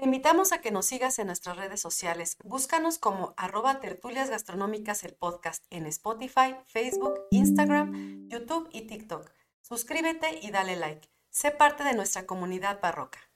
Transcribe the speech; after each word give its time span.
Te 0.00 0.06
invitamos 0.06 0.52
a 0.52 0.62
que 0.62 0.70
nos 0.70 0.86
sigas 0.86 1.18
en 1.18 1.26
nuestras 1.26 1.58
redes 1.58 1.78
sociales. 1.78 2.38
Búscanos 2.42 2.96
como 2.96 3.34
arroba 3.36 3.80
tertulias 3.80 4.30
gastronómicas 4.30 5.04
el 5.04 5.12
podcast 5.12 5.62
en 5.68 5.84
Spotify, 5.84 6.56
Facebook, 6.64 7.20
Instagram, 7.30 8.26
YouTube 8.30 8.70
y 8.72 8.86
TikTok. 8.86 9.30
Suscríbete 9.60 10.38
y 10.40 10.52
dale 10.52 10.76
like. 10.76 11.06
Sé 11.28 11.50
parte 11.50 11.84
de 11.84 11.92
nuestra 11.92 12.24
comunidad 12.24 12.80
barroca. 12.80 13.29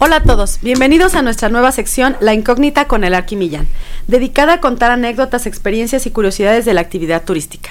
Hola 0.00 0.16
a 0.16 0.22
todos, 0.24 0.58
bienvenidos 0.60 1.14
a 1.14 1.22
nuestra 1.22 1.48
nueva 1.48 1.70
sección 1.70 2.16
La 2.18 2.34
Incógnita 2.34 2.88
con 2.88 3.04
el 3.04 3.14
Arquimillán, 3.14 3.68
dedicada 4.08 4.54
a 4.54 4.60
contar 4.60 4.90
anécdotas, 4.90 5.46
experiencias 5.46 6.04
y 6.06 6.10
curiosidades 6.10 6.64
de 6.64 6.74
la 6.74 6.80
actividad 6.80 7.22
turística. 7.22 7.70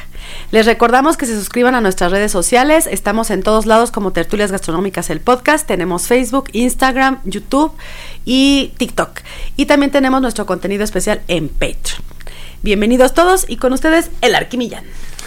Les 0.50 0.66
recordamos 0.66 1.18
que 1.18 1.26
se 1.26 1.36
suscriban 1.36 1.76
a 1.76 1.82
nuestras 1.82 2.12
redes 2.12 2.32
sociales, 2.32 2.88
estamos 2.88 3.30
en 3.30 3.44
todos 3.44 3.66
lados 3.66 3.92
como 3.92 4.14
Tertulias 4.14 4.54
Gastronómicas 4.54 5.10
el 5.10 5.20
podcast, 5.20 5.68
tenemos 5.68 6.08
Facebook, 6.08 6.50
Instagram, 6.54 7.20
YouTube 7.26 7.74
y 8.24 8.72
TikTok. 8.78 9.20
Y 9.58 9.66
también 9.66 9.92
tenemos 9.92 10.22
nuestro 10.22 10.46
contenido 10.46 10.86
especial 10.86 11.22
en 11.28 11.50
Patreon. 11.50 12.04
Bienvenidos 12.62 13.14
todos 13.14 13.46
y 13.50 13.58
con 13.58 13.74
ustedes 13.74 14.10
el 14.22 14.34
Arquimillán. 14.34 14.86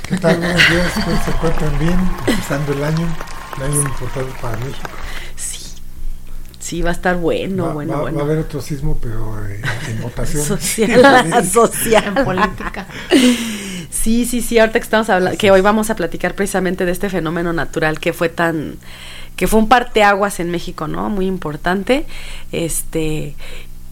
¿Qué 0.08 0.16
tal? 0.16 0.38
Buenos 0.38 0.70
días, 0.70 0.92
se 1.24 1.30
encuentran 1.30 1.78
bien, 1.78 1.98
empezando 2.26 2.72
el 2.72 2.82
año, 2.82 3.16
un 3.58 3.62
año 3.62 3.82
importante 3.82 4.32
para 4.40 4.56
México. 4.56 4.88
Sí, 6.66 6.82
va 6.82 6.90
a 6.90 6.94
estar 6.94 7.16
bueno, 7.16 7.66
va, 7.66 7.74
bueno, 7.74 7.92
va, 7.92 8.00
bueno. 8.00 8.16
Va 8.18 8.24
a 8.24 8.26
haber 8.26 8.38
otro 8.38 8.60
sismo, 8.60 8.98
pero 9.00 9.38
eh, 9.46 9.60
en 9.88 10.02
votación. 10.02 10.42
social, 10.58 11.44
social. 11.52 12.04
En 12.08 12.24
política. 12.24 12.88
Sí, 13.88 14.24
sí, 14.24 14.40
sí, 14.40 14.58
ahorita 14.58 14.80
que 14.80 14.82
estamos 14.82 15.08
hablando, 15.08 15.38
que 15.38 15.52
hoy 15.52 15.60
vamos 15.60 15.90
a 15.90 15.94
platicar 15.94 16.34
precisamente 16.34 16.84
de 16.84 16.90
este 16.90 17.08
fenómeno 17.08 17.52
natural 17.52 18.00
que 18.00 18.12
fue 18.12 18.30
tan, 18.30 18.78
que 19.36 19.46
fue 19.46 19.60
un 19.60 19.68
parteaguas 19.68 20.40
en 20.40 20.50
México, 20.50 20.88
¿no? 20.88 21.08
Muy 21.08 21.26
importante. 21.26 22.04
Este, 22.50 23.36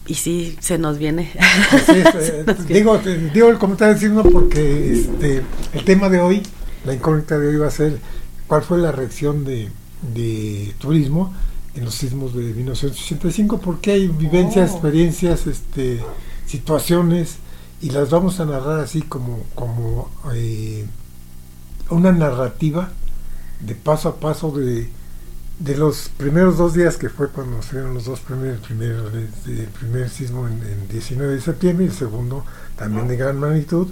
y 0.05 0.15
sí, 0.15 0.57
se 0.59 0.77
nos 0.77 0.97
viene. 0.97 1.31
Así 1.71 1.93
es, 1.93 2.29
eh, 2.29 2.43
nos 2.45 2.67
digo, 2.67 2.97
digo 3.33 3.47
el 3.51 3.57
comentario 3.57 3.93
del 3.93 4.03
signo 4.03 4.21
porque 4.23 4.91
este, 4.91 5.43
el 5.71 5.85
tema 5.85 6.09
de 6.09 6.19
hoy, 6.19 6.43
la 6.83 6.93
incógnita 6.93 7.39
de 7.39 7.47
hoy 7.47 7.55
va 7.55 7.67
a 7.67 7.71
ser 7.71 7.99
cuál 8.47 8.63
fue 8.63 8.79
la 8.79 8.91
reacción 8.91 9.45
de, 9.45 9.69
de 10.13 10.75
turismo 10.77 11.33
en 11.75 11.85
los 11.85 11.95
sismos 11.95 12.33
de 12.33 12.41
1985, 12.53 13.59
porque 13.59 13.91
hay 13.91 14.07
vivencias, 14.07 14.71
Oh. 14.71 14.73
experiencias, 14.73 15.47
este, 15.47 16.01
situaciones, 16.45 17.37
y 17.81 17.89
las 17.91 18.09
vamos 18.09 18.39
a 18.39 18.45
narrar 18.45 18.79
así 18.79 19.01
como, 19.01 19.43
como 19.55 20.09
eh, 20.33 20.85
una 21.89 22.11
narrativa 22.11 22.91
de 23.59 23.75
paso 23.75 24.09
a 24.09 24.15
paso 24.19 24.51
de, 24.51 24.89
de 25.59 25.77
los 25.77 26.09
primeros 26.17 26.57
dos 26.57 26.73
días 26.73 26.97
que 26.97 27.09
fue 27.09 27.29
cuando 27.29 27.61
se 27.61 27.73
dieron 27.73 27.93
los 27.93 28.05
dos 28.05 28.19
primeros, 28.21 28.59
primero, 28.61 29.09
el 29.09 29.67
primer 29.79 30.09
sismo 30.09 30.47
en, 30.47 30.53
en 30.63 30.87
19 30.89 31.35
de 31.35 31.41
septiembre 31.41 31.85
y 31.85 31.89
el 31.89 31.93
segundo 31.95 32.45
también 32.77 33.07
de 33.07 33.17
gran 33.17 33.39
magnitud 33.39 33.87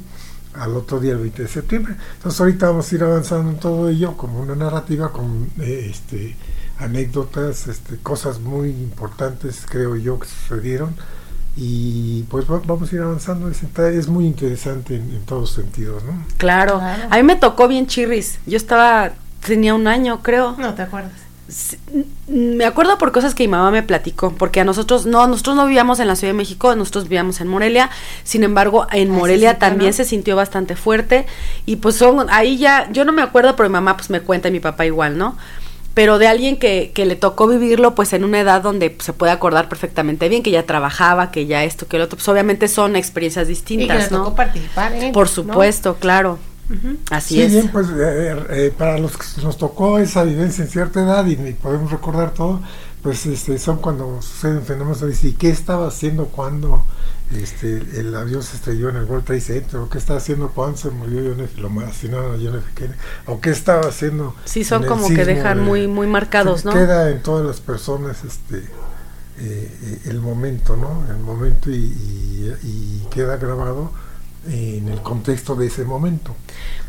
al 0.54 0.76
otro 0.76 1.00
día 1.00 1.14
el 1.14 1.20
20 1.20 1.44
de 1.44 1.48
septiembre. 1.48 1.96
Entonces 2.18 2.40
ahorita 2.40 2.68
vamos 2.70 2.92
a 2.92 2.96
ir 2.96 3.04
avanzando 3.04 3.52
en 3.52 3.60
todo 3.60 3.90
ello 3.90 4.16
como 4.18 4.40
una 4.42 4.56
narrativa 4.56 5.12
con 5.12 5.50
eh, 5.60 5.88
este 5.90 6.36
anécdotas, 6.84 7.68
este, 7.68 7.98
cosas 7.98 8.40
muy 8.40 8.70
importantes 8.70 9.66
creo 9.70 9.96
yo 9.96 10.20
que 10.20 10.28
sucedieron 10.28 10.96
y 11.56 12.24
pues 12.24 12.50
va- 12.50 12.62
vamos 12.66 12.92
a 12.92 12.96
ir 12.96 13.02
avanzando, 13.02 13.48
es, 13.50 13.62
es 13.64 14.08
muy 14.08 14.26
interesante 14.26 14.96
en, 14.96 15.04
en 15.14 15.22
todos 15.26 15.52
sentidos, 15.52 16.04
¿no? 16.04 16.14
Claro. 16.38 16.80
Claro. 16.80 17.04
A 17.10 17.18
mí 17.18 17.24
me 17.24 17.36
tocó 17.36 17.68
bien 17.68 17.86
chirris. 17.88 18.40
Yo 18.48 18.58
estaba, 18.58 19.12
tenía 19.46 19.76
un 19.76 19.88
año, 19.88 20.22
creo. 20.24 20.56
No 20.58 20.74
te 20.74 20.82
acuerdas. 20.82 21.12
Sí, 21.48 21.78
Me 22.28 22.66
acuerdo 22.66 22.98
por 22.98 23.12
cosas 23.12 23.36
que 23.36 23.44
mi 23.44 23.50
mamá 23.50 23.70
me 23.70 23.84
platicó, 23.84 24.32
porque 24.34 24.62
a 24.62 24.64
nosotros 24.64 25.06
no, 25.06 25.28
nosotros 25.28 25.56
no 25.56 25.66
vivíamos 25.68 26.00
en 26.00 26.08
la 26.08 26.16
Ciudad 26.16 26.34
de 26.34 26.38
México, 26.38 26.76
nosotros 26.76 27.04
vivíamos 27.04 27.40
en 27.42 27.50
Morelia, 27.50 27.92
sin 28.24 28.44
embargo, 28.44 28.88
en 28.92 29.10
se 29.10 29.14
Morelia 29.14 29.52
sintió, 29.52 29.68
también 29.68 29.92
¿no? 29.92 29.96
se 29.98 30.06
sintió 30.06 30.36
bastante 30.36 30.76
fuerte, 30.76 31.28
y 31.68 31.76
pues 31.76 31.98
son, 31.98 32.28
ahí 32.32 32.58
ya, 32.58 32.90
yo 32.92 33.06
no 33.06 33.12
me 33.12 33.22
acuerdo, 33.22 33.56
pero 33.56 33.70
mi 33.70 33.74
mamá 33.74 33.96
pues 33.98 34.10
me 34.10 34.22
cuenta 34.22 34.48
y 34.48 34.52
mi 34.52 34.62
papá 34.62 34.86
igual, 34.88 35.18
¿no? 35.18 35.38
Pero 35.94 36.18
de 36.18 36.28
alguien 36.28 36.58
que, 36.58 36.92
que 36.94 37.06
le 37.06 37.16
tocó 37.16 37.48
vivirlo 37.48 37.94
pues 37.96 38.14
en 38.14 38.24
una 38.24 38.40
edad 38.40 38.62
donde 38.64 38.90
pues, 38.90 39.06
se 39.06 39.14
puede 39.14 39.32
acordar 39.32 39.70
perfectamente 39.70 40.28
bien, 40.30 40.42
que 40.44 40.52
ya 40.52 40.66
trabajaba, 40.66 41.32
que 41.32 41.46
ya 41.46 41.64
esto, 41.64 41.88
que 41.88 41.98
lo 42.00 42.06
otro, 42.06 42.18
pues 42.18 42.28
obviamente 42.30 42.68
son 42.68 42.96
experiencias 42.96 43.48
Y 43.78 43.88
que 43.88 43.98
distintas, 43.98 44.12
le 44.12 44.18
¿no? 44.18 44.24
tocó 44.24 44.36
participar, 44.36 44.94
¿eh? 44.94 45.12
Por 45.14 45.28
¿No? 45.28 45.34
supuesto, 45.34 45.96
claro. 46.00 46.40
Así 47.10 47.36
sí, 47.36 47.42
es. 47.42 47.52
bien, 47.52 47.70
pues 47.72 47.88
eh, 47.90 48.36
eh, 48.50 48.74
para 48.76 48.98
los 48.98 49.18
que 49.18 49.42
nos 49.44 49.58
tocó 49.58 50.00
esa 50.00 50.24
vivencia 50.24 50.64
en 50.64 50.70
cierta 50.70 51.02
edad 51.04 51.26
y, 51.26 51.34
y 51.34 51.54
podemos 51.54 51.92
recordar 51.92 52.34
todo, 52.34 52.62
pues 53.04 53.26
este, 53.26 53.60
son 53.60 53.78
cuando 53.78 54.22
suceden 54.22 54.64
fenómenos 54.64 55.04
¿y 55.26 55.34
qué 55.34 55.50
estaba 55.50 55.88
haciendo 55.88 56.28
cuando 56.28 56.86
este, 57.32 57.78
el 58.00 58.16
avión 58.16 58.42
se 58.42 58.56
estrelló 58.56 58.90
en 58.90 58.96
el 58.96 59.04
World 59.04 59.26
Trade 59.26 59.42
Center? 59.42 59.80
¿O 59.82 59.90
qué 59.90 59.98
estaba 59.98 60.20
haciendo 60.20 60.50
cuando 60.50 60.78
se 60.78 60.90
murió 60.90 61.22
John 61.30 61.42
F. 61.42 61.60
lo 61.60 61.70
asesinaron 61.82 62.36
a 62.36 62.38
John 62.44 62.56
F. 62.60 62.68
Kennedy? 62.74 62.98
¿O 63.28 63.42
qué 63.42 63.50
estaba 63.50 63.82
haciendo? 63.88 64.34
Sí, 64.46 64.64
son 64.64 64.86
como 64.86 65.10
que 65.10 65.26
dejan 65.26 65.58
de- 65.58 65.64
muy, 65.64 65.88
muy 65.88 66.08
marcados, 66.08 66.64
¿no? 66.64 66.72
Queda 66.72 67.10
en 67.12 67.22
todas 67.22 67.46
las 67.46 67.60
personas 67.60 68.24
este 68.24 68.58
eh, 68.60 69.78
eh, 69.84 70.02
el 70.06 70.22
momento, 70.22 70.78
¿no? 70.78 71.06
El 71.10 71.18
momento 71.18 71.70
y, 71.72 71.76
y- 71.76 72.58
y 72.64 73.08
queda 73.12 73.36
grabado 73.38 73.92
en 74.48 74.90
el 74.90 75.02
contexto 75.02 75.56
de 75.56 75.68
ese 75.68 75.84
momento. 75.86 76.36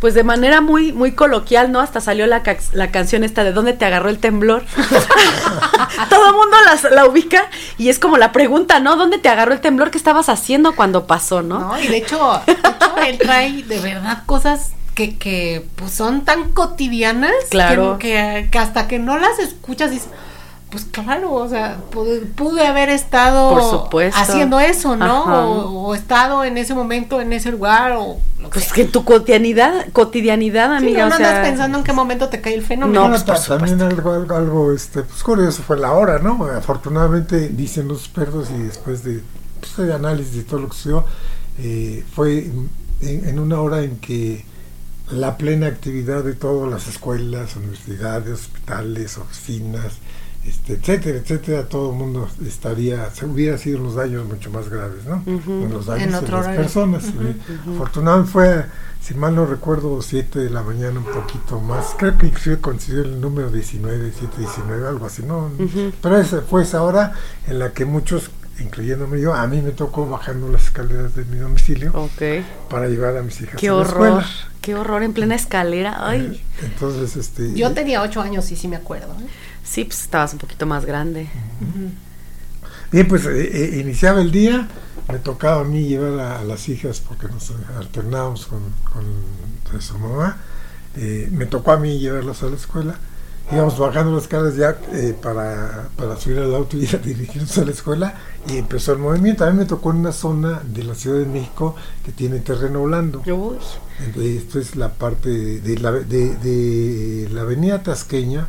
Pues 0.00 0.15
de 0.15 0.25
manera 0.25 0.60
muy, 0.60 0.92
muy 0.92 1.12
coloquial, 1.12 1.70
¿no? 1.72 1.81
Hasta 1.81 2.00
salió 2.00 2.26
la, 2.26 2.42
ca- 2.42 2.56
la 2.72 2.91
canción 2.91 3.25
esta 3.25 3.44
de 3.44 3.53
¿Dónde 3.53 3.72
te 3.72 3.84
agarró 3.84 4.09
el 4.10 4.19
temblor? 4.19 4.65
Todo 6.10 6.26
el 6.28 6.32
mundo 6.34 6.56
las- 6.66 6.91
la 6.91 7.06
ubica 7.06 7.47
y 7.78 7.88
es 7.88 7.98
como 7.98 8.16
la 8.19 8.32
pregunta, 8.32 8.81
¿no? 8.81 8.97
¿Dónde 8.97 9.19
te 9.19 9.28
agarró 9.28 9.53
el 9.53 9.60
temblor? 9.60 9.91
¿Qué 9.91 9.98
estabas 9.98 10.28
haciendo 10.28 10.75
cuando 10.76 11.06
pasó, 11.06 11.42
no? 11.42 11.59
¿no? 11.60 11.81
Y 11.81 11.87
de 11.88 11.97
hecho, 11.98 12.41
de 12.47 12.53
hecho, 12.53 12.97
él 13.06 13.19
trae 13.19 13.62
de 13.62 13.81
verdad 13.81 14.22
cosas 14.26 14.72
que, 14.94 15.16
que 15.16 15.65
pues 15.76 15.92
son 15.92 16.25
tan 16.25 16.50
cotidianas 16.53 17.32
Claro. 17.50 17.98
que, 17.98 18.09
que- 18.44 18.48
que 18.50 18.59
hasta 18.59 18.86
que 18.88 18.98
no 18.98 19.19
las 19.19 19.38
escuchas 19.38 19.91
dices, 19.91 20.09
pues 20.74 20.86
claro, 20.90 21.32
o 21.32 21.48
sea, 21.48 21.78
pude, 21.92 22.20
pude 22.22 22.66
haber 22.66 22.88
estado 22.88 23.50
Por 23.50 23.62
supuesto. 23.62 24.18
haciendo 24.20 24.58
eso, 24.58 24.96
¿no? 24.96 25.22
O, 25.24 25.86
o 25.88 25.94
estado 25.94 26.42
en 26.42 26.58
ese 26.58 26.74
momento, 26.74 27.20
en 27.20 27.32
ese 27.32 27.52
lugar, 27.52 27.92
o 27.92 28.18
lo 28.40 28.50
que 28.50 28.54
Pues 28.54 28.64
sea. 28.64 28.74
que 28.74 28.84
tu 28.86 29.04
cotidianidad, 29.04 29.86
cotidianidad, 29.92 30.70
Sí, 30.70 30.84
amiga, 30.84 31.04
no, 31.04 31.10
no 31.10 31.14
o 31.14 31.18
sea, 31.18 31.28
andas 31.28 31.46
pensando 31.48 31.78
en 31.78 31.84
qué 31.84 31.92
momento 31.92 32.28
te 32.28 32.40
cae 32.40 32.54
el 32.54 32.62
fenómeno. 32.62 33.00
No, 33.02 33.08
Bueno, 33.08 33.24
pues, 33.24 33.38
por 33.40 33.46
ta- 33.46 33.56
también 33.58 33.80
algo, 33.82 34.12
algo, 34.12 34.34
algo, 34.36 34.72
este, 34.72 35.02
pues 35.04 35.22
curioso 35.22 35.62
fue 35.62 35.78
la 35.78 35.92
hora, 35.92 36.18
¿no? 36.18 36.44
Afortunadamente, 36.46 37.50
dicen 37.50 37.86
los 37.86 38.00
expertos 38.00 38.48
y 38.50 38.58
después 38.64 39.04
de, 39.04 39.22
pues, 39.60 39.76
de 39.86 39.94
análisis 39.94 40.34
de 40.34 40.42
todo 40.42 40.58
lo 40.60 40.68
que 40.70 40.74
sucedió, 40.74 41.04
eh, 41.60 42.04
fue 42.16 42.38
en, 43.00 43.28
en 43.28 43.38
una 43.38 43.60
hora 43.60 43.82
en 43.82 43.98
que 43.98 44.44
la 45.10 45.36
plena 45.36 45.66
actividad 45.66 46.24
de 46.24 46.32
todas 46.32 46.70
las 46.70 46.88
escuelas, 46.88 47.56
universidades, 47.56 48.41
hospitales, 48.41 49.18
oficinas, 49.18 49.92
este, 50.47 50.75
etcétera, 50.75 51.19
etcétera, 51.19 51.69
todo 51.69 51.91
el 51.91 51.97
mundo 51.97 52.28
estaría, 52.47 53.10
se 53.10 53.25
hubiera 53.27 53.56
sido 53.59 53.78
los 53.81 53.94
daños 53.94 54.27
mucho 54.27 54.50
más 54.50 54.69
graves, 54.69 55.05
¿no? 55.06 55.22
Ujú. 55.27 55.69
Los 55.72 55.87
daños 55.87 56.05
En 56.05 56.10
de 56.12 56.16
otro 56.19 56.37
las 56.37 56.44
horario. 56.47 56.60
personas. 56.62 57.05
eh, 57.06 57.37
Afortunadamente 57.75 58.31
fue, 58.32 58.65
si 59.00 59.15
mal 59.15 59.34
no 59.34 59.47
recuerdo, 59.47 60.00
7 60.03 60.38
de 60.38 60.50
la 60.50 60.62
mañana, 60.62 60.99
un 61.00 61.04
poquito 61.06 61.60
más. 61.60 61.94
Creo 61.99 62.16
que 62.19 62.27
inclusive 62.27 62.59
coincidió 62.59 63.03
el 63.03 63.21
número 63.21 63.50
19, 63.50 64.12
7, 64.19 64.34
19, 64.38 64.87
algo 64.88 65.06
así, 65.06 65.22
¿no? 65.22 65.50
Ujú. 65.59 65.93
Pero 66.03 66.19
esa 66.19 66.43
fue 66.43 66.63
esa 66.63 66.83
hora 66.83 67.13
en 67.47 67.59
la 67.59 67.72
que 67.72 67.84
muchos, 67.86 68.30
incluyéndome 68.60 69.21
yo, 69.21 69.34
a 69.34 69.47
mí 69.47 69.60
me 69.63 69.71
tocó 69.72 70.07
bajando 70.09 70.48
las 70.51 70.65
escaleras 70.65 71.15
de 71.15 71.24
mi 71.24 71.39
domicilio 71.39 71.91
Ok. 71.95 72.22
para 72.68 72.89
llevar 72.89 73.16
a 73.16 73.22
mis 73.22 73.41
hijas 73.41 73.57
Qué 73.60 73.68
a 73.68 73.72
la 73.72 73.78
horror, 73.78 74.07
escuela. 74.22 74.27
qué 74.60 74.74
horror 74.74 75.03
en 75.03 75.13
plena 75.13 75.34
escalera. 75.34 76.07
Ay, 76.07 76.42
Entonces, 76.63 77.16
este... 77.16 77.53
Yo 77.54 77.72
tenía 77.72 78.03
ocho 78.03 78.21
años 78.21 78.51
y 78.53 78.57
sí 78.57 78.68
me 78.68 78.77
acuerdo. 78.77 79.13
¿eh? 79.21 79.27
Sí, 79.65 79.84
pues 79.84 80.03
estabas 80.03 80.33
un 80.33 80.39
poquito 80.39 80.66
más 80.66 80.84
grande. 80.84 81.28
Bien, 82.91 83.09
pues 83.09 83.27
eh, 83.27 83.77
eh, 83.77 83.81
iniciaba 83.81 84.21
el 84.21 84.31
día, 84.31 84.69
me 85.09 85.19
tocaba 85.19 85.63
a 85.63 85.65
mí 85.65 85.84
llevar 85.89 86.21
a, 86.21 86.41
a 86.41 86.45
las 86.45 86.69
hijas 86.69 87.01
porque 87.01 87.28
nos 87.28 87.53
alternábamos 87.77 88.47
con, 88.47 88.61
con 88.84 89.83
su 89.83 89.99
mamá, 89.99 90.39
eh, 90.97 91.28
me 91.33 91.47
tocó 91.47 91.72
a 91.72 91.78
mí 91.78 91.99
llevarlas 91.99 92.43
a 92.43 92.47
la 92.47 92.57
escuela, 92.57 93.01
íbamos 93.51 93.78
bajando 93.78 94.15
las 94.15 94.28
caras 94.28 94.57
ya 94.57 94.78
eh, 94.93 95.16
para, 95.21 95.91
para 95.97 96.16
subir 96.16 96.39
al 96.39 96.55
auto 96.55 96.77
y 96.77 96.87
dirigirnos 97.05 97.59
a 97.59 97.65
la 97.65 97.72
escuela 97.72 98.15
y 98.47 98.59
empezó 98.59 98.93
el 98.93 98.99
movimiento. 99.01 99.45
A 99.45 99.51
mí 99.51 99.59
me 99.59 99.66
tocó 99.66 99.91
en 99.91 99.99
una 99.99 100.13
zona 100.13 100.63
de 100.65 100.84
la 100.84 100.95
Ciudad 100.95 101.19
de 101.21 101.27
México 101.27 101.77
que 102.05 102.13
tiene 102.13 102.41
terreno 102.41 102.84
blando. 102.84 103.27
Uy, 103.27 103.59
Entonces, 103.99 104.43
Esto 104.43 104.59
es 104.61 104.77
la 104.77 104.95
parte 104.95 105.28
de 105.61 105.78
la, 105.78 105.93
de, 105.93 106.37
de 106.37 107.28
la 107.33 107.43
avenida 107.43 107.83
Tasqueña, 107.83 108.49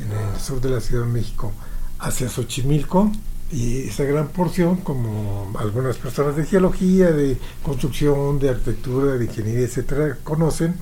en 0.00 0.10
el 0.10 0.40
sur 0.40 0.60
de 0.60 0.70
la 0.70 0.80
Ciudad 0.80 1.04
de 1.04 1.12
México, 1.12 1.52
hacia 1.98 2.28
Xochimilco 2.28 3.12
y 3.52 3.88
esa 3.88 4.04
gran 4.04 4.28
porción, 4.28 4.76
como 4.76 5.52
algunas 5.58 5.96
personas 5.96 6.36
de 6.36 6.46
geología, 6.46 7.10
de 7.10 7.36
construcción, 7.62 8.38
de 8.38 8.50
arquitectura, 8.50 9.14
de 9.14 9.24
ingeniería, 9.24 9.64
etcétera, 9.64 10.18
conocen, 10.22 10.74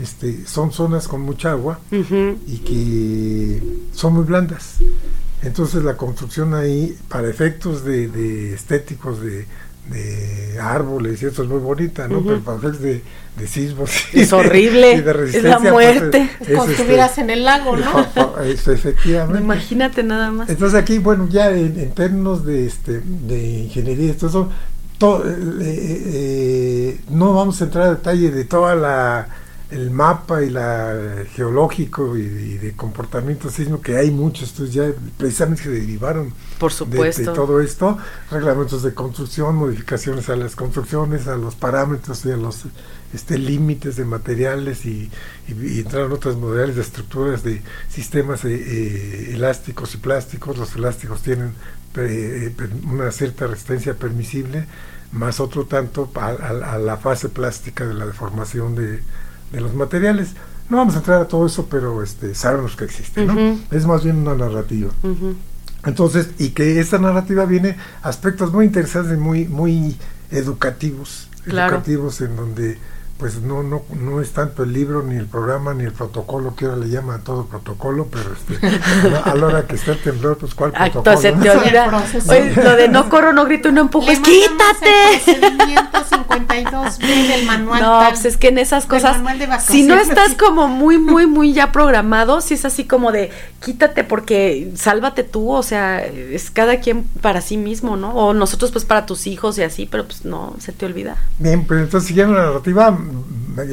este, 0.00 0.46
son 0.46 0.72
zonas 0.72 1.08
con 1.08 1.20
mucha 1.20 1.50
agua 1.50 1.80
y 1.90 2.58
que 2.58 3.62
son 3.92 4.14
muy 4.14 4.24
blandas. 4.24 4.76
Entonces 5.42 5.82
la 5.82 5.96
construcción 5.96 6.54
ahí, 6.54 6.96
para 7.08 7.28
efectos 7.28 7.84
de, 7.84 8.08
de 8.08 8.54
estéticos, 8.54 9.20
de, 9.20 9.46
de 9.90 10.60
árboles 10.60 11.20
y 11.22 11.26
eso 11.26 11.42
es 11.42 11.48
muy 11.48 11.58
bonita, 11.58 12.06
¿no? 12.06 12.22
Pero 12.22 12.40
para 12.40 12.58
efectos 12.58 12.80
de, 12.80 13.02
de 13.36 13.46
sismos 13.48 13.90
es 14.12 14.32
horrible, 14.32 14.92
y 14.96 15.00
de 15.00 15.10
es 15.38 15.42
la 15.42 15.58
muerte. 15.58 16.28
pues, 16.38 16.50
es, 16.50 16.56
Como 16.56 16.70
este, 16.70 16.82
estuvieras 16.82 17.18
en 17.18 17.30
el 17.30 17.44
lago, 17.44 17.76
¿no? 17.76 18.40
eso, 18.44 18.72
efectivamente. 18.72 19.42
Imagínate 19.42 20.02
nada 20.02 20.30
más. 20.30 20.48
Entonces 20.50 20.78
aquí, 20.78 20.98
bueno, 20.98 21.28
ya 21.30 21.50
en, 21.50 21.78
en 21.78 21.92
términos 21.92 22.44
de, 22.44 22.66
este, 22.66 23.00
de 23.00 23.40
ingeniería, 23.64 24.12
eso, 24.12 24.50
to- 24.98 25.24
eh, 25.26 26.02
eh, 26.06 27.00
no 27.10 27.32
vamos 27.34 27.60
a 27.60 27.64
entrar 27.64 27.86
a 27.86 27.90
detalle 27.94 28.30
de 28.30 28.44
toda 28.44 28.74
la 28.74 29.28
el 29.70 29.90
mapa 29.90 30.42
y 30.42 30.50
la 30.50 30.92
eh, 30.94 31.26
geológico 31.34 32.14
y, 32.18 32.20
y 32.20 32.58
de 32.58 32.72
comportamiento 32.76 33.48
sísmico 33.48 33.80
que 33.80 33.96
hay 33.96 34.10
muchos 34.10 34.50
estudios 34.50 34.74
ya 34.74 34.84
precisamente 35.16 35.62
que 35.62 35.70
derivaron 35.70 36.34
Por 36.58 36.70
de- 36.70 36.76
supuesto. 36.76 37.22
de, 37.22 37.34
todo 37.34 37.58
esto, 37.58 37.96
reglamentos 38.30 38.82
de 38.82 38.92
construcción, 38.92 39.54
modificaciones 39.56 40.28
a 40.28 40.36
las 40.36 40.56
construcciones, 40.56 41.26
a 41.26 41.36
los 41.36 41.54
parámetros 41.54 42.22
y 42.26 42.32
a 42.32 42.36
los 42.36 42.64
este 43.12 43.38
límites 43.38 43.96
de 43.96 44.04
materiales 44.04 44.86
y, 44.86 45.10
y, 45.48 45.66
y 45.66 45.80
entraron 45.80 46.12
otras 46.12 46.36
modalidades 46.36 46.76
de 46.76 46.82
estructuras 46.82 47.42
de 47.42 47.62
sistemas 47.88 48.44
eh, 48.44 48.54
eh, 48.54 49.30
elásticos 49.34 49.94
y 49.94 49.98
plásticos. 49.98 50.56
Los 50.58 50.74
elásticos 50.76 51.22
tienen 51.22 51.52
eh, 51.96 52.54
una 52.90 53.10
cierta 53.12 53.46
resistencia 53.46 53.94
permisible, 53.94 54.66
más 55.12 55.40
otro 55.40 55.66
tanto 55.66 56.10
a, 56.14 56.26
a- 56.28 56.74
a 56.74 56.78
la 56.78 56.96
fase 56.96 57.28
plástica 57.28 57.86
de 57.86 57.94
la 57.94 58.06
deformación 58.06 58.74
de, 58.74 59.02
de 59.52 59.60
los 59.60 59.74
materiales. 59.74 60.30
No 60.70 60.78
vamos 60.78 60.94
a 60.94 60.98
entrar 60.98 61.20
a 61.20 61.28
todo 61.28 61.44
eso, 61.46 61.66
pero 61.70 62.02
este, 62.02 62.34
sabemos 62.34 62.76
que 62.76 62.84
existe, 62.84 63.26
¿no? 63.26 63.58
Es 63.70 63.84
más 63.84 64.04
bien 64.04 64.16
una 64.16 64.34
narrativa. 64.34 64.90
Entonces, 65.84 66.30
y 66.38 66.50
que 66.50 66.80
esta 66.80 66.98
narrativa 66.98 67.44
viene 67.44 67.76
aspectos 68.02 68.52
muy 68.52 68.64
interesantes 68.66 69.18
y 69.18 69.20
muy, 69.20 69.46
muy 69.46 69.96
educativos, 70.30 71.28
Claro. 71.44 71.74
educativos 71.74 72.20
en 72.20 72.36
donde 72.36 72.78
pues 73.22 73.40
no, 73.40 73.62
no, 73.62 73.84
no 74.00 74.20
es 74.20 74.32
tanto 74.32 74.64
el 74.64 74.72
libro, 74.72 75.04
ni 75.04 75.14
el 75.14 75.26
programa, 75.26 75.74
ni 75.74 75.84
el 75.84 75.92
protocolo, 75.92 76.56
que 76.56 76.64
ahora 76.64 76.78
le 76.78 76.88
llaman 76.88 77.22
todo 77.22 77.46
protocolo, 77.46 78.08
pero 78.10 78.32
este, 78.32 78.66
a, 79.24 79.32
la 79.36 79.46
hora 79.46 79.64
que 79.64 79.76
está 79.76 79.92
el 79.92 80.02
temblor, 80.02 80.38
pues 80.38 80.56
cuál 80.56 80.72
Acto, 80.74 81.04
protocolo. 81.04 81.20
se 81.20 81.32
te 81.32 81.50
olvida. 81.50 82.04
Oye, 82.28 82.52
lo 82.56 82.76
de 82.76 82.88
no 82.88 83.08
corro, 83.08 83.32
no 83.32 83.44
grito, 83.44 83.70
no 83.70 83.82
empujo, 83.82 84.08
quítate. 84.08 85.14
El 85.14 85.38
procedimiento 85.38 85.98
52 86.10 86.98
del 86.98 87.46
manual. 87.46 87.80
No, 87.80 88.00
tal. 88.00 88.08
pues 88.10 88.24
es 88.24 88.36
que 88.36 88.48
en 88.48 88.58
esas 88.58 88.86
cosas, 88.86 89.22
manual 89.22 89.38
de 89.38 89.60
si 89.60 89.84
no 89.84 89.94
estás 89.94 90.34
como 90.34 90.66
muy, 90.66 90.98
muy, 90.98 91.28
muy 91.28 91.52
ya 91.52 91.70
programado, 91.70 92.40
si 92.40 92.54
es 92.54 92.64
así 92.64 92.86
como 92.86 93.12
de 93.12 93.30
quítate 93.64 94.02
porque 94.02 94.72
sálvate 94.74 95.22
tú, 95.22 95.48
o 95.52 95.62
sea, 95.62 96.04
es 96.04 96.50
cada 96.50 96.80
quien 96.80 97.04
para 97.20 97.40
sí 97.40 97.56
mismo, 97.56 97.96
¿no? 97.96 98.14
O 98.14 98.34
nosotros 98.34 98.72
pues 98.72 98.84
para 98.84 99.06
tus 99.06 99.28
hijos 99.28 99.58
y 99.58 99.62
así, 99.62 99.86
pero 99.86 100.06
pues 100.06 100.24
no, 100.24 100.56
se 100.58 100.72
te 100.72 100.86
olvida. 100.86 101.18
Bien, 101.38 101.64
pero 101.68 101.80
entonces 101.80 102.08
siguiendo 102.08 102.34
la 102.34 102.46
narrativa, 102.46 102.98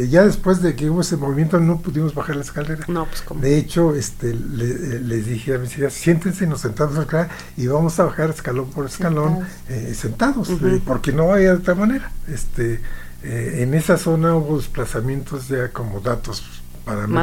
ya 0.09 0.23
después 0.25 0.61
de 0.61 0.75
que 0.75 0.89
hubo 0.89 1.01
ese 1.01 1.17
movimiento 1.17 1.59
no 1.59 1.79
pudimos 1.81 2.13
bajar 2.13 2.35
la 2.35 2.43
escalera. 2.43 2.83
No, 2.87 3.05
pues 3.05 3.21
como. 3.21 3.41
De 3.41 3.57
hecho, 3.57 3.95
este, 3.95 4.33
le- 4.33 4.65
eh, 4.97 4.99
les 5.03 5.25
dije 5.25 5.55
a 5.55 5.57
mis 5.57 5.77
hijas, 5.77 5.93
siéntense, 5.93 6.45
nos 6.47 6.61
sentamos 6.61 6.97
acá 6.97 7.29
y 7.57 7.67
vamos 7.67 7.99
a 7.99 8.05
bajar 8.05 8.29
escalón 8.29 8.69
por 8.71 8.85
escalón 8.85 9.39
eh, 9.67 9.93
sentados, 9.95 10.49
eh, 10.49 10.81
porque 10.85 11.11
no 11.11 11.31
había 11.33 11.49
de 11.51 11.57
otra 11.57 11.75
manera. 11.75 12.11
Este, 12.27 12.81
eh, 13.23 13.59
en 13.63 13.73
esa 13.73 13.97
zona 13.97 14.35
hubo 14.35 14.57
desplazamientos 14.57 15.47
ya 15.49 15.69
como 15.69 15.99
datos 15.99 16.43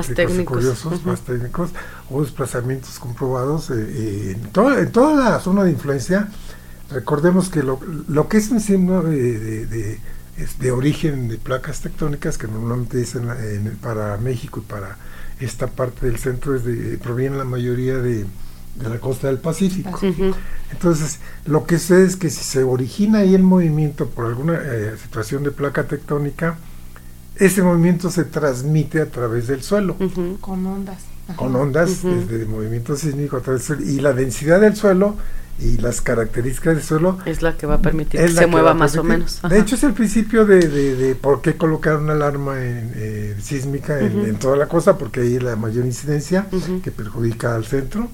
y 0.06 0.14
técnicos, 0.14 0.56
curiosos, 0.58 1.04
más 1.06 1.20
técnicos, 1.22 1.70
hubo 2.10 2.22
desplazamientos 2.22 2.98
comprobados 2.98 3.70
eh, 3.70 4.32
en, 4.36 4.40
toda, 4.52 4.78
en 4.80 4.92
toda 4.92 5.30
la 5.30 5.40
zona 5.40 5.64
de 5.64 5.72
influencia. 5.72 6.28
Recordemos 6.90 7.48
que 7.48 7.62
lo, 7.64 7.80
lo 8.08 8.28
que 8.28 8.36
es 8.36 8.50
un 8.50 8.60
signo 8.60 9.02
de, 9.02 9.38
de- 9.40 9.66
de- 9.66 10.00
es 10.38 10.58
de 10.58 10.70
origen 10.70 11.28
de 11.28 11.38
placas 11.38 11.80
tectónicas 11.80 12.38
que 12.38 12.46
normalmente 12.46 12.98
dicen 12.98 13.28
en, 13.30 13.76
para 13.76 14.16
México 14.18 14.62
y 14.64 14.70
para 14.70 14.98
esta 15.40 15.66
parte 15.66 16.06
del 16.06 16.18
centro 16.18 16.54
es 16.54 16.64
de, 16.64 16.98
provienen 16.98 17.38
la 17.38 17.44
mayoría 17.44 17.96
de, 17.96 18.26
de 18.76 18.88
la 18.88 18.98
costa 18.98 19.28
del 19.28 19.38
Pacífico. 19.38 19.98
Entonces, 20.70 21.20
lo 21.44 21.66
que 21.66 21.78
sé 21.78 22.04
es 22.04 22.16
que 22.16 22.30
si 22.30 22.44
se 22.44 22.62
origina 22.62 23.20
ahí 23.20 23.34
el 23.34 23.42
movimiento 23.42 24.08
por 24.08 24.26
alguna 24.26 24.58
eh, 24.62 24.94
situación 25.02 25.42
de 25.42 25.50
placa 25.50 25.84
tectónica, 25.84 26.58
ese 27.36 27.62
movimiento 27.62 28.10
se 28.10 28.24
transmite 28.24 29.00
a 29.00 29.10
través 29.10 29.46
del 29.46 29.62
suelo. 29.62 29.96
Con 30.40 30.66
ondas. 30.66 30.98
Ajá. 31.28 31.36
con 31.38 31.56
ondas 31.56 32.04
desde 32.04 32.42
el 32.42 32.46
movimiento 32.46 32.94
sísmico 32.94 33.36
a 33.36 33.40
través 33.40 33.66
del 33.66 33.78
suelo. 33.78 33.92
Y 33.92 34.00
la 34.00 34.12
densidad 34.12 34.60
del 34.60 34.76
suelo 34.76 35.16
y 35.58 35.78
las 35.78 36.00
características 36.02 36.74
del 36.76 36.84
suelo 36.84 37.18
Es 37.24 37.40
la 37.42 37.56
que 37.56 37.66
va 37.66 37.76
a 37.76 37.80
permitir 37.82 38.20
que 38.20 38.28
se 38.28 38.46
mueva 38.46 38.74
más 38.74 38.96
o 38.96 39.02
menos. 39.04 39.40
De 39.48 39.58
hecho, 39.58 39.74
es 39.76 39.84
el 39.84 39.94
principio 39.94 40.44
de, 40.44 40.68
de- 40.68 40.96
de 40.96 41.14
por 41.14 41.40
qué 41.40 41.56
colocar 41.56 41.96
una 41.96 42.12
alarma 42.12 42.62
en, 42.62 42.92
eh, 42.94 43.36
sísmica 43.40 43.98
en, 44.00 44.36
toda 44.38 44.56
la 44.56 44.68
cosa, 44.68 44.98
porque 44.98 45.20
ahí 45.20 45.34
hay 45.34 45.38
la 45.40 45.56
mayor 45.56 45.86
incidencia 45.86 46.46
que 46.82 46.90
perjudica 46.90 47.54
al 47.54 47.64
centro. 47.64 48.08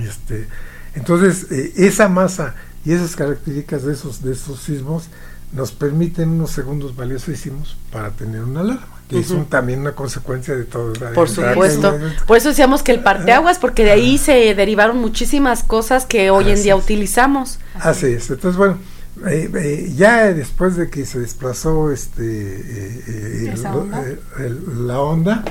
Este, 0.00 0.46
entonces, 0.94 1.46
eh, 1.50 1.72
esa 1.76 2.08
masa 2.08 2.54
y 2.84 2.92
esas 2.92 3.14
características 3.16 3.84
de 3.84 3.92
esos, 3.92 4.22
de 4.22 4.32
esos 4.32 4.60
sismos 4.62 5.08
nos 5.52 5.72
permiten 5.72 6.30
unos 6.30 6.50
segundos 6.50 6.96
valiosísimos 6.96 7.76
para 7.90 8.10
tener 8.10 8.42
una 8.42 8.60
alarma, 8.60 9.01
que 9.12 9.18
es 9.20 9.30
un- 9.30 9.46
también 9.46 9.80
una 9.80 9.92
consecuencia 9.92 10.54
de 10.56 10.64
todo. 10.64 10.92
Por 11.14 11.28
supuesto. 11.28 11.98
Por 12.26 12.36
eso 12.36 12.48
decíamos 12.48 12.82
que 12.82 12.92
el 12.92 13.00
parteaguas, 13.00 13.58
porque 13.58 13.84
de 13.84 13.90
ahí 13.92 14.18
se 14.18 14.54
derivaron 14.54 14.98
muchísimas 14.98 15.62
cosas 15.62 16.06
que 16.06 16.30
hoy 16.30 16.50
en 16.50 16.62
día 16.62 16.74
es. 16.74 16.82
utilizamos. 16.82 17.58
Así 17.74 18.06
es. 18.06 18.30
Entonces, 18.30 18.56
bueno, 18.56 18.78
eh, 19.26 19.50
eh, 19.54 19.92
ya 19.94 20.32
después 20.32 20.76
de 20.76 20.88
que 20.90 21.04
se 21.06 21.20
desplazó 21.20 21.92
este 21.92 22.22
eh, 22.24 23.00
eh, 23.06 23.50
¿Esa 23.54 23.70
el- 23.70 23.76
onda? 23.78 24.02
eh, 24.08 24.18
el- 24.40 24.86
la 24.88 25.00
onda, 25.00 25.44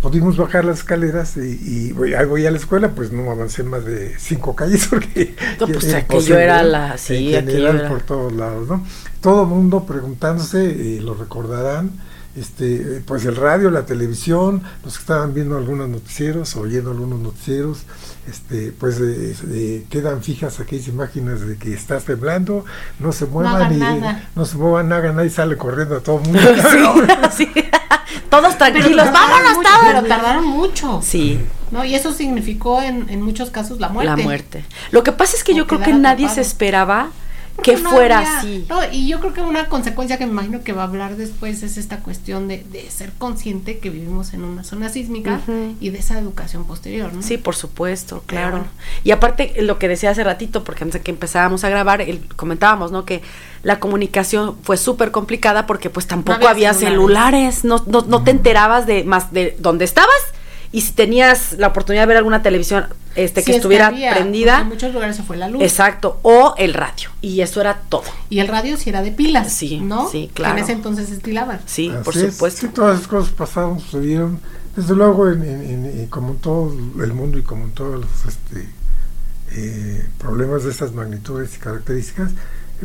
pudimos 0.00 0.36
bajar 0.36 0.64
las 0.64 0.78
escaleras 0.78 1.36
y, 1.36 1.58
y 1.88 1.92
voy, 1.92 2.14
voy 2.28 2.46
a 2.46 2.50
la 2.52 2.56
escuela, 2.58 2.90
pues 2.94 3.10
no 3.10 3.28
avancé 3.32 3.64
más 3.64 3.84
de 3.84 4.14
cinco 4.18 4.54
calles 4.54 4.86
porque 4.90 5.34
No, 5.58 5.66
pues, 5.66 5.84
era 5.84 5.98
aquello 5.98 6.38
era 6.38 6.62
la- 6.62 6.96
sí, 6.98 7.34
En 7.34 7.46
general 7.46 7.80
era- 7.80 7.88
por 7.88 8.02
todos 8.02 8.32
lados, 8.32 8.68
¿no? 8.68 8.86
Todo 9.20 9.42
el 9.42 9.48
mundo 9.48 9.84
preguntándose, 9.84 10.64
eh, 10.98 11.00
lo 11.00 11.14
recordarán, 11.14 11.90
este, 12.36 13.02
pues 13.06 13.24
el 13.24 13.36
radio, 13.36 13.70
la 13.70 13.84
televisión, 13.84 14.62
los 14.84 14.94
que 14.94 15.00
estaban 15.00 15.34
viendo 15.34 15.56
algunos 15.56 15.88
noticieros, 15.88 16.54
oyendo 16.56 16.90
algunos 16.90 17.18
noticieros, 17.18 17.82
este, 18.28 18.72
pues 18.72 19.00
eh, 19.00 19.34
eh, 19.50 19.86
quedan 19.90 20.22
fijas 20.22 20.60
aquellas 20.60 20.88
imágenes 20.88 21.40
de 21.46 21.56
que 21.56 21.72
estás 21.72 22.04
temblando, 22.04 22.64
no 22.98 23.12
se 23.12 23.26
muevan 23.26 23.56
hagan 23.56 23.74
y 23.74 23.76
nada. 23.76 24.28
no 24.34 24.44
se 24.44 24.56
muevan, 24.56 24.92
hagan 24.92 25.16
nada 25.16 25.26
y 25.26 25.30
sale 25.30 25.56
corriendo 25.56 25.96
a 25.96 26.00
todo 26.00 26.20
el 26.20 26.22
mundo. 26.22 26.40
Sí, 27.36 27.44
sí. 27.52 27.64
Todos 28.30 28.58
tranquilos, 28.58 29.06
tardaron 29.06 29.12
vámonos 29.12 29.56
mucho, 29.56 29.68
todos. 29.68 29.86
Pero 29.86 30.02
tardaron 30.06 30.46
mucho. 30.46 31.00
Sí, 31.02 31.40
¿no? 31.70 31.84
Y 31.84 31.94
eso 31.94 32.12
significó 32.12 32.82
en, 32.82 33.08
en 33.08 33.22
muchos 33.22 33.50
casos 33.50 33.80
la 33.80 33.88
muerte. 33.88 34.16
la 34.16 34.22
muerte. 34.22 34.64
Lo 34.90 35.02
que 35.02 35.12
pasa 35.12 35.36
es 35.36 35.44
que 35.44 35.52
O 35.52 35.56
yo 35.56 35.66
creo 35.66 35.80
que 35.80 35.94
nadie 35.94 36.28
se 36.28 36.42
esperaba 36.42 37.08
que 37.62 37.76
no 37.76 37.90
fuera 37.90 38.18
había- 38.18 38.38
así. 38.38 38.66
no, 38.68 38.80
y 38.92 39.08
yo 39.08 39.20
creo 39.20 39.32
que 39.34 39.40
una 39.40 39.68
consecuencia 39.68 40.16
que 40.18 40.26
me 40.26 40.32
imagino 40.32 40.62
que 40.62 40.72
va 40.72 40.82
a 40.82 40.86
hablar 40.86 41.16
después 41.16 41.62
es 41.62 41.76
esta 41.76 41.98
cuestión 42.00 42.48
de, 42.48 42.64
de 42.70 42.90
ser 42.90 43.12
consciente 43.18 43.78
que 43.78 43.90
vivimos 43.90 44.32
en 44.32 44.44
una 44.44 44.64
zona 44.64 44.88
sísmica 44.88 45.40
y 45.80 45.90
de 45.90 45.98
esa 45.98 46.18
educación 46.18 46.64
posterior, 46.66 47.12
¿no? 47.12 47.22
Sí, 47.22 47.36
por 47.36 47.54
supuesto, 47.56 48.22
claro. 48.26 48.64
Y 49.04 49.10
aparte, 49.10 49.54
lo 49.62 49.78
que 49.78 49.88
decía 49.88 50.10
hace 50.10 50.24
ratito, 50.24 50.64
porque 50.64 50.84
antes 50.84 51.00
de 51.00 51.04
que 51.04 51.10
empezábamos 51.10 51.64
a 51.64 51.68
grabar, 51.68 52.00
el- 52.00 52.26
comentábamos, 52.36 52.92
¿no? 52.92 53.04
Que 53.04 53.22
la 53.62 53.80
comunicación 53.80 54.56
fue 54.62 54.76
súper 54.76 55.10
complicada 55.10 55.66
porque 55.66 55.90
pues 55.90 56.06
tampoco 56.06 56.36
había 56.48 56.70
había 56.70 56.74
celulares, 56.74 57.56
celulares. 57.56 57.86
no, 57.88 58.00
no, 58.02 58.06
no 58.06 58.22
te 58.24 58.30
enterabas 58.30 58.86
de 58.86 59.04
más 59.04 59.32
de 59.32 59.56
dónde 59.58 59.84
estabas 59.84 60.08
y 60.72 60.82
si 60.82 60.92
tenías 60.92 61.54
la 61.58 61.68
oportunidad 61.68 62.02
de 62.02 62.06
ver 62.08 62.16
alguna 62.18 62.42
televisión 62.42 62.86
este 63.14 63.42
que 63.42 63.52
es 63.52 63.56
estuviera 63.56 63.90
prendida, 63.90 64.60
En 64.60 64.68
muchos 64.68 64.92
lugares 64.92 65.16
se 65.16 65.22
fue 65.22 65.36
la 65.36 65.48
luz. 65.48 65.62
exacto, 65.62 66.20
o 66.22 66.54
el 66.58 66.74
radio, 66.74 67.08
y 67.20 67.40
eso 67.40 67.60
era 67.60 67.80
todo. 67.88 68.04
Y 68.30 68.38
el 68.40 68.48
radio 68.48 68.76
sí 68.76 68.90
era 68.90 69.02
de 69.02 69.10
pilas, 69.10 69.52
Sí, 69.52 69.80
¿no? 69.80 70.08
sí, 70.10 70.28
Que 70.28 70.34
claro. 70.34 70.56
en 70.58 70.62
ese 70.64 70.72
entonces 70.72 71.10
estilaban. 71.10 71.60
Sí, 71.66 71.90
por 72.04 72.14
Así 72.16 72.26
es, 72.26 72.34
supuesto. 72.34 72.60
sí, 72.60 72.68
todas 72.72 72.96
esas 72.96 73.08
cosas 73.08 73.32
pasaron, 73.32 73.80
sucedieron. 73.80 74.40
Desde 74.76 74.94
luego, 74.94 75.28
en, 75.28 75.42
en- 75.42 75.64
en- 75.70 75.86
en- 75.86 76.06
como 76.06 76.32
en 76.32 76.38
todo 76.38 76.72
el 77.02 77.12
mundo 77.12 77.38
y 77.38 77.42
como 77.42 77.64
en 77.64 77.72
todos 77.72 78.00
los 78.02 78.24
este, 78.32 78.68
eh, 79.52 80.06
problemas 80.18 80.64
de 80.64 80.70
estas 80.70 80.92
magnitudes 80.92 81.56
y 81.56 81.58
características, 81.58 82.30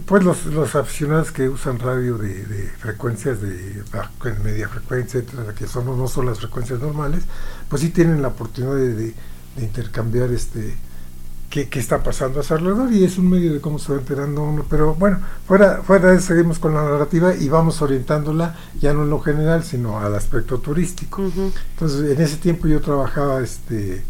pues 0.01 0.23
los, 0.23 0.45
los 0.47 0.75
aficionados 0.75 1.31
que 1.31 1.49
usan 1.49 1.79
radio 1.79 2.17
de, 2.17 2.45
de 2.45 2.67
frecuencias 2.79 3.41
de 3.41 3.83
media 4.43 4.67
frecuencia, 4.69 5.19
etcétera, 5.19 5.53
que 5.53 5.67
son 5.67 5.85
no 5.85 6.07
son 6.07 6.25
las 6.25 6.39
frecuencias 6.39 6.79
normales, 6.79 7.23
pues 7.69 7.81
sí 7.81 7.89
tienen 7.89 8.21
la 8.21 8.29
oportunidad 8.29 8.75
de, 8.75 8.93
de- 8.93 9.13
de 9.55 9.63
intercambiar 9.63 10.31
este 10.31 10.75
qué, 11.49 11.69
qué 11.69 11.79
está 11.79 12.01
pasando 12.01 12.39
a 12.39 12.43
su 12.43 12.55
alrededor 12.55 12.91
y 12.91 13.03
es 13.03 13.17
un 13.19 13.29
medio 13.29 13.53
de 13.53 13.61
cómo 13.61 13.77
se 13.77 13.93
va 13.93 13.99
enterando 13.99 14.41
uno. 14.43 14.65
Pero 14.69 14.95
bueno, 14.95 15.19
fuera, 15.47 15.83
fuera 15.83 16.09
de 16.11 16.17
eso 16.17 16.27
seguimos 16.27 16.57
con 16.59 16.73
la 16.73 16.83
narrativa 16.83 17.35
y 17.35 17.49
vamos 17.49 17.81
orientándola 17.81 18.55
ya 18.79 18.93
no 18.93 19.03
en 19.03 19.11
lo 19.11 19.19
general, 19.19 19.63
sino 19.63 19.99
al 19.99 20.15
aspecto 20.15 20.57
turístico. 20.59 21.21
Entonces, 21.73 22.11
en 22.17 22.21
ese 22.23 22.37
tiempo 22.37 22.67
yo 22.67 22.81
trabajaba 22.81 23.41
este, 23.41 24.03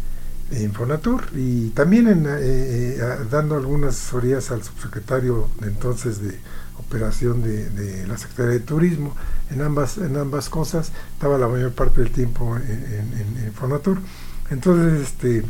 en 0.50 0.72
Fonatur 0.72 1.22
y 1.34 1.70
también 1.70 2.06
en, 2.08 2.26
eh, 2.26 2.30
eh, 2.38 3.02
a- 3.02 3.24
dando 3.24 3.56
algunas 3.56 3.94
asesorías 3.94 4.50
al 4.50 4.62
subsecretario 4.62 5.48
de 5.60 5.68
entonces 5.68 6.20
de 6.20 6.38
operación 6.78 7.42
de, 7.42 7.68
de 7.70 8.06
la 8.06 8.16
Secretaría 8.18 8.52
de 8.52 8.60
Turismo. 8.60 9.14
En 9.50 9.62
ambas, 9.62 9.98
en 9.98 10.16
ambas 10.16 10.48
cosas 10.48 10.92
estaba 11.14 11.38
la 11.38 11.48
mayor 11.48 11.72
parte 11.72 12.00
del 12.02 12.10
tiempo 12.10 12.56
en, 12.56 12.62
en- 12.62 13.36
en- 13.38 13.44
en 13.46 13.52
Fonatur. 13.54 13.98
Entonces, 14.50 15.00
este, 15.08 15.44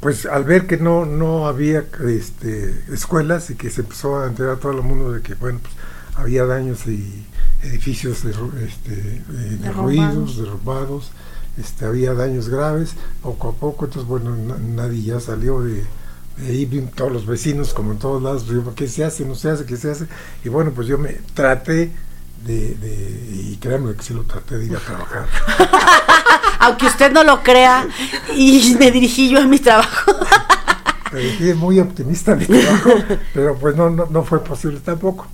pues 0.00 0.26
al 0.26 0.44
ver 0.44 0.66
que 0.66 0.76
no, 0.76 1.04
no 1.04 1.46
había 1.48 1.84
este, 2.08 2.82
escuelas 2.92 3.50
y 3.50 3.56
que 3.56 3.68
se 3.70 3.80
empezó 3.82 4.20
a 4.20 4.26
enterar 4.28 4.58
todo 4.58 4.72
el 4.72 4.82
mundo 4.82 5.12
de 5.12 5.22
que, 5.22 5.34
bueno, 5.34 5.58
pues 5.60 5.74
había 6.16 6.44
daños 6.46 6.86
y 6.86 7.26
edificios 7.62 8.24
derru- 8.24 8.56
este, 8.60 8.92
eh, 8.92 9.58
derruidos, 9.60 10.36
Derrumbados. 10.38 11.10
Este, 11.58 11.84
había 11.86 12.14
daños 12.14 12.48
graves, 12.48 12.94
poco 13.22 13.48
a 13.48 13.52
poco, 13.52 13.86
entonces, 13.86 14.08
bueno, 14.08 14.34
na- 14.36 14.58
nadie 14.58 15.02
ya 15.02 15.20
salió 15.20 15.60
de, 15.60 15.84
de 16.38 16.46
ahí, 16.48 16.90
todos 16.94 17.12
los 17.12 17.26
vecinos, 17.26 17.74
como 17.74 17.92
en 17.92 17.98
todos 17.98 18.22
lados, 18.22 18.48
digo, 18.48 18.74
¿qué 18.74 18.88
se 18.88 19.04
hace? 19.04 19.24
¿No 19.24 19.34
se 19.34 19.50
hace? 19.50 19.64
¿Qué 19.66 19.76
se 19.76 19.90
hace? 19.90 20.06
Y 20.44 20.48
bueno, 20.48 20.72
pues 20.74 20.86
yo 20.86 20.98
me 20.98 21.14
traté 21.34 21.92
de, 22.44 22.74
de 22.74 23.30
y 23.32 23.56
créanme 23.60 23.94
que 23.94 24.02
sí 24.02 24.14
lo 24.14 24.22
traté 24.22 24.58
de 24.58 24.66
ir 24.66 24.76
a 24.76 24.80
trabajar. 24.80 25.26
Aunque 26.60 26.86
usted 26.86 27.12
no 27.12 27.22
lo 27.24 27.42
crea, 27.42 27.86
y 28.34 28.76
me 28.78 28.90
dirigí 28.90 29.28
yo 29.30 29.38
a 29.40 29.44
mi 29.46 29.58
trabajo. 29.58 30.12
Me 31.12 31.20
dejé 31.20 31.54
muy 31.54 31.80
optimista 31.80 32.34
mi 32.34 32.44
trabajo, 32.46 32.90
pero 33.34 33.56
pues 33.56 33.74
no, 33.76 33.88
no, 33.90 34.06
no 34.06 34.24
fue 34.24 34.42
posible 34.44 34.80
tampoco. 34.80 35.26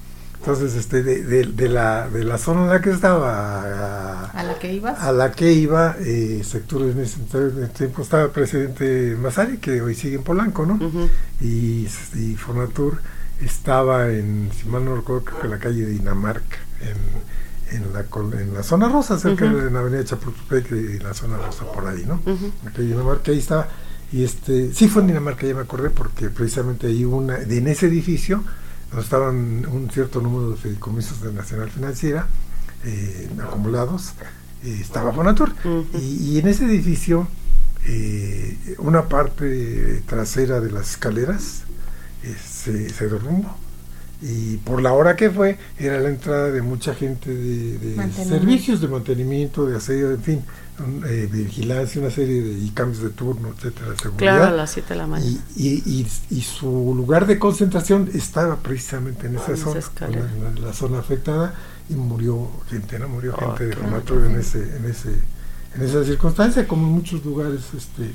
Entonces, 0.45 0.75
este, 0.75 1.03
de, 1.03 1.23
de, 1.25 1.45
de 1.45 1.69
la, 1.71 2.11
de 2.11 2.23
la 2.23 2.37
zona 2.37 2.65
en 2.65 2.69
la 2.69 2.83
que 2.83 2.91
estaba 2.91 3.63
a, 3.63 4.25
a 4.27 4.43
la 4.43 4.59
que 4.59 4.75
ibas. 4.75 5.01
a 5.01 5.11
la 5.11 5.33
que 5.33 5.53
iba, 5.53 5.97
eh, 6.01 6.43
sector 6.45 6.83
en 6.83 7.01
ese 7.01 7.19
en 7.33 7.69
tiempo 7.71 8.03
estaba 8.03 8.25
el 8.25 8.31
presidente 8.31 9.17
Masari, 9.19 9.57
que 9.57 9.81
hoy 9.81 9.95
sigue 9.95 10.17
en 10.17 10.23
Polanco, 10.23 10.67
¿no? 10.67 10.75
Ujú. 10.75 11.09
y, 11.41 11.89
y 12.15 12.35
Fonatur 12.37 13.01
estaba 13.41 14.11
en, 14.11 14.51
si 14.55 14.69
mal 14.69 14.85
no 14.85 14.95
recuerdo, 14.97 15.25
creo 15.25 15.41
que 15.41 15.47
en 15.47 15.51
la 15.53 15.59
calle 15.59 15.87
Dinamarca, 15.87 16.59
en, 16.83 17.77
en, 17.79 17.93
la, 17.95 18.05
en 18.39 18.53
la 18.53 18.63
zona 18.63 18.91
rosa, 18.91 19.19
cerca 19.19 19.51
de 19.51 19.71
la 19.71 19.79
avenida 19.81 20.05
Chapultepec 20.05 20.71
y 20.73 20.99
la 20.99 21.15
zona 21.15 21.39
rosa 21.39 21.65
por 21.73 21.87
ahí, 21.89 22.05
¿no? 22.07 22.21
La 22.63 22.71
calle 22.71 22.89
Dinamarca, 22.89 23.33
ahí 23.33 23.39
estaba. 23.39 23.67
Y 24.13 24.23
este, 24.25 24.75
sí 24.75 24.89
fue 24.89 25.01
en 25.01 25.09
Dinamarca, 25.09 25.47
ya 25.47 25.55
me 25.55 25.63
acordé, 25.63 25.89
porque 25.89 26.29
precisamente 26.29 26.87
ahí 26.87 27.07
una, 27.07 27.39
en 27.39 27.67
ese 27.67 27.87
edificio, 27.87 28.45
donde 28.95 29.03
estaban 29.05 29.67
un 29.67 29.91
cierto 29.91 30.21
número 30.21 30.53
de 30.53 30.57
fideicomisos 30.57 31.21
de 31.21 31.33
Nacional 31.33 31.69
Financiera 31.69 32.29
eh, 32.85 33.29
acumulados, 33.43 34.13
eh, 34.63 34.79
estaba 34.81 35.13
Fonatur. 35.13 35.53
Y, 35.95 35.99
y 36.35 36.39
en 36.39 36.47
ese 36.47 36.67
edificio, 36.67 37.27
eh, 37.87 38.77
una 38.79 39.09
parte 39.09 40.01
trasera 40.07 40.61
de 40.61 40.71
las 40.71 40.91
escaleras 40.91 41.65
eh, 42.23 42.37
se, 42.41 42.89
se 42.89 43.09
derrumbó. 43.09 43.57
Y 44.27 44.57
por 44.57 44.81
la 44.81 44.95
hora 44.95 45.17
que 45.17 45.29
fue, 45.29 45.59
era 45.79 46.01
la 46.01 46.09
entrada 46.09 46.51
de 46.51 46.63
mucha 46.63 46.95
gente 46.95 47.29
de, 47.31 48.11
servicios 48.15 48.81
de 48.81 48.89
mantenimiento, 48.89 49.67
de 49.67 49.77
asedio, 49.77 50.13
en 50.13 50.23
fin, 50.23 50.45
un, 50.79 51.05
eh, 51.07 51.29
vigilancia, 51.31 52.01
una 52.01 52.11
serie 52.11 52.41
de 52.41 52.53
y 52.59 52.71
cambios 52.71 53.03
de 53.03 53.11
turno, 53.11 53.51
etcétera, 53.51 53.89
seguridad. 54.01 54.17
Claro, 54.17 54.45
a 54.45 54.51
las 54.53 54.71
7 54.71 54.89
de 54.89 54.95
la 54.97 55.07
mañana. 55.07 55.31
Y, 55.55 55.67
y, 55.67 55.83
y, 55.85 56.07
y 56.31 56.41
su 56.41 56.95
lugar 56.97 57.27
de 57.27 57.39
concentración 57.39 58.09
estaba 58.15 58.57
precisamente 58.57 59.27
en 59.27 59.37
esa 59.37 59.59
zona, 59.59 59.81
en 60.01 60.55
la, 60.55 60.69
la 60.69 60.73
zona 60.73 61.01
afectada, 61.01 61.55
y 61.91 61.95
murió 61.95 62.49
gente, 62.71 62.99
¿no? 62.99 63.09
Murió 63.09 63.35
Oh, 63.37 63.49
gente 63.49 63.67
de 63.67 63.75
claro. 63.75 64.25
En 64.25 64.37
ese, 64.37 64.77
en 64.77 64.87
ese, 64.87 65.11
en 65.75 65.83
esa 65.83 66.03
circunstancia, 66.03 66.67
como 66.67 66.87
en 66.87 66.95
muchos 66.95 67.23
lugares 67.23 67.61
este 67.77 68.11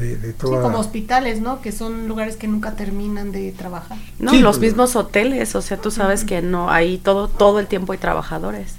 de, 0.00 0.16
de 0.16 0.28
Sí, 0.32 0.34
toda 0.38 0.62
como 0.62 0.78
hospitales, 0.78 1.40
¿no? 1.40 1.60
Que 1.60 1.72
son 1.72 2.08
lugares 2.08 2.36
que 2.36 2.48
nunca 2.48 2.72
terminan 2.74 3.32
de 3.32 3.52
trabajar. 3.52 3.98
No, 4.18 4.30
Sí, 4.32 4.40
los 4.40 4.58
pues, 4.58 4.70
mismos 4.72 4.96
hoteles, 4.96 5.54
o 5.54 5.62
sea, 5.62 5.76
tú 5.80 5.90
sabes 5.90 6.24
que 6.24 6.42
no, 6.42 6.70
ahí 6.70 6.98
todo, 6.98 7.28
todo 7.28 7.58
el 7.60 7.66
tiempo 7.66 7.92
hay 7.92 7.98
trabajadores. 7.98 8.74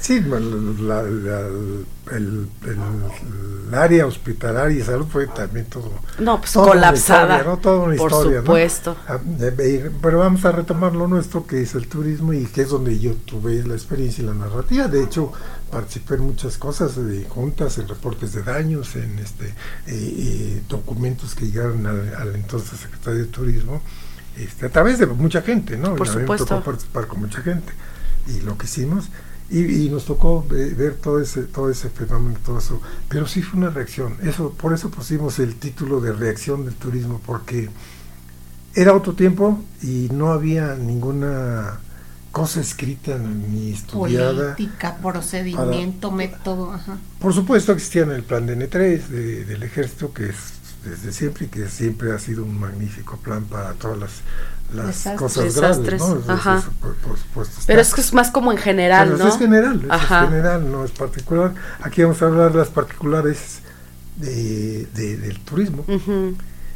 Sí, 0.00 0.20
la- 0.20 0.38
la- 0.40 1.00
el, 1.00 1.86
el- 2.12 2.48
el 3.68 3.74
área 3.74 4.06
hospitalaria 4.06 4.78
y 4.78 4.82
salud 4.82 5.06
fue 5.10 5.26
también 5.26 5.66
todo. 5.66 5.90
No, 6.20 6.38
pues 6.38 6.52
toda 6.52 6.66
una 6.66 6.74
colapsada. 6.74 7.34
historia, 7.38 7.50
¿no? 7.52 7.58
Toda 7.58 7.78
una 7.80 7.96
por 7.96 8.10
historia, 8.10 8.36
¿no? 8.38 8.44
supuesto. 8.46 8.96
Ah, 9.08 9.18
Pero 10.02 10.18
vamos 10.20 10.44
a 10.44 10.52
retomar 10.52 10.94
lo 10.94 11.08
nuestro, 11.08 11.46
que 11.46 11.62
es 11.62 11.74
el 11.74 11.88
turismo 11.88 12.32
y 12.32 12.44
que 12.46 12.62
es 12.62 12.68
donde 12.68 12.98
yo 13.00 13.14
tuve 13.14 13.62
la 13.64 13.74
experiencia 13.74 14.22
y 14.22 14.26
la 14.28 14.34
narrativa. 14.34 14.86
De 14.86 15.02
hecho, 15.02 15.32
participé 15.70 16.14
en 16.14 16.22
muchas 16.22 16.58
cosas, 16.58 16.96
de 16.96 17.24
juntas, 17.24 17.78
en 17.78 17.88
reportes 17.88 18.32
de 18.32 18.42
daños, 18.42 18.96
en 18.96 19.18
este 19.18 19.46
eh, 19.46 19.54
eh, 19.88 20.62
documentos 20.68 21.34
que 21.34 21.46
llegaron 21.46 21.86
al, 21.86 22.14
al 22.14 22.34
entonces 22.34 22.78
secretario 22.80 23.20
de 23.20 23.26
Turismo, 23.26 23.82
este, 24.36 24.66
a 24.66 24.70
través 24.70 24.98
de 24.98 25.06
mucha 25.06 25.42
gente, 25.42 25.76
¿no? 25.76 25.94
Por 25.96 26.06
supuesto. 26.08 26.46
tocó 26.46 26.64
participar 26.64 27.06
con 27.06 27.20
mucha 27.20 27.40
gente. 27.42 27.72
Y 28.28 28.40
lo 28.40 28.56
que 28.58 28.66
hicimos, 28.66 29.08
y, 29.48 29.86
y 29.86 29.88
nos 29.90 30.04
tocó 30.04 30.44
ve- 30.48 30.74
ver 30.74 30.94
todo 30.96 31.20
ese 31.20 31.42
todo 31.44 31.70
ese 31.70 31.88
fenómeno 31.88 32.36
todo 32.44 32.58
eso 32.58 32.80
pero 33.08 33.28
sí 33.28 33.42
fue 33.42 33.60
una 33.60 33.70
reacción 33.70 34.16
eso 34.24 34.50
por 34.52 34.72
eso 34.74 34.90
pusimos 34.90 35.38
el 35.38 35.54
título 35.54 36.00
de 36.00 36.10
reacción 36.12 36.64
del 36.64 36.74
turismo 36.74 37.20
porque 37.24 37.70
era 38.74 38.92
otro 38.92 39.14
tiempo 39.14 39.62
y 39.82 40.08
no 40.12 40.32
había 40.32 40.74
ninguna 40.74 41.78
cosa 42.36 42.60
escrita 42.60 43.16
ni 43.16 43.72
estudiada 43.72 44.54
Política, 44.56 44.98
procedimiento, 45.02 46.10
método, 46.10 46.70
ajá. 46.74 46.98
por 47.18 47.32
supuesto 47.32 47.72
existían 47.72 48.10
el 48.10 48.24
plan 48.24 48.44
de 48.44 48.56
N3 48.58 49.06
de- 49.08 49.44
del 49.46 49.62
ejército 49.62 50.12
que 50.12 50.26
es 50.26 50.36
desde 50.84 51.12
siempre 51.12 51.46
y 51.46 51.48
que 51.48 51.66
siempre 51.68 52.12
ha 52.12 52.18
sido 52.18 52.44
un 52.44 52.60
magnífico 52.60 53.16
plan 53.16 53.44
para 53.44 53.72
todas 53.72 53.98
las, 53.98 54.10
las 54.74 54.86
Desastres. 54.88 55.16
cosas 55.18 55.44
Desastres, 55.54 56.02
graves, 56.02 56.14
¿no? 56.14 56.20
Eso- 56.20 56.32
ajá. 56.32 56.58
eso 56.58 56.70
por, 56.78 56.94
por 56.96 57.16
supuesto 57.18 57.54
Pero 57.66 57.80
es 57.80 57.94
que 57.94 58.00
es 58.02 58.12
más 58.12 58.30
como 58.30 58.52
en 58.52 58.58
general, 58.58 59.08
Pero 59.12 59.24
¿no? 59.24 59.28
es 59.30 59.38
general, 59.38 59.80
eso 59.82 59.92
Ajá. 59.94 60.24
es 60.24 60.28
general, 60.30 60.70
no 60.70 60.84
es 60.84 60.90
particular. 60.90 61.54
Aquí 61.80 62.02
vamos 62.02 62.20
a 62.20 62.26
hablar 62.26 62.52
de 62.52 62.58
las 62.58 62.68
particulares 62.68 63.60
de, 64.16 64.86
de- 64.94 65.16
del 65.16 65.40
turismo. 65.40 65.86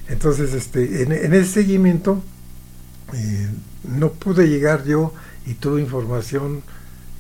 Entonces, 0.09 0.55
este, 0.55 1.03
en, 1.03 1.13
en 1.13 1.35
ese 1.35 1.53
seguimiento 1.53 2.23
eh, 3.13 3.49
no 3.85 4.11
pude 4.13 4.49
llegar 4.49 4.85
yo 4.85 5.13
y 5.51 5.55
tuve 5.55 5.81
información 5.81 6.63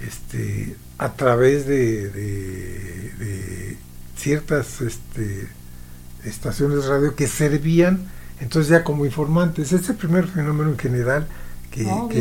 este, 0.00 0.76
a 0.98 1.12
través 1.14 1.66
de, 1.66 2.08
de- 2.10 3.10
de 3.18 3.76
ciertas 4.16 4.80
este, 4.80 5.48
estaciones 6.24 6.82
de 6.84 6.88
radio 6.88 7.14
que 7.16 7.26
servían 7.26 8.08
entonces 8.40 8.70
ya 8.70 8.84
como 8.84 9.04
informantes. 9.04 9.72
Es 9.72 9.88
el 9.90 9.96
primer 9.96 10.26
fenómeno 10.26 10.70
en 10.70 10.78
general 10.78 11.26
que, 11.70 11.86
Oh, 11.86 12.08
que- 12.08 12.20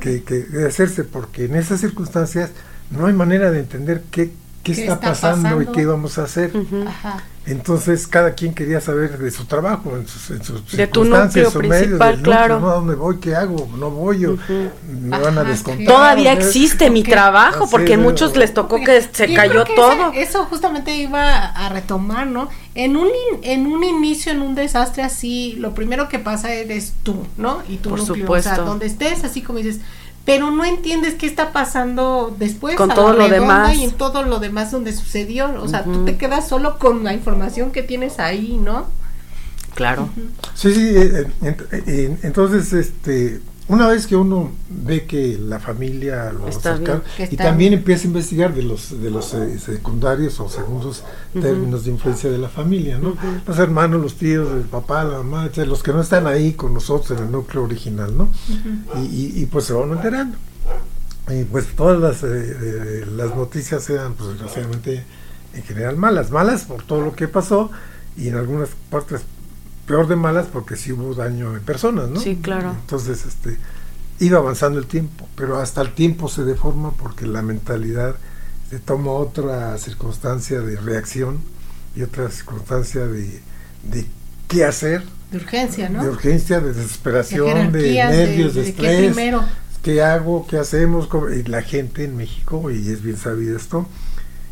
que- 0.00 0.22
que 0.24 0.34
debe 0.40 0.66
hacerse, 0.68 1.04
porque 1.04 1.44
en 1.44 1.54
esas 1.54 1.80
circunstancias 1.80 2.50
no 2.90 3.06
hay 3.06 3.12
manera 3.12 3.50
de 3.50 3.60
entender 3.60 4.02
qué, 4.10 4.32
qué, 4.64 4.74
¿Qué 4.74 4.82
está, 4.82 4.94
está 4.94 5.08
pasando, 5.10 5.62
y 5.62 5.66
qué 5.66 5.86
vamos 5.86 6.18
a 6.18 6.24
hacer. 6.24 6.52
Ajá. 6.86 7.22
Entonces 7.46 8.06
cada 8.06 8.34
quien 8.34 8.52
quería 8.54 8.80
saber 8.82 9.16
de 9.18 9.30
su 9.30 9.46
trabajo, 9.46 9.96
en 9.96 10.06
sus, 10.06 10.30
en 10.30 10.44
sus 10.44 10.70
De 10.72 10.86
tu 10.86 11.00
circunstancias, 11.04 11.46
núcleo 11.46 11.50
su 11.50 11.58
medio, 11.68 11.80
principal, 11.84 12.16
núcleo, 12.18 12.24
claro. 12.36 12.60
¿no? 12.60 12.70
¿A 12.70 12.74
dónde 12.74 12.94
voy? 12.94 13.16
¿Qué 13.18 13.34
hago? 13.34 13.68
¿No 13.76 13.90
voy? 13.90 14.26
o 14.26 14.32
Ujú. 14.34 14.70
¿Me 15.02 15.18
van 15.18 15.38
a 15.38 15.44
descontar? 15.44 15.86
Todavía 15.86 16.32
existe 16.34 16.90
mi 16.90 17.02
trabajo, 17.02 17.66
porque 17.70 17.94
a 17.94 17.96
es, 17.96 18.02
muchos 18.02 18.36
les 18.36 18.52
tocó 18.52 18.76
que 18.84 19.00
se 19.12 19.28
Yo 19.28 19.34
cayó 19.34 19.52
creo 19.52 19.64
que 19.64 19.74
todo. 19.74 20.10
ese- 20.12 20.22
eso 20.22 20.44
justamente 20.44 20.94
iba 20.96 21.46
a 21.46 21.68
retomar, 21.70 22.26
¿no? 22.26 22.50
En 22.74 22.96
un, 22.96 23.06
in- 23.08 23.40
en 23.42 23.66
un 23.66 23.82
inicio, 23.84 24.30
en 24.32 24.42
un 24.42 24.54
desastre 24.54 25.02
así, 25.02 25.54
lo 25.58 25.74
primero 25.74 26.08
que 26.08 26.18
pasa 26.18 26.52
eres 26.52 26.92
tú, 27.02 27.26
¿no? 27.38 27.62
Y 27.68 27.78
tu 27.78 27.88
Por 27.88 27.98
núcleo, 28.00 28.16
supuesto. 28.18 28.50
O 28.50 28.54
sea, 28.54 28.64
donde 28.64 28.86
estés, 28.86 29.24
así 29.24 29.40
como 29.42 29.58
dices, 29.58 29.80
pero 30.24 30.50
no 30.50 30.64
entiendes 30.64 31.14
qué 31.14 31.26
está 31.26 31.52
pasando 31.52 32.34
después 32.38 32.76
Con 32.76 32.90
a 32.90 32.94
todo 32.94 33.12
la 33.14 33.26
lo 33.28 33.34
demás. 33.34 33.74
y 33.76 33.84
en 33.84 33.92
todo 33.92 34.22
lo 34.22 34.38
demás 34.38 34.70
donde 34.70 34.92
sucedió. 34.92 35.50
O 35.62 35.66
sea, 35.68 35.84
tú 35.84 35.90
Ujú. 35.90 36.04
te 36.04 36.16
quedas 36.18 36.48
solo 36.48 36.78
con 36.78 37.02
la 37.04 37.12
información 37.14 37.72
que 37.72 37.82
tienes 37.82 38.18
ahí, 38.20 38.56
¿no? 38.62 38.86
Claro. 39.74 40.08
Sí, 40.54 40.74
sí, 40.74 40.88
eh, 40.96 41.26
ent- 41.42 41.66
eh, 41.86 42.16
entonces, 42.22 42.72
este, 42.72 43.40
una 43.72 43.86
vez 43.88 44.06
que 44.06 44.16
uno 44.16 44.50
ve 44.68 45.04
que 45.06 45.38
la 45.38 45.58
familia 45.60 46.32
lo 46.32 46.48
Está 46.48 46.76
cerca- 46.76 47.02
bien, 47.16 47.28
y 47.32 47.36
también 47.36 47.70
bien. 47.70 47.72
empieza 47.80 48.04
a 48.04 48.06
investigar 48.08 48.54
de 48.54 48.62
los 48.62 49.00
de 49.00 49.10
los 49.10 49.32
eh, 49.34 49.58
secundarios 49.58 50.38
o 50.40 50.48
segundos 50.48 51.04
términos 51.32 51.84
de 51.84 51.90
influencia 51.92 52.30
de 52.30 52.38
la 52.38 52.48
familia, 52.48 52.98
¿no? 52.98 53.16
Los 53.46 53.58
hermanos, 53.58 54.00
los 54.02 54.14
tíos, 54.16 54.48
el 54.52 54.62
papá, 54.62 55.04
la 55.04 55.18
mamá, 55.18 55.42
etcétera, 55.44 55.66
los 55.68 55.82
que 55.82 55.92
no 55.92 56.00
están 56.00 56.26
ahí 56.26 56.52
con 56.54 56.74
nosotros 56.74 57.18
en 57.18 57.26
el 57.26 57.32
núcleo 57.32 57.64
original, 57.64 58.16
¿no? 58.16 58.30
y, 58.96 59.00
y- 59.00 59.32
y, 59.42 59.46
pues 59.46 59.64
se 59.66 59.72
van 59.72 59.90
enterando. 59.92 60.36
Y 61.28 61.44
pues 61.44 61.66
todas 61.76 62.00
las, 62.00 62.22
eh, 62.24 62.26
eh, 62.60 63.06
las 63.16 63.36
noticias 63.36 63.88
eran, 63.88 64.14
pues 64.14 64.30
desgraciadamente, 64.30 65.04
en 65.54 65.62
general 65.62 65.96
malas. 65.96 66.30
Malas 66.30 66.64
por 66.64 66.82
todo 66.82 67.02
lo 67.02 67.12
que 67.14 67.28
pasó 67.28 67.70
y 68.16 68.28
en 68.28 68.36
algunas 68.36 68.70
partes 68.90 69.20
peor 69.90 70.06
de 70.06 70.14
malas 70.14 70.46
porque 70.46 70.76
sí 70.76 70.92
hubo 70.92 71.16
daño 71.16 71.56
en 71.56 71.62
personas, 71.62 72.08
¿no? 72.08 72.20
Sí, 72.20 72.38
claro. 72.40 72.76
Entonces, 72.80 73.26
este, 73.26 73.56
iba 74.20 74.38
avanzando 74.38 74.78
el 74.78 74.86
tiempo, 74.86 75.28
pero 75.34 75.58
hasta 75.58 75.82
el 75.82 75.94
tiempo 75.94 76.28
se 76.28 76.44
deforma 76.44 76.92
porque 76.92 77.26
la 77.26 77.42
mentalidad 77.42 78.14
se 78.70 78.78
toma 78.78 79.10
otra 79.10 79.76
circunstancia 79.78 80.60
de 80.60 80.76
reacción 80.76 81.40
y 81.96 82.02
otra 82.02 82.30
circunstancia 82.30 83.04
de, 83.04 83.42
de 83.82 84.06
qué 84.46 84.64
hacer. 84.64 85.02
De 85.32 85.38
urgencia, 85.38 85.88
¿no? 85.88 86.04
De 86.04 86.10
urgencia, 86.10 86.60
de 86.60 86.72
desesperación, 86.72 87.72
de, 87.72 87.94
nervios, 87.94 88.54
de, 88.54 88.68
estrés. 88.68 89.16
Qué, 89.82 90.02
hago? 90.02 90.46
¿Qué 90.46 90.58
hacemos? 90.58 91.08
Y 91.36 91.48
la 91.48 91.62
gente 91.62 92.04
en 92.04 92.16
México, 92.16 92.70
y 92.70 92.90
es 92.90 93.02
bien 93.02 93.16
sabido 93.16 93.56
esto, 93.56 93.88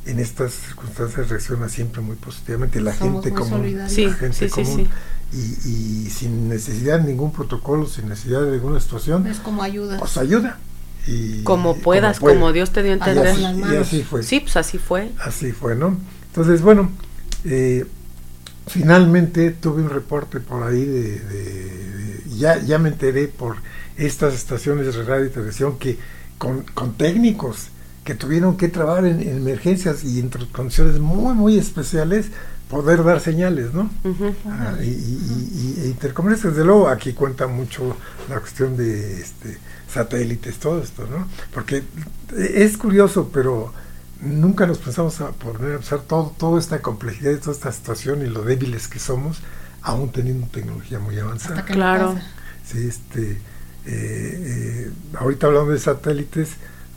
en 0.05 0.19
estas 0.19 0.53
circunstancias 0.53 1.29
reacciona 1.29 1.69
siempre 1.69 2.01
muy 2.01 2.17
positivamente. 2.17 2.81
La 2.81 2.93
gente 2.93 3.33
común. 3.33 3.79
la 3.79 3.89
gente 3.89 4.49
común. 4.49 4.89
Y, 5.33 6.07
y, 6.07 6.11
sin 6.11 6.49
necesidad 6.49 7.01
de 7.01 7.09
ningún 7.09 7.33
protocolo, 7.33 7.87
sin 7.87 8.09
necesidad 8.09 8.43
de 8.43 8.53
ninguna 8.53 8.81
situación. 8.81 9.27
Es 9.27 9.39
como 9.41 9.63
ayuda. 9.63 9.99
Pues 9.99 10.17
ayuda. 10.17 10.59
Y, 11.07 11.43
como 11.43 11.77
puedas, 11.77 12.19
como, 12.19 12.53
Dios 12.53 12.71
te 12.71 12.83
dio 12.83 12.93
a 12.93 12.95
entender. 12.95 13.39
Y 13.39 13.77
así, 13.77 14.03
fue. 14.03 14.23
Sí, 14.23 14.41
pues 14.41 14.57
así 14.57 14.79
fue. 14.79 15.11
Así 15.21 15.53
fue, 15.53 15.75
¿no? 15.75 15.99
Entonces, 16.29 16.63
bueno, 16.63 16.91
eh, 17.45 17.87
finalmente 18.67 19.51
tuve 19.51 19.83
un 19.83 19.91
reporte 19.91 20.41
por 20.41 20.63
ahí 20.63 20.85
de, 20.85 22.23
ya, 22.37 22.59
ya 22.63 22.79
me 22.79 22.89
enteré 22.89 23.29
por 23.29 23.57
estas 23.97 24.35
estaciones 24.35 24.95
de 24.95 25.03
radio 25.03 25.27
y 25.27 25.31
televisión 25.31 25.79
que 25.79 25.99
con, 26.39 26.63
con 26.63 26.95
técnicos 26.95 27.69
que 28.05 28.15
tuvieron 28.15 28.57
que 28.57 28.69
trabajar 28.69 29.05
en, 29.05 29.21
emergencias 29.21 30.05
y 30.05 30.21
en 30.21 30.31
condiciones 30.53 30.99
muy, 30.99 31.35
muy 31.35 31.59
especiales, 31.59 32.29
poder 32.69 33.03
dar 33.05 33.21
señales, 33.21 33.73
¿no? 33.73 33.91
Ah, 34.47 34.75
y, 34.81 34.85
y, 34.85 35.95
y, 35.95 35.97
desde 36.01 36.65
luego, 36.65 36.89
aquí 36.89 37.13
cuenta 37.13 37.47
mucho 37.47 37.97
la 38.29 38.41
cuestión 38.41 38.77
de 38.77 39.21
este, 39.21 39.59
satélites, 39.93 40.59
todo 40.59 40.83
esto, 40.83 41.07
¿no? 41.07 41.27
Porque 41.53 41.83
es 42.37 42.77
curioso, 42.77 43.31
pero 43.33 43.73
nunca 44.21 44.67
nos 44.67 44.79
pensamos 44.79 45.21
a 45.21 45.31
poner 45.31 45.75
a 45.75 45.79
pensar 45.79 46.01
todo, 46.01 46.35
toda 46.37 46.59
esta 46.59 46.81
complejidad 46.81 47.33
y 47.33 47.37
toda 47.39 47.53
esta 47.53 47.73
situación 47.73 48.23
y 48.23 48.27
lo 48.27 48.43
débiles 48.43 48.89
que 48.89 48.99
somos, 48.99 49.39
aún 49.83 50.11
teniendo 50.11 50.47
tecnología 50.49 50.99
muy 50.99 51.19
avanzada. 51.19 51.65
Claro. 51.65 52.19
Sí, 52.67 52.87
este, 52.87 53.33
eh, 53.33 53.41
eh, 53.87 54.91
ahorita 55.19 55.47
hablando 55.47 55.73
de 55.73 55.79
satélites, 55.79 56.51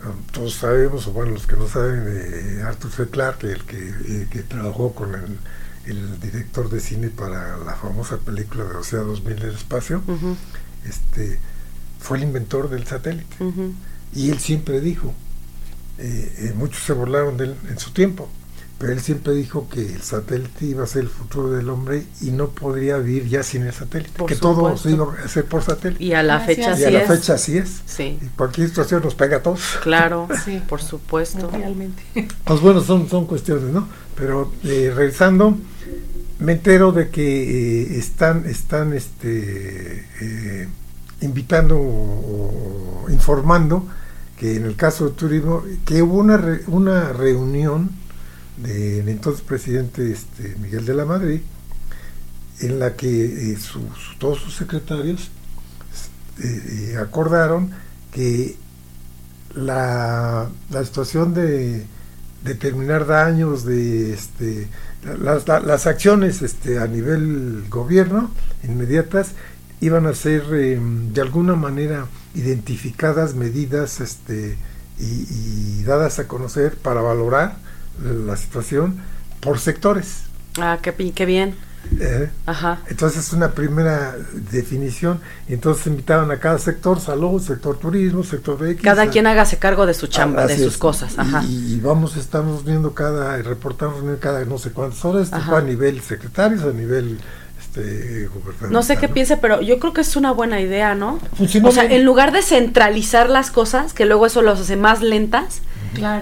um, 0.03 0.21
todos 0.33 0.55
sabemos, 0.55 1.07
o 1.07 1.11
bueno, 1.13 1.31
los 1.31 1.47
que 1.47 1.55
no 1.55 1.67
saben, 1.67 2.03
de 2.03 2.63
Arthur 2.63 2.91
C. 2.91 3.07
Clarke, 3.07 3.45
el 3.45 3.63
que, 3.63 3.77
eh, 3.77 4.27
que 4.29 4.41
trabajó 4.43 4.93
con 4.93 5.15
el, 5.15 5.37
el, 5.85 6.19
director 6.19 6.69
de 6.69 6.79
cine 6.79 7.09
para 7.09 7.57
la 7.57 7.75
famosa 7.75 8.17
película 8.17 8.65
de 8.65 8.75
Océano 8.75 9.07
2000 9.07 9.39
del 9.39 9.55
espacio, 9.55 10.01
este, 10.85 11.39
fue 11.99 12.17
el 12.17 12.23
inventor 12.23 12.69
del 12.69 12.85
satélite. 12.85 13.35
Y 14.13 14.29
él 14.29 14.39
siempre 14.39 14.81
dijo, 14.81 15.13
eh, 15.97 16.35
eh, 16.37 16.53
muchos 16.55 16.83
se 16.83 16.93
burlaron 16.93 17.37
de 17.37 17.45
él 17.45 17.55
en 17.69 17.79
su 17.79 17.91
tiempo, 17.91 18.29
pero 18.81 18.93
él 18.93 18.99
siempre 18.99 19.33
dijo 19.35 19.69
que 19.69 19.79
el 19.79 20.01
satélite 20.01 20.65
iba 20.65 20.83
a 20.83 20.87
ser 20.87 21.03
el 21.03 21.09
futuro 21.09 21.51
del 21.51 21.69
hombre 21.69 22.03
y 22.19 22.31
no 22.31 22.49
podría 22.49 22.97
vivir 22.97 23.27
ya 23.29 23.43
sin 23.43 23.61
el 23.61 23.73
satélite, 23.73 24.25
que 24.25 24.35
todo 24.35 24.75
se 24.75 24.89
iba 24.89 25.05
a 25.05 25.23
hacer 25.23 25.45
por 25.45 25.61
satélite. 25.61 26.03
Y 26.03 26.13
a 26.13 26.23
la 26.23 26.39
fecha 26.39 26.71
así 26.71 26.81
es. 26.85 26.91
Y 26.91 26.95
a 26.95 26.99
la 26.99 27.05
fecha 27.05 27.33
así 27.35 27.57
es. 27.59 27.81
Sí. 27.85 28.17
Y 28.19 28.25
cualquier 28.35 28.69
situación 28.69 29.03
nos 29.03 29.13
pega 29.13 29.37
a 29.37 29.43
todos. 29.43 29.61
Claro, 29.83 30.27
sí. 30.45 30.63
por 30.67 30.81
supuesto. 30.81 31.47
Realmente. 31.51 32.01
Pues 32.43 32.59
bueno, 32.59 32.81
son, 32.81 33.07
son 33.07 33.27
cuestiones, 33.27 33.71
¿no? 33.71 33.87
Pero 34.15 34.51
eh, 34.63 34.91
regresando, 34.95 35.55
me 36.39 36.53
entero 36.53 36.91
de 36.91 37.09
que 37.09 37.99
están, 37.99 38.47
están 38.47 38.93
este, 38.93 40.07
invitando 41.21 41.77
o 41.77 43.05
informando 43.11 43.85
que 44.37 44.55
en 44.55 44.65
el 44.65 44.75
caso 44.75 45.05
de 45.05 45.11
turismo, 45.11 45.61
que 45.85 46.01
hubo 46.01 46.17
una, 46.17 46.59
una 46.65 47.13
reunión 47.13 48.00
del 48.63 49.07
entonces 49.09 49.41
presidente 49.41 50.11
este, 50.11 50.55
Miguel 50.59 50.85
de 50.85 50.93
la 50.93 51.05
Madrid, 51.05 51.41
en 52.59 52.79
la 52.79 52.95
que 52.95 53.51
eh, 53.51 53.57
todos 54.19 54.39
sus 54.39 54.55
secretarios 54.55 55.29
eh, 56.43 56.91
eh, 56.93 56.97
acordaron 56.97 57.71
que 58.11 58.55
la, 59.55 60.49
la 60.69 60.85
situación 60.85 61.33
de 61.33 61.85
determinar 62.43 63.05
daños, 63.05 63.65
de 63.65 64.13
este, 64.13 64.67
las, 65.19 65.47
las 65.47 65.87
acciones 65.87 66.41
este, 66.41 66.79
a 66.79 66.87
nivel 66.87 67.65
gobierno 67.69 68.31
inmediatas 68.63 69.31
iban 69.79 70.05
a 70.05 70.13
ser 70.13 70.43
em, 70.53 71.11
de 71.13 71.21
alguna 71.21 71.55
manera 71.55 72.05
identificadas, 72.35 73.35
medidas 73.35 73.99
este, 73.99 74.57
y, 74.99 75.83
dadas 75.83 76.19
a 76.19 76.27
conocer 76.27 76.77
para 76.77 77.01
valorar 77.01 77.57
la 78.03 78.35
situación 78.35 78.97
por 79.39 79.59
sectores. 79.59 80.23
Ah, 80.59 80.79
qué, 80.81 80.93
qué 80.93 81.25
bien. 81.25 81.55
Eh, 81.99 82.29
Ajá. 82.45 82.79
Entonces 82.87 83.27
es 83.27 83.33
una 83.33 83.51
primera 83.51 84.15
definición. 84.51 85.19
Entonces 85.47 85.87
invitaron 85.87 86.31
a 86.31 86.37
cada 86.37 86.57
sector, 86.59 86.99
salud, 86.99 87.41
sector 87.41 87.77
turismo, 87.77 88.23
sector 88.23 88.57
de 88.59 88.71
X. 88.71 88.83
Cada 88.83 89.07
quien 89.07 89.27
hágase 89.27 89.57
cargo 89.57 89.85
de 89.85 89.93
su 89.93 90.07
chamba, 90.07 90.45
de 90.45 90.57
sus 90.57 90.77
cosas. 90.77 91.17
Ajá. 91.17 91.43
Y, 91.43 91.79
vamos, 91.79 92.15
estamos 92.17 92.63
viendo 92.63 92.93
cada, 92.93 93.37
reportamos 93.37 94.03
cada 94.19 94.45
no 94.45 94.57
sé 94.57 94.71
cuántas 94.71 95.03
horas, 95.03 95.33
a 95.33 95.61
nivel 95.61 96.01
secretarios, 96.01 96.63
a 96.63 96.71
nivel 96.71 97.19
este, 97.73 98.29
no 98.69 98.83
sé 98.83 98.97
qué 98.97 99.07
piense, 99.07 99.37
pero 99.37 99.61
yo 99.61 99.79
creo 99.79 99.93
que 99.93 100.01
es 100.01 100.15
una 100.15 100.31
buena 100.31 100.59
idea, 100.59 100.93
¿no? 100.93 101.19
o 101.63 101.71
sea, 101.71 101.85
en 101.85 102.03
lugar 102.03 102.33
de 102.33 102.41
centralizar 102.41 103.29
las 103.29 103.49
cosas, 103.49 103.93
que 103.93 104.05
luego 104.05 104.25
eso 104.25 104.41
los 104.41 104.59
hace 104.59 104.75
más 104.75 105.01
lentas, 105.01 105.61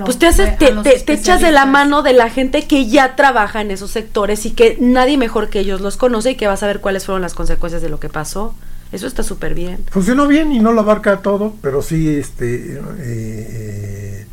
pues 0.06 0.20
te, 0.20 0.28
haces, 0.28 0.58
te, 0.58 0.72
te, 0.72 1.14
echas 1.14 1.42
de 1.42 1.52
la 1.52 1.66
mano 1.66 2.02
de 2.04 2.14
la 2.14 2.30
gente 2.30 2.68
que 2.68 2.88
ya 2.88 3.16
trabaja 3.16 3.62
en 3.62 3.72
esos 3.72 3.92
sectores 3.92 4.46
y 4.46 4.52
que 4.52 4.78
nadie 4.80 5.18
mejor 5.18 5.50
que 5.50 5.60
ellos 5.60 5.82
los 5.82 5.98
conoce 5.98 6.32
y 6.32 6.36
que 6.36 6.48
va 6.48 6.54
a 6.54 6.58
saber 6.58 6.82
cuáles 6.82 7.06
fueron 7.06 7.22
las 7.22 7.34
consecuencias 7.34 7.82
de 7.82 7.90
lo 7.90 8.00
que 8.00 8.10
pasó. 8.10 8.54
Eso 8.92 9.06
está 9.06 9.22
súper 9.22 9.54
bien. 9.54 9.80
Funcionó 9.92 10.28
bien 10.28 10.52
y 10.52 10.60
no 10.60 10.72
lo 10.72 10.82
abarca 10.82 11.22
todo, 11.22 11.54
pero 11.62 11.84
sí, 11.84 12.10
este, 12.10 12.74
eh, 12.74 12.82
eh, 13.00 14.28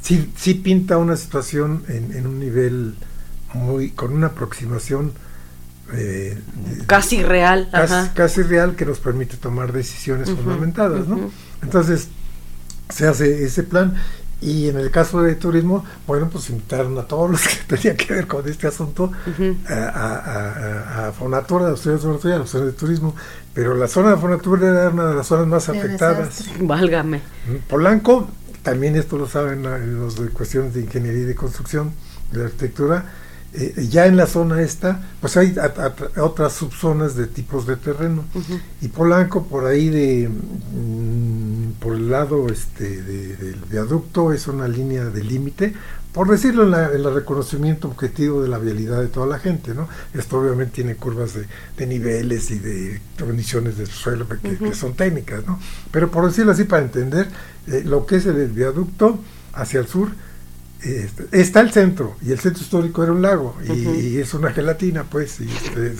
sí, 0.00 0.32
sí 0.36 0.54
pinta 0.54 0.98
una 0.98 1.16
situación 1.16 1.84
en, 1.88 2.12
en 2.12 2.26
un 2.26 2.40
nivel 2.40 2.96
muy, 3.54 3.90
con 3.90 4.12
una 4.12 4.28
aproximación 4.28 5.12
eh, 5.92 6.38
casi 6.86 7.22
real. 7.22 7.68
Casi, 8.14 8.42
real 8.42 8.76
que 8.76 8.86
nos 8.86 8.98
permite 8.98 9.36
tomar 9.36 9.72
decisiones 9.72 10.30
fundamentadas, 10.30 11.06
¿no? 11.06 11.30
Entonces, 11.62 12.08
se 12.88 13.06
hace 13.06 13.44
ese 13.44 13.62
plan 13.62 13.94
y 14.42 14.68
en 14.68 14.76
el 14.76 14.90
caso 14.90 15.22
de 15.22 15.36
turismo, 15.36 15.84
bueno, 16.06 16.28
pues 16.28 16.50
invitaron 16.50 16.98
a 16.98 17.02
todos 17.02 17.30
los 17.30 17.40
que 17.48 17.76
tenían 17.76 17.96
que 17.96 18.12
ver 18.12 18.26
con 18.26 18.46
este 18.48 18.66
asunto 18.66 19.12
a, 19.68 19.72
a, 19.74 21.08
a, 21.08 21.12
Fonatura, 21.12 21.66
a 21.66 21.70
los 21.70 21.86
estudiantes 21.86 22.22
de 22.24 22.34
a 22.34 22.38
los 22.38 22.52
de 22.52 22.72
turismo, 22.72 23.14
pero 23.54 23.74
la 23.74 23.86
zona 23.86 24.10
de 24.10 24.16
Fonatura 24.16 24.68
era 24.68 24.88
una 24.88 25.06
de 25.06 25.14
las 25.14 25.26
zonas 25.28 25.46
más 25.46 25.68
afectadas. 25.68 26.44
Válgame. 26.60 27.20
Polanco, 27.68 28.28
también 28.62 28.96
esto 28.96 29.16
lo 29.16 29.28
saben 29.28 29.62
los 29.98 30.16
de 30.16 30.28
cuestiones 30.30 30.74
de 30.74 30.80
ingeniería 30.80 31.22
y 31.22 31.26
de 31.26 31.34
construcción, 31.36 31.92
de 32.32 32.44
arquitectura, 32.44 33.04
eh, 33.54 33.86
ya 33.90 34.06
en 34.06 34.16
la 34.16 34.26
zona 34.26 34.62
esta, 34.62 35.02
pues 35.20 35.36
hay 35.36 35.54
otras 36.16 36.54
subzonas 36.54 37.16
de 37.16 37.26
tipos 37.26 37.66
de 37.66 37.76
terreno. 37.76 38.24
Y 38.80 38.88
Polanco, 38.88 39.46
por 39.46 39.66
ahí 39.66 39.90
de, 39.90 40.28
mm, 40.28 41.72
por 41.78 41.94
el 41.96 42.10
lado 42.10 42.46
este 42.48 43.02
del 43.02 43.60
viaducto, 43.70 44.32
es 44.32 44.48
una 44.48 44.68
línea 44.68 45.04
de 45.04 45.22
límite, 45.22 45.74
por 46.14 46.30
decirlo 46.30 46.66
en, 46.66 46.94
el 46.94 47.14
reconocimiento 47.14 47.88
objetivo 47.88 48.42
de 48.42 48.48
la 48.48 48.58
vialidad 48.58 49.00
de 49.00 49.08
toda 49.08 49.26
la 49.26 49.38
gente, 49.38 49.74
¿no? 49.74 49.86
Esto 50.14 50.40
obviamente 50.40 50.76
tiene 50.76 50.96
curvas 50.96 51.34
de, 51.34 51.86
niveles 51.86 52.50
y 52.50 52.58
de 52.58 53.00
condiciones 53.18 53.76
de 53.76 53.84
suelo 53.84 54.26
que, 54.28 54.74
son 54.74 54.94
técnicas, 54.94 55.44
¿no? 55.46 55.58
Pero 55.90 56.10
por 56.10 56.26
decirlo 56.26 56.52
así, 56.52 56.64
para 56.64 56.82
entender, 56.82 57.28
eh, 57.66 57.82
lo 57.84 58.06
que 58.06 58.16
es 58.16 58.24
el 58.26 58.48
viaducto 58.48 59.18
hacia 59.52 59.80
el 59.80 59.86
sur, 59.86 60.08
este, 60.84 61.40
está 61.40 61.60
el 61.60 61.70
centro 61.70 62.16
y 62.22 62.32
el 62.32 62.40
centro 62.40 62.60
histórico 62.60 63.04
era 63.04 63.12
un 63.12 63.22
lago 63.22 63.56
y, 63.64 64.18
es 64.18 64.34
una 64.34 64.50
gelatina 64.50 65.04
pues 65.04 65.40
y 65.40 65.48
este, 65.48 65.94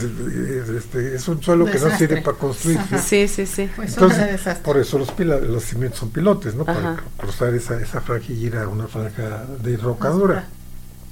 este, 0.77 1.15
es 1.15 1.29
un 1.29 1.41
suelo 1.41 1.67
que 1.67 1.79
no 1.79 1.97
sirve 1.97 2.21
para 2.21 2.37
construir. 2.37 2.81
Sí 3.01 3.29
sí 3.29 3.47
sí. 3.47 3.71
Pues 3.77 3.93
entonces 3.93 4.41
por 4.59 4.79
eso 4.79 4.99
los 4.99 5.17
los 5.19 5.65
cimientos 5.65 6.01
son 6.01 6.11
pilotes 6.11 6.57
no 6.57 6.65
para 6.65 6.97
cruzar 7.17 7.55
esa 7.55 7.81
esa 7.81 8.01
franja 8.01 8.33
y 8.33 8.47
ir 8.47 8.57
a 8.57 8.67
una 8.67 8.89
franja 8.89 9.45
de 9.63 9.77
rocadura. 9.77 10.49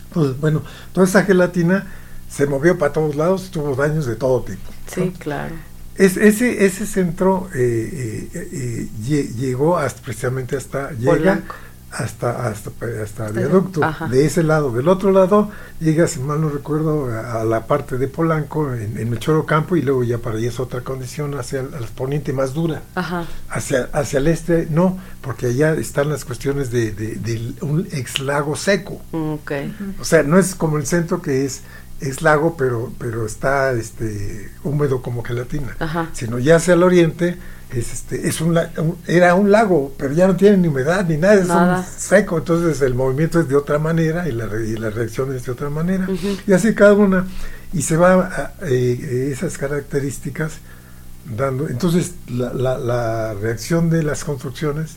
Entonces 0.08 0.40
bueno 0.40 0.64
toda 0.92 1.06
esa 1.06 1.22
gelatina 1.22 1.86
se 2.28 2.46
movió 2.46 2.76
para 2.76 2.92
todos 2.92 3.14
lados 3.14 3.52
tuvo 3.52 3.76
daños 3.76 4.04
de 4.04 4.16
todo 4.16 4.42
tipo 4.42 4.68
sí 4.92 5.12
claro. 5.16 5.54
Es, 5.94 6.16
ese 6.16 6.64
ese 6.64 6.86
centro 6.86 7.48
eh, 7.54 8.28
eh, 8.34 8.88
eh, 9.02 9.30
llegó 9.36 9.78
hasta 9.78 10.02
precisamente 10.02 10.56
hasta 10.56 10.90
llega 10.92 11.42
hasta 11.90 12.46
hasta, 12.48 12.70
hasta 13.02 13.26
el 13.26 13.32
viaducto 13.32 13.80
de 14.10 14.24
ese 14.24 14.44
lado 14.44 14.70
del 14.72 14.86
otro 14.86 15.10
lado 15.10 15.50
llega 15.80 16.06
si 16.06 16.20
mal 16.20 16.40
no 16.40 16.48
recuerdo 16.48 17.08
a, 17.12 17.44
la 17.44 17.66
parte 17.66 17.98
de 17.98 18.06
Polanco 18.06 18.72
en, 18.74 18.96
el 18.96 19.18
Choro 19.18 19.44
Campo 19.44 19.74
y 19.74 19.82
luego 19.82 20.04
ya 20.04 20.18
para 20.18 20.36
allá 20.36 20.48
es 20.48 20.60
otra 20.60 20.82
condición 20.82 21.36
hacia 21.36 21.60
el, 21.60 21.68
poniente 21.94 22.32
más 22.32 22.54
dura. 22.54 22.82
Hacia 23.48 23.88
hacia 23.92 24.18
el 24.18 24.28
este 24.28 24.68
no 24.70 24.98
porque 25.20 25.46
allá 25.46 25.74
están 25.74 26.08
las 26.10 26.24
cuestiones 26.24 26.70
de, 26.70 26.92
de, 26.92 27.54
un 27.60 27.88
ex 27.92 28.20
lago 28.20 28.54
seco. 28.54 29.00
Okay. 29.12 29.74
o 29.98 30.04
sea 30.04 30.22
no 30.22 30.38
es 30.38 30.54
como 30.54 30.76
el 30.76 30.86
centro 30.86 31.20
que 31.20 31.44
es 31.44 31.62
es 32.00 32.22
lago 32.22 32.56
pero 32.56 32.92
pero 32.98 33.26
está 33.26 33.72
este 33.72 34.50
húmedo 34.62 35.02
como 35.02 35.22
gelatina 35.22 35.76
sino 36.12 36.38
ya 36.38 36.56
hacia 36.56 36.74
el 36.74 36.82
oriente 36.82 37.36
es 37.72 37.92
este 37.92 38.28
es 38.28 38.40
un, 38.40 38.58
era 39.06 39.34
un 39.34 39.50
lago 39.50 39.92
pero 39.96 40.12
ya 40.12 40.26
no 40.26 40.36
tiene 40.36 40.56
ni 40.56 40.68
humedad 40.68 41.06
ni 41.06 41.16
nada, 41.16 41.34
es 41.34 41.48
un 41.48 42.00
seco 42.00 42.38
entonces 42.38 42.80
el 42.82 42.94
movimiento 42.94 43.40
es 43.40 43.48
de 43.48 43.56
otra 43.56 43.78
manera 43.78 44.28
y 44.28 44.32
la, 44.32 44.46
y 44.60 44.76
la 44.76 44.90
reacción 44.90 45.34
es 45.34 45.44
de 45.44 45.52
otra 45.52 45.70
manera. 45.70 46.08
Y 46.46 46.52
así 46.52 46.74
cada 46.74 46.94
una 46.94 47.26
y 47.72 47.82
se 47.82 47.96
va 47.96 48.26
a, 48.26 48.52
eh, 48.62 49.30
esas 49.32 49.56
características 49.58 50.58
dando 51.36 51.68
entonces 51.68 52.14
la, 52.28 52.52
la, 52.52 52.78
la, 52.78 53.34
reacción 53.34 53.90
de 53.90 54.02
las 54.02 54.24
construcciones 54.24 54.96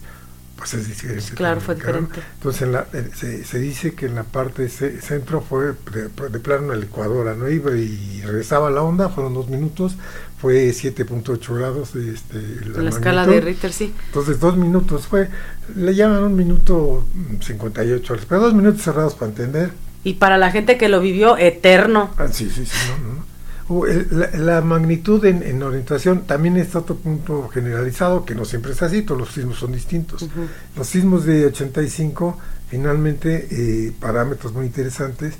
pues 0.55 0.73
es 0.73 0.87
diferente 0.87 1.33
claro 1.35 1.61
fue 1.61 1.75
diferente. 1.75 2.21
Entonces 2.35 2.67
la, 2.67 2.87
se, 3.15 3.43
se, 3.43 3.59
dice 3.59 3.93
que 3.93 4.05
en 4.05 4.15
la 4.15 4.23
parte 4.23 4.69
centro 4.69 5.41
fue 5.41 5.73
de, 5.91 6.29
de 6.29 6.39
plano 6.39 6.69
la 6.69 6.75
licuadora 6.75 7.35
no 7.35 7.49
iba 7.49 7.75
y 7.75 8.21
regresaba 8.21 8.69
la 8.69 8.81
onda 8.81 9.09
fueron 9.09 9.33
dos 9.33 9.49
minutos 9.49 9.95
fue 10.43 10.71
7.8 10.71 11.55
grados 11.55 11.93
de 11.93 12.13
este, 12.13 12.35
la, 12.77 12.89
escala 12.89 13.25
de 13.25 13.39
Richter, 13.39 13.71
sí. 13.71 13.93
Entonces, 14.07 14.41
dos 14.41 14.57
minutos 14.57 15.07
fue, 15.07 15.29
le 15.73 15.95
llaman 15.95 16.21
un 16.21 16.35
minuto 16.35 17.07
58 17.39 18.11
horas, 18.11 18.25
pero 18.27 18.41
dos 18.41 18.53
minutos 18.53 18.81
cerrados 18.81 19.13
para 19.15 19.29
entender. 19.29 19.71
Y 20.03 20.15
para 20.15 20.37
la 20.37 20.51
gente 20.51 20.77
que 20.77 20.89
lo 20.89 20.99
vivió, 20.99 21.37
eterno. 21.37 22.13
Ah, 22.17 22.27
sí, 22.29 22.49
sí, 22.53 22.65
sí, 22.65 22.75
no, 22.89 23.13
no. 23.13 24.33
La, 24.37 24.59
magnitud 24.59 25.23
en, 25.23 25.63
orientación 25.63 26.23
también 26.23 26.57
es 26.57 26.75
otro 26.75 26.97
punto 26.97 27.47
generalizado, 27.47 28.25
que 28.25 28.35
no 28.35 28.43
siempre 28.43 28.73
es 28.73 28.81
así, 28.81 29.01
todos 29.03 29.21
los 29.21 29.31
sismos 29.31 29.59
son 29.59 29.71
distintos. 29.71 30.27
Los 30.75 30.87
sismos 30.87 31.23
de 31.23 31.45
85, 31.45 32.37
finalmente, 32.67 33.47
eh, 33.49 33.93
parámetros 33.97 34.51
muy 34.51 34.65
interesantes, 34.65 35.35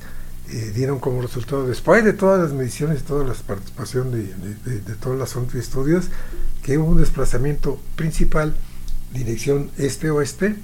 eh, 0.52 0.72
dieron 0.76 1.00
como 1.00 1.22
resultado, 1.22 1.66
después 1.66 2.04
de 2.04 2.14
todas 2.14 2.42
las 2.42 2.52
mediciones, 2.52 3.04
toda 3.04 3.24
la 3.24 3.34
participación 3.34 4.12
de, 4.12 4.24
de, 4.24 4.82
de, 4.82 4.96
todas 4.96 5.18
las 5.18 5.56
estudios, 5.56 6.08
que 6.62 6.78
hubo 6.78 6.90
un 6.90 6.98
desplazamiento 6.98 7.80
principal, 7.96 8.54
dirección 9.14 9.72
este-oeste, 9.78 10.56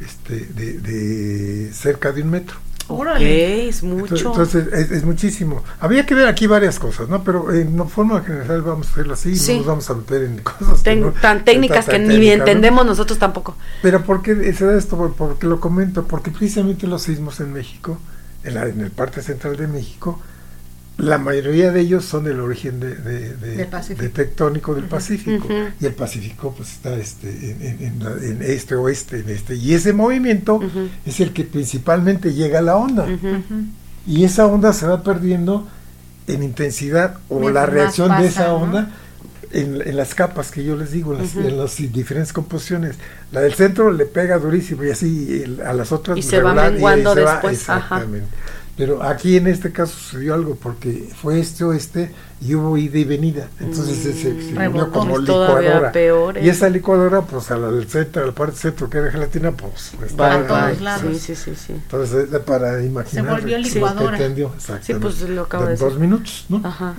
este, 0.00 0.46
de, 0.46 1.70
cerca 1.72 2.12
de 2.12 2.22
un 2.22 2.30
metro. 2.30 2.56
Órale. 2.90 3.68
es 3.68 3.82
mucho. 3.82 4.16
Entonces, 4.16 4.66
es, 4.72 5.04
muchísimo. 5.04 5.62
Había 5.78 6.06
que 6.06 6.14
ver 6.14 6.26
aquí 6.26 6.46
varias 6.46 6.78
cosas, 6.78 7.10
¿no? 7.10 7.22
Pero 7.22 7.52
en 7.52 7.86
forma 7.86 8.22
general 8.22 8.62
vamos 8.62 8.88
a 8.88 8.90
hacerlo 8.92 9.12
así, 9.12 9.34
no 9.34 9.58
nos 9.58 9.66
vamos 9.66 9.90
a 9.90 9.94
meter 9.94 10.22
en 10.22 10.38
cosas 10.38 10.82
tan 11.20 11.44
técnicas 11.44 11.84
que 11.84 11.98
ni 11.98 12.30
entendemos 12.30 12.86
nosotros 12.86 13.18
tampoco. 13.18 13.56
Pero 13.82 14.02
¿por 14.04 14.22
qué 14.22 14.54
se 14.54 14.64
da 14.64 14.78
esto? 14.78 14.96
¿Por 14.96 15.38
qué 15.38 15.46
lo 15.46 15.60
comento? 15.60 16.06
Porque 16.06 16.30
precisamente 16.30 16.86
los 16.86 17.02
sismos 17.02 17.40
en 17.40 17.52
México 17.52 17.98
en, 18.44 18.54
la, 18.54 18.66
en 18.66 18.80
el 18.80 18.90
parte 18.90 19.22
central 19.22 19.56
de 19.56 19.66
México, 19.66 20.20
la 20.98 21.18
mayoría 21.18 21.70
de 21.70 21.80
ellos 21.80 22.04
son 22.04 22.24
del 22.24 22.40
origen 22.40 22.80
de, 22.80 22.96
de, 22.96 24.08
tectónico 24.08 24.74
del 24.74 24.84
Pacífico. 24.84 25.46
y 25.80 25.86
el 25.86 25.94
Pacífico 25.94 26.52
pues 26.56 26.72
está 26.72 26.96
este 26.96 27.28
en, 27.28 28.02
en, 28.02 28.42
este 28.42 28.74
oeste 28.74 29.20
en 29.20 29.28
este. 29.28 29.54
Y 29.54 29.74
ese 29.74 29.92
movimiento 29.92 30.60
es 31.06 31.20
el 31.20 31.32
que 31.32 31.44
principalmente 31.44 32.34
llega 32.34 32.58
a 32.58 32.62
la 32.62 32.76
onda. 32.76 33.06
Y 34.06 34.24
esa 34.24 34.46
onda 34.46 34.72
se 34.72 34.86
va 34.86 35.02
perdiendo 35.04 35.68
en 36.26 36.42
intensidad 36.42 37.18
o 37.28 37.48
la 37.48 37.64
reacción 37.64 38.20
de 38.20 38.26
esa 38.26 38.52
onda 38.52 38.90
en, 39.52 39.96
las 39.96 40.14
capas 40.14 40.50
que 40.50 40.64
yo 40.64 40.76
les 40.76 40.92
digo, 40.92 41.14
en 41.14 41.58
las, 41.58 41.76
diferentes 41.76 42.32
composiciones. 42.32 42.96
La 43.32 43.40
del 43.40 43.54
centro 43.54 43.92
le 43.92 44.06
pega 44.06 44.38
durísimo 44.38 44.84
y 44.84 44.90
así 44.90 45.44
a 45.64 45.72
las 45.72 45.92
otras 45.92 46.18
y 46.18 46.22
se 46.22 46.40
va 46.40 46.54
menguando 46.54 47.14
después. 47.14 47.58
exactamente. 47.58 48.28
Pero 48.78 49.02
aquí 49.02 49.36
en 49.36 49.48
este 49.48 49.72
caso 49.72 49.98
sucedió 49.98 50.34
algo 50.34 50.54
porque 50.54 51.10
fue 51.20 51.40
este 51.40 51.64
oeste 51.64 52.12
y 52.40 52.54
hubo 52.54 52.78
ida 52.78 52.96
y 52.96 53.02
venida. 53.02 53.48
Entonces 53.58 53.98
se, 53.98 54.12
se, 54.12 54.30
mm, 54.32 54.92
como 54.92 55.18
licuadora. 55.18 55.90
Peor, 55.90 56.38
Y 56.38 56.48
esa 56.48 56.68
licuadora, 56.68 57.22
pues 57.22 57.50
a 57.50 57.56
la 57.56 57.72
del 57.72 57.88
centro, 57.88 58.22
a 58.22 58.26
la 58.26 58.32
parte 58.32 58.56
centro 58.56 58.88
que 58.88 58.98
era 58.98 59.10
gelatina, 59.10 59.50
pues 59.50 59.94
estaba 60.06 60.46
todos 60.46 60.80
lados. 60.80 61.18
Sí, 61.18 61.34
sí, 61.34 61.54
sí, 61.56 61.72
Entonces, 61.72 62.28
para 62.46 62.80
imaginar. 62.84 63.24
Se 63.24 63.32
volvió 63.32 63.58
licuadora. 63.58 64.16
Sí, 64.80 64.94
pues 64.94 65.22
lo 65.22 65.42
acabo 65.42 65.64
de 65.64 65.70
decir. 65.72 65.88
Dos 65.88 65.98
minutos, 65.98 66.46
¿no? 66.48 66.60
Ajá. 66.62 66.94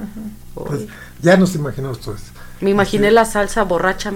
Pues, 0.54 0.82
ya 1.22 1.38
nos 1.38 1.56
imaginamos 1.56 2.02
todo 2.02 2.16
eso. 2.16 2.26
Me 2.62 2.70
imaginé 2.70 3.12
la 3.12 3.26
salsa 3.26 3.64
borracha 3.64 4.12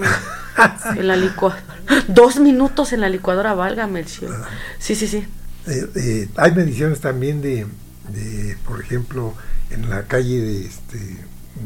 en 0.96 1.08
la 1.08 1.16
licuadora. 1.16 1.62
Dos 2.08 2.38
minutos 2.40 2.92
en 2.92 3.00
la 3.00 3.08
licuadora, 3.08 3.54
válgame 3.54 4.00
el 4.00 4.06
cielo. 4.06 4.36
Sí, 4.78 4.94
sí, 4.94 5.06
sí. 5.06 5.26
Eh, 5.66 5.86
eh, 5.94 6.28
hay 6.36 6.52
mediciones 6.52 7.00
también 7.00 7.40
de, 7.40 7.66
de, 8.10 8.56
por 8.66 8.80
ejemplo, 8.80 9.34
en 9.70 9.88
la 9.88 10.02
calle 10.02 10.40
de, 10.40 10.66
este, 10.66 10.98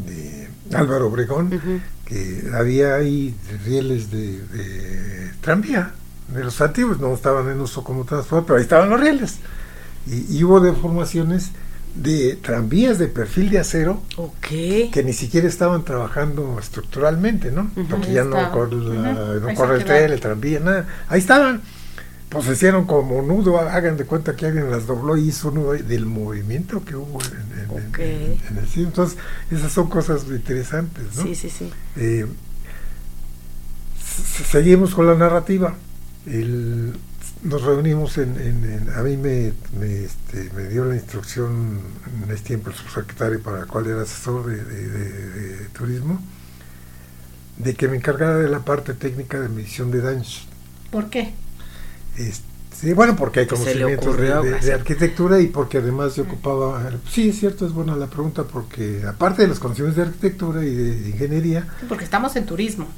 de 0.07 0.49
Álvaro 0.77 1.09
Obregón, 1.09 1.61
que 2.05 2.51
había 2.55 2.95
ahí 2.95 3.35
rieles 3.65 4.11
de, 4.11 4.41
de, 4.43 5.33
tranvía, 5.41 5.93
de 6.29 6.45
los 6.45 6.61
antiguos, 6.61 7.01
no 7.01 7.13
estaban 7.13 7.49
en 7.51 7.61
uso 7.61 7.83
como 7.83 8.05
transporte, 8.05 8.47
pero 8.47 8.59
ahí 8.59 8.63
estaban 8.63 8.91
los 8.91 9.01
rieles. 9.01 9.39
Y, 10.07 10.39
y 10.39 10.45
hubo 10.45 10.61
deformaciones 10.61 11.51
de 12.03 12.37
tranvías 12.37 12.99
de 12.99 13.09
perfil 13.09 13.51
de 13.51 13.59
acero 13.59 14.03
que 14.41 15.03
ni 15.05 15.13
siquiera 15.13 15.49
estaban 15.49 15.85
trabajando 15.85 16.59
estructuralmente, 16.59 17.51
¿no? 17.51 17.71
Porque 17.91 18.13
ya 18.13 18.25
no, 18.25 18.41
no 18.41 18.53
corre 18.53 19.77
el 19.77 19.85
tren, 19.85 20.13
el 20.13 20.21
tranvía, 20.21 20.61
nada. 20.61 20.87
Ahí 21.09 21.19
estaban. 21.21 21.63
Pues 22.29 22.45
se 22.45 22.53
hicieron 22.53 22.85
como 22.85 23.23
nudo, 23.23 23.59
hagan 23.59 23.97
de 23.97 24.05
cuenta 24.05 24.37
que 24.37 24.45
alguien 24.45 24.71
las 24.71 24.87
dobló 24.87 25.17
y 25.17 25.29
hizo 25.29 25.51
nudo 25.51 25.73
del 25.73 26.05
movimiento 26.05 26.85
que 26.85 26.95
hubo 26.95 27.19
en, 27.23 28.59
el 28.59 28.67
sitio. 28.67 28.85
Entonces, 28.85 29.19
esas 29.51 29.73
son 29.73 29.89
cosas 29.89 30.25
interesantes, 30.29 31.05
¿no? 31.17 31.23
Sí, 31.23 31.35
sí, 31.35 31.49
sí. 31.49 31.71
Eh, 31.97 32.27
seguimos 34.51 34.95
con 34.95 35.07
la 35.07 35.15
narrativa. 35.15 35.75
El, 36.27 36.97
nos 37.43 37.63
reunimos 37.63 38.19
en, 38.19 38.91
a 38.95 39.03
mí 39.03 39.17
me, 39.17 39.49
este, 39.49 40.51
me, 40.55 40.65
dio 40.65 40.85
la 40.85 40.95
instrucción 40.95 41.81
en 42.25 42.31
ese 42.31 42.43
tiempo 42.43 42.71
el 42.71 42.77
subsecretario 42.77 43.43
para 43.43 43.61
el 43.61 43.67
cual 43.67 43.87
era 43.87 44.03
asesor 44.03 44.47
de, 44.47 45.67
turismo 45.73 46.21
de 47.59 47.75
que 47.75 47.89
me 47.89 47.97
encargara 47.97 48.37
de 48.37 48.49
la 48.49 48.61
parte 48.61 48.95
técnica 48.95 49.41
de 49.41 49.49
medición 49.49 49.91
de 49.91 50.01
daños. 50.01 50.47
¿por 50.91 51.11
qué? 51.11 51.35
Este, 52.17 52.95
bueno 52.95 53.15
porque 53.15 53.41
hay 53.41 53.47
conocimientos 53.47 54.17
de, 54.17 54.73
arquitectura 54.73 55.41
y 55.41 55.49
porque 55.49 55.79
además 55.79 56.17
yo 56.17 56.25
ocupaba 56.25 56.91
sí 57.11 57.29
es 57.29 57.39
cierto 57.39 57.67
es 57.67 57.73
buena 57.73 57.97
la 57.97 58.07
pregunta 58.07 58.45
porque 58.45 59.03
aparte 59.07 59.43
de 59.43 59.49
los 59.49 59.59
conocimientos 59.59 59.97
de 59.97 60.11
arquitectura 60.11 60.65
y 60.65 60.75
de, 60.75 61.09
ingeniería 61.11 61.67
porque 61.89 62.05
estamos 62.05 62.35
en 62.37 62.47
turismo. 62.47 62.89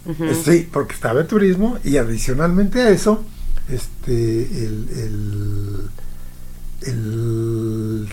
Sí 0.45 0.69
porque 0.71 0.95
estaba 0.95 1.21
en 1.21 1.27
turismo 1.27 1.79
y 1.85 1.99
adicionalmente 1.99 2.81
a 2.81 2.91
eso 2.91 3.25
este 3.73 4.43
el, 4.65 5.91
el, 6.83 8.07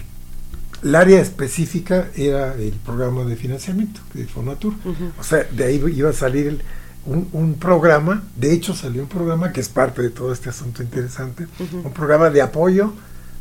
el, 0.84 0.96
área 0.96 1.20
específica 1.20 2.10
era 2.16 2.56
el 2.56 2.74
programa 2.74 3.24
de 3.26 3.36
financiamiento 3.36 4.00
de 4.14 4.26
Fonatur. 4.26 4.74
O 5.20 5.24
sea, 5.24 5.44
de 5.44 5.64
ahí 5.64 5.82
iba 5.96 6.10
a 6.10 6.14
salir 6.14 6.62
un, 7.06 7.28
un, 7.32 7.56
programa, 7.56 8.24
de 8.36 8.54
hecho 8.54 8.74
salió 8.74 9.04
un 9.04 9.10
programa 9.10 9.52
que 9.52 9.62
es 9.62 9.70
parte 9.70 10.02
de 10.02 10.10
todo 10.10 10.32
este 10.34 10.50
asunto 10.50 10.84
interesante, 10.84 11.48
un 11.84 11.94
programa 11.94 12.30
de 12.30 12.42
apoyo 12.42 12.94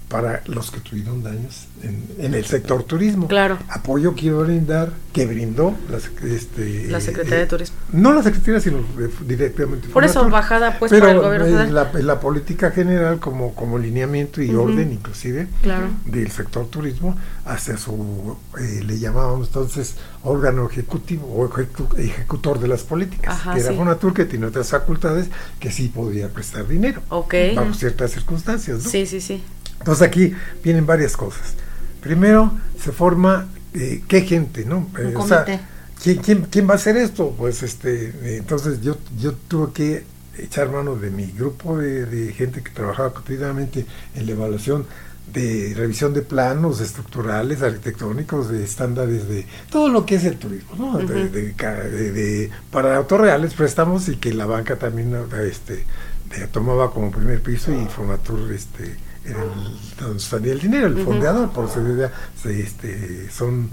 para 0.09 0.43
los 0.47 0.71
que 0.71 0.81
tuvieron 0.81 1.23
daños 1.23 1.67
en, 1.83 2.35
el 2.35 2.45
sector 2.45 2.85
turismo. 2.85 3.27
Claro. 3.27 3.59
Apoyo 3.69 4.15
que 4.15 4.27
iba 4.27 4.41
a 4.41 4.45
brindar, 4.45 4.93
que 5.13 5.27
brindó 5.27 5.75
la, 5.91 5.99
este, 6.29 6.87
la 6.89 7.01
Secretaría 7.01 7.39
de 7.39 7.45
eh, 7.45 7.47
Turismo. 7.47 7.77
No 7.93 8.13
la 8.13 8.23
Secretaría, 8.23 8.61
sino 8.61 8.79
directamente. 9.27 9.89
Por 9.89 10.05
eso, 10.05 10.29
bajada 10.29 10.79
pues 10.79 10.93
para 10.93 11.11
el 11.11 11.19
gobierno 11.19 11.65
La, 11.73 11.91
la, 11.93 12.21
política 12.21 12.71
general 12.71 13.19
como, 13.19 13.55
como 13.55 13.79
lineamiento 13.79 14.41
y 14.43 14.55
orden 14.55 14.93
inclusive 14.93 15.49
claro. 15.63 15.89
del 16.05 16.31
sector 16.31 16.67
turismo 16.69 17.17
hacia 17.45 17.77
su, 17.77 18.37
eh, 18.59 18.83
le 18.85 18.99
llamábamos 18.99 19.49
entonces 19.49 19.97
órgano 20.23 20.69
ejecutivo 20.69 21.27
o 21.27 21.51
ejecutor 21.99 22.59
de 22.59 22.69
las 22.69 22.83
políticas, 22.83 23.41
que 23.53 23.61
era 23.61 23.73
Fonatur, 23.73 24.15
que 24.15 24.25
tiene 24.25 24.47
otras 24.47 24.71
facultades 24.71 25.29
que 25.59 25.71
sí 25.71 25.89
podía 25.89 26.29
prestar 26.29 26.67
dinero. 26.67 27.03
Ok. 27.09 27.35
Bajo 27.55 27.75
ciertas 27.75 28.13
circunstancias, 28.13 28.85
¿no? 28.85 28.91
Sí, 28.91 29.07
sí, 29.07 29.21
sí. 29.21 29.43
Entonces 29.87 30.09
aquí 30.09 30.35
vienen 30.65 30.85
varias 30.85 31.17
cosas. 31.17 31.55
Primero 32.01 32.51
se 32.83 32.91
forma 32.91 33.47
eh, 33.73 34.03
qué 34.09 34.23
gente, 34.23 34.65
¿no? 34.65 34.91
Eh, 34.99 35.15
o 35.15 35.25
sea, 35.25 35.45
¿quién, 36.03 36.19
quién, 36.19 36.43
quién, 36.51 36.69
va 36.69 36.73
a 36.73 36.75
hacer 36.75 36.97
esto? 36.97 37.33
Pues 37.39 37.63
este, 37.63 38.37
entonces 38.37 38.81
yo, 38.81 38.97
yo 39.17 39.35
tuve 39.35 39.73
que 39.73 40.05
echar 40.39 40.73
mano 40.73 40.97
de 40.97 41.11
mi 41.11 41.27
grupo 41.27 41.79
de, 41.79 42.05
de 42.05 42.33
gente 42.33 42.65
que 42.65 42.73
trabajaba 42.73 43.15
cotidianamente 43.15 43.87
en 44.17 44.27
la 44.27 44.33
evaluación 44.33 44.87
de 45.33 45.73
revisión 45.77 46.13
de 46.13 46.23
planos 46.23 46.81
estructurales, 46.81 47.63
arquitectónicos, 47.63 48.49
de 48.49 48.65
estándares 48.65 49.29
de 49.29 49.47
todo 49.71 49.89
lo 49.89 50.05
que 50.05 50.17
es 50.17 50.25
el 50.25 50.37
turismo, 50.37 50.75
¿no? 50.77 50.99
de, 50.99 51.29
de, 51.29 51.53
de, 51.53 52.13
de, 52.13 52.51
para 52.73 52.97
autorreales 52.97 53.55
préstamos 53.55 54.09
y 54.09 54.17
que 54.17 54.35
la 54.35 54.47
banca 54.47 54.77
también 54.77 55.17
este, 55.49 55.85
tomaba 56.51 56.91
como 56.91 57.13
primer 57.13 57.41
piso 57.41 57.73
y 57.73 57.87
Fonatur 57.87 58.53
este, 58.53 58.85
era 58.85 59.06
el, 59.29 59.37
donde 59.99 60.21
salía 60.21 60.53
el 60.53 60.61
dinero, 60.61 60.87
el 60.87 61.05
fondeador, 61.05 61.51
por 61.51 61.67
eso 61.67 61.81
se, 62.43 62.61
este, 62.61 63.31
son 63.31 63.71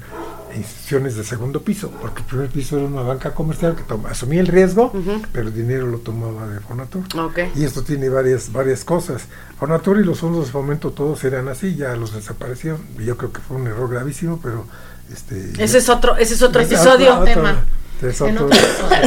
instituciones 0.56 1.16
de 1.16 1.24
segundo 1.24 1.62
piso, 1.62 1.92
porque 2.02 2.22
el 2.22 2.28
primer 2.28 2.50
piso 2.50 2.78
era 2.78 2.86
una 2.86 3.02
banca 3.02 3.34
comercial 3.34 3.76
que 3.76 3.84
toma, 3.84 4.10
asumía 4.10 4.42
el 4.42 4.48
riesgo, 4.48 4.92
pero 5.32 5.48
el 5.48 5.54
dinero 5.54 5.88
lo 5.88 6.00
tomaba 6.00 6.48
de 6.48 6.60
Fonatur. 6.60 7.04
Okay. 7.16 7.52
Y 7.56 7.64
esto 7.64 7.84
tiene 7.84 8.10
varias 8.10 8.52
varias 8.52 8.84
cosas. 8.84 9.24
Fonatur 9.60 10.00
y 10.00 10.04
los 10.04 10.20
fondos 10.20 10.48
de 10.48 10.52
fomento 10.52 10.92
todos 10.92 11.24
eran 11.24 11.48
así, 11.48 11.76
ya 11.76 11.96
los 11.96 12.14
desaparecieron. 12.14 12.82
Y 13.00 13.06
yo 13.06 13.18
creo 13.18 13.32
que 13.32 13.42
fue 13.42 13.58
un 13.58 13.68
error 13.68 13.90
gravísimo, 13.90 14.40
pero 14.42 14.66
este 15.12 15.52
ese 15.64 15.80
es 15.80 15.90
otro 15.90 16.16
ese 16.18 16.36
es 16.36 16.42
otro 16.42 16.62
episodio. 16.62 17.14
Otro, 17.14 17.26
tema. 17.26 17.64
Otro, 18.04 18.50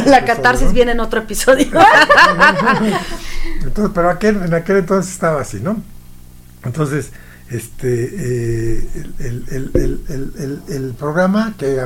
la 0.07 0.25
catarsis 0.25 0.73
viene 0.73 0.93
en 0.93 1.01
otro 1.01 1.21
episodio. 1.21 1.67
entonces, 3.63 3.93
pero 3.95 4.09
aquel, 4.09 4.37
en 4.37 4.55
aquel 4.55 4.79
entonces 4.79 5.13
estaba 5.13 5.43
así, 5.43 5.61
¿no? 5.61 5.83
Entonces, 6.67 7.11
este 7.51 7.89
eh, 7.89 8.89
el, 9.21 9.45
el, 9.49 10.03
el, 10.09 10.63
el, 10.69 10.95
programa 10.95 11.55
que 11.57 11.79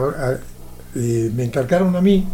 eh, 0.95 1.31
me 1.35 1.45
encargaron 1.45 1.95
a 1.97 2.01
mí, 2.01 2.27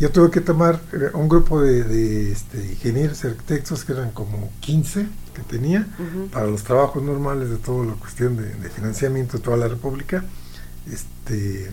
yo 0.00 0.10
tuve 0.10 0.30
que 0.30 0.40
tomar 0.40 0.80
un 1.14 1.28
grupo 1.28 1.60
de, 1.60 1.84
de 1.84 2.32
este, 2.32 2.58
ingenieros 2.58 3.22
y 3.24 3.28
arquitectos 3.28 3.84
que 3.84 3.92
eran 3.92 4.10
como 4.10 4.50
15 4.60 5.06
que 5.34 5.42
tenía 5.42 5.86
uh 5.98 6.02
-huh. 6.02 6.30
para 6.30 6.46
los 6.46 6.62
trabajos 6.64 7.02
normales 7.02 7.50
de 7.50 7.56
toda 7.56 7.86
la 7.86 7.94
cuestión 7.94 8.36
de, 8.36 8.54
de, 8.54 8.70
financiamiento 8.70 9.38
de 9.38 9.42
toda 9.44 9.56
la 9.56 9.68
República. 9.68 10.24
Este, 10.90 11.70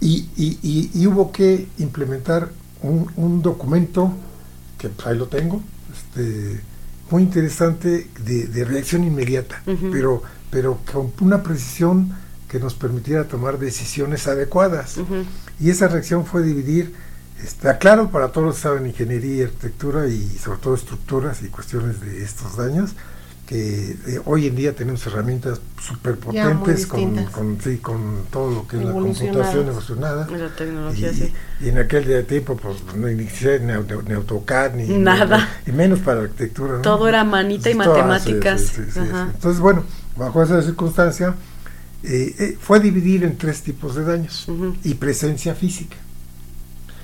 y, 0.00 0.28
y, 0.36 0.58
y, 0.62 0.90
y 0.94 1.06
hubo 1.06 1.32
que 1.32 1.68
implementar 1.78 2.50
un, 2.82 3.10
un, 3.16 3.42
documento 3.42 4.12
que 4.78 4.88
pues, 4.90 5.06
ahí 5.06 5.16
lo 5.16 5.26
tengo, 5.26 5.62
este, 5.92 6.60
muy 7.10 7.22
interesante 7.22 8.08
de, 8.24 8.46
de 8.46 8.64
reacción 8.64 9.04
inmediata, 9.04 9.62
uh 9.66 9.70
-huh. 9.70 9.90
pero, 9.92 10.22
pero 10.50 10.78
con 10.90 11.12
una 11.20 11.42
precisión 11.42 12.14
que 12.48 12.58
nos 12.58 12.74
permitiera 12.74 13.24
tomar 13.24 13.58
decisiones 13.58 14.26
adecuadas. 14.26 14.98
Uh 14.98 15.06
-huh. 15.06 15.24
Y 15.60 15.70
esa 15.70 15.88
reacción 15.88 16.24
fue 16.26 16.42
dividir, 16.42 16.94
está 17.42 17.78
claro 17.78 18.10
para 18.10 18.28
todos 18.28 18.46
los 18.46 18.56
que 18.56 18.62
saben 18.62 18.86
ingeniería 18.86 19.36
y 19.36 19.42
arquitectura 19.42 20.06
y 20.08 20.36
sobre 20.38 20.58
todo 20.58 20.74
estructuras 20.74 21.42
y 21.42 21.48
cuestiones 21.48 22.00
de 22.00 22.22
estos 22.22 22.56
daños, 22.56 22.94
que 23.46 23.96
eh, 24.08 24.20
hoy 24.24 24.48
en 24.48 24.56
día 24.56 24.74
tenemos 24.74 25.06
herramientas 25.06 25.60
súper 25.80 26.16
potentes 26.16 26.86
con, 26.86 27.24
con, 27.26 27.60
sí, 27.60 27.78
con 27.78 28.24
todo 28.30 28.50
lo 28.50 28.66
que 28.66 28.76
es 28.76 28.84
la 28.84 28.92
computación 28.92 29.68
evolucionada. 29.68 30.26
La 30.28 30.48
tecnología, 30.48 31.12
y, 31.12 31.14
sí. 31.14 31.32
y 31.60 31.68
en 31.68 31.78
aquel 31.78 32.06
día 32.06 32.16
de 32.16 32.22
tiempo, 32.24 32.56
pues 32.56 32.78
no 32.96 33.06
existía 33.06 33.58
ni, 33.58 33.72
ni, 34.08 34.14
AutoCAD, 34.14 34.74
ni 34.74 34.88
nada. 34.98 35.48
Ni, 35.64 35.72
y 35.72 35.76
menos 35.76 36.00
para 36.00 36.22
arquitectura. 36.22 36.74
¿no? 36.74 36.82
Todo 36.82 37.08
era 37.08 37.22
manita 37.22 37.70
y 37.70 37.76
matemáticas. 37.76 38.62
Sí, 38.62 38.82
sí, 38.92 38.98
Entonces, 39.00 39.60
bueno, 39.60 39.84
bajo 40.16 40.42
esa 40.42 40.60
circunstancia, 40.60 41.36
eh, 42.02 42.34
eh, 42.38 42.58
fue 42.60 42.80
dividir 42.80 43.22
en 43.22 43.38
tres 43.38 43.62
tipos 43.62 43.94
de 43.94 44.04
daños 44.04 44.48
uh 44.48 44.52
-huh. 44.52 44.76
y 44.82 44.94
presencia 44.94 45.54
física. 45.54 45.96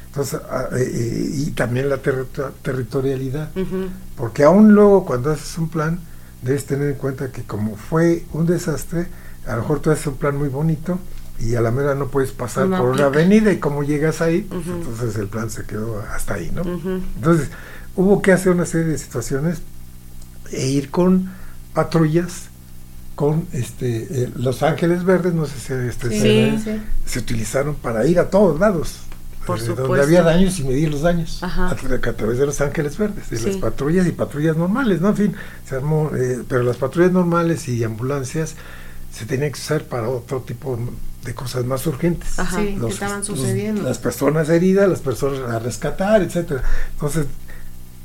Entonces, 0.09 0.41
eh, 0.77 1.31
y 1.35 1.51
también 1.53 1.89
la 1.89 1.99
ter 1.99 2.27
territorialidad. 2.63 3.51
Uh 3.55 3.61
-huh. 3.61 3.89
Porque 4.17 4.43
aún 4.43 4.75
luego, 4.75 5.05
cuando 5.05 5.31
haces 5.31 5.57
un 5.57 5.69
plan, 5.69 6.01
debes 6.43 6.67
tener 6.67 6.89
en 6.89 6.95
cuenta 6.97 7.31
que 7.31 7.43
como 7.43 7.77
fue 7.77 8.25
un 8.33 8.47
desastre, 8.47 9.07
a 9.47 9.57
lo 9.57 9.63
mejor 9.63 9.81
tú 9.81 9.91
haces 9.91 10.07
un 10.07 10.17
plan 10.17 10.37
muy 10.37 10.49
bonito 10.49 10.99
y 11.39 11.55
a 11.55 11.61
la 11.61 11.71
mera 11.71 11.95
no 11.95 12.09
puedes 12.09 12.31
pasar 12.31 12.69
no 12.69 12.79
por 12.79 12.89
aplica. 12.91 13.09
una 13.09 13.17
avenida 13.19 13.53
y 13.53 13.59
como 13.59 13.83
llegas 13.83 14.21
ahí, 14.21 14.43
pues 14.43 14.67
uh 14.67 14.71
-huh. 14.71 14.75
entonces 14.77 15.17
el 15.17 15.29
plan 15.29 15.51
se 15.51 15.65
quedó 15.65 16.01
hasta 16.01 16.35
ahí, 16.35 16.51
¿no? 16.55 16.63
Uh 16.63 16.81
-huh. 16.81 17.01
Entonces 17.17 17.49
hubo 17.97 18.23
que 18.23 18.33
hacer 18.33 18.53
una 18.53 18.67
serie 18.67 18.89
de 18.89 18.99
situaciones 18.99 19.63
e 20.51 20.67
ir 20.67 20.91
con 20.91 21.31
patrullas 21.75 22.49
con 23.15 23.47
este 23.53 24.25
eh, 24.25 24.31
Los 24.37 24.63
Ángeles 24.63 25.05
Verdes, 25.05 25.35
no 25.35 25.47
sé 25.47 25.59
si 25.59 25.73
este, 25.89 26.11
sí, 26.11 26.21
se, 26.21 26.59
sí. 26.59 26.83
se, 27.05 27.19
utilizaron 27.19 27.75
para 27.75 28.07
ir 28.07 28.19
a 28.19 28.31
todos 28.31 28.59
lados. 28.59 29.01
Por 29.47 29.59
eh, 29.59 29.61
supuesto. 29.61 29.89
donde 29.89 30.03
había 30.03 30.23
daños 30.23 30.59
y 30.59 30.65
medir 30.65 30.91
los 30.91 31.03
daños 31.03 31.43
Ajá. 31.43 31.69
a, 31.69 31.71
a, 31.73 32.13
través 32.13 32.39
de 32.39 32.47
los 32.47 32.61
ángeles 32.61 32.97
verdes 32.97 33.33
y 33.33 33.37
sí. 33.37 33.47
las 33.47 33.57
patrullas 33.57 34.07
y 34.07 34.13
patrullas 34.13 34.57
normales 34.57 35.01
no 35.01 35.09
en 35.09 35.17
fin 35.17 35.35
se 35.69 35.77
armó 35.77 36.11
eh, 36.15 36.43
pero 36.49 36.63
las 36.63 36.77
patrullas 36.77 37.13
normales 37.13 37.69
y 37.69 37.83
ambulancias 37.83 38.55
se 39.13 39.27
tenían 39.27 39.51
que 39.51 39.59
usar 39.59 39.83
para 39.85 40.09
otro 40.09 40.41
tipo 40.43 40.79
de 41.25 41.35
cosas 41.35 41.65
más 41.65 41.87
urgentes 41.87 42.39
Ajá. 42.39 42.59
Sí, 42.59 42.77
los, 42.77 42.87
que 42.87 42.93
estaban 42.95 43.25
sucediendo 43.25 43.83
los, 43.83 43.91
las 43.91 43.99
personas 43.99 44.49
heridas 44.49 44.89
las 44.89 45.01
personas 45.01 45.41
a 45.51 45.59
rescatar 45.59 46.23
etcétera 46.23 46.63
entonces 46.93 47.27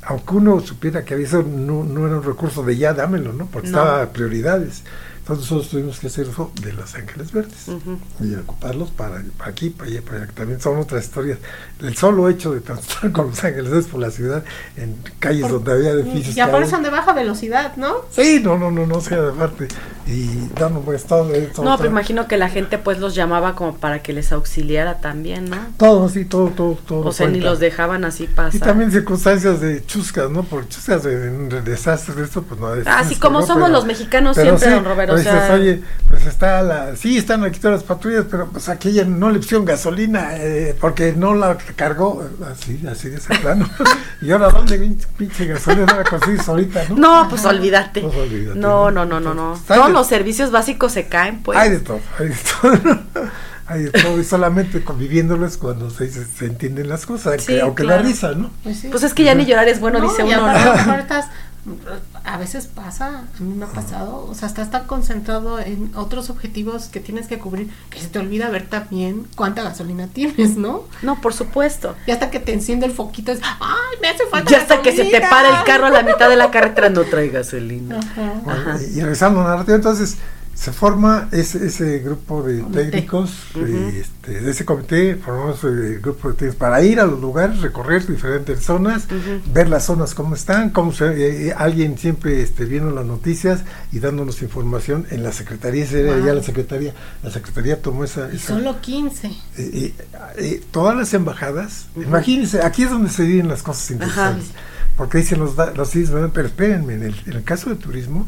aunque 0.02 0.34
uno 0.34 0.60
supiera 0.60 1.04
que 1.04 1.20
eso 1.22 1.42
no, 1.42 1.84
no 1.84 2.06
era 2.06 2.16
un 2.16 2.24
recurso 2.24 2.62
de 2.64 2.76
ya 2.76 2.94
dámelo 2.94 3.32
no 3.32 3.46
porque 3.46 3.68
no. 3.68 3.78
estaba 3.78 4.02
a 4.02 4.12
prioridades 4.12 4.82
entonces 5.28 5.50
nosotros 5.50 5.70
tuvimos 5.70 6.00
que 6.00 6.06
hacer 6.06 6.26
eso 6.26 6.50
de 6.62 6.72
Los 6.72 6.94
Ángeles 6.94 7.32
Verdes 7.32 7.68
uh 7.68 7.72
-huh. 7.72 7.98
y 8.20 8.34
ocuparlos 8.34 8.88
para, 8.88 9.22
para, 9.36 9.50
aquí, 9.50 9.68
para 9.68 9.90
allá, 9.90 10.00
para 10.00 10.22
allá, 10.22 10.32
también 10.32 10.58
son 10.58 10.78
otras 10.78 11.04
historias. 11.04 11.38
El 11.82 11.94
solo 11.96 12.30
hecho 12.30 12.54
de 12.54 12.62
transitar 12.62 13.12
con 13.12 13.28
Los 13.28 13.44
Ángeles 13.44 13.70
Verdes 13.70 13.86
por 13.88 14.00
la 14.00 14.10
ciudad, 14.10 14.42
en 14.78 14.96
calles 15.18 15.42
por, 15.42 15.52
donde 15.52 15.72
había 15.72 15.90
edificios. 15.90 16.34
Y 16.34 16.40
aparte 16.40 16.70
son 16.70 16.82
de 16.82 16.88
baja 16.88 17.12
velocidad, 17.12 17.76
¿no? 17.76 18.06
Sí, 18.10 18.40
no, 18.42 18.56
no, 18.56 18.70
no, 18.70 18.86
no, 18.86 19.02
sea 19.02 19.20
de 19.20 19.32
parte. 19.32 19.68
Y 20.06 20.48
dando 20.58 20.80
pues 20.80 21.04
todo 21.04 21.34
esto. 21.34 21.62
No, 21.62 21.76
pero 21.76 21.90
imagino 21.90 22.26
que 22.26 22.38
la 22.38 22.48
gente 22.48 22.78
pues 22.78 22.98
los 22.98 23.14
llamaba 23.14 23.54
como 23.54 23.76
para 23.76 24.02
que 24.02 24.14
les 24.14 24.32
auxiliara 24.32 25.00
también, 25.00 25.50
¿no? 25.50 25.58
Todo, 25.76 26.08
sí, 26.08 26.24
todo, 26.24 26.48
todo, 26.48 26.78
todo. 26.86 27.00
O 27.06 27.12
sea, 27.12 27.26
cuenta. 27.26 27.38
ni 27.38 27.44
los 27.44 27.60
dejaban 27.60 28.06
así 28.06 28.26
pasar. 28.26 28.54
Y 28.54 28.58
también 28.60 28.90
circunstancias 28.90 29.60
de 29.60 29.84
chuscas, 29.84 30.30
¿no? 30.30 30.42
Por 30.42 30.66
chuscas 30.68 31.02
de, 31.02 31.18
de 31.28 31.60
desastres 31.60 32.16
de 32.16 32.24
esto, 32.24 32.42
pues 32.42 32.58
no. 32.58 32.68
Así 32.68 33.14
ah, 33.16 33.20
como 33.20 33.42
somos 33.42 33.64
pero, 33.64 33.68
los 33.68 33.84
mexicanos 33.84 34.34
siempre, 34.34 34.66
sí, 34.66 34.72
don 34.72 34.86
Roberto. 34.86 35.17
O 35.20 35.22
sea, 35.22 35.54
oye, 35.54 35.82
pues 36.08 36.26
está 36.26 36.62
la, 36.62 36.96
sí 36.96 37.18
están 37.18 37.44
aquí 37.44 37.58
todas 37.58 37.80
las 37.80 37.84
patrullas, 37.84 38.24
pero 38.30 38.48
pues 38.48 38.68
aquella 38.68 39.04
no 39.04 39.30
le 39.30 39.38
pusieron 39.38 39.64
gasolina 39.64 40.36
eh, 40.36 40.76
porque 40.80 41.12
no 41.12 41.34
la 41.34 41.56
cargó, 41.76 42.24
así, 42.50 42.80
así 42.90 43.10
de 43.10 43.16
ese 43.16 43.34
plano. 43.38 43.68
y 44.22 44.30
ahora 44.30 44.50
dónde 44.50 44.78
pinche 45.16 45.46
gasolina 45.46 45.86
no 45.86 45.96
la 45.96 46.04
consigues 46.04 46.48
ahorita, 46.48 46.84
¿no? 46.90 46.96
No, 46.96 47.28
pues 47.28 47.44
olvídate. 47.44 48.00
Pues 48.00 48.16
olvídate 48.16 48.58
no, 48.58 48.90
no, 48.90 49.04
no, 49.04 49.20
no, 49.20 49.34
no. 49.34 49.60
Todos 49.66 49.86
de, 49.86 49.92
los 49.92 50.06
servicios 50.06 50.50
básicos 50.50 50.92
se 50.92 51.06
caen, 51.06 51.42
pues. 51.42 51.58
Hay 51.58 51.70
de 51.70 51.80
todo, 51.80 52.00
hay 52.18 52.28
de 52.28 52.36
todo. 52.60 52.98
hay 53.68 53.82
de 53.82 53.90
todo 53.90 54.18
y 54.18 54.24
solamente 54.24 54.82
conviviéndolo 54.82 55.46
es 55.46 55.58
cuando 55.58 55.90
se, 55.90 56.10
se, 56.10 56.24
se 56.24 56.46
entienden 56.46 56.88
las 56.88 57.04
cosas, 57.04 57.42
sí, 57.44 57.60
aunque 57.60 57.84
claro. 57.84 58.02
la 58.02 58.08
risa, 58.08 58.32
¿no? 58.32 58.50
Pues, 58.62 58.80
sí. 58.80 58.88
pues, 58.88 59.02
es 59.02 59.12
que 59.12 59.24
ya 59.24 59.34
ni 59.34 59.44
llorar 59.44 59.68
es 59.68 59.78
bueno, 59.78 59.98
no, 59.98 60.08
dice 60.08 60.22
y 60.22 60.32
uno. 60.32 60.48
Aparte, 60.48 61.14
¿no? 61.14 61.76
a 62.28 62.36
veces 62.36 62.66
pasa, 62.66 63.24
a 63.38 63.42
mí 63.42 63.54
me 63.54 63.64
ha 63.64 63.68
pasado, 63.68 64.26
o 64.28 64.34
sea, 64.34 64.48
estás 64.48 64.70
tan 64.70 64.86
concentrado 64.86 65.58
en 65.58 65.90
otros 65.94 66.28
objetivos 66.28 66.88
que 66.88 67.00
tienes 67.00 67.26
que 67.26 67.38
cubrir 67.38 67.70
que 67.88 68.00
se 68.00 68.08
te 68.08 68.18
olvida 68.18 68.50
ver 68.50 68.66
también 68.66 69.26
cuánta 69.34 69.62
gasolina 69.62 70.08
tienes, 70.08 70.56
¿no? 70.56 70.84
No, 71.02 71.20
por 71.20 71.32
supuesto. 71.32 71.96
Y 72.06 72.10
hasta 72.10 72.30
que 72.30 72.38
te 72.38 72.52
enciende 72.52 72.84
el 72.86 72.92
foquito 72.92 73.32
es, 73.32 73.40
¡ay, 73.42 73.98
me 74.02 74.08
hace 74.08 74.26
falta 74.26 74.50
Ya 74.50 74.58
hasta 74.58 74.76
gasolina! 74.76 74.96
que 74.96 75.04
se 75.04 75.10
te 75.10 75.26
para 75.26 75.58
el 75.58 75.64
carro 75.64 75.86
a 75.86 75.90
la 75.90 76.02
mitad 76.02 76.28
de 76.28 76.36
la 76.36 76.50
carretera, 76.50 76.90
no 76.90 77.02
trae 77.04 77.28
gasolina. 77.28 77.98
Ajá. 77.98 78.32
Ajá. 78.46 78.78
Y 78.82 79.00
regresando 79.00 79.40
a 79.40 79.44
la 79.44 79.50
narrativa, 79.50 79.76
entonces 79.76 80.18
se 80.58 80.72
forma 80.72 81.28
ese, 81.30 81.66
ese 81.66 82.00
grupo 82.00 82.42
de 82.42 82.62
técnicos, 82.64 83.30
uh 83.54 83.60
-huh. 83.60 83.94
este, 83.94 84.40
de, 84.40 84.50
ese 84.50 84.64
comité, 84.64 85.14
formamos 85.14 85.62
el 85.62 86.00
grupo 86.00 86.28
de 86.30 86.34
técnicos 86.34 86.56
para 86.58 86.82
ir 86.82 86.98
a 86.98 87.06
los 87.06 87.20
lugares, 87.20 87.60
recorrer 87.60 88.04
diferentes 88.04 88.64
zonas, 88.64 89.04
uh 89.04 89.14
-huh. 89.14 89.52
ver 89.52 89.68
las 89.68 89.84
zonas 89.84 90.14
cómo 90.14 90.34
están, 90.34 90.70
cómo 90.70 90.92
se, 90.92 91.48
eh, 91.48 91.54
alguien 91.56 91.96
siempre 91.96 92.42
este, 92.42 92.64
viendo 92.64 92.90
las 92.90 93.06
noticias 93.06 93.60
y 93.92 94.00
dándonos 94.00 94.42
información 94.42 95.06
en 95.10 95.22
la 95.22 95.32
secretaría, 95.32 95.84
esa 95.84 95.98
era 95.98 96.16
wow. 96.16 96.26
ya 96.26 96.34
la 96.34 96.42
secretaría, 96.42 96.92
la 97.22 97.30
secretaría 97.30 97.80
tomó 97.80 98.02
esa... 98.02 98.28
Y 98.32 98.36
esa 98.36 98.54
solo 98.54 98.80
15. 98.80 99.28
Eh, 99.58 99.94
eh, 100.38 100.62
todas 100.72 100.96
las 100.96 101.14
embajadas, 101.14 101.86
uh 101.94 102.00
-huh. 102.00 102.06
imagínense, 102.06 102.62
aquí 102.62 102.82
es 102.82 102.90
donde 102.90 103.10
se 103.10 103.22
viven 103.22 103.46
las 103.46 103.62
cosas 103.62 103.88
interesantes, 103.92 104.48
porque 104.96 105.18
dicen 105.18 105.38
los, 105.38 105.54
los 105.56 105.90
pero 106.34 106.48
espérenme, 106.48 106.94
en 106.94 107.04
el, 107.04 107.14
en 107.26 107.32
el 107.34 107.44
caso 107.44 107.70
de 107.70 107.76
turismo, 107.76 108.26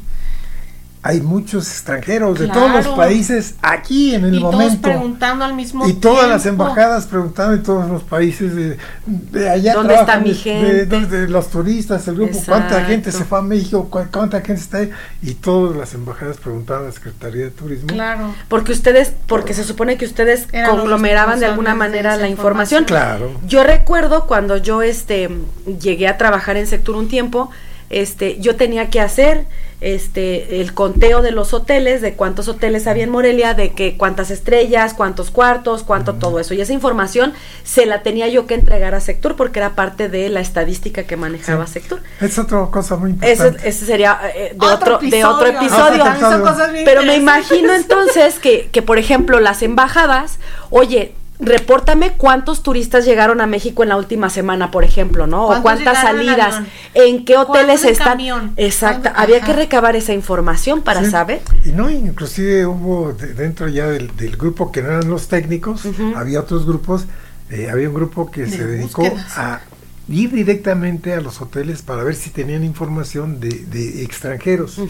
hay 1.02 1.22
muchos 1.22 1.66
extranjeros 1.66 2.38
de 2.38 2.48
todos 2.48 2.70
los 2.72 2.88
países 2.88 3.54
aquí 3.62 4.14
en 4.14 4.24
el 4.24 4.34
y 4.34 4.40
momento. 4.40 4.66
Todos 4.66 4.76
preguntando 4.76 5.44
al 5.46 5.54
mismo 5.54 5.88
y 5.88 5.94
todas 5.94 6.28
las 6.28 6.44
embajadas 6.44 7.06
preguntando 7.06 7.54
en 7.54 7.62
todos 7.62 7.88
los 7.88 8.02
países 8.02 8.54
de, 8.54 8.76
de 9.06 9.48
allá. 9.48 9.74
¿Dónde 9.74 9.94
está 9.94 10.20
mi 10.20 10.34
gente? 10.34 10.84
De, 10.84 11.28
los 11.28 11.48
turistas, 11.48 12.06
el 12.06 12.16
grupo, 12.16 12.38
cuánta 12.46 12.84
gente 12.84 13.12
se 13.12 13.24
fue 13.24 13.38
a 13.38 13.42
México, 13.42 13.88
cuánta 13.90 14.42
gente 14.42 14.60
está 14.60 14.78
ahí. 14.78 14.90
Y 15.22 15.34
todas 15.34 15.74
las 15.74 15.94
embajadas 15.94 16.36
preguntaban 16.36 16.84
a 16.84 16.86
la 16.88 16.92
Secretaría 16.92 17.44
de 17.44 17.50
Turismo. 17.50 17.86
Claro. 17.86 18.34
Porque 18.48 18.72
ustedes, 18.72 19.12
porque 19.26 19.54
se 19.54 19.64
supone 19.64 19.96
que 19.96 20.04
ustedes 20.04 20.48
conglomeraban 20.68 21.40
de 21.40 21.46
alguna 21.46 21.74
manera 21.74 22.16
la 22.16 22.28
información. 22.28 22.84
Claro. 22.84 23.40
Yo 23.46 23.64
recuerdo 23.64 24.26
cuando 24.26 24.58
yo 24.58 24.82
este 24.82 25.30
llegué 25.80 26.08
a 26.08 26.18
trabajar 26.18 26.58
en 26.58 26.66
Sector 26.66 26.96
un 26.96 27.08
tiempo, 27.08 27.50
este, 27.90 28.38
yo 28.38 28.56
tenía 28.56 28.88
que 28.88 29.00
hacer 29.00 29.46
este 29.80 30.60
el 30.60 30.74
conteo 30.74 31.22
de 31.22 31.30
los 31.32 31.54
hoteles, 31.54 32.02
de 32.02 32.12
cuántos 32.14 32.48
hoteles 32.48 32.86
había 32.86 33.04
en 33.04 33.10
Morelia, 33.10 33.54
de 33.54 33.72
que 33.72 33.96
cuántas 33.96 34.30
estrellas, 34.30 34.94
cuántos 34.94 35.30
cuartos, 35.30 35.82
cuánto 35.82 36.14
todo 36.14 36.38
eso. 36.38 36.54
Y 36.54 36.60
esa 36.60 36.72
información 36.72 37.32
se 37.64 37.86
la 37.86 38.02
tenía 38.02 38.28
yo 38.28 38.46
que 38.46 38.54
entregar 38.54 38.94
a 38.94 39.00
Sector 39.00 39.36
porque 39.36 39.58
era 39.58 39.74
parte 39.74 40.08
de 40.08 40.28
la 40.28 40.40
estadística 40.40 41.04
que 41.04 41.16
manejaba 41.16 41.66
Sector. 41.66 42.00
Es 42.20 42.38
otra 42.38 42.66
cosa 42.70 42.96
muy 42.96 43.10
importante. 43.10 43.68
Ese, 43.68 43.86
sería 43.86 44.20
eh, 44.34 44.54
de 44.54 44.66
otro, 44.66 44.98
de 44.98 45.24
otro 45.24 45.46
episodio. 45.48 46.04
Pero 46.84 47.02
me 47.02 47.16
imagino 47.16 47.74
entonces 47.74 48.38
que, 48.38 48.68
que, 48.70 48.82
por 48.82 48.98
ejemplo, 48.98 49.40
las 49.40 49.62
embajadas, 49.62 50.38
oye, 50.68 51.14
repórtame 51.40 52.12
cuántos 52.16 52.62
turistas 52.62 53.04
llegaron 53.04 53.40
a 53.40 53.46
México 53.46 53.82
en 53.82 53.88
la 53.88 53.96
última 53.96 54.30
semana, 54.30 54.70
por 54.70 54.84
ejemplo, 54.84 55.26
¿no? 55.26 55.48
O 55.48 55.62
cuántas 55.62 56.00
salidas, 56.02 56.62
en 56.94 57.24
qué 57.24 57.36
hoteles 57.36 57.84
están. 57.84 58.20
Exacto, 58.56 59.10
había 59.14 59.40
que 59.40 59.52
recabar 59.52 59.96
esa 59.96 60.12
información 60.12 60.82
para 60.82 61.08
saber. 61.08 61.40
Y 61.64 61.70
no, 61.70 61.90
inclusive 61.90 62.66
hubo 62.66 63.12
dentro 63.12 63.68
ya 63.68 63.86
del, 63.86 64.10
grupo 64.36 64.70
que 64.70 64.82
no 64.82 64.88
eran 64.88 65.08
los 65.08 65.28
técnicos, 65.28 65.82
había 66.14 66.40
otros 66.40 66.66
grupos, 66.66 67.06
eh, 67.50 67.68
había 67.70 67.88
un 67.88 67.94
grupo 67.94 68.30
que 68.30 68.46
se 68.46 68.66
dedicó 68.66 69.04
a 69.36 69.60
ir 70.08 70.32
directamente 70.32 71.14
a 71.14 71.20
los 71.20 71.40
hoteles 71.40 71.82
para 71.82 72.02
ver 72.02 72.14
si 72.14 72.30
tenían 72.30 72.64
información 72.64 73.40
de, 73.40 74.02
extranjeros 74.02 74.80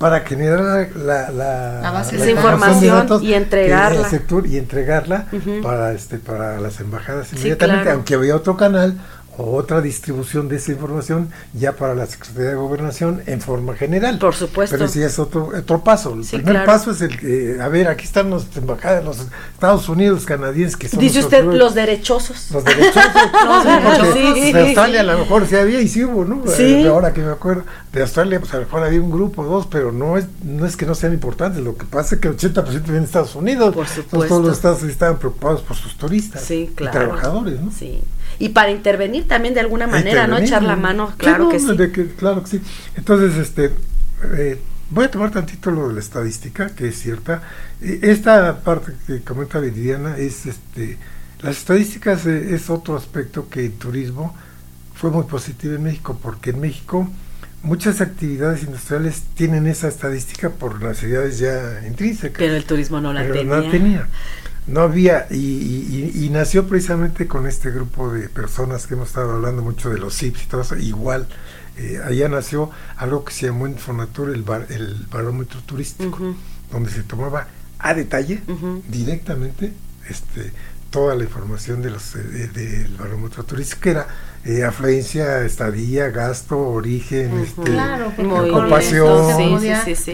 para 0.00 0.20
generar 0.20 0.88
la, 0.96 1.30
la, 1.30 1.90
base 1.90 2.16
de 2.16 2.30
información 2.30 3.06
y 3.20 3.34
entregarla. 3.34 4.08
sector, 4.08 4.46
y 4.46 4.56
entregarla 4.56 5.26
para 5.62 5.92
este 5.92 6.16
para 6.16 6.58
las 6.58 6.80
embajadas 6.80 7.30
inmediatamente 7.34 7.90
aunque 7.90 8.14
había 8.14 8.34
otro 8.34 8.56
canal 8.56 8.96
otra 9.40 9.80
distribución 9.80 10.48
de 10.48 10.56
esa 10.56 10.72
información 10.72 11.30
ya 11.52 11.72
para 11.72 11.94
la 11.94 12.06
Secretaría 12.06 12.50
de 12.50 12.54
Gobernación 12.56 13.22
en 13.26 13.40
forma 13.40 13.74
general. 13.74 14.18
Por 14.18 14.34
supuesto. 14.34 14.74
Pero 14.74 14.86
ese 14.86 15.04
es 15.04 15.18
otro, 15.18 15.50
otro 15.56 15.82
paso. 15.82 16.14
El 16.14 16.42
primer 16.42 16.64
paso 16.64 16.90
es 16.90 17.00
el 17.00 17.18
que, 17.18 17.58
a 17.60 17.68
ver, 17.68 17.88
aquí 17.88 18.04
están 18.04 18.30
los 18.30 18.46
embajadas, 18.56 19.04
los 19.04 19.18
Estados 19.54 19.88
Unidos, 19.88 20.24
canadienses, 20.24 20.76
que 20.76 20.88
son... 20.88 21.00
Dice 21.00 21.20
usted 21.20 21.44
los 21.44 21.74
derechosos. 21.74 22.50
Los 22.50 22.64
derechosos. 22.64 23.12
sí, 24.12 24.52
de 24.52 24.60
Australia 24.60 25.00
a 25.00 25.04
lo 25.04 25.18
mejor 25.18 25.46
sí 25.46 25.56
había 25.56 25.80
y 25.80 25.88
sí 25.88 26.04
hubo, 26.04 26.24
¿no? 26.24 26.42
Sí. 26.46 26.62
Eh, 26.62 26.88
ahora 26.88 27.12
que 27.12 27.20
me 27.20 27.32
acuerdo, 27.32 27.64
de 27.92 28.02
Australia 28.02 28.40
pues 28.40 28.52
a 28.54 28.58
lo 28.58 28.64
mejor 28.64 28.84
había 28.84 29.00
un 29.00 29.10
grupo, 29.10 29.44
dos, 29.44 29.66
pero 29.66 29.92
no 29.92 30.18
es, 30.18 30.26
no 30.44 30.66
es 30.66 30.76
que 30.76 30.86
no 30.86 30.94
sean 30.94 31.12
importantes, 31.12 31.62
lo 31.62 31.76
que 31.76 31.86
pasa 31.86 32.14
es 32.14 32.20
que 32.20 32.28
el 32.28 32.36
80% 32.36 32.82
viene 32.82 33.00
de 33.00 33.04
Estados 33.04 33.34
Unidos. 33.34 33.74
Por 33.74 33.86
supuesto. 33.86 34.28
todos 34.28 34.44
los 34.44 34.56
estados 34.56 34.82
estaban 34.82 35.18
preocupados 35.18 35.62
por 35.62 35.76
sus 35.76 35.96
turistas. 35.96 36.42
Sí, 36.42 36.72
claro. 36.74 36.98
Y 36.98 37.06
trabajadores, 37.06 37.60
¿no? 37.60 37.70
Sí 37.70 38.02
y 38.38 38.50
para 38.50 38.70
intervenir 38.70 39.26
también 39.28 39.54
de 39.54 39.60
alguna 39.60 39.86
manera, 39.86 40.26
¿no? 40.26 40.38
Echar 40.38 40.62
la 40.62 40.76
mano, 40.76 41.12
claro 41.16 41.48
que 41.48 41.58
sí. 41.58 41.76
claro 42.16 42.42
que 42.42 42.50
sí. 42.50 42.60
Entonces, 42.96 43.36
este, 43.36 43.72
eh, 44.36 44.60
voy 44.90 45.04
a 45.04 45.10
tomar 45.10 45.30
tantito 45.30 45.70
lo 45.70 45.88
de 45.88 45.94
la 45.94 46.00
estadística, 46.00 46.68
que 46.70 46.88
es 46.88 46.98
cierta. 46.98 47.42
E, 47.80 48.00
esta 48.02 48.60
parte 48.60 48.92
que 49.06 49.20
comenta 49.20 49.60
Viridiana 49.60 50.16
es, 50.16 50.46
este, 50.46 50.98
las 51.42 51.58
estadísticas 51.58 52.26
eh, 52.26 52.54
es 52.54 52.70
otro 52.70 52.96
aspecto 52.96 53.48
que 53.48 53.66
el 53.66 53.72
turismo 53.72 54.34
fue 54.94 55.10
muy 55.10 55.24
positivo 55.24 55.74
en 55.74 55.82
México, 55.82 56.18
porque 56.22 56.50
en 56.50 56.60
México 56.60 57.08
muchas 57.62 58.00
actividades 58.00 58.62
industriales 58.62 59.22
tienen 59.34 59.66
esa 59.66 59.88
estadística 59.88 60.50
por 60.50 60.82
necesidades 60.82 61.38
ya 61.38 61.86
intrínsecas. 61.86 62.38
Pero 62.38 62.54
el 62.54 62.64
turismo 62.64 63.00
no 63.00 63.12
la 63.12 63.22
pero 63.22 63.44
No 63.44 63.60
la 63.60 63.70
tenía 63.70 64.08
no 64.66 64.80
había, 64.82 65.26
y, 65.30 66.28
nació 66.30 66.66
precisamente 66.68 67.26
con 67.26 67.46
este 67.46 67.70
grupo 67.70 68.12
de 68.12 68.28
personas 68.28 68.86
que 68.86 68.94
hemos 68.94 69.08
estado 69.08 69.32
hablando 69.32 69.62
mucho 69.62 69.90
de 69.90 69.98
los 69.98 70.16
CIPS 70.16 70.44
y 70.44 70.46
todo 70.46 70.60
eso, 70.60 70.76
igual, 70.76 71.26
eh, 71.76 72.00
allá 72.04 72.28
nació 72.28 72.70
algo 72.96 73.24
que 73.24 73.32
se 73.32 73.46
llamó 73.46 73.66
en 73.66 73.76
Fonatur 73.76 74.30
el, 74.30 74.44
el 74.68 75.06
barómetro 75.10 75.60
turístico, 75.62 76.36
donde 76.70 76.90
se 76.90 77.02
tomaba 77.02 77.48
a 77.78 77.94
detalle, 77.94 78.42
directamente, 78.88 79.72
este 80.08 80.52
toda 80.90 81.14
la 81.14 81.24
información 81.24 81.82
de 81.82 81.90
los 81.90 82.14
del 82.14 82.96
barómetro 82.98 83.44
turístico, 83.44 83.80
que 83.80 83.90
era 83.90 84.06
eh, 84.44 84.64
afluencia, 84.64 85.44
estadía, 85.44 86.10
gasto, 86.10 86.58
origen, 86.58 87.38
este, 87.38 87.78
ocupación. 88.18 89.60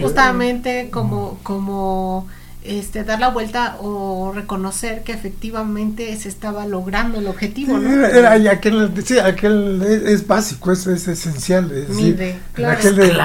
justamente 0.01 0.89
como, 0.91 1.39
como 1.43 2.27
este, 2.67 3.03
dar 3.03 3.19
la 3.19 3.29
vuelta 3.29 3.77
o 3.81 4.31
reconocer 4.33 5.03
que 5.03 5.13
efectivamente 5.13 6.15
se 6.17 6.29
estaba 6.29 6.65
logrando 6.65 7.19
el 7.19 7.27
objetivo. 7.27 7.77
¿no? 7.77 8.05
Era, 8.05 8.33
aquel, 8.51 8.91
sí, 9.05 9.17
aquel 9.19 9.81
es, 9.83 10.27
básico, 10.27 10.71
es, 10.71 10.85
es 10.87 11.07
esencial. 11.07 11.71
en, 11.71 12.65
aquel 12.65 13.17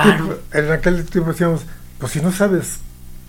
en 0.52 0.70
aquel 0.70 1.04
tiempo 1.04 1.32
decíamos, 1.32 1.62
pues 1.98 2.12
si 2.12 2.20
no 2.20 2.32
sabes 2.32 2.78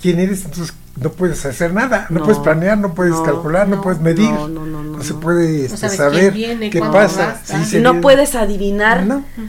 quién 0.02 0.20
eres, 0.20 0.46
entonces 0.46 0.74
no 0.96 1.12
puedes 1.12 1.44
hacer 1.46 1.74
nada, 1.74 2.06
no, 2.12 2.24
puedes 2.24 2.38
planear, 2.38 2.78
no 2.78 2.94
puedes 2.94 3.16
calcular, 3.22 3.68
no, 3.68 3.82
puedes 3.82 4.00
medir, 4.00 4.30
no, 4.30 5.02
se 5.02 5.16
puede 5.16 5.66
este, 5.66 5.90
saber 5.90 6.34
qué 6.34 6.80
pasa. 6.80 7.42
no 7.82 8.00
puedes 8.00 8.36
adivinar, 8.36 9.04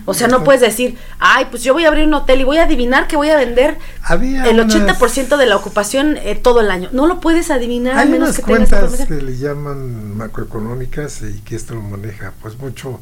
o 0.06 0.14
sea, 0.14 0.26
no 0.28 0.42
puedes 0.42 0.62
decir, 0.62 0.96
ay, 1.18 1.46
pues 1.50 1.62
yo 1.62 1.74
voy 1.74 1.84
a 1.84 1.88
abrir 1.88 2.06
un 2.06 2.14
hotel 2.14 2.40
y 2.40 2.44
voy 2.44 2.56
a 2.56 2.64
adivinar 2.64 3.08
que 3.08 3.16
voy 3.16 3.28
a 3.28 3.36
vender 3.36 3.76
el 4.10 4.58
80% 4.58 5.36
de 5.36 5.46
la 5.46 5.56
ocupación 5.56 6.16
eh, 6.16 6.34
todo 6.34 6.60
el 6.60 6.70
año. 6.70 6.88
No 6.92 7.06
lo 7.06 7.20
puedes 7.20 7.50
adivinar. 7.50 7.98
Hay 7.98 8.08
menos 8.08 8.28
unas 8.30 8.36
que 8.36 8.42
cuentas 8.42 9.06
que, 9.06 9.14
le 9.14 9.36
llaman 9.36 10.16
macroeconómicas 10.16 11.22
y 11.22 11.40
que 11.40 11.56
esto 11.56 11.74
lo 11.74 11.82
maneja 11.82 12.32
pues 12.40 12.58
mucho. 12.58 13.00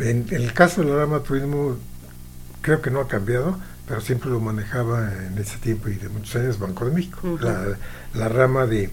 En, 0.00 0.26
el 0.30 0.52
caso 0.54 0.82
del 0.82 0.94
rama 0.96 1.20
turismo 1.20 1.76
creo 2.62 2.80
que 2.80 2.90
no 2.90 3.00
ha 3.00 3.08
cambiado, 3.08 3.58
pero 3.88 4.00
siempre 4.02 4.30
lo 4.30 4.38
manejaba 4.38 5.10
en 5.26 5.38
ese 5.38 5.56
tiempo 5.56 5.88
y 5.88 5.94
de 5.94 6.08
muchos 6.10 6.36
años 6.36 6.58
Banco 6.58 6.84
de 6.84 6.92
México, 6.92 7.38
la, 8.14 8.28
rama 8.28 8.66
de, 8.66 8.90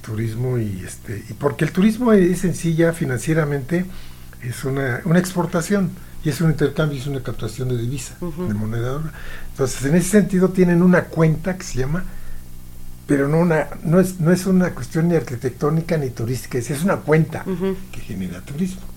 turismo 0.00 0.58
y 0.58 0.82
este 0.86 1.24
y 1.28 1.32
porque 1.32 1.64
el 1.64 1.72
turismo 1.72 2.12
es 2.12 2.44
en 2.44 2.54
sí 2.54 2.74
ya 2.74 2.92
financieramente 2.92 3.86
es 4.42 4.64
una, 4.64 5.00
una 5.04 5.18
exportación 5.18 5.90
y 6.24 6.28
es 6.28 6.40
un 6.40 6.50
intercambio, 6.50 6.98
es 6.98 7.06
una 7.06 7.22
captación 7.22 7.68
de 7.68 7.78
divisa, 7.78 8.14
de 8.20 8.54
moneda. 8.54 9.00
Entonces, 9.50 9.84
en 9.84 9.96
ese 9.96 10.10
sentido 10.10 10.50
tienen 10.50 10.82
una 10.82 11.04
cuenta 11.04 11.56
que 11.56 11.64
se 11.64 11.80
llama 11.80 12.04
pero 13.06 13.28
no 13.28 13.40
una 13.40 13.66
no 13.82 13.98
es 13.98 14.20
no 14.20 14.30
es 14.32 14.46
una 14.46 14.70
cuestión 14.70 15.08
ni 15.08 15.16
arquitectónica 15.16 15.96
ni 15.96 16.10
turística 16.10 16.58
es, 16.58 16.84
una 16.84 16.96
cuenta 16.98 17.44
que 17.90 18.00
genera 18.00 18.40
turismo 18.40 18.91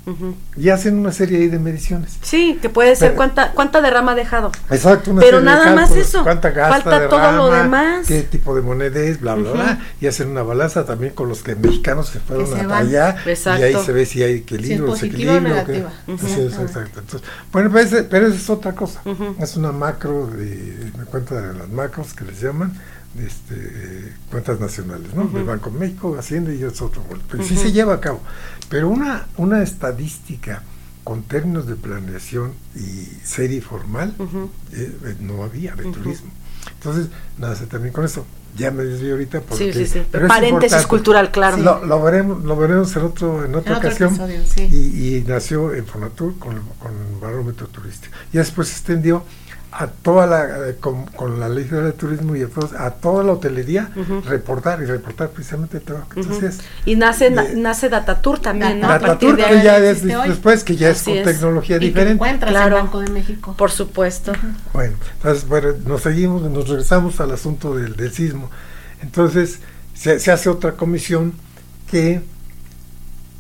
y 0.56 0.70
hacen 0.70 0.98
una 1.00 1.12
serie 1.12 1.40
ahí 1.40 1.48
de 1.48 1.60
mediciones. 1.60 2.18
Sí 2.22 2.60
que 2.62 2.70
puede 2.70 2.96
ser 2.96 3.16
cuánta 3.16 3.52
cuánta 3.52 3.82
derrama 3.82 4.12
ha 4.12 4.16
dejado. 4.16 4.52
Exacto 4.70 5.12
una 5.12 5.22
pero 5.22 5.42
nada 5.42 5.74
más 5.76 5.92
eso. 5.96 6.24
cuánta 6.24 6.52
gasta 6.52 6.82
falta 6.82 7.10
todo 7.10 7.32
lo 7.32 7.50
demás. 7.50 8.06
qué 8.08 8.22
tipo 8.22 8.56
de 8.56 8.62
moneda 8.62 9.00
es 9.00 9.20
bla 9.20 9.36
bla 9.36 9.52
bla. 9.52 9.80
Y 10.00 10.08
hacen 10.08 10.30
una 10.30 10.44
balanza 10.44 10.86
también 10.86 11.14
con 11.14 11.30
los 11.30 11.42
que 11.42 11.56
mexicanos 11.56 12.10
se 12.10 12.20
fueron 12.20 12.46
hasta 12.54 12.78
allá 12.78 13.16
y 13.26 13.64
ahí 13.64 13.76
se 13.84 13.92
ve 13.92 14.06
si 14.06 14.24
hay 14.24 14.36
equilibrio 14.36 14.96
si 14.96 15.10
desequilibrio 15.10 15.66
que, 15.66 15.78
exacto. 16.08 17.00
Entonces, 17.00 17.22
bueno 17.52 17.70
pero, 17.72 17.80
ese, 17.80 18.04
pero 18.04 18.28
eso 18.28 18.36
es 18.36 18.50
otra 18.50 18.74
cosa. 18.74 19.02
Es 19.40 19.56
una 19.56 19.72
macro 19.72 20.28
de 20.28 20.92
me 20.98 21.06
cuenta 21.06 21.42
de 21.42 21.58
las 21.58 21.70
macros 21.70 22.14
que 22.14 22.26
les 22.26 22.42
llaman 22.42 22.74
este, 23.20 24.14
cuentas 24.30 24.60
nacionales, 24.60 25.14
¿no? 25.14 25.30
El 25.38 25.44
Banco 25.44 25.70
de 25.70 25.80
México, 25.80 26.16
Hacienda 26.18 26.54
y 26.54 26.64
es 26.64 26.82
otro 26.82 27.04
golpe. 27.04 27.44
Sí 27.44 27.56
se 27.56 27.72
lleva 27.72 27.94
a 27.94 28.00
cabo. 28.00 28.22
Pero 28.70 28.90
una, 28.90 29.28
una 29.38 29.64
estadística 29.64 30.64
con 31.04 31.24
términos 31.24 31.68
de 31.68 31.76
planeación 31.76 32.54
y 32.76 33.06
serie 33.24 33.62
formal 33.62 34.16
eh, 34.74 34.98
eh, 35.06 35.16
no 35.20 35.44
había 35.44 35.76
de 35.76 35.84
turismo. 35.84 36.32
Entonces, 36.74 37.08
nada, 37.38 37.56
se 37.56 37.68
también 37.68 37.94
con 37.94 38.04
eso. 38.04 38.26
Ya 38.58 38.72
me 38.72 38.84
desvío 38.84 39.14
ahorita 39.14 39.42
porque... 39.42 39.74
Sí, 39.74 39.86
sí, 39.86 40.00
sí. 40.00 40.18
Paréntesis 40.28 40.88
cultural, 40.88 41.30
claro. 41.30 41.58
Lo, 41.58 42.02
veremos, 42.02 42.44
lo 42.44 42.56
veremos 42.56 42.96
en, 42.96 43.04
otro, 43.04 43.46
en 43.46 43.54
otra 43.54 43.78
ocasión. 43.78 44.18
y, 44.58 45.18
y, 45.18 45.26
nació 45.28 45.74
en 45.74 45.86
Fonatur 45.86 46.40
con, 46.40 46.62
con 46.80 46.92
el 46.94 47.20
barómetro 47.22 47.68
turístico. 47.68 48.16
Y 48.34 48.38
después 48.38 48.70
se 48.70 48.76
extendió 48.76 49.24
a 49.78 49.88
toda 49.88 50.26
la, 50.26 50.70
eh, 50.70 50.78
con, 50.80 51.06
con 51.08 51.38
la 51.38 51.50
ley 51.50 51.66
federal 51.66 51.92
de 51.92 51.98
turismo 51.98 52.34
y 52.36 52.44
a, 52.44 52.48
todos- 52.48 52.72
a 52.74 52.92
toda 52.92 53.26
la 53.26 53.34
hotelería 53.34 53.90
reportar 54.26 54.82
y 54.82 54.86
reportar 54.86 55.32
precisamente 55.32 55.78
el 55.78 55.84
trabajo. 55.84 56.08
Ujú. 56.12 56.22
Entonces, 56.22 56.60
Y 56.86 56.96
nace, 56.96 57.30
na- 57.30 57.44
eh, 57.44 57.56
nace 57.58 57.90
Datatur 57.90 58.40
también, 58.40 58.80
¿no? 58.80 58.88
Datatur, 58.88 59.36
de 59.36 59.44
que 59.44 59.64
ya 59.64 59.78
es 59.80 60.02
después, 60.02 60.64
que 60.64 60.78
ya 60.78 60.90
es 60.92 61.02
Así 61.02 61.12
con 61.12 61.18
es. 61.20 61.26
tecnología 61.26 61.76
y 61.76 61.80
que 61.80 61.86
diferente. 61.88 62.14
encuentras 62.14 62.52
Claro. 62.52 62.78
en 62.78 62.84
Banco 62.86 63.02
de 63.02 63.10
México. 63.10 63.54
Por 63.58 63.70
supuesto. 63.72 64.32
Bueno, 64.72 64.96
entonces, 65.18 65.46
bueno, 65.48 65.74
nos 65.86 66.02
seguimos, 66.04 66.42
nos 66.44 66.70
regresamos 66.70 67.20
al 67.20 67.32
asunto 67.32 67.76
del, 67.76 67.98
del 67.98 68.14
sismo. 68.14 68.50
Entonces, 69.02 69.60
se, 69.94 70.20
se 70.22 70.32
hace 70.32 70.50
otra 70.50 70.72
comisión 70.78 71.34
que 71.92 72.22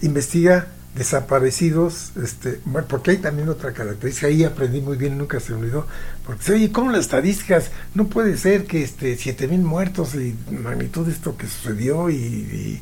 investiga 0.02 0.68
desaparecidos, 0.96 2.12
este, 2.22 2.60
bueno, 2.66 2.88
porque 2.88 3.12
hay 3.12 3.18
también 3.18 3.50
otra 3.50 3.74
característica, 3.74 4.28
ahí 4.28 4.44
aprendí 4.44 4.82
muy 4.82 4.98
bien, 4.98 5.18
nunca 5.18 5.40
se 5.40 5.52
me 5.54 5.60
olvidó, 5.60 5.88
porque 6.26 6.40
dice, 6.40 6.54
oye, 6.54 6.72
¿cómo 6.72 6.92
las 6.92 7.02
estadísticas? 7.02 7.72
No 7.94 8.08
puede 8.08 8.38
ser 8.38 8.66
que 8.66 8.82
este 8.84 9.16
siete 9.18 9.48
mil 9.48 9.62
muertos 9.62 10.16
y 10.16 10.36
magnitud 10.52 11.06
de 11.06 11.12
esto 11.14 11.38
que 11.38 11.48
sucedió 11.48 12.10
y, 12.10 12.16
y 12.16 12.82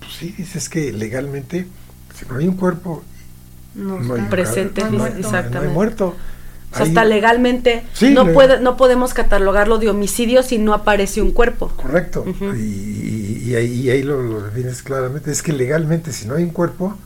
pues 0.00 0.12
sí, 0.18 0.34
dices 0.36 0.68
que 0.68 0.92
legalmente, 0.92 1.66
si 2.18 2.26
no 2.26 2.38
hay 2.38 2.48
un 2.48 2.56
cuerpo, 2.56 3.04
No 3.74 3.98
no 4.00 4.14
hay. 4.14 4.22
Presente, 4.22 4.80
No 4.82 4.86
hay 4.88 4.92
no, 4.92 4.98
muerto. 4.98 5.18
no 5.20 5.20
exactamente. 5.26 5.68
hay 5.68 5.74
muerto. 5.74 6.16
O 6.70 6.76
sea, 6.76 6.84
hasta 6.86 7.04
legalmente 7.04 7.84
Sí, 7.94 8.10
no, 8.10 8.30
puede, 8.32 8.60
no 8.60 8.76
podemos 8.76 9.14
catalogarlo 9.14 9.78
de 9.78 9.88
homicidio 9.88 10.42
si 10.42 10.58
no 10.58 10.74
aparece 10.74 11.22
un 11.22 11.30
cuerpo. 11.32 11.72
Correcto. 11.76 12.24
Y, 12.54 12.62
y- 12.62 13.42
y 13.48 13.54
ahí, 13.54 13.72
y 13.82 13.90
ahí 13.90 14.02
lo, 14.02 14.22
lo 14.22 14.42
defines 14.42 14.82
claramente. 14.82 15.30
Es 15.30 15.42
que 15.42 15.52
legalmente, 15.54 16.12
si 16.12 16.26
no 16.28 16.34
hay 16.34 16.44
un 16.44 16.50
cuerpo, 16.50 16.98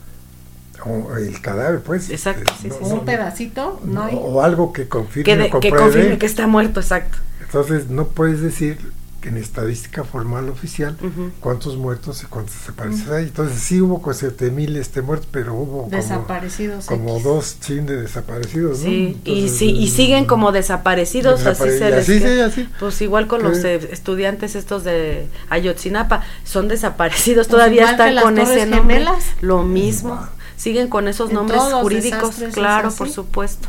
o 0.85 1.17
el 1.17 1.41
cadáver, 1.41 1.81
pues. 1.81 2.11
Exacto, 2.11 2.53
eh, 2.53 2.57
sí, 2.61 2.69
no- 2.69 2.75
sí, 2.75 2.81
O 2.83 2.87
sí. 2.89 2.93
un 2.95 3.05
pedacito, 3.05 3.81
no 3.85 4.03
hay. 4.05 4.19
O 4.21 4.43
algo 4.43 4.73
que 4.73 4.89
confirme 4.89 5.25
Que, 5.25 5.37
de- 5.37 5.45
o 5.53 5.61
que 5.61 5.69
compruebe. 5.71 5.93
confirme 5.93 6.19
que 6.19 6.27
está 6.27 6.47
muerto, 6.47 6.81
exacto. 6.81 7.19
Entonces, 7.41 7.89
no 7.91 8.09
puedes 8.09 8.41
decir 8.41 8.79
que 9.21 9.29
en 9.29 9.37
estadística 9.37 10.03
formal 10.03 10.49
oficial 10.49 10.97
cuántos 11.39 11.77
muertos 11.77 12.25
y 12.25 12.27
cuántos 12.27 12.57
desaparecidos 12.59 13.11
hay. 13.13 13.25
Entonces, 13.27 13.61
sí 13.61 13.81
hubo 13.81 14.03
con 14.03 14.15
siete 14.15 14.51
mil 14.51 14.75
este, 14.77 15.01
muertos, 15.01 15.29
pero 15.31 15.55
hubo 15.55 15.83
como, 15.85 15.91
Desaparecidos. 15.97 16.87
como 16.87 17.21
dos 17.21 17.59
chin 17.61 17.87
de 17.87 18.01
desaparecidos. 18.03 18.81
¿no? 18.81 18.85
Sí, 18.85 19.21
y, 19.25 19.31
Entonces, 19.43 19.59
sí, 19.59 19.71
y 19.71 19.89
siguen 19.91 20.25
como 20.25 20.51
desaparecidos, 20.51 21.47
así 21.47 21.63
se 21.71 21.77
y 21.77 21.91
les 21.93 21.95
así, 22.01 22.19
sí, 22.19 22.41
así. 22.41 22.69
Pues 22.81 23.01
igual 23.01 23.29
con 23.29 23.45
los 23.45 23.63
eh, 23.63 23.77
estudiantes 23.93 24.57
estos 24.57 24.83
de 24.83 25.29
Ayotzinapa, 25.51 26.23
son 26.45 26.67
desaparecidos, 26.67 27.47
Pues 27.47 27.59
todavía 27.59 27.93
están 27.93 28.17
con 28.21 28.39
ese 28.39 28.67
nombre. 28.67 28.97
Gemelas. 28.97 29.25
Lo 29.41 29.63
mismo. 29.63 30.19
Siguen 30.63 30.89
con 30.89 31.09
esos 31.09 31.31
En 31.31 31.35
nombres 31.37 31.61
jurídicos, 31.61 32.37
claro, 32.53 32.91
por 32.93 33.11
supuesto. 33.11 33.69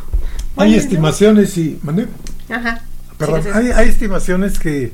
Hay 0.58 0.76
estimaciones 0.76 1.58
y. 1.58 1.80
¿mande? 1.82 2.08
Ajá. 2.50 2.84
Perdón, 3.18 3.42
Sí, 3.44 3.50
sí, 3.50 3.54
sí. 3.54 3.58
hay, 3.60 3.72
hay 3.72 3.90
estimaciones 3.90 4.60
que, 4.60 4.92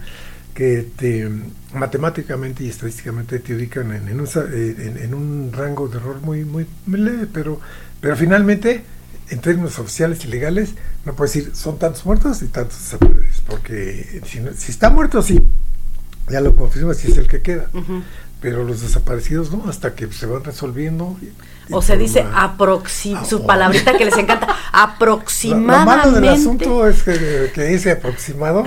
que 0.54 0.88
te, 0.96 1.30
matemáticamente 1.74 2.64
y 2.64 2.70
estadísticamente 2.70 3.40
te 3.40 3.54
ubican 3.56 3.92
en, 3.94 4.08
en 4.08 4.22
un, 4.22 4.28
eh, 4.28 4.76
en- 4.80 4.98
en 4.98 5.14
un 5.14 5.52
rango 5.54 5.88
de 5.88 5.98
error 5.98 6.22
muy, 6.22 6.46
muy, 6.46 6.66
muy 6.86 7.00
leve, 7.00 7.28
pero, 7.34 7.60
pero 8.00 8.16
finalmente, 8.16 8.84
en 9.30 9.40
términos 9.42 9.78
oficiales 9.80 10.24
y 10.26 10.28
legales, 10.30 10.76
no 11.06 11.16
puedes 11.16 11.34
decir 11.34 11.56
son 11.56 11.78
tantos 11.80 12.06
muertos 12.06 12.42
y 12.42 12.48
tantos 12.48 12.78
desaparecidos, 12.80 13.42
porque 13.48 14.22
si, 14.26 14.40
no- 14.40 14.52
si 14.56 14.72
está 14.72 14.90
muerto, 14.90 15.22
sí, 15.22 15.42
ya 16.30 16.40
lo 16.42 16.56
confirmas 16.56 16.98
si 16.98 17.12
es 17.12 17.18
el 17.18 17.28
que 17.28 17.42
queda, 17.42 17.70
Ujú. 17.74 18.04
Pero 18.42 18.64
los 18.64 18.82
desaparecidos 18.82 19.52
no, 19.52 19.66
hasta 19.70 19.96
que 19.96 20.12
se 20.12 20.26
van 20.26 20.44
resolviendo. 20.44 21.18
y- 21.22 21.26
y 21.26 21.74
O 21.74 21.82
se 21.84 21.98
dice 21.98 22.24
la- 22.24 22.44
aproxi 22.46 23.14
Ah, 23.16 23.24
su 23.26 23.38
oh. 23.38 23.46
palabrita 23.46 23.96
que 23.98 24.06
les 24.06 24.18
encanta, 24.18 24.48
aproximadamente. 24.74 25.86
lo 25.86 25.86
malo 25.86 26.12
del 26.14 26.30
asunto 26.30 26.88
es 26.88 27.04
que, 27.04 27.52
que 27.54 27.74
ese 27.74 27.92
aproximado 27.92 28.64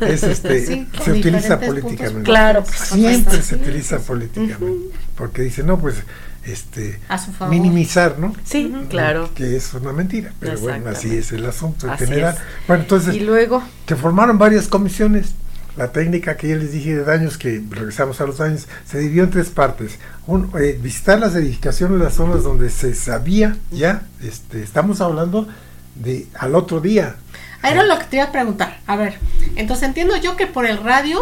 es 0.00 0.22
este, 0.22 0.64
Sí, 0.64 0.88
se 1.04 1.12
utiliza 1.12 1.58
políticamente. 1.60 2.04
puntos. 2.06 2.24
Claro, 2.24 2.62
Pues, 2.64 2.76
Siempre 2.78 3.36
se 3.42 3.42
sí. 3.42 3.54
utiliza 3.56 3.98
políticamente. 3.98 4.96
Porque 5.16 5.42
dice, 5.42 5.62
no, 5.64 5.78
pues, 5.78 5.96
este, 6.44 6.98
A 7.08 7.18
su 7.18 7.32
favor. 7.32 7.52
minimizar, 7.54 8.18
¿no? 8.18 8.32
Sí, 8.44 8.72
claro. 8.88 9.28
Que 9.34 9.56
es 9.56 9.74
una 9.74 9.92
mentira. 9.92 10.32
Pero 10.40 10.58
bueno, 10.60 10.90
así 10.90 11.14
es 11.16 11.32
el 11.32 11.44
asunto 11.44 11.86
en 11.88 11.92
Así 11.94 12.04
general. 12.06 12.34
es. 12.36 12.40
Bueno, 12.68 12.82
entonces, 12.84 13.14
Y 13.16 13.20
luego, 13.20 13.62
se 13.86 13.96
formaron 13.96 14.38
varias 14.38 14.68
comisiones. 14.68 15.34
La 15.76 15.92
técnica 15.92 16.36
que 16.36 16.48
ya 16.48 16.56
les 16.56 16.72
dije 16.72 16.96
de 16.96 17.04
daños, 17.04 17.36
que 17.36 17.62
regresamos 17.70 18.20
a 18.20 18.26
los 18.26 18.38
daños, 18.38 18.66
se 18.86 18.98
dividió 18.98 19.24
en 19.24 19.30
tres 19.30 19.50
partes. 19.50 19.98
Un, 20.26 20.50
eh, 20.58 20.78
visitar 20.80 21.18
las 21.18 21.34
edificaciones, 21.34 22.00
las 22.00 22.14
zonas 22.14 22.42
donde 22.44 22.70
se 22.70 22.94
sabía 22.94 23.56
ya, 23.70 24.02
este, 24.22 24.62
estamos 24.62 25.00
hablando 25.00 25.46
de 25.94 26.26
al 26.38 26.54
otro 26.54 26.80
día. 26.80 27.16
Ah, 27.62 27.70
Era 27.70 27.84
lo 27.84 27.98
que 27.98 28.04
te 28.06 28.16
iba 28.16 28.24
a 28.26 28.32
preguntar. 28.32 28.80
A 28.86 28.96
ver, 28.96 29.18
entonces 29.56 29.86
entiendo 29.88 30.16
yo 30.16 30.36
que 30.36 30.46
por 30.46 30.66
el 30.66 30.78
radio 30.82 31.18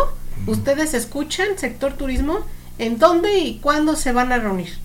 ustedes 0.47 0.95
escuchan 0.95 1.49
sector 1.57 1.95
turismo 1.95 2.41
en 2.79 2.99
dónde 2.99 3.39
y 3.39 3.59
cuándo 3.59 3.95
se 3.97 4.13
van 4.13 4.33
a 4.33 4.39
reunir. 4.39 4.77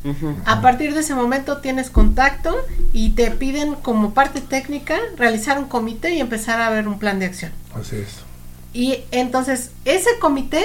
A 0.46 0.62
partir 0.62 0.94
de 0.94 1.00
ese 1.02 1.16
momento 1.16 1.58
tienes 1.58 1.90
contacto 1.90 2.56
y 2.94 3.12
te 3.12 3.32
piden 3.32 3.76
como 3.76 4.14
parte 4.14 4.42
técnica 4.42 4.98
realizar 5.18 5.58
un 5.58 5.66
comité 5.66 6.14
y 6.14 6.20
empezar 6.20 6.62
a 6.62 6.70
ver 6.70 6.88
un 6.88 7.00
plan 7.00 7.20
de 7.20 7.26
acción. 7.26 7.52
Así 7.74 7.96
es. 7.98 8.29
Y 8.74 9.00
entonces, 9.12 9.72
ese 9.86 10.10
comité, 10.20 10.64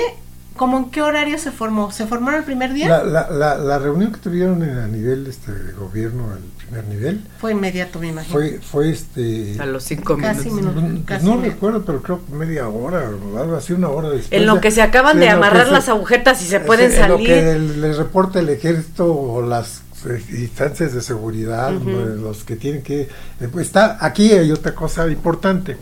¿cómo 0.56 0.76
en 0.78 0.90
qué 0.90 1.02
horario 1.02 1.38
se 1.38 1.50
formó? 1.50 1.90
¿Se 1.90 2.06
formó 2.06 2.30
el 2.30 2.44
primer 2.44 2.72
día? 2.74 2.88
La, 2.88 3.04
la, 3.04 3.30
la, 3.30 3.58
la 3.58 3.78
reunión 3.78 4.12
que 4.12 4.18
tuvieron 4.20 4.62
en- 4.62 4.78
a 4.78 4.86
nivel 4.86 5.26
este, 5.26 5.52
de 5.52 5.72
gobierno, 5.72 6.30
al 6.32 6.40
primer 6.64 6.84
nivel, 6.86 7.24
Fue 7.40 7.52
inmediato, 7.52 7.98
me 7.98 8.08
imagino. 8.08 8.32
fue, 8.32 8.60
fue 8.60 8.90
este. 8.90 9.56
a 9.60 9.66
los 9.66 9.84
cinco 9.84 10.16
Casi 10.18 10.50
minutos. 10.50 10.76
minutos. 10.82 11.02
pues, 11.06 11.18
casi 11.20 11.26
no 11.26 11.40
recuerdo, 11.40 11.84
pero 11.84 12.02
creo 12.02 12.20
que 12.26 12.34
media 12.34 12.68
hora 12.68 13.06
algo 13.08 13.56
así, 13.56 13.72
una 13.72 13.88
hora 13.88 14.10
después. 14.10 14.32
En 14.40 14.46
lo 14.46 14.60
que 14.60 14.70
se 14.70 14.82
acaban 14.82 15.18
de 15.20 15.28
amarrar 15.30 15.66
se- 15.66 15.72
las 15.72 15.88
agujetas 15.88 16.42
y 16.42 16.46
se 16.46 16.60
pueden 16.60 16.90
en 16.92 16.96
lo 17.08 17.14
salir. 17.16 17.26
que 17.26 17.58
les 17.58 17.96
reporta 17.96 18.40
el 18.40 18.48
ejército 18.50 19.14
o 19.14 19.42
las 19.42 19.82
eh, 20.08 20.22
instancias 20.30 20.92
de 20.92 21.00
seguridad, 21.00 21.72
los 21.72 22.44
que 22.44 22.56
tienen 22.56 22.82
que... 22.82 23.02
eh, 23.02 23.48
pues 23.50 23.66
está 23.66 23.96
Aquí 24.04 24.32
hay 24.32 24.50
otra 24.52 24.74
cosa 24.74 25.06
importante. 25.08 25.76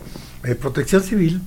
Eh, 0.45 0.55
protección 0.57 1.03
civil, 1.03 1.41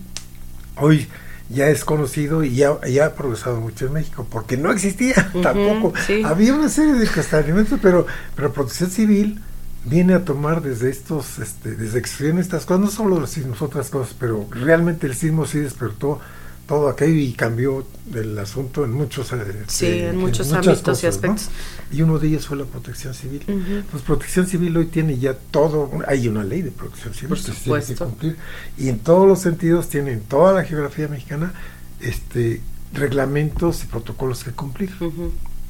hoy 0.77 1.07
ya 1.49 1.69
es 1.69 1.85
conocido 1.85 2.43
y 2.43 2.55
ya, 2.55 2.79
ya 2.87 3.07
ha 3.07 3.13
progresado 3.13 3.61
mucho 3.61 3.85
en 3.85 3.93
México, 3.93 4.27
porque 4.29 4.57
no 4.57 4.71
existía 4.71 5.13
tampoco. 5.43 5.93
sí. 6.05 6.23
Había 6.23 6.53
una 6.53 6.69
serie 6.69 6.93
de 6.93 7.07
cuestionamientos, 7.07 7.79
pero, 7.81 8.07
pero 8.35 8.51
protección 8.51 8.89
civil 8.89 9.41
viene 9.85 10.15
a 10.15 10.25
tomar 10.25 10.61
desde 10.61 10.89
estos, 10.89 11.39
este, 11.39 11.75
desde 11.75 12.01
que 12.01 12.39
estas 12.39 12.65
cosas, 12.65 12.81
no 12.81 12.89
solo 12.89 13.19
los 13.19 13.29
sismos, 13.29 13.61
otras 13.61 13.89
cosas, 13.89 14.15
pero 14.19 14.47
realmente 14.49 15.05
el 15.05 15.15
sismo 15.15 15.45
sí 15.45 15.59
despertó 15.59 16.19
todo 16.67 16.89
aquello 16.89 17.15
y 17.15 17.33
cambió 17.33 17.85
el 18.13 18.37
asunto 18.39 18.85
en 18.85 18.91
muchos 18.91 19.31
eh, 19.33 19.63
Sí, 19.67 19.85
eh, 19.85 20.09
en 20.09 20.17
muchos 20.17 20.51
ámbitos 20.51 20.79
y 20.79 20.83
cosas, 20.83 21.03
¿no? 21.03 21.09
aspectos. 21.09 21.49
Y 21.91 22.01
uno 22.01 22.17
de 22.17 22.27
ellos 22.27 22.47
fue 22.47 22.57
la 22.57 22.65
protección 22.65 23.13
civil. 23.13 23.43
Pues 23.91 24.03
protección 24.03 24.47
civil 24.47 24.75
hoy 24.77 24.85
tiene 24.87 25.17
ya 25.17 25.33
todo, 25.33 25.91
hay 26.07 26.27
una 26.27 26.43
ley 26.43 26.61
de 26.61 26.71
protección 26.71 27.13
civil 27.13 27.29
Por 27.29 27.37
que 27.37 27.51
se 27.51 27.61
tiene 27.61 27.83
que 27.83 27.95
cumplir 27.95 28.37
y 28.77 28.89
en 28.89 28.99
todos 28.99 29.27
los 29.27 29.39
sentidos 29.39 29.89
tienen 29.89 30.21
toda 30.21 30.53
la 30.53 30.63
geografía 30.63 31.07
mexicana 31.07 31.53
este 32.01 32.61
reglamentos 32.95 33.83
y 33.83 33.87
protocolos 33.87 34.43
que 34.43 34.51
cumplir. 34.51 34.91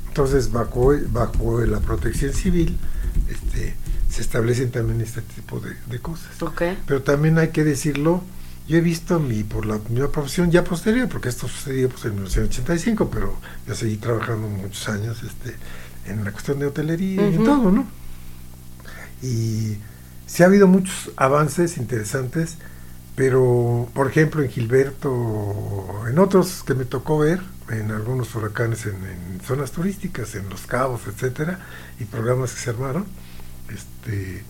Entonces, 0.07 0.51
bajo, 0.51 0.93
bajo 1.09 1.61
la 1.61 1.79
protección 1.79 2.33
civil, 2.33 2.77
este, 3.29 3.75
se 4.09 4.21
establecen 4.21 4.71
también 4.71 5.01
este 5.01 5.21
tipo 5.21 5.59
de, 5.59 5.75
de 5.89 5.99
cosas. 5.99 6.29
Pero 6.87 7.01
también 7.01 7.37
hay 7.37 7.49
que 7.49 7.63
decirlo, 7.63 8.23
yo 8.67 8.77
he 8.77 8.81
visto 8.81 9.19
mi, 9.19 9.43
por 9.43 9.65
la 9.65 9.79
mi 9.89 10.01
profesión 10.07 10.51
ya 10.51 10.63
posterior, 10.63 11.07
porque 11.09 11.29
esto 11.29 11.47
sucedió 11.47 11.89
pues, 11.89 12.05
en 12.05 12.15
1985, 12.15 13.09
pero 13.11 13.37
yo 13.67 13.75
seguí 13.75 13.97
trabajando 13.97 14.47
muchos 14.47 14.87
años 14.89 15.21
este, 15.23 15.55
en 16.05 16.23
la 16.23 16.31
cuestión 16.31 16.59
de 16.59 16.67
hotelería 16.67 17.29
y 17.29 17.35
en 17.35 17.41
Ujú. 17.41 17.43
todo, 17.43 17.71
¿no? 17.71 17.87
Y 19.21 19.77
sí 20.25 20.43
ha 20.43 20.47
habido 20.47 20.67
muchos 20.67 21.11
avances 21.17 21.77
interesantes, 21.77 22.57
pero 23.15 23.89
por 23.93 24.07
ejemplo 24.07 24.43
en 24.43 24.49
Gilberto, 24.49 26.03
en 26.09 26.19
otros 26.19 26.63
que 26.63 26.73
me 26.73 26.85
tocó 26.85 27.19
ver, 27.19 27.41
en 27.69 27.91
algunos 27.91 28.33
huracanes 28.35 28.85
en, 28.85 28.95
en 29.05 29.41
zonas 29.41 29.71
turísticas, 29.71 30.35
en 30.35 30.49
Los 30.49 30.67
Cabos, 30.67 31.01
etcétera, 31.07 31.59
y 31.99 32.05
programas 32.05 32.53
que 32.53 32.59
se 32.61 32.69
armaron, 32.71 33.05
este 33.69 34.43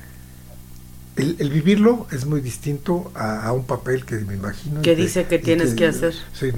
el, 1.17 1.35
el 1.39 1.49
vivirlo 1.49 2.07
es 2.11 2.25
muy 2.25 2.41
distinto 2.41 3.11
a, 3.15 3.45
a 3.47 3.51
un 3.53 3.65
papel 3.65 4.05
que 4.05 4.15
me 4.15 4.33
imagino. 4.35 4.81
Que 4.81 4.95
dice 4.95 5.25
que 5.25 5.39
tienes 5.39 5.73
que 5.73 5.87
hacer. 5.87 6.13
Sí, 6.33 6.51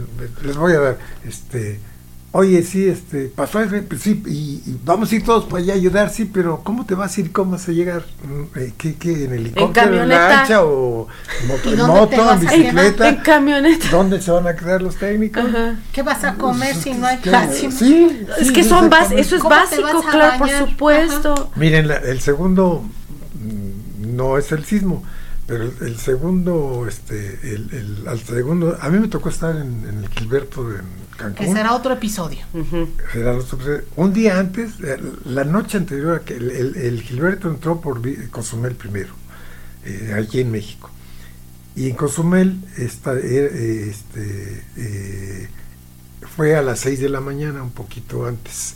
les 0.44 0.58
voy 0.58 0.74
a 0.74 0.80
dar, 0.80 0.98
este, 1.26 1.80
oye, 2.32 2.62
sí, 2.64 2.88
este, 2.88 3.28
pasó, 3.28 3.62
ese, 3.62 3.82
pues, 3.84 4.02
sí, 4.02 4.22
y, 4.28 4.62
y 4.70 4.80
vamos 4.84 5.12
a 5.12 5.16
ir 5.16 5.24
todos 5.24 5.46
para 5.46 5.62
allá 5.64 5.74
a 5.74 5.76
ayudar, 5.76 6.10
sí, 6.12 6.26
pero 6.26 6.62
¿cómo 6.64 6.86
te 6.86 6.96
vas 6.96 7.16
a 7.18 7.22
ir? 7.22 7.32
¿Cómo 7.32 7.52
vas 7.52 7.68
a 7.68 7.72
llegar? 7.72 8.04
Mm, 8.24 8.58
eh, 8.60 8.74
¿Qué, 8.78 8.96
qué, 8.96 9.26
en 9.26 9.34
helicóptero, 9.34 9.68
en, 9.68 9.74
camioneta. 9.74 10.30
lancha 10.30 10.64
o 10.66 11.08
en 11.42 11.48
moto, 11.48 11.70
¿Y 11.70 11.74
en, 11.74 11.86
moto, 11.88 12.32
en 12.34 12.40
bicicleta? 12.40 13.10
En 13.10 13.16
camioneta. 13.18 13.88
¿Dónde 13.92 14.22
se 14.22 14.32
van 14.32 14.48
a 14.48 14.56
quedar 14.56 14.82
los 14.82 14.96
técnicos? 14.98 15.46
Ajá. 15.46 15.80
¿Qué 15.92 16.02
vas 16.02 16.24
a 16.24 16.34
comer 16.36 16.76
si 16.76 16.94
no 16.94 17.06
hay 17.08 17.18
casi? 17.18 17.72
Sí, 17.72 18.26
Es 18.40 18.48
sí, 18.48 18.54
que 18.54 18.64
sí, 18.64 18.70
son 18.70 18.90
básicos, 18.90 19.20
eso 19.26 19.36
es 19.36 19.42
¿Cómo 19.42 19.54
te 19.56 19.62
básico, 19.62 20.04
claro, 20.12 20.38
por 20.40 20.50
supuesto. 20.50 21.52
Miren, 21.56 21.88
la- 21.88 21.98
el 21.98 22.20
segundo 22.22 22.84
no 24.18 24.38
es 24.38 24.52
el 24.52 24.66
sismo, 24.66 25.04
pero 25.46 25.64
el, 25.64 25.74
el 25.82 25.98
segundo, 25.98 26.86
este, 26.88 27.40
el, 27.56 27.70
el- 27.74 28.08
al 28.08 28.20
segundo, 28.20 28.78
a 28.82 28.90
mí 28.90 29.00
me 29.00 29.08
tocó 29.08 29.30
estar 29.30 29.56
en, 29.56 29.86
en 29.88 29.98
el 30.04 30.10
Gilberto 30.10 30.70
en 30.72 30.86
Cancún. 31.18 31.46
Que 31.46 33.14
será 33.14 33.36
otro 33.36 33.54
episodio. 33.54 33.86
Un 33.96 34.14
día 34.14 34.40
antes, 34.40 34.72
eh, 34.84 34.98
la 35.26 35.44
noche 35.46 35.78
anterior 35.78 36.16
a 36.18 36.26
que 36.26 36.36
el, 36.36 36.52
el- 36.52 36.76
el 36.76 37.02
Gilberto 37.02 37.50
entró 37.50 37.80
por 37.82 38.02
Cozumel 38.30 38.76
primero, 38.76 39.14
eh, 39.86 40.14
allí 40.16 40.42
en 40.42 40.52
México. 40.52 40.90
Y 41.76 41.90
en 41.92 41.96
Cozumel 41.96 42.58
está, 42.78 43.14
eh, 43.14 43.22
eh, 43.24 43.88
este, 43.92 44.64
eh, 44.78 45.50
fue 46.36 46.56
a 46.56 46.62
las 46.64 46.80
6 46.80 47.00
de 47.00 47.10
la 47.10 47.22
mañana, 47.22 47.62
un 47.62 47.72
poquito 47.72 48.26
antes. 48.26 48.76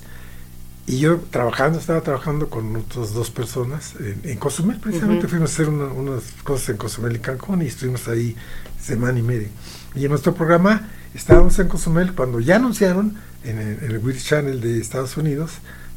Y 0.91 0.99
yo 0.99 1.19
trabajando, 1.31 1.79
estaba 1.79 2.01
trabajando 2.01 2.49
con 2.49 2.75
otras 2.75 3.13
dos 3.13 3.29
personas 3.31 3.93
en, 3.99 4.19
en 4.23 4.37
Cozumel, 4.37 4.77
precisamente 4.77 5.27
fuimos 5.29 5.51
a 5.51 5.53
hacer 5.53 5.69
una- 5.69 5.85
unas 5.93 6.23
cosas 6.43 6.69
en 6.69 6.77
Cozumel 6.77 7.15
y 7.15 7.19
Cancún 7.19 7.61
y 7.61 7.67
estuvimos 7.67 8.07
ahí 8.09 8.35
semana 8.79 9.17
y 9.17 9.21
media. 9.21 9.47
Y 9.95 10.03
en 10.03 10.09
nuestro 10.09 10.33
programa 10.33 10.89
estábamos 11.13 11.57
en 11.59 11.69
Cozumel 11.69 12.13
cuando 12.13 12.39
ya 12.41 12.57
anunciaron 12.57 13.15
en 13.45 13.57
el, 13.57 13.83
en 13.83 13.91
el 13.91 13.99
British 13.99 14.25
Channel 14.25 14.59
de 14.59 14.79
Estados 14.81 15.15
Unidos 15.17 15.51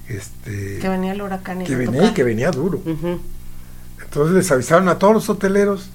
este, 0.09 0.79
Que 0.81 0.89
venía 0.89 1.13
el 1.13 1.23
huracán 1.23 1.63
y 1.63 1.65
que 1.65 1.75
venía 1.77 2.15
que 2.15 2.23
venía 2.25 2.51
duro. 2.53 2.81
Entonces 4.01 4.35
les 4.37 4.51
avisaron 4.53 4.89
a 4.89 4.99
todos 4.99 5.15
los 5.15 5.29
hoteleros 5.29 5.91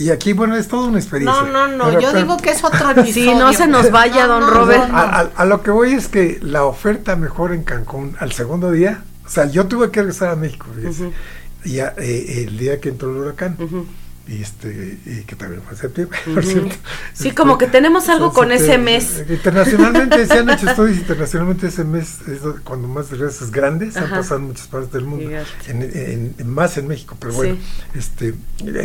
y 0.00 0.10
aquí, 0.10 0.32
bueno, 0.32 0.56
es 0.56 0.66
toda 0.68 0.88
una 0.88 0.98
experiencia. 0.98 1.42
No, 1.42 1.48
no, 1.48 1.68
no, 1.76 1.84
Pero- 1.86 2.00
yo 2.00 2.08
pero- 2.12 2.20
digo 2.22 2.36
que 2.38 2.50
es 2.50 2.64
otro 2.64 2.90
episodio. 2.90 3.12
Sí, 3.12 3.34
no 3.38 3.52
se 3.52 3.66
nos 3.68 3.90
vaya, 3.90 4.26
don 4.26 4.46
Robert. 4.48 4.88
no, 4.88 4.92
no. 4.92 4.98
A, 4.98 5.02
a- 5.20 5.30
a 5.36 5.44
lo 5.44 5.62
que 5.62 5.70
voy 5.70 5.92
es 5.92 6.08
que 6.08 6.38
la 6.42 6.64
oferta 6.64 7.14
mejor 7.16 7.52
en 7.52 7.62
Cancún 7.64 8.16
al 8.18 8.32
segundo 8.32 8.70
día, 8.72 9.02
o 9.24 9.28
sea, 9.28 9.46
yo 9.46 9.66
tuve 9.66 9.90
que 9.90 10.00
regresar 10.00 10.30
a 10.30 10.36
México, 10.36 10.66
fíjese, 10.74 11.04
Ujú. 11.04 11.12
y 11.64 11.72
ya, 11.74 11.94
eh, 11.98 12.44
el 12.48 12.58
día 12.58 12.80
que 12.80 12.88
entró 12.88 13.10
el 13.10 13.16
huracán, 13.18 13.56
Ujú. 13.60 13.86
Y 14.30 14.42
este 14.42 14.98
y 15.04 15.24
que 15.24 15.34
también 15.34 15.60
fue 15.62 15.72
en 15.72 15.78
septiembre, 15.78 16.18
Ujú. 16.26 16.34
por 16.34 16.44
cierto. 16.44 16.74
Sí, 17.12 17.28
Este, 17.28 17.34
como 17.34 17.58
que 17.58 17.66
tenemos 17.66 18.08
algo 18.08 18.26
en 18.28 18.32
con 18.32 18.52
ese 18.52 18.78
mes. 18.78 19.24
Internacionalmente, 19.28 20.24
se 20.28 20.32
han 20.38 20.48
hecho 20.50 20.70
estudios 20.70 20.98
internacionalmente 20.98 21.66
ese 21.66 21.84
mes 21.84 22.18
es 22.28 22.40
do- 22.42 22.60
cuando 22.64 22.86
más 22.86 23.10
regresos 23.10 23.50
grandes 23.50 23.96
han 23.96 24.04
Ajá. 24.04 24.16
pasado 24.18 24.36
en 24.40 24.46
muchas 24.46 24.68
partes 24.68 24.92
del 24.92 25.04
mundo, 25.04 25.30
en, 25.66 25.82
en- 25.82 26.34
en- 26.38 26.48
más 26.48 26.78
en 26.78 26.86
México, 26.86 27.16
pero 27.18 27.32
bueno, 27.34 27.56
Sí. 27.92 27.98
este, 27.98 28.34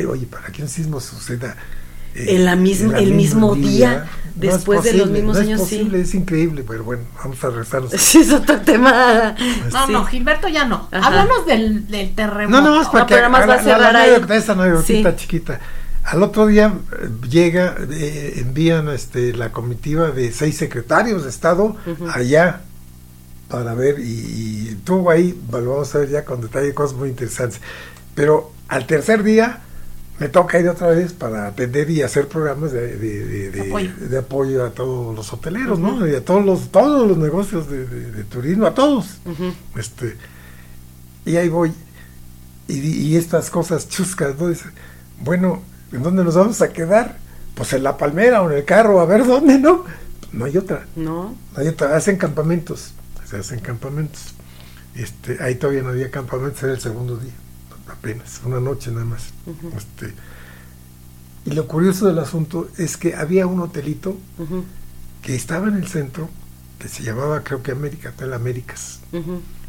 oye, 0.08 0.26
para 0.26 0.48
que 0.48 0.64
un 0.64 0.68
sismo 0.70 1.00
suceda 1.00 1.56
En 2.16 2.46
la 2.46 2.56
misma- 2.56 2.98
en 2.98 3.04
el 3.04 3.14
mismo 3.14 3.56
día, 3.56 4.06
no 4.36 4.44
es 4.44 4.54
después 4.56 4.84
de 4.84 4.94
los 4.94 5.02
posible, 5.02 5.20
mismos 5.20 5.36
no 5.38 5.42
años, 5.44 5.62
es 5.62 5.68
sí. 5.68 5.76
posible, 5.78 6.02
es 6.02 6.14
increíble, 6.16 6.64
pero 6.68 6.84
bueno, 6.84 7.04
vamos 7.24 7.44
a 7.44 7.50
regresarnos. 7.50 7.92
Sí, 7.98 8.20
es 8.20 8.32
otro 8.32 8.60
tema. 8.62 9.36
No, 9.72 9.86
Sí. 9.88 9.92
no, 9.94 10.06
Gilberto 10.06 10.48
ya 10.48 10.66
no. 10.66 10.88
Ajá. 10.92 11.08
Háblanos 11.08 11.46
del, 11.46 11.88
del 11.88 12.16
terremoto. 12.16 12.62
No, 12.62 12.76
no, 12.76 12.82
es 12.82 12.88
para 12.88 13.00
No, 13.02 13.06
que 13.08 13.16
pero 13.16 13.30
nada 13.30 13.30
más 13.30 13.44
a 13.44 13.48
va 13.48 13.54
a 13.54 13.58
la- 13.58 13.64
cerrar 13.64 13.80
la- 13.82 13.92
la 13.94 14.02
ahí. 14.04 14.10
anécdota, 14.12 14.36
esa 14.36 14.52
anécdotita 14.54 15.12
Sí. 15.12 15.18
chiquita. 15.18 15.60
Al 16.04 16.22
otro 16.24 16.46
día 16.48 16.72
eh, 17.02 17.10
llega, 17.30 17.76
eh, 17.92 18.34
envían 18.38 18.90
este, 18.90 19.34
la 19.34 19.52
comitiva 19.52 20.12
de 20.12 20.32
seis 20.32 20.56
secretarios 20.58 21.24
de 21.24 21.30
Estado 21.30 21.76
Ujú. 21.86 22.08
allá 22.14 22.62
para 23.50 23.74
ver, 23.74 24.00
y, 24.00 24.04
y 24.04 24.68
estuvo 24.78 25.10
ahí, 25.10 25.38
lo 25.52 25.72
vamos 25.72 25.94
a 25.96 25.98
ver 26.00 26.10
ya 26.10 26.24
con 26.26 26.42
detalle, 26.42 26.74
cosas 26.74 26.96
muy 26.98 27.10
interesantes. 27.10 27.60
Pero 28.16 28.52
al 28.68 28.86
tercer 28.88 29.24
día 29.24 29.62
me 30.20 30.30
toca 30.30 30.60
ir 30.60 30.70
otra 30.70 30.88
vez 30.88 31.12
para 31.14 31.48
atender 31.48 31.90
y 31.90 32.02
hacer 32.02 32.28
programas 32.28 32.72
de, 32.72 32.98
de- 32.98 33.62
Apoyo. 33.62 33.92
de 34.00 34.18
apoyo 34.18 34.66
a 34.66 34.70
todos 34.72 35.16
los 35.16 35.32
hoteleros. 35.34 35.78
¿no? 35.80 36.08
Y 36.08 36.16
a 36.16 36.24
todos 36.24 36.46
los, 36.46 36.70
todos 36.72 37.08
los 37.08 37.18
negocios 37.18 37.70
de, 37.70 38.24
turismo, 38.26 38.66
a 38.66 38.74
todos. 38.74 39.18
Este, 39.78 40.16
y 41.26 41.36
ahí 41.36 41.50
voy. 41.50 41.74
Y, 42.68 42.80
y 42.80 43.16
estas 43.18 43.50
cosas 43.50 43.90
chuscas, 43.90 44.36
¿no? 44.40 44.48
Dice, 44.48 44.66
bueno, 45.22 45.62
¿en 45.92 46.02
dónde 46.02 46.24
nos 46.24 46.36
vamos 46.36 46.62
a 46.62 46.70
quedar? 46.72 47.18
Pues 47.54 47.74
en 47.74 47.84
la 47.84 47.98
palmera 47.98 48.42
o 48.42 48.50
en 48.50 48.58
el 48.58 48.66
carro, 48.66 49.00
a 49.02 49.06
ver 49.06 49.26
dónde, 49.26 49.60
¿no? 49.60 49.84
No 50.32 50.46
hay 50.46 50.58
otra. 50.58 50.86
No. 50.96 51.36
no 51.54 51.62
hay 51.62 51.68
otra. 51.68 51.96
Hacen 51.96 52.18
campamentos. 52.18 52.94
Se 53.30 53.38
hacen 53.38 53.60
campamentos. 53.60 54.34
Este, 54.96 55.38
ahí 55.44 55.56
todavía 55.56 55.82
no 55.84 55.90
había 55.90 56.10
campamentos, 56.10 56.62
era 56.64 56.74
el 56.74 56.80
segundo 56.80 57.18
día. 57.18 57.34
Apenas, 58.12 58.42
una 58.46 58.60
noche 58.60 58.92
nada 58.92 59.06
más. 59.06 59.24
Ujú. 59.46 59.72
Este, 59.78 60.14
y 61.46 61.52
lo 61.52 61.68
curioso 61.68 62.08
del 62.08 62.20
asunto 62.20 62.70
es 62.78 62.98
que 62.98 63.16
había 63.16 63.48
un 63.48 63.60
hotelito 63.60 64.18
que 65.22 65.36
estaba 65.36 65.68
en 65.68 65.76
el 65.76 65.88
centro, 65.88 66.30
que 66.80 66.88
se 66.88 67.04
llamaba, 67.04 67.44
creo 67.44 67.62
que 67.64 67.72
América, 67.72 68.10
Hotel 68.16 68.34
Américas. 68.34 69.00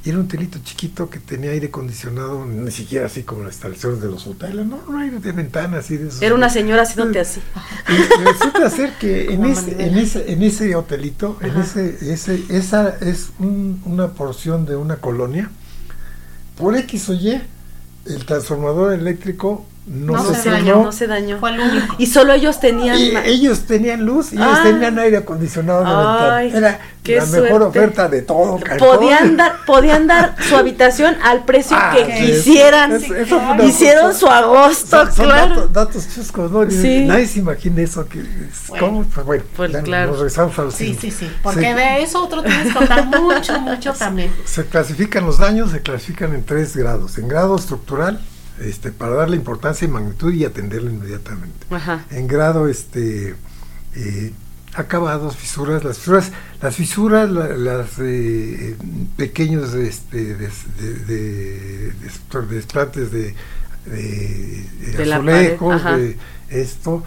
Y 0.05 0.11
era 0.11 0.19
un 0.19 0.27
hotelito 0.27 0.59
chiquito 0.63 1.11
que 1.11 1.19
tenía 1.19 1.51
aire 1.51 1.67
acondicionado, 1.67 2.47
ni 2.47 2.71
siquiera 2.71 3.07
así 3.07 3.25
como 3.25 3.43
las 3.43 3.55
instalaciones 3.55 4.01
de 4.01 4.09
los 4.09 4.27
hoteles, 4.27 4.65
no, 4.67 4.81
no 4.89 4.99
aire 5.01 5.19
de 5.19 5.33
ventana 5.33 5.79
así 5.79 5.97
de 5.97 6.09
esos. 6.09 6.23
Era 6.23 6.35
una 6.35 6.49
señora 6.49 6.83
haciéndote 6.83 7.21
así. 7.21 7.41
Y 7.89 8.25
resulta 8.25 8.71
ser 8.71 8.93
que 8.99 9.25
en 9.35 9.45
ese, 9.45 9.83
en 9.87 9.99
ese, 9.99 10.33
en 10.33 10.43
ese 10.43 10.75
hotelito, 10.77 11.39
en 11.43 11.51
Ajá. 11.51 11.63
ese, 11.63 12.13
ese, 12.13 12.43
esa 12.51 12.89
es 13.01 13.31
un- 13.39 13.83
una 13.85 14.09
porción 14.13 14.65
de 14.65 14.77
una 14.77 14.97
colonia, 14.97 15.51
por 16.57 16.77
X 16.77 17.09
o 17.11 17.15
Y, 17.15 17.43
el 18.07 18.25
transformador 18.25 18.93
eléctrico 18.93 19.67
no, 19.87 20.15
No 20.15 20.35
se 20.35 20.43
se 20.43 20.51
dañó. 20.51 20.83
No 20.83 20.91
se 20.93 21.07
dañó. 21.07 21.39
Fue 21.39 21.51
el 21.55 21.61
único. 21.61 21.95
Y 21.99 22.07
solo 22.07 22.33
ellos 22.33 22.59
tenían. 22.59 22.99
Y 22.99 23.17
ellos 23.25 23.61
tenían 23.67 24.05
luz 24.05 24.33
y 24.33 24.37
ellos 24.37 24.49
Ah. 24.51 24.63
tenían 24.65 24.99
aire 24.99 25.19
acondicionado 25.19 25.83
en 25.83 25.89
la 25.89 26.37
Ay, 26.37 26.45
ventana. 26.51 26.69
Era 26.69 26.81
qué 27.05 27.17
la 27.17 27.27
mejor 27.27 27.49
suerte. 27.49 27.67
oferta 27.79 28.09
de 28.09 28.23
todo. 28.23 28.59
Podían 28.79 29.37
dar, 29.37 29.65
podían 29.65 30.07
dar 30.09 30.35
su 30.49 30.57
habitación 30.57 31.17
al 31.23 31.45
precio 31.45 31.77
Ah, 31.79 31.93
que 31.95 32.05
sí, 32.19 32.27
quisieran. 32.27 32.93
eso- 32.93 33.15
eso 33.15 33.39
fue 33.41 33.53
una 33.55 33.65
Hicieron 33.65 34.07
cosa- 34.09 34.19
su 34.19 34.27
agosto, 34.27 34.97
Son, 35.07 35.13
son 35.15 35.25
claro. 35.27 35.55
datos, 35.55 35.73
datos 35.73 36.09
chuscos, 36.15 36.51
¿no? 36.51 36.69
Sí. 36.69 37.05
Nadie 37.07 37.27
se 37.29 37.39
imagina 37.39 37.83
eso. 37.83 38.09
Que, 38.09 38.19
es- 38.21 38.27
Bueno. 38.69 38.87
¿Cómo? 38.87 39.05
Pues 39.05 39.25
bueno, 39.27 39.45
Pues 39.57 39.71
ya 39.73 39.83
claro. 39.83 40.09
nos 40.11 40.19
regresamos 40.19 40.59
a 40.59 40.63
los 40.63 40.75
Sí, 40.75 40.99
sí, 41.01 41.13
sí. 41.13 41.31
Porque 41.45 41.61
Se- 41.61 41.75
de 41.75 42.03
eso 42.03 42.25
otro 42.25 42.43
tienes 42.43 42.67
que 42.69 42.75
contar 42.75 43.07
mucho, 43.07 43.61
mucho 43.61 43.93
también. 43.99 44.33
Se 44.45 44.65
clasifican 44.67 45.25
los 45.25 45.39
daños, 45.39 45.71
se 45.71 45.81
clasifican 45.81 46.35
en 46.35 46.45
tres 46.45 46.77
grados. 46.77 47.19
En 47.19 47.29
grado 47.29 47.55
estructural, 47.55 48.21
este, 48.61 48.91
para 48.93 49.15
darle 49.15 49.37
importancia 49.37 49.87
y 49.87 49.91
magnitud 49.91 50.33
y 50.33 50.45
atenderlo 50.45 50.91
inmediatamente. 50.91 51.67
Ajá. 51.71 52.05
En 52.11 52.27
grado 52.27 52.69
este 52.69 53.35
eh, 53.95 54.33
acabados, 54.75 55.37
fisuras, 55.37 55.85
las 55.85 55.99
fisuras, 55.99 56.33
las 56.61 56.75
fisuras, 56.77 57.31
la- 57.31 57.57
las 57.57 57.91
eh, 57.99 58.77
pequeños 59.17 59.73
este, 59.75 60.35
des- 60.35 60.77
de, 60.79 60.95
de- 61.07 61.93
des- 61.93 62.51
desplantes 62.51 63.11
de, 63.11 63.35
de, 63.87 64.65
azulejos, 65.15 65.83
de 65.97 66.17
esto, 66.51 67.03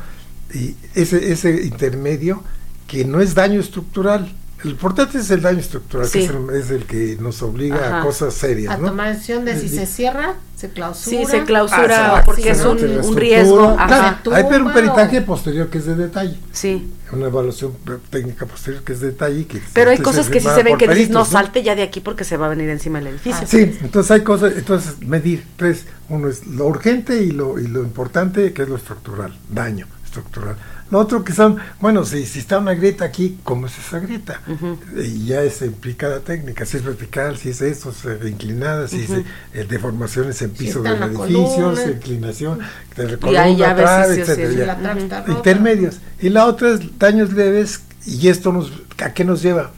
y 0.53 0.75
ese, 0.95 1.31
ese 1.31 1.63
intermedio 1.65 2.43
que 2.87 3.05
no 3.05 3.21
es 3.21 3.35
daño 3.35 3.59
estructural. 3.59 4.33
El 4.63 4.71
importante 4.71 5.17
es 5.19 5.29
el 5.31 5.41
daño 5.41 5.59
estructural, 5.59 6.05
Sí. 6.07 6.19
que 6.19 6.25
es 6.25 6.31
el, 6.31 6.49
es 6.55 6.71
el 6.71 6.85
que 6.85 7.17
nos 7.21 7.41
obliga 7.41 7.77
Ajá. 7.77 8.01
a 8.01 8.03
cosas 8.03 8.33
serias. 8.33 8.73
A 8.73 8.77
¿no? 8.77 8.87
tomar 8.89 9.13
decisión 9.13 9.45
de 9.45 9.57
si 9.57 9.67
Eh, 9.67 9.69
se 9.69 9.85
cierra, 9.85 10.35
se 10.57 10.69
clausura. 10.69 11.17
Sí, 11.17 11.25
se 11.25 11.37
Ah, 11.37 11.45
clausura 11.45 12.15
sí, 12.17 12.21
porque 12.25 12.41
sí, 12.43 12.49
es 12.49 12.65
un, 12.65 13.15
riesgo. 13.15 13.75
Claro, 13.75 13.93
Ajá. 13.93 14.21
hay 14.33 14.43
pero 14.49 14.65
un 14.65 14.71
o- 14.71 14.73
peritaje 14.73 15.21
posterior 15.21 15.69
que 15.69 15.77
es 15.77 15.85
de 15.85 15.95
detalle. 15.95 16.37
Sí. 16.51 16.91
Una 17.13 17.27
evaluación 17.27 17.73
técnica 18.09 18.45
posterior 18.45 18.83
que 18.83 18.91
es 18.93 18.99
de 18.99 19.07
detalle. 19.07 19.47
Que 19.47 19.61
Pero 19.73 19.91
hay 19.91 19.97
cosas 19.99 20.27
que 20.29 20.39
sí 20.41 20.47
se 20.53 20.61
ven 20.63 20.77
que 20.77 20.87
dices, 20.89 21.09
no 21.09 21.23
salte 21.23 21.63
ya 21.63 21.73
de 21.75 21.81
aquí 21.83 22.01
porque 22.01 22.23
se 22.25 22.35
va 22.35 22.47
a 22.47 22.49
venir 22.49 22.69
encima 22.69 22.99
el 22.99 23.07
edificio. 23.07 23.41
Ah, 23.43 23.47
Sí, 23.47 23.77
entonces 23.81 24.11
hay 24.11 24.21
cosas, 24.23 24.53
entonces 24.57 24.99
medir 24.99 25.45
tres, 25.55 25.85
uno 26.09 26.27
es 26.27 26.45
lo 26.45 26.65
urgente 26.67 27.23
y 27.23 27.31
lo, 27.31 27.57
y 27.59 27.67
lo 27.67 27.81
importante 27.81 28.51
que 28.51 28.63
es 28.63 28.67
lo 28.69 28.75
estructural, 28.75 29.35
daño 29.49 29.87
estructural. 30.03 30.57
Lo 30.91 30.97
otro 30.99 31.23
que 31.23 31.33
son, 31.33 31.57
bueno, 31.79 32.03
si, 32.03 32.25
si 32.25 32.39
está 32.39 32.57
una 32.57 32.73
grieta 32.73 33.05
aquí, 33.05 33.37
¿cómo 33.43 33.67
es 33.67 33.77
esa 33.77 33.99
grieta? 33.99 34.41
Y 34.97 35.25
ya 35.27 35.43
es 35.43 35.61
implica 35.61 36.07
la 36.07 36.19
técnica, 36.21 36.65
si 36.65 36.77
es 36.77 36.83
vertical, 36.83 37.37
si 37.37 37.49
es 37.49 37.61
esto, 37.61 37.91
si 37.91 38.07
es 38.07 38.25
inclinada, 38.27 38.87
si 38.87 39.01
es 39.03 39.09
eh, 39.53 39.65
deformaciones 39.69 40.41
en 40.41 40.49
Si 40.49 40.65
piso 40.65 40.81
si 41.75 41.91
inclinación, 41.91 42.59
de 42.95 43.17
Y 43.31 43.35
ahí 43.35 43.55
ya 43.55 43.75
columna, 43.75 44.05
si- 44.07 44.15
si- 44.15 44.21
etcétera, 44.21 44.49
si 44.51 44.57
ya. 44.57 44.65
la 44.65 44.77
trave 44.79 45.01
está 45.01 45.19
rota. 45.21 45.31
intermedios. 45.31 45.99
Y 46.21 46.29
la 46.29 46.45
otra 46.45 46.69
es 46.71 46.99
daños 46.99 47.33
leves, 47.33 47.81
y 48.05 48.27
esto 48.27 48.51
nos, 48.51 48.71
¿a 49.03 49.13
qué 49.13 49.23
nos 49.25 49.41
lleva? 49.43 49.71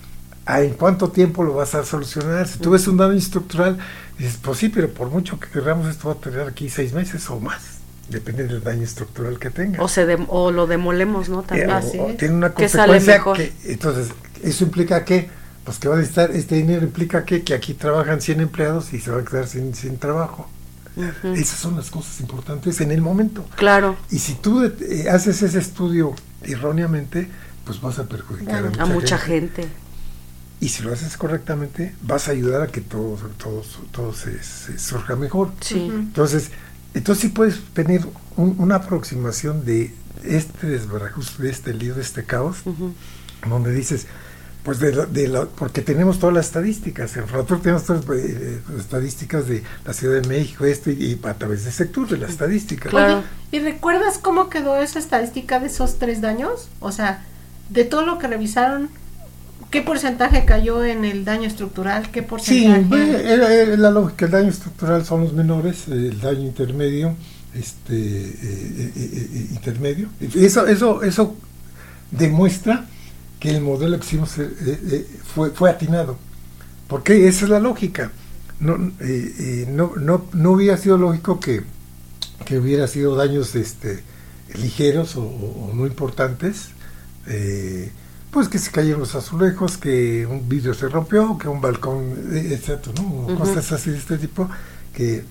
¿A 0.46 0.62
en 0.62 0.74
cuánto 0.74 1.10
tiempo 1.10 1.44
lo 1.44 1.54
vas 1.56 1.76
a 1.76 1.84
solucionar? 1.86 2.48
Si 2.48 2.58
tú 2.60 2.72
ves 2.72 2.88
un 2.88 2.98
daño 2.98 3.14
estructural, 3.14 3.78
dices, 4.18 4.40
pues 4.42 4.58
sí, 4.58 4.70
pero 4.70 4.90
por 4.90 5.10
mucho 5.10 5.40
que 5.40 5.48
queramos 5.50 5.88
esto 5.88 6.08
va 6.08 6.14
a 6.16 6.18
tener 6.18 6.48
aquí 6.48 6.70
seis 6.70 6.94
meses 6.94 7.30
o 7.30 7.40
más, 7.40 7.62
depende 8.12 8.46
del 8.48 8.62
daño 8.64 8.84
estructural 8.84 9.40
que 9.40 9.50
tenga. 9.50 9.82
O, 9.84 9.88
se 9.88 10.06
dem- 10.08 10.26
o 10.30 10.52
lo 10.52 10.68
demolemos, 10.68 11.30
¿no? 11.30 11.42
Eh, 11.42 11.46
También. 11.48 11.70
o- 11.72 11.74
Así 11.76 11.98
o 11.98 12.10
es. 12.10 12.18
tiene 12.18 12.36
una 12.36 12.54
Que 12.54 12.70
sale 12.70 12.94
consecuencia 12.94 13.14
mejor. 13.16 13.38
que, 13.38 13.54
entonces, 13.72 14.10
eso 14.44 14.64
implica 14.66 15.04
que, 15.06 15.30
pues 15.64 15.78
que 15.80 15.88
va 15.88 15.96
a 15.96 15.98
necesitar, 15.98 16.32
este 16.32 16.56
dinero 16.56 16.84
implica 16.84 17.26
que, 17.26 17.44
que 17.44 17.54
aquí 17.54 17.74
trabajan 17.74 18.22
100 18.22 18.42
empleados 18.42 18.94
y 18.94 19.00
se 19.00 19.10
van 19.12 19.22
a 19.22 19.26
quedar 19.26 19.48
sin, 19.48 19.74
sin 19.74 19.98
trabajo. 19.98 20.50
Esas 21.24 21.58
son 21.60 21.78
las 21.78 21.90
cosas 21.90 22.20
importantes 22.20 22.82
en 22.82 22.92
el 22.92 23.02
momento. 23.02 23.46
Claro, 23.56 23.96
Y 24.10 24.20
si 24.20 24.34
tú 24.34 24.64
eh, 24.66 25.10
haces 25.10 25.42
ese 25.42 25.58
estudio 25.60 26.14
erróneamente, 26.44 27.30
pues 27.66 27.80
vas 27.82 27.98
a 28.00 28.04
perjudicar 28.08 28.66
a 28.66 28.70
mucha, 28.70 28.84
a 28.84 28.86
mucha 28.88 29.18
gente. 29.18 29.62
gente. 29.64 29.76
Y 30.60 30.68
si 30.70 30.84
lo 30.84 30.94
haces 30.94 31.16
correctamente, 31.18 31.96
vas 32.04 32.28
a 32.28 32.32
ayudar 32.32 32.62
a 32.62 32.68
que 32.68 32.82
todo, 32.82 33.16
todo, 33.38 33.64
todo 33.92 34.14
se, 34.14 34.44
se 34.44 34.78
surja 34.78 35.16
mejor. 35.16 35.52
Sí. 35.62 35.88
Entonces, 35.92 36.52
entonces 36.94 37.22
sí 37.24 37.28
puedes 37.30 37.62
tener 37.74 38.06
un- 38.38 38.56
una 38.60 38.76
aproximación 38.76 39.66
de 39.66 39.94
este 40.24 40.68
desbarajuste, 40.68 41.44
de 41.44 41.50
este 41.50 41.74
lío, 41.74 41.96
de 41.96 42.02
este 42.02 42.24
caos, 42.24 42.58
donde 43.48 43.72
dices, 43.74 44.08
pues 44.64 44.78
de, 44.80 44.94
la- 44.94 45.06
de 45.08 45.28
la- 45.28 45.46
porque 45.46 45.82
tenemos 45.82 46.20
todas 46.20 46.36
las 46.36 46.46
estadísticas, 46.48 47.18
en 47.18 47.28
Fratur 47.28 47.62
tenemos 47.62 47.84
todas 47.86 48.06
las 48.08 48.18
eh, 48.20 48.60
estadísticas 48.78 49.48
de 49.48 49.64
la 49.86 49.94
Ciudad 49.94 50.22
de 50.22 50.28
México, 50.28 50.66
esto, 50.66 50.92
y, 50.92 50.94
y 50.94 51.20
a 51.28 51.34
través 51.34 51.66
de 51.66 51.72
sector 51.72 52.08
de 52.08 52.18
la 52.18 52.28
estadística. 52.28 52.90
Claro. 52.90 53.18
Oye, 53.20 53.26
¿y 53.52 53.60
recuerdas 53.60 54.20
cómo 54.20 54.50
quedó 54.50 54.78
esa 54.80 55.00
estadística 55.00 55.60
de 55.60 55.68
esos 55.68 55.98
tres 55.98 56.22
daños? 56.22 56.70
O 56.80 56.92
sea, 56.92 57.26
de 57.70 57.86
todo 57.86 58.06
lo 58.06 58.20
que 58.20 58.28
revisaron, 58.28 58.90
¿qué 59.72 59.82
porcentaje 59.82 60.46
cayó 60.46 60.84
en 60.86 61.06
el 61.06 61.26
daño 61.26 61.48
estructural? 61.48 62.12
¿Qué 62.12 62.22
Sí, 62.36 62.66
porcentaje? 62.68 63.34
era, 63.34 63.54
era 63.54 63.78
la 63.78 63.92
lógica, 63.92 64.26
el 64.26 64.32
daño 64.32 64.50
estructural 64.50 65.06
son 65.06 65.22
los 65.24 65.34
menores, 65.34 65.88
eh, 65.88 65.92
el 66.12 66.20
daño 66.20 66.42
intermedio, 66.42 67.16
este 67.54 67.94
eh, 67.96 68.36
eh, 68.42 68.92
eh, 68.96 69.30
eh, 69.34 69.48
intermedio. 69.52 70.10
Eso, 70.20 70.66
eso, 70.68 71.04
eso 71.04 71.36
demuestra 72.12 72.88
que 73.40 73.52
el 73.52 73.62
modelo 73.62 74.00
que 74.00 74.06
hicimos 74.06 74.38
eh, 74.40 74.50
eh, 74.62 75.08
fue, 75.24 75.52
fue 75.52 75.70
atinado. 75.70 76.18
Porque 76.88 77.28
esa 77.28 77.46
es 77.46 77.52
la 77.52 77.60
lógica. 77.60 78.12
No, 78.60 78.76
eh, 79.02 79.36
eh, 79.40 79.68
no, 79.70 79.94
no, 79.98 80.26
no 80.34 80.52
hubiera 80.54 80.78
sido 80.78 80.98
lógico 80.98 81.40
que, 81.40 81.64
que 82.46 82.58
hubiera 82.60 82.88
sido 82.88 83.16
daños 83.16 83.56
este, 83.56 84.04
ligeros 84.56 85.16
o, 85.16 85.24
o- 85.24 85.72
no 85.76 85.88
importantes. 85.88 86.70
eh, 87.28 87.92
pues 88.32 88.48
que 88.48 88.58
se 88.60 88.72
cayeron 88.72 89.02
los 89.02 89.14
azulejos, 89.16 89.78
que 89.78 90.26
un 90.26 90.48
vidrio 90.48 90.74
se 90.74 90.88
rompió, 90.90 91.38
que 91.38 91.48
un 91.48 91.62
balcón, 91.62 92.14
eh, 92.34 92.58
etcétera, 92.58 92.94
¿no? 93.02 93.36
Cosas 93.38 93.72
así 93.72 93.92
de 93.92 93.98
este 93.98 94.18
tipo 94.18 94.50
que 94.94 95.24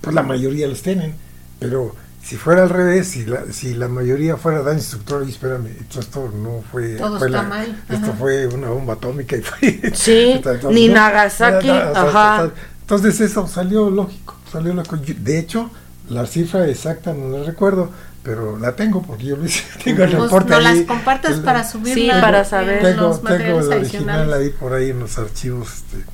pues 0.00 0.14
la 0.14 0.22
mayoría 0.22 0.66
los 0.66 0.82
tienen, 0.82 1.14
pero 1.58 1.94
si 2.22 2.36
fuera 2.36 2.62
al 2.62 2.70
revés, 2.70 3.08
si 3.08 3.24
la, 3.26 3.44
si 3.52 3.74
la 3.74 3.88
mayoría 3.88 4.36
fuera 4.36 4.62
daño 4.62 4.78
estructural, 4.78 5.26
y 5.28 5.32
espérame, 5.32 5.66
esto, 5.80 6.00
esto 6.00 6.30
no 6.34 6.62
fue, 6.70 6.96
Todo 6.96 7.18
fue 7.18 7.28
está 7.28 7.42
la- 7.42 7.48
mal, 7.48 7.82
esto 7.88 8.06
ajá. 8.06 8.12
fue 8.18 8.46
una 8.46 8.68
bomba 8.70 8.94
atómica 8.94 9.36
y 9.36 9.42
fue 9.42 9.90
Sí, 9.94 10.32
Entonces, 10.36 10.70
ni 10.70 10.88
¿no? 10.88 10.94
Nagasaki, 10.94 11.66
Nada, 11.68 12.08
ajá. 12.08 12.50
Entonces 12.82 13.20
eso 13.20 13.46
salió 13.46 13.88
lógico, 13.90 14.34
salió 14.50 14.74
lógico. 14.74 14.96
De 14.96 15.38
hecho, 15.38 15.70
la 16.08 16.26
cifra 16.26 16.66
exacta 16.68 17.12
no 17.14 17.38
la 17.38 17.44
recuerdo, 17.44 17.90
pero 18.22 18.58
la 18.58 18.76
tengo 18.76 19.02
porque 19.02 19.24
yo 19.24 19.36
lo 19.36 19.44
hice. 19.46 19.62
Tengo 19.84 20.04
el 20.04 20.10
Pues 20.10 20.22
reporte 20.24 20.50
no 20.50 20.56
ahí. 20.58 20.64
las 20.78 20.86
compartas 20.86 21.32
El- 21.32 21.42
para 21.42 21.64
subirla 21.68 22.14
Sí, 22.16 22.20
para 22.20 22.44
saber. 22.44 22.78
en 22.78 22.82
Tengo, 22.96 23.00
los 23.08 23.16
tengo 23.18 23.30
materiales 23.30 23.66
el 23.66 23.72
original 23.72 24.08
adicionales. 24.20 24.34
ahí 24.34 24.48
por 24.60 24.72
ahí 24.74 24.90
en 24.90 25.00
los 25.00 25.18
archivos 25.18 25.68
este, 25.74 26.04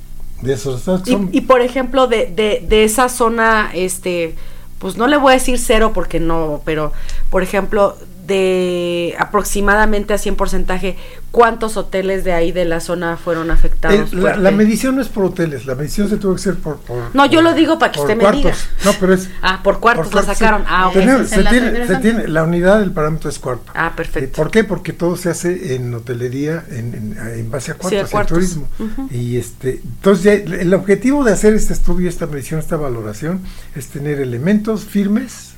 de 0.46 0.52
esos. 0.54 0.82
Son- 0.82 1.02
Y, 1.32 1.38
y, 1.38 1.40
por 1.42 1.60
ejemplo, 1.62 2.06
de, 2.06 2.26
de, 2.26 2.64
de 2.68 2.84
esa 2.84 3.08
zona, 3.08 3.70
este, 3.74 4.34
pues 4.78 4.96
no 4.96 5.06
le 5.08 5.16
voy 5.16 5.32
a 5.32 5.34
decir 5.34 5.58
cero 5.58 5.92
porque 5.94 6.20
no, 6.20 6.62
pero 6.64 6.92
por 7.30 7.42
ejemplo, 7.42 7.96
de 8.26 9.14
aproximadamente 9.18 10.12
a 10.12 10.18
100 10.18 10.34
porcentaje, 10.36 10.96
¿cuántos 11.30 11.76
hoteles 11.76 12.24
de 12.24 12.32
ahí 12.32 12.50
de 12.52 12.64
la 12.64 12.80
zona 12.80 13.16
fueron 13.16 13.50
afectados? 13.50 13.65
Eh, 13.94 14.06
la, 14.12 14.36
la 14.36 14.50
medición 14.50 14.96
no 14.96 15.02
es 15.02 15.08
por 15.08 15.24
hoteles, 15.24 15.66
la 15.66 15.74
medición 15.74 16.08
se 16.08 16.16
tuvo 16.16 16.34
que 16.34 16.40
hacer 16.40 16.54
por. 16.56 16.78
por- 16.78 17.14
No, 17.14 17.26
yo 17.26 17.36
por- 17.40 17.44
lo 17.44 17.54
digo 17.54 17.78
para 17.78 17.92
que 17.92 17.96
por 17.98 18.06
usted 18.06 18.16
me 18.16 18.22
cuartos. 18.22 18.42
diga. 18.42 18.56
No, 18.84 18.92
pero 18.98 19.14
es. 19.14 19.28
Ah, 19.42 19.60
por 19.62 19.80
cuartos 19.80 20.06
la 20.06 20.12
cuartos, 20.12 20.36
sacaron. 20.38 20.60
sí. 20.62 20.66
Ah, 20.70 20.88
ok. 20.88 20.94
Tenemos- 20.94 21.28
se, 21.28 21.42
la 21.42 21.50
tiene, 21.50 21.66
se 21.66 21.72
interesante. 21.72 22.10
tiene- 22.12 22.28
la 22.28 22.42
unidad 22.44 22.80
del 22.80 22.92
parámetro 22.92 23.30
es 23.30 23.38
cuarto. 23.38 23.72
Ah, 23.74 23.88
Eh, 23.88 23.96
perfecto. 23.96 24.36
¿Por 24.36 24.50
qué? 24.50 24.64
Porque 24.64 24.92
todo 24.92 25.16
se 25.16 25.30
hace 25.30 25.74
en 25.74 25.92
hotelería 25.94 26.64
en, 26.70 26.94
en- 26.94 27.18
en 27.38 27.50
base 27.50 27.72
a 27.72 27.74
Sí, 27.74 27.80
cuartos, 27.80 27.98
a 27.98 28.02
en 28.02 28.08
cuartos. 28.08 28.34
turismo. 28.38 28.68
Y 29.10 29.36
este, 29.36 29.80
entonces 29.84 30.24
ya 30.24 30.32
el 30.32 30.52
el 30.54 30.74
objetivo 30.74 31.24
de 31.24 31.32
hacer 31.32 31.54
este 31.54 31.72
estudio, 31.72 32.08
esta 32.08 32.26
medición, 32.26 32.60
esta 32.60 32.76
valoración, 32.76 33.40
es 33.74 33.86
tener 33.88 34.20
elementos 34.20 34.84
firmes, 34.84 35.52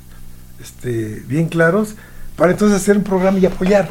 este, 0.60 1.22
bien 1.26 1.48
claros, 1.48 1.94
para 2.38 2.52
entonces 2.52 2.80
hacer 2.80 2.96
un 2.96 3.02
programa 3.02 3.38
y 3.40 3.46
apoyar. 3.46 3.90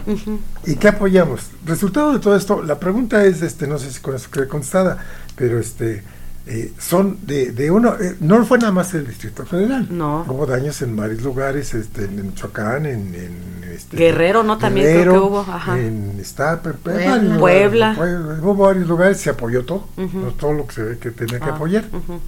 ¿Y 0.65 0.75
qué 0.75 0.87
apoyamos? 0.87 1.51
Resultado 1.65 2.13
de 2.13 2.19
todo 2.19 2.35
esto, 2.35 2.63
la 2.63 2.79
pregunta 2.79 3.23
es, 3.25 3.41
este, 3.41 3.67
no 3.67 3.77
sé 3.77 3.91
si 3.91 3.99
con 3.99 4.15
eso 4.15 4.31
quede 4.31 4.47
contestada, 4.47 4.97
pero 5.35 5.59
este, 5.59 6.01
eh, 6.45 6.71
son 6.79 7.17
de, 7.27 7.51
de 7.51 7.69
uno, 7.69 7.95
eh, 7.99 8.15
no 8.21 8.43
fue 8.45 8.57
nada 8.57 8.71
más 8.71 8.93
el 8.93 9.05
Distrito 9.05 9.45
Federal. 9.45 9.87
No. 9.91 10.25
Hubo 10.29 10.45
daños 10.45 10.81
en 10.81 10.95
varios 10.95 11.21
lugares, 11.23 11.73
este, 11.73 12.05
en 12.05 12.27
Michoacán, 12.27 12.85
en, 12.85 13.13
en, 13.15 13.63
este, 13.69 13.97
Guerrero, 13.97 14.43
¿no? 14.43 14.57
También 14.57 14.85
creo 14.87 14.97
Guerrero, 14.99 15.11
que 15.13 15.19
hubo, 15.27 15.39
ajá. 15.41 15.77
En 15.77 16.17
Iztapa, 16.17 16.71
Puebla. 16.71 17.37
Puebla. 17.37 17.95
Hubo 18.41 18.55
varios 18.55 18.87
lugares, 18.87 19.17
se 19.19 19.29
apoyó 19.29 19.65
todo. 19.65 19.89
¿no? 19.97 20.31
todo 20.31 20.53
lo 20.53 20.65
que 20.65 20.73
se 20.73 20.83
ve 20.83 20.97
que 20.97 21.11
tenía 21.11 21.39
que 21.39 21.49
Ah, 21.49 21.55
apoyar 21.55 21.83
ujú. 21.91 22.19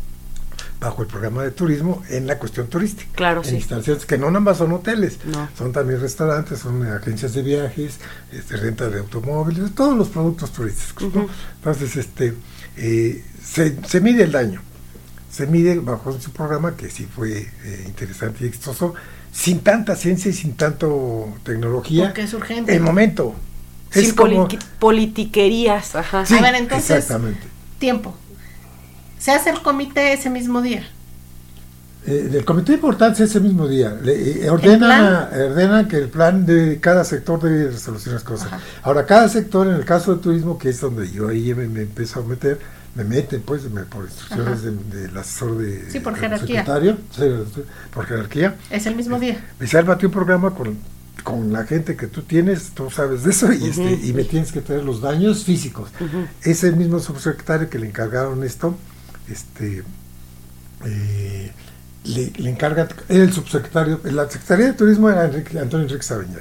Bajo 0.79 1.01
el 1.01 1.07
programa 1.09 1.43
de 1.43 1.51
turismo 1.51 2.01
en 2.09 2.25
la 2.25 2.37
cuestión 2.39 2.67
turística. 2.67 3.09
Claro, 3.13 3.41
en 3.43 3.49
sí. 3.49 3.55
instalaciones 3.55 4.05
que 4.05 4.17
no 4.17 4.27
nada 4.27 4.39
más 4.39 4.57
son 4.57 4.71
hoteles, 4.71 5.17
No. 5.25 5.49
son 5.57 5.73
también 5.73 5.99
restaurantes, 5.99 6.59
son 6.59 6.83
agencias 6.87 7.33
de 7.33 7.41
viajes, 7.41 7.99
este, 8.31 8.55
renta 8.57 8.89
de 8.89 8.99
automóviles, 8.99 9.75
todos 9.75 9.97
los 9.97 10.07
productos 10.07 10.51
turísticos. 10.53 11.11
Entonces, 11.55 11.95
este, 11.97 12.33
eh, 12.77 13.23
se, 13.43 13.75
se 13.85 13.99
mide 13.99 14.23
el 14.23 14.31
daño, 14.31 14.61
se 15.29 15.47
mide 15.47 15.79
bajo 15.79 16.17
su 16.19 16.31
programa 16.31 16.77
que 16.77 16.89
sí 16.89 17.05
fue 17.13 17.39
eh, 17.65 17.83
interesante 17.85 18.45
y 18.45 18.47
exitoso, 18.47 18.93
sin 19.33 19.59
tanta 19.59 19.95
ciencia 19.97 20.31
y 20.31 20.33
sin 20.33 20.53
tanto 20.55 21.27
tecnología. 21.43 22.05
Porque 22.05 22.21
es 22.21 22.33
urgente. 22.33 22.73
El 22.75 22.81
momento. 22.81 23.35
Sin 23.91 24.03
es 24.05 24.13
como, 24.13 24.47
poli- 24.47 24.59
politiquerías, 24.79 25.95
ajá. 25.95 26.25
Sí, 26.25 26.35
A 26.35 26.41
ver, 26.41 26.55
entonces- 26.55 26.91
exactamente. 26.91 27.41
Tiempo. 27.79 28.15
Se 29.19 29.31
hace 29.31 29.49
el 29.51 29.61
comité 29.61 30.13
ese 30.13 30.29
mismo 30.29 30.61
día. 30.61 30.87
Eh, 32.07 32.31
el 32.33 32.45
comité 32.45 32.71
de 32.71 32.75
importancia 32.77 33.25
ese 33.25 33.41
mismo 33.41 33.67
día 33.67 33.89
le, 34.01 34.45
eh, 34.45 34.49
ordena, 34.49 35.29
ordena 35.33 35.87
que 35.87 35.97
el 35.97 36.07
plan 36.07 36.45
de 36.45 36.79
cada 36.79 37.03
sector 37.03 37.41
debe 37.41 37.77
solucionar 37.77 38.15
las 38.21 38.23
cosas. 38.23 38.47
Ajá. 38.47 38.59
Ahora, 38.83 39.05
cada 39.05 39.27
sector, 39.27 39.67
en 39.67 39.73
el 39.75 39.83
caso 39.85 40.15
de 40.15 40.21
turismo, 40.21 40.57
que 40.57 40.69
es 40.69 40.79
donde 40.79 41.11
yo 41.11 41.27
ahí 41.27 41.53
me, 41.53 41.67
me 41.67 41.81
empiezo 41.81 42.21
a 42.21 42.23
meter, 42.23 42.57
me 42.95 43.03
meten 43.03 43.41
pues 43.41 43.69
me- 43.69 43.81
por 43.83 44.05
instrucciones 44.05 44.59
Ajá. 44.59 44.69
de- 44.91 45.01
del 45.07 45.17
asesor 45.17 45.57
de 45.57 45.91
Sí, 45.91 45.99
por 45.99 46.13
del 46.13 46.21
jerarquía. 46.21 46.59
secretario, 46.65 46.97
por 47.93 48.05
jerarquía. 48.05 48.55
Es 48.69 48.85
el 48.85 48.95
mismo 48.95 49.19
día. 49.19 49.37
Me 49.59 49.67
ármate 49.77 50.05
un 50.05 50.11
programa 50.13 50.51
con, 50.55 50.77
con 51.25 51.51
la 51.51 51.65
gente 51.65 51.97
que 51.97 52.07
tú 52.07 52.21
tienes, 52.21 52.69
tú 52.71 52.89
sabes 52.89 53.25
de 53.25 53.31
eso, 53.31 53.51
y, 53.51 53.67
este, 53.67 53.99
y 54.07 54.13
me 54.13 54.23
tienes 54.23 54.53
que 54.53 54.61
traer 54.61 54.85
los 54.85 55.01
daños 55.01 55.43
físicos. 55.43 55.89
Ujú. 55.99 56.25
Es 56.43 56.63
el 56.63 56.77
mismo 56.77 56.99
subsecretario 56.99 57.69
que 57.69 57.77
le 57.77 57.87
encargaron 57.87 58.41
esto, 58.45 58.75
este, 59.31 59.83
eh, 60.85 61.51
le, 62.05 62.31
le 62.37 62.49
encarga, 62.49 62.87
era 63.09 63.23
el 63.23 63.33
subsecretario, 63.33 63.99
la 64.05 64.29
Secretaría 64.29 64.67
de 64.67 64.73
Turismo 64.73 65.09
era 65.09 65.25
Enrique- 65.25 65.59
Antonio 65.59 65.85
Enrique 65.85 66.03
Sabeña, 66.03 66.37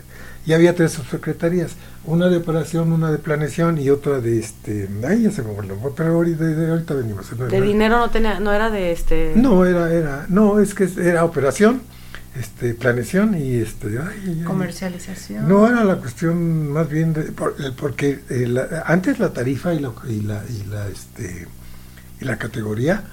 y 0.46 0.52
había 0.52 0.74
tres 0.74 0.92
subsecretarías, 0.92 1.72
una 2.04 2.28
de 2.28 2.36
operación, 2.38 2.92
una 2.92 3.10
de 3.10 3.18
planeación 3.18 3.78
y 3.78 3.90
otra 3.90 4.20
de, 4.20 4.38
este, 4.38 4.88
ay, 5.06 5.22
ya 5.24 5.30
se 5.30 5.42
me 5.42 5.50
olvidó, 5.50 5.92
pero 5.96 6.14
ahorita, 6.14 6.44
de- 6.44 6.70
ahorita 6.70 6.94
venimos. 6.94 7.26
De 7.50 7.60
dinero 7.60 7.98
no 7.98 8.10
tenía, 8.10 8.40
no 8.40 8.52
era 8.52 8.70
de 8.70 8.92
este. 8.92 9.32
No, 9.36 9.66
era, 9.66 9.92
era, 9.92 10.26
no, 10.28 10.60
es 10.60 10.74
que 10.74 10.88
era 11.02 11.24
operación, 11.24 11.82
este, 12.38 12.72
planeación 12.74 13.36
y 13.36 13.56
este, 13.56 13.98
ay, 13.98 14.22
ay, 14.24 14.36
ay. 14.38 14.44
Comercialización. 14.44 15.48
No 15.48 15.66
era 15.66 15.82
la 15.84 15.96
cuestión 15.96 16.68
más 16.72 16.88
bien 16.88 17.12
de, 17.12 17.24
por- 17.24 17.56
el- 17.58 17.72
porque 17.74 18.20
eh, 18.30 18.46
la- 18.46 18.84
antes 18.86 19.18
la 19.18 19.32
tarifa 19.32 19.74
y 19.74 19.80
la 19.80 19.92
y 20.08 20.20
la 20.20 20.44
y 20.48 20.64
la 20.70 20.86
este 20.88 21.46
y 22.20 22.24
la 22.24 22.36
categoría 22.38 23.04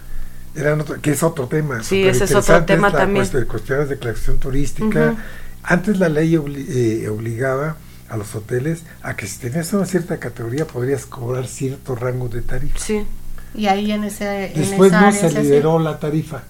eran 0.56 0.82
otro- 0.82 1.01
que 1.01 1.12
es 1.12 1.22
otro 1.24 1.47
tema. 1.47 1.84
Sí, 1.84 2.03
ese 2.03 2.24
es 2.26 2.36
otro 2.36 2.64
tema 2.66 2.89
la 2.89 2.99
también. 2.99 3.30
de 3.30 3.45
cuestiones 3.45 3.89
de 3.89 3.97
clasificación 3.97 4.39
turística. 4.39 5.16
Antes 5.64 5.97
la 5.99 6.10
ley 6.10 6.34
obli- 6.36 6.66
eh, 6.70 7.10
obligaba 7.10 7.78
a 8.08 8.18
los 8.18 8.36
hoteles 8.36 8.84
a 9.01 9.16
que 9.16 9.26
si 9.28 9.39
tenías 9.39 9.74
una 9.74 9.86
cierta 9.86 10.18
categoría 10.20 10.66
podrías 10.68 11.06
cobrar 11.08 11.47
cierto 11.47 11.95
rango 11.95 12.30
de 12.30 12.41
tarifa. 12.41 12.78
Sí. 12.80 13.06
Y 13.58 13.68
ahí 13.68 13.91
en 13.91 14.03
ese. 14.03 14.47
en 14.53 14.60
Después 14.62 14.91
esa 14.91 15.01
no 15.01 15.08
área 15.08 15.20
se 15.20 15.28
hacía. 15.28 15.41
liberó 15.41 15.80
la 15.80 15.99
tarifa. 15.99 16.43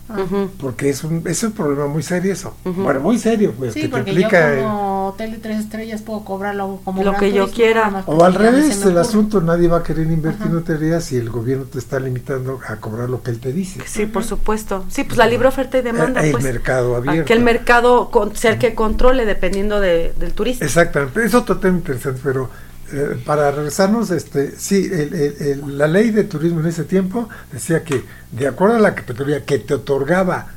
Porque 0.59 0.89
es 0.89 1.03
un, 1.03 1.23
es 1.27 1.43
un 1.43 1.51
problema 1.51 1.87
muy 1.87 2.03
serio 2.03 2.33
eso. 2.33 2.55
Bueno, 2.63 2.99
muy 3.01 3.17
serio, 3.19 3.53
pues, 3.57 3.73
Sí, 3.73 3.81
que 3.81 3.87
te 3.89 3.97
implica... 3.99 4.55
yo 4.55 4.61
como 4.63 5.07
hotel 5.09 5.31
de 5.33 5.37
tres 5.37 5.59
estrellas 5.59 6.01
puedo 6.01 6.25
cobrarlo 6.25 6.79
como 6.83 7.03
Lo 7.03 7.13
que 7.15 7.31
yo 7.31 7.49
quiera. 7.51 8.03
O 8.07 8.23
al 8.23 8.33
se 8.33 8.39
revés, 8.39 8.85
el 8.85 8.97
asunto, 8.97 9.41
nadie 9.41 9.67
va 9.67 9.77
a 9.79 9.83
querer 9.83 10.07
invertir 10.11 10.47
en 10.47 10.57
hotelería 10.57 10.99
si 11.01 11.17
el 11.17 11.29
gobierno 11.29 11.65
te 11.65 11.77
está 11.79 11.99
limitando 11.99 12.59
a 12.67 12.75
cobrar 12.77 13.09
lo 13.09 13.21
que 13.21 13.31
él 13.31 13.39
te 13.39 13.51
dice. 13.53 13.81
Sí, 13.85 14.05
por 14.07 14.23
supuesto. 14.23 14.83
Sí, 14.89 15.03
pues 15.03 15.17
la 15.17 15.27
libre 15.27 15.47
oferta 15.47 15.77
y 15.77 15.81
demanda, 15.81 16.21
Eh, 16.23 16.27
el 16.27 16.31
pues. 16.33 16.43
mercado 16.43 16.95
abierto. 16.95 17.25
Que 17.25 17.33
el 17.33 17.41
mercado 17.41 18.09
con- 18.09 18.35
sea 18.35 18.51
el 18.53 18.57
que 18.57 18.73
controle 18.73 19.25
dependiendo 19.25 19.79
de, 19.79 20.13
del 20.17 20.33
turista. 20.33 20.65
Exactamente, 20.65 21.23
es 21.23 21.33
otro 21.33 21.57
tema 21.59 21.77
interesante, 21.77 22.19
pero 22.23 22.49
eh, 22.93 23.21
para 23.25 23.51
regresarnos, 23.51 24.11
este, 24.11 24.53
sí, 24.57 24.89
el- 24.91 25.13
el- 25.13 25.35
el- 25.39 25.77
la 25.77 25.87
ley 25.87 26.11
de 26.11 26.23
turismo 26.23 26.59
en 26.59 26.67
ese 26.67 26.83
tiempo 26.83 27.27
decía 27.51 27.83
que 27.83 28.03
de 28.31 28.47
acuerdo 28.47 28.75
a 28.75 28.79
la 28.79 28.93
categoría 28.95 29.43
que 29.43 29.57
te 29.59 29.73
otorgaba 29.73 30.47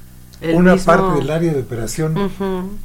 El 0.41 0.55
una 0.57 0.74
mismo- 0.74 0.87
parte 0.87 1.18
del 1.20 1.31
área 1.31 1.53
de 1.53 1.61
operación, 1.61 2.31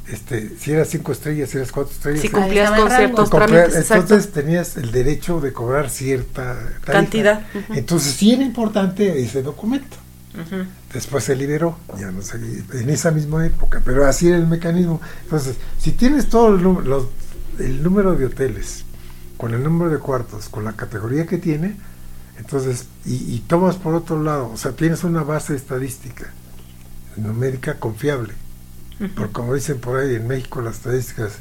este, 0.08 0.50
si 0.58 0.72
eras 0.72 0.88
cinco 0.88 1.12
estrellas, 1.12 1.50
si 1.50 1.58
eras 1.58 1.70
cuatro 1.72 1.92
estrellas, 1.92 2.22
Si 2.22 2.28
cumplías 2.28 2.70
con 2.70 2.88
ciertos 2.90 3.30
trámites, 3.30 3.90
entonces 3.90 4.32
tenías 4.32 4.76
el 4.76 4.90
derecho 4.92 5.40
de 5.40 5.52
cobrar 5.52 5.90
cierta 5.90 6.54
tarifa. 6.54 6.92
Cantidad. 6.92 7.46
Entonces 7.70 8.14
sí 8.14 8.32
era 8.32 8.42
importante 8.42 9.20
ese 9.22 9.42
documento. 9.42 9.96
Después 10.92 11.22
se 11.24 11.36
liberó, 11.36 11.78
ya 11.98 12.10
no 12.10 12.22
sé, 12.22 12.38
en 12.72 12.90
esa 12.90 13.10
misma 13.12 13.46
época, 13.46 13.82
pero 13.84 14.04
así 14.06 14.28
era 14.28 14.36
el 14.36 14.46
mecanismo. 14.48 15.00
Entonces, 15.22 15.56
si 15.78 15.92
tienes 15.92 16.28
todo 16.28 16.56
el, 16.56 16.62
los- 16.88 17.06
el 17.60 17.82
número 17.84 18.14
de 18.16 18.26
hoteles, 18.26 18.83
con 19.44 19.52
el 19.52 19.62
número 19.62 19.90
de 19.90 19.98
cuartos, 19.98 20.48
con 20.48 20.64
la 20.64 20.72
categoría 20.72 21.26
que 21.26 21.36
tiene, 21.36 21.76
entonces, 22.38 22.86
y, 23.04 23.34
y 23.34 23.44
tomas 23.46 23.76
por 23.76 23.94
otro 23.94 24.22
lado, 24.22 24.48
o 24.48 24.56
sea, 24.56 24.72
tienes 24.72 25.04
una 25.04 25.22
base 25.22 25.54
estadística 25.54 26.32
numérica 27.18 27.78
confiable. 27.78 28.32
Porque 29.14 29.32
como 29.34 29.52
dicen 29.52 29.80
por 29.80 30.00
ahí 30.00 30.14
en 30.14 30.26
México, 30.26 30.62
las 30.62 30.76
estadísticas, 30.76 31.32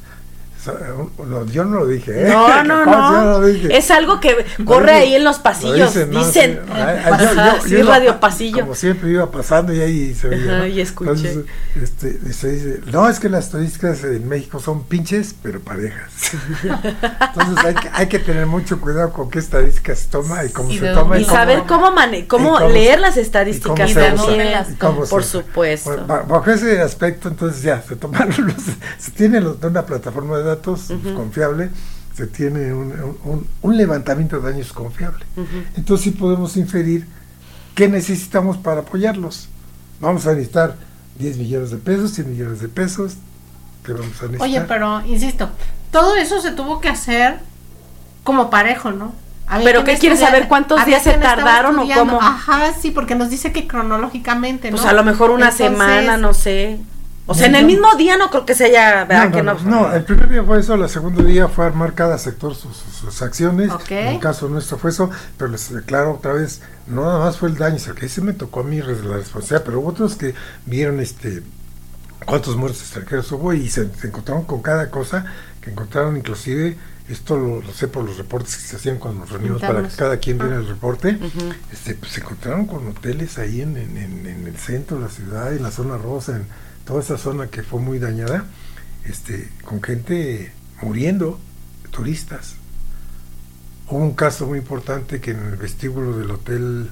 yo 1.51 1.65
no 1.65 1.79
lo 1.79 1.87
dije, 1.87 2.25
¿eh? 2.25 2.29
No, 2.29 2.63
no, 2.63 2.85
no. 2.85 3.39
lo 3.39 3.47
dije. 3.47 3.75
Es 3.77 3.91
algo 3.91 4.19
que 4.19 4.45
corre 4.65 4.91
ahí 4.91 5.15
en 5.15 5.23
los 5.23 5.37
lo 5.37 5.43
pasillos. 5.43 5.93
dicen, 5.93 6.11
¿no? 6.11 6.25
Dicen. 6.25 6.59
Sí, 6.65 6.71
ay, 6.73 6.81
ay, 7.03 7.03
yo- 7.05 7.13
Ajá, 7.13 7.55
yo- 7.57 7.63
sí, 7.63 7.69
yo 7.71 7.79
iba- 7.79 7.89
radio 7.97 8.19
pasillo. 8.19 8.59
Como 8.61 8.75
siempre 8.75 9.09
iba 9.09 9.29
pasando 9.31 9.73
y 9.73 9.81
ahí 9.81 10.13
se 10.15 10.27
veía. 10.29 10.43
Ajá, 10.51 10.57
¿no? 10.59 10.67
y 10.67 10.81
escuché. 10.81 11.11
Entonces, 11.11 11.45
este, 11.81 12.33
se 12.33 12.51
dice, 12.51 12.79
no, 12.91 13.09
es 13.09 13.19
que 13.19 13.29
las 13.29 13.45
estadísticas 13.45 14.03
en 14.03 14.27
México 14.27 14.59
son 14.59 14.83
pinches, 14.83 15.35
pero 15.41 15.59
parejas. 15.59 16.11
Entonces 16.63 17.65
hay 17.65 17.75
que, 17.75 17.89
hay 17.93 18.07
que 18.07 18.19
tener 18.19 18.45
mucho 18.45 18.79
cuidado 18.79 19.11
con 19.11 19.29
qué 19.29 19.39
estadísticas 19.39 19.99
se 19.99 20.07
toma 20.09 20.43
y 20.45 20.49
cómo 20.49 20.69
Y 20.71 20.79
se 20.79 20.85
de 20.85 20.93
toma. 20.93 21.19
Y 21.19 21.23
cómo- 21.25 21.35
saber 21.37 21.63
cómo, 21.67 21.91
mane 21.91 22.27
cómo, 22.27 22.55
y 22.55 22.59
cómo 22.59 22.69
leer 22.69 22.99
las 22.99 23.17
y 23.17 23.21
estadísticas 23.21 23.93
también. 23.93 24.51
las- 24.51 24.71
y 24.71 24.75
cómo 24.75 25.03
por 25.05 25.23
supuesto. 25.23 26.05
Bajo 26.07 26.49
ese 26.51 26.81
aspecto, 26.81 27.27
entonces 27.29 27.61
ya 27.63 27.81
se 27.81 27.95
tomaron 27.95 28.33
los, 28.47 28.55
se 28.97 29.11
tiene 29.11 29.41
los- 29.41 29.59
de 29.59 29.67
una 29.67 29.85
plataforma 29.85 30.37
de 30.37 30.43
datos 30.55 30.89
Ujú. 30.89 31.13
confiable, 31.15 31.69
se 32.15 32.27
tiene 32.27 32.73
un, 32.73 32.91
un- 33.23 33.47
un 33.61 33.77
levantamiento 33.77 34.39
de 34.39 34.51
daños 34.51 34.71
confiable. 34.73 35.25
Ujú. 35.35 35.47
Entonces 35.75 36.03
sí 36.03 36.11
podemos 36.11 36.57
inferir 36.57 37.07
qué 37.75 37.87
necesitamos 37.87 38.57
para 38.57 38.81
apoyarlos. 38.81 39.49
Vamos 39.99 40.25
a 40.27 40.33
necesitar 40.33 40.75
10 41.17 41.37
millones 41.37 41.71
de 41.71 41.77
pesos, 41.77 42.11
100 42.11 42.29
millones 42.31 42.59
de 42.61 42.67
pesos, 42.69 43.15
que 43.83 43.93
vamos 43.93 44.19
a 44.21 44.25
necesitar. 44.27 44.41
Oye, 44.41 44.61
pero 44.61 45.01
insisto, 45.05 45.49
todo 45.91 46.15
eso 46.15 46.39
se 46.41 46.51
tuvo 46.51 46.79
que 46.81 46.89
hacer 46.89 47.39
como 48.23 48.49
parejo, 48.49 48.91
¿no? 48.91 49.13
¿Pero 49.63 49.83
qué 49.83 49.97
quieres 49.97 50.19
saber? 50.19 50.47
¿Cuántos 50.47 50.85
días 50.85 51.03
se 51.03 51.13
tardaron 51.13 51.77
o 51.77 51.87
cómo? 51.93 52.19
Ajá, 52.21 52.73
sí, 52.79 52.91
porque 52.91 53.13
nos 53.13 53.29
dice 53.29 53.51
que 53.51 53.67
cronológicamente, 53.67 54.71
¿no? 54.71 54.77
Pues 54.77 54.87
a 54.89 54.93
lo 54.93 55.03
mejor 55.03 55.31
una 55.31 55.49
Entonces, 55.49 55.67
semana, 55.71 56.17
no 56.17 56.33
sé. 56.33 56.79
O 57.25 57.33
sea, 57.33 57.47
en 57.47 57.55
el 57.55 57.65
mismo 57.65 57.87
día 57.95 58.17
no 58.17 58.29
creo 58.29 58.45
que 58.45 58.53
se 58.53 58.65
haya, 58.65 59.05
¿verdad? 59.05 59.29
No, 59.29 59.31
que 59.35 59.43
no, 59.43 59.53
no, 59.63 59.93
el 59.93 60.03
primer 60.03 60.27
día 60.29 60.43
fue 60.43 60.59
eso, 60.59 60.73
el 60.73 60.89
segundo 60.89 61.23
día 61.23 61.47
fue 61.47 61.65
armar 61.65 61.93
cada 61.93 62.17
sector 62.17 62.53
sus, 62.53 62.75
sus- 62.75 62.93
sus 62.95 63.21
acciones. 63.21 63.71
En 63.89 64.07
el 64.15 64.19
caso 64.19 64.49
nuestro 64.49 64.77
fue 64.77 64.89
eso, 64.91 65.09
pero 65.37 65.49
les 65.49 65.73
declaro 65.73 66.15
otra 66.15 66.33
vez, 66.33 66.61
no 66.87 67.03
nada 67.05 67.19
más 67.19 67.37
fue 67.37 67.47
el 67.49 67.55
daño, 67.57 67.77
o 67.77 67.79
sea, 67.79 67.93
que 67.93 68.09
sí 68.09 68.19
me 68.19 68.33
tocó 68.33 68.59
a 68.59 68.63
mí 68.63 68.77
la 68.79 68.87
responsabilidad, 69.17 69.63
pero 69.63 69.79
hubo 69.79 69.89
otros 69.89 70.15
que 70.15 70.35
vieron 70.65 70.99
este 70.99 71.43
cuántos 72.25 72.55
muertos 72.57 72.81
extranjeros 72.81 73.31
hubo 73.33 73.53
y 73.53 73.69
se, 73.69 73.93
se 73.95 74.07
encontraron 74.07 74.43
con 74.45 74.61
cada 74.61 74.89
cosa, 74.89 75.25
que 75.61 75.71
encontraron 75.71 76.15
inclusive, 76.17 76.77
esto 77.09 77.37
lo, 77.37 77.61
lo 77.61 77.73
sé 77.73 77.87
por 77.89 78.03
los 78.05 78.17
reportes 78.17 78.55
que 78.57 78.63
se 78.63 78.75
hacían 78.77 78.97
cuando 78.97 79.21
nos 79.21 79.29
reunimos 79.29 79.61
para 79.61 79.83
que 79.83 79.95
cada 79.95 80.17
quien 80.17 80.37
viera 80.37 80.55
Ah. 80.55 80.59
el 80.59 80.67
reporte, 80.67 81.17
este, 81.71 81.95
pues, 81.95 82.11
se 82.13 82.21
encontraron 82.21 82.65
con 82.65 82.87
hoteles 82.87 83.37
ahí 83.39 83.61
en, 83.61 83.75
en- 83.77 83.97
en- 83.97 84.25
en 84.25 84.47
el 84.47 84.57
centro 84.57 84.97
de 84.97 85.03
la 85.03 85.09
ciudad, 85.09 85.53
en 85.53 85.63
la 85.63 85.71
zona 85.71 85.97
rosa, 85.97 86.37
en 86.37 86.45
toda 86.85 87.01
esa 87.01 87.17
zona 87.17 87.47
que 87.47 87.63
fue 87.63 87.79
muy 87.79 87.99
dañada, 87.99 88.45
este, 89.05 89.49
con 89.63 89.81
gente 89.81 90.51
muriendo, 90.81 91.39
turistas. 91.91 92.55
Hubo 93.89 93.99
un 93.99 94.13
caso 94.13 94.47
muy 94.47 94.59
importante 94.59 95.19
que 95.21 95.31
en 95.31 95.39
el 95.45 95.55
vestíbulo 95.55 96.17
del 96.17 96.31
hotel 96.31 96.89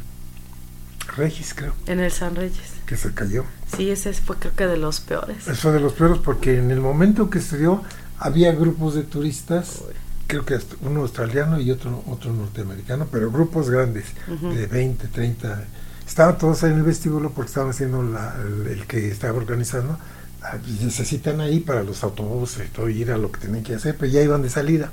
Regis, 1.18 1.54
creo, 1.54 1.74
En 1.88 2.00
el 2.00 2.12
San 2.12 2.36
Reyes. 2.36 2.58
que 2.86 2.96
se 2.96 3.14
cayó. 3.14 3.44
Sí, 3.76 3.90
ese 3.90 4.14
fue 4.14 4.38
creo 4.38 4.56
que 4.56 4.68
de 4.68 4.78
los 4.78 5.00
peores. 5.00 5.48
Eso 5.48 5.56
fue 5.56 5.72
de 5.74 5.80
los 5.80 5.94
peores 5.94 6.20
porque 6.20 6.58
en 6.58 6.72
el 6.72 6.80
momento 6.80 7.30
que 7.30 7.42
se 7.42 7.58
dio 7.58 7.84
había 8.18 8.54
grupos 8.54 8.94
de 8.94 9.04
turistas, 9.04 9.82
creo 10.28 10.46
que 10.46 10.58
uno 10.82 11.02
australiano 11.02 11.60
y 11.60 11.72
otro 11.72 12.04
otro 12.08 12.32
norteamericano, 12.32 13.08
pero 13.12 13.32
grupos 13.32 13.70
grandes, 13.70 14.06
de 14.28 14.68
20, 14.68 15.08
30. 15.08 15.66
Estaban 16.12 16.38
todos 16.38 16.62
en 16.64 16.74
el 16.74 16.84
vestíbulo 16.84 17.32
porque 17.32 17.48
estaban 17.48 17.70
haciendo 17.70 18.04
la- 18.04 18.36
el, 18.46 18.68
el 18.68 18.86
que 18.86 19.08
estaba 19.10 19.38
organizando. 19.38 19.98
ah, 20.42 20.58
Necesitan 20.82 21.40
ahí 21.40 21.62
para 21.62 21.84
los 21.84 22.04
autobuses 22.04 22.70
todo, 22.74 22.90
ir 22.90 23.12
a 23.12 23.18
lo 23.18 23.32
que 23.32 23.40
tenían 23.40 23.64
que 23.64 23.76
hacer, 23.76 23.96
pero 23.98 24.12
ya 24.12 24.22
iban 24.22 24.42
de 24.42 24.50
salida. 24.50 24.92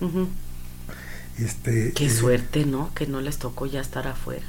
Este, 1.36 1.92
Qué 1.92 2.06
eh, 2.06 2.10
suerte, 2.10 2.64
¿no? 2.66 2.92
Que 2.94 3.08
no 3.08 3.20
les 3.20 3.38
tocó 3.38 3.66
ya 3.66 3.80
estar 3.80 4.06
afuera. 4.06 4.44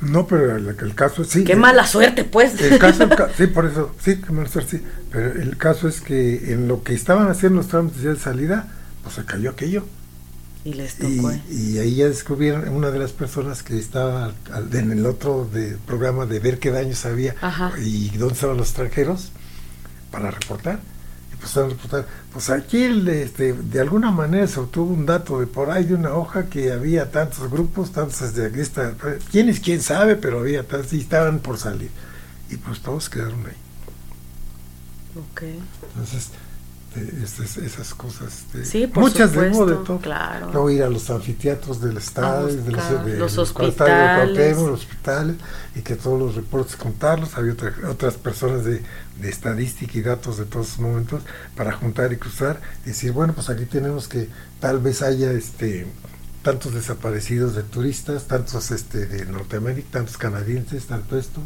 No, 0.00 0.26
pero 0.26 0.56
el, 0.56 0.66
el 0.68 0.94
caso 0.96 1.24
sí. 1.24 1.44
Qué 1.44 1.52
eh, 1.52 1.56
mala 1.56 1.86
suerte, 1.86 2.24
pues. 2.24 2.60
El 2.60 2.80
caso, 2.80 3.04
el 3.04 3.10
ca- 3.10 3.30
sí, 3.36 3.46
por 3.46 3.66
eso, 3.66 3.94
sí, 4.00 4.20
qué 4.20 4.32
mala 4.32 4.48
suerte, 4.48 4.78
sí. 4.78 4.84
Pero 5.12 5.40
el 5.40 5.56
caso 5.56 5.86
es 5.86 6.00
que 6.00 6.52
en 6.52 6.66
lo 6.66 6.82
que 6.82 6.94
estaban 6.94 7.28
haciendo 7.28 7.58
los 7.58 7.68
trámites 7.68 8.02
ya 8.02 8.10
de 8.10 8.18
salida, 8.18 8.68
pues 9.04 9.14
se 9.14 9.24
cayó 9.24 9.50
aquello. 9.50 9.84
Y 10.64 10.74
les 10.74 10.96
tocó. 10.96 11.30
¿eh? 11.30 11.42
y 11.50 11.78
ahí 11.78 11.94
ya 11.96 12.08
descubrieron 12.08 12.68
una 12.68 12.90
de 12.90 12.98
las 12.98 13.12
personas 13.12 13.62
que 13.62 13.78
estaba 13.78 14.26
al- 14.26 14.34
al- 14.52 14.74
en 14.74 14.92
el 14.92 15.06
otro 15.06 15.48
de, 15.52 15.76
programa 15.86 16.26
de 16.26 16.40
ver 16.40 16.58
qué 16.58 16.70
daños 16.70 17.04
había 17.06 17.34
Ajá. 17.40 17.72
y 17.80 18.10
dónde 18.18 18.34
estaban 18.34 18.56
los 18.56 18.68
extranjeros 18.68 19.30
para 20.10 20.30
reportar. 20.30 20.80
Y 21.32 21.36
pues 21.36 21.56
a 21.56 21.66
reportar. 21.68 22.06
Pues 22.32 22.50
aquí 22.50 22.82
este, 22.84 23.52
de 23.52 23.80
alguna 23.80 24.10
manera 24.10 24.46
se 24.46 24.58
obtuvo 24.60 24.92
un 24.92 25.06
dato 25.06 25.38
de 25.40 25.46
por 25.46 25.70
ahí 25.70 25.84
de 25.84 25.94
una 25.94 26.12
hoja 26.14 26.46
que 26.46 26.72
había 26.72 27.10
tantos 27.10 27.48
grupos, 27.50 27.92
tantos 27.92 28.20
aquí 28.22 28.60
está. 28.60 28.94
¿Quién 29.30 29.48
es 29.48 29.60
quién 29.60 29.80
sabe? 29.80 30.16
Pero 30.16 30.40
había 30.40 30.64
tantos 30.66 30.92
y 30.94 31.00
estaban 31.00 31.38
por 31.38 31.58
salir. 31.58 31.90
Y 32.50 32.56
pues 32.56 32.80
todos 32.80 33.08
quedaron 33.08 33.40
ahí. 33.46 33.56
Ok. 35.16 35.42
Entonces, 35.92 36.28
eh, 36.96 37.20
esas, 37.22 37.56
esas 37.58 37.94
cosas. 37.94 38.28
este, 38.46 38.64
Sí, 38.64 38.86
por 38.86 39.02
muchas 39.04 39.32
de 39.32 39.50
supuesto, 39.52 39.66
de 39.66 39.86
todo. 39.86 39.98
claro. 39.98 40.50
Luego 40.52 40.70
ir 40.70 40.82
a 40.82 40.88
los 40.90 41.08
anfiteatros 41.10 41.80
del 41.80 41.96
estado, 41.98 42.46
de 42.46 42.54
los, 42.56 42.64
buscar 42.66 43.04
de 43.04 43.18
los 43.18 43.32
estadios 43.32 43.36
de 43.36 43.42
hospitales. 43.42 44.34
Cuauhtémoc, 44.34 44.68
los 44.70 44.80
hospitales, 44.80 45.36
y 45.76 45.80
que 45.82 45.96
todos 45.96 46.18
los 46.18 46.34
reportes 46.34 46.76
contarlos. 46.76 47.36
Había 47.36 47.52
otra- 47.52 47.74
otras 47.90 48.14
personas 48.14 48.64
de, 48.64 48.82
de 49.20 49.28
estadística 49.28 49.98
y 49.98 50.02
datos 50.02 50.38
de 50.38 50.44
todos 50.46 50.68
esos 50.68 50.80
momentos 50.80 51.22
para 51.56 51.72
juntar 51.72 52.12
y 52.12 52.16
cruzar 52.16 52.60
y 52.84 52.88
decir, 52.88 53.12
bueno, 53.12 53.32
pues 53.34 53.48
aquí 53.50 53.66
tenemos 53.66 54.08
que 54.08 54.28
tal 54.60 54.78
vez 54.80 55.02
haya 55.02 55.30
este 55.32 55.86
tantos 56.42 56.72
desaparecidos 56.72 57.54
de 57.54 57.62
turistas, 57.64 58.26
tantos 58.28 58.70
este 58.70 59.06
de 59.06 59.26
Norteamérica, 59.26 59.88
tantos 59.90 60.16
canadienses, 60.16 60.86
tanto 60.86 61.18
esto. 61.18 61.40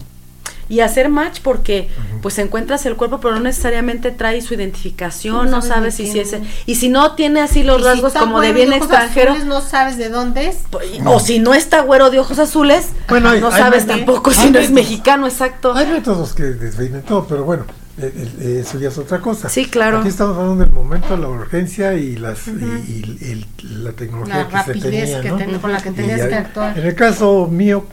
Y 0.72 0.80
hacer 0.80 1.10
match 1.10 1.40
porque 1.42 1.88
pues 2.22 2.38
encuentras 2.38 2.86
el 2.86 2.96
cuerpo, 2.96 3.20
pero 3.20 3.34
no 3.34 3.40
necesariamente 3.42 4.10
trae 4.10 4.40
su 4.40 4.54
identificación, 4.54 5.44
No 5.46 5.50
no 5.58 5.62
sabes 5.62 5.94
si, 5.96 6.06
si 6.10 6.20
es... 6.20 6.34
Y 6.64 6.76
si 6.76 6.88
no 6.88 7.14
tiene 7.14 7.40
así 7.42 7.62
los 7.62 7.82
si 7.82 7.88
rasgos 7.88 8.14
como 8.14 8.40
de 8.40 8.52
bien 8.54 8.68
ojos 8.72 8.82
extranjero, 8.88 9.32
azules, 9.32 9.46
no 9.46 9.60
sabes 9.60 9.98
de 9.98 10.08
dónde 10.08 10.46
es. 10.48 10.56
pues, 10.70 10.86
o 11.04 11.20
si 11.20 11.40
no 11.40 11.52
está 11.52 11.82
güero 11.82 12.10
de 12.10 12.20
ojos 12.20 12.38
azules, 12.38 12.86
Bueno, 13.08 13.28
hay- 13.28 13.40
no 13.40 13.48
hay 13.48 13.60
sabes 13.60 13.86
tampoco 13.86 14.30
hay 14.30 14.36
si 14.36 14.50
no 14.50 14.58
es 14.60 14.70
mexicano, 14.70 15.26
exacto. 15.26 15.74
Hay 15.74 15.86
métodos 15.88 16.32
que 16.32 16.44
desveinen 16.44 17.02
todo, 17.02 17.26
pero 17.26 17.44
bueno, 17.44 17.64
eh, 17.98 18.10
eh, 18.40 18.62
eso 18.66 18.78
ya 18.78 18.88
es 18.88 18.96
otra 18.96 19.20
cosa. 19.20 19.50
Sí, 19.50 19.66
claro. 19.66 19.98
Aquí 19.98 20.08
estamos 20.08 20.38
hablando 20.38 20.64
del 20.64 20.72
momento, 20.72 21.14
la 21.18 21.28
urgencia 21.28 21.92
y 21.94 22.16
las 22.16 22.48
y, 22.48 22.50
y 22.52 23.30
el- 23.30 23.84
la 23.84 23.92
tecnología 23.92 24.36
La 24.36 24.44
que 24.46 24.50
se 24.52 24.56
rapidez 24.56 24.80
tenía, 25.10 25.20
que 25.20 25.28
¿no? 25.30 25.36
ten- 25.36 25.58
con 25.58 25.70
la 25.72 25.82
que 25.82 25.90
tenías 25.90 26.18
ya- 26.18 26.28
que 26.28 26.34
actuar. 26.36 26.78
En 26.78 26.86
el 26.86 26.94
caso 26.94 27.46
mío, 27.50 27.84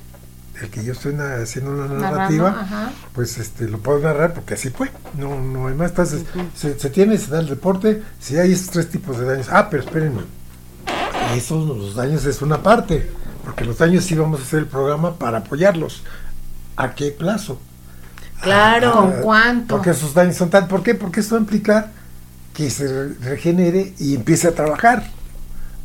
el 0.61 0.69
que 0.69 0.83
yo 0.83 0.93
estoy 0.93 1.15
haciendo 1.15 1.71
una 1.71 1.85
Narrando, 1.87 1.99
narrativa, 2.11 2.49
ajá. 2.61 2.91
pues 3.13 3.37
este 3.37 3.67
lo 3.67 3.79
puedo 3.79 3.99
narrar 3.99 4.33
porque 4.33 4.55
así 4.55 4.69
fue. 4.69 4.91
No, 5.17 5.39
no 5.39 5.67
hay 5.67 5.73
más. 5.75 5.91
Entonces, 5.91 6.23
Ujú. 6.35 6.45
se, 6.55 6.79
se 6.79 6.89
tiene, 6.89 7.17
se 7.17 7.31
da 7.31 7.39
el 7.39 7.47
reporte, 7.47 8.03
si 8.19 8.37
hay 8.37 8.51
esos 8.51 8.69
tres 8.69 8.89
tipos 8.89 9.17
de 9.19 9.25
daños. 9.25 9.47
Ah, 9.51 9.69
pero 9.69 9.83
espérenme. 9.83 10.21
Esos 11.35 11.67
los 11.67 11.95
daños 11.95 12.25
es 12.25 12.41
una 12.41 12.61
parte, 12.63 13.09
porque 13.45 13.63
los 13.65 13.77
daños 13.77 14.03
sí 14.05 14.15
vamos 14.15 14.39
a 14.39 14.43
hacer 14.43 14.59
el 14.59 14.65
programa 14.67 15.15
para 15.17 15.39
apoyarlos. 15.39 16.03
¿A 16.75 16.95
qué 16.95 17.11
plazo? 17.11 17.59
Claro. 18.41 18.91
¿Con 18.93 19.11
cuánto? 19.21 19.75
Porque 19.75 19.91
esos 19.91 20.13
daños 20.13 20.35
son 20.37 20.49
tal. 20.49 20.67
¿Por 20.67 20.81
qué? 20.81 20.95
Porque 20.95 21.19
esto 21.19 21.35
va 21.35 21.39
a 21.39 21.41
implicar 21.41 21.91
que 22.53 22.69
se 22.69 22.87
re- 22.87 23.13
regenere 23.21 23.93
y 23.99 24.15
empiece 24.15 24.47
a 24.47 24.55
trabajar. 24.55 25.03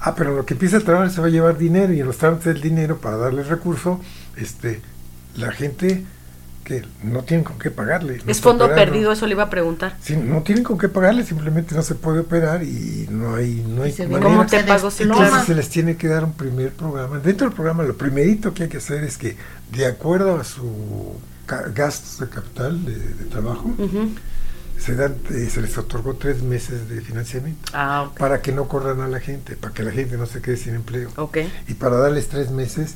Ah, 0.00 0.14
pero 0.14 0.34
lo 0.36 0.44
que 0.46 0.54
empieza 0.54 0.76
a 0.78 0.80
trabajar 0.80 1.10
se 1.10 1.20
va 1.20 1.26
a 1.28 1.30
llevar 1.30 1.56
dinero 1.58 1.92
y 1.92 2.00
en 2.00 2.06
los 2.06 2.18
trámites 2.18 2.44
del 2.44 2.60
dinero 2.60 2.98
para 2.98 3.16
darle 3.16 3.42
recurso, 3.42 4.00
este, 4.37 4.80
la 5.37 5.53
gente 5.53 6.05
que 6.64 6.82
no 7.03 7.24
tienen 7.24 7.45
con 7.45 7.59
qué 7.59 7.70
pagarle. 7.70 8.22
no 8.24 8.30
Es 8.32 8.41
fondo 8.41 8.64
operando. 8.64 8.91
perdido, 8.93 9.12
eso 9.12 9.26
le 9.26 9.32
iba 9.32 9.43
a 9.43 9.51
preguntar. 9.51 9.97
Sí, 10.01 10.16
no 10.16 10.43
tienen 10.43 10.64
con 10.64 10.78
qué 10.78 10.89
pagarle, 10.89 11.22
simplemente 11.24 11.74
no 11.74 11.82
se 11.82 11.95
puede 11.95 12.20
operar 12.20 12.62
y 12.62 13.07
no 13.11 13.35
hay, 13.35 13.62
no 13.68 13.82
hay 13.82 13.93
manera. 13.99 14.20
¿Cómo 14.20 14.47
te 14.47 14.61
se 14.61 14.64
pago 14.64 14.91
si 14.91 14.99
desploma. 15.05 15.24
Entonces 15.26 15.47
se 15.47 15.55
les 15.55 15.68
tiene 15.68 15.97
que 15.97 16.09
dar 16.09 16.24
un 16.24 16.32
primer 16.32 16.72
programa. 16.72 17.18
Dentro 17.18 17.47
del 17.49 17.55
programa, 17.55 17.82
lo 17.82 17.95
primerito 17.99 18.55
que 18.55 18.62
hay 18.62 18.68
que 18.70 18.78
hacer 18.78 19.05
es 19.05 19.18
que, 19.18 19.37
de 19.72 19.85
acuerdo 19.87 20.41
a 20.41 20.45
su 20.45 21.16
gastos 21.74 22.20
de 22.20 22.28
capital 22.35 22.82
de, 22.87 22.97
de 22.99 23.24
trabajo, 23.26 23.70
se, 24.78 24.95
dan, 24.95 25.16
eh, 25.30 25.49
se 25.53 25.61
les 25.61 25.76
otorgó 25.76 26.14
tres 26.14 26.43
meses 26.43 26.89
de 26.89 27.03
financiamiento 27.03 27.70
Ah, 27.74 28.05
ok. 28.11 28.18
para 28.18 28.41
que 28.41 28.53
no 28.53 28.68
corran 28.68 29.03
a 29.03 29.09
la 29.09 29.20
gente, 29.20 29.55
para 29.57 29.74
que 29.74 29.82
la 29.82 29.91
gente 29.91 30.16
no 30.16 30.24
se 30.24 30.41
quede 30.41 30.57
sin 30.57 30.74
empleo 30.74 31.11
Ok. 31.16 31.39
y 31.68 31.74
para 31.74 31.97
darles 31.99 32.28
tres 32.28 32.51
meses 32.51 32.95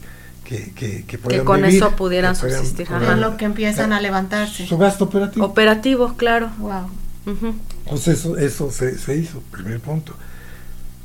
que, 0.49 0.73
que, 0.73 1.05
que 1.05 1.19
Que 1.19 1.45
con 1.45 1.61
vivir, 1.61 1.77
eso 1.77 1.95
pudieran 1.95 2.35
que 2.35 2.41
puedan- 2.41 2.57
subsistir. 2.59 2.87
puedan- 2.87 3.03
Ajá. 3.03 3.13
En 3.13 3.21
lo 3.21 3.37
que 3.37 3.45
empiezan 3.45 3.93
a 3.93 4.01
levantarse. 4.01 4.67
su 4.67 4.79
gasto 4.79 5.05
operativo. 5.05 5.45
Operativo, 5.45 6.15
claro. 6.17 6.51
Wow. 6.59 6.91
Ujú. 7.27 7.55
Pues 7.85 8.09
eso, 8.09 8.37
eso 8.39 8.71
se, 8.71 8.97
se 8.99 9.17
hizo, 9.17 9.41
primer 9.51 9.81
punto. 9.81 10.15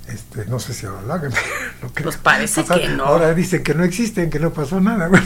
Este, 0.07 0.45
no 0.45 0.59
sé 0.59 0.73
si 0.73 0.85
ahora 0.85 1.01
lo 1.01 1.13
hagan. 1.13 1.31
no 1.81 1.89
creo. 1.93 2.05
Pues 2.05 2.17
parece 2.17 2.61
O 2.61 2.65
sea, 2.65 2.77
que 2.79 2.87
no. 2.89 3.03
Ahora 3.05 3.33
dicen 3.33 3.63
que 3.63 3.73
no 3.73 3.83
existen, 3.83 4.29
que 4.29 4.39
no 4.39 4.53
pasó 4.53 4.79
nada. 4.79 5.09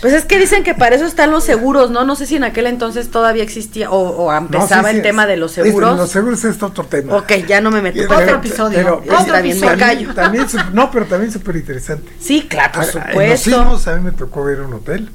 Pues 0.00 0.12
es 0.14 0.24
que 0.24 0.38
dicen 0.38 0.62
que 0.64 0.74
para 0.74 0.96
eso 0.96 1.04
están 1.04 1.30
los 1.30 1.44
seguros, 1.44 1.90
¿no? 1.90 2.04
No 2.04 2.16
sé 2.16 2.26
si 2.26 2.36
en 2.36 2.44
aquel 2.44 2.66
entonces 2.66 3.10
todavía 3.10 3.42
existía 3.42 3.90
o, 3.90 3.98
o 4.26 4.32
empezaba 4.32 4.82
No, 4.82 4.88
sí, 4.90 4.96
el 4.96 5.02
tema 5.02 5.26
de 5.26 5.36
los 5.36 5.56
es- 5.58 5.64
seguros. 5.64 5.96
los 5.96 6.10
seguros 6.10 6.44
es 6.44 6.62
otro 6.62 6.84
tema. 6.86 7.16
Ok, 7.16 7.32
ya 7.48 7.60
no 7.60 7.70
me 7.70 7.82
meto. 7.82 8.00
Otro 8.02 8.16
pero- 8.18 8.36
episodio. 8.38 8.76
pero- 8.78 8.96
Otro 8.98 9.18
Está 9.18 9.40
bien, 9.42 9.60
me 9.60 9.66
también- 9.66 9.88
callo. 9.88 10.14
También, 10.14 10.46
no, 10.72 10.90
pero 10.90 11.06
también 11.06 11.32
súper 11.32 11.56
interesante. 11.56 12.10
Sí, 12.20 12.46
claro, 12.48 12.72
por 12.74 12.84
En 12.84 12.90
supuesto. 12.90 13.20
Los 13.26 13.40
Sismos 13.40 13.88
a 13.88 13.96
mí 13.96 14.00
me 14.04 14.12
tocó 14.12 14.44
ver 14.44 14.60
un 14.62 14.72
hotel, 14.74 15.10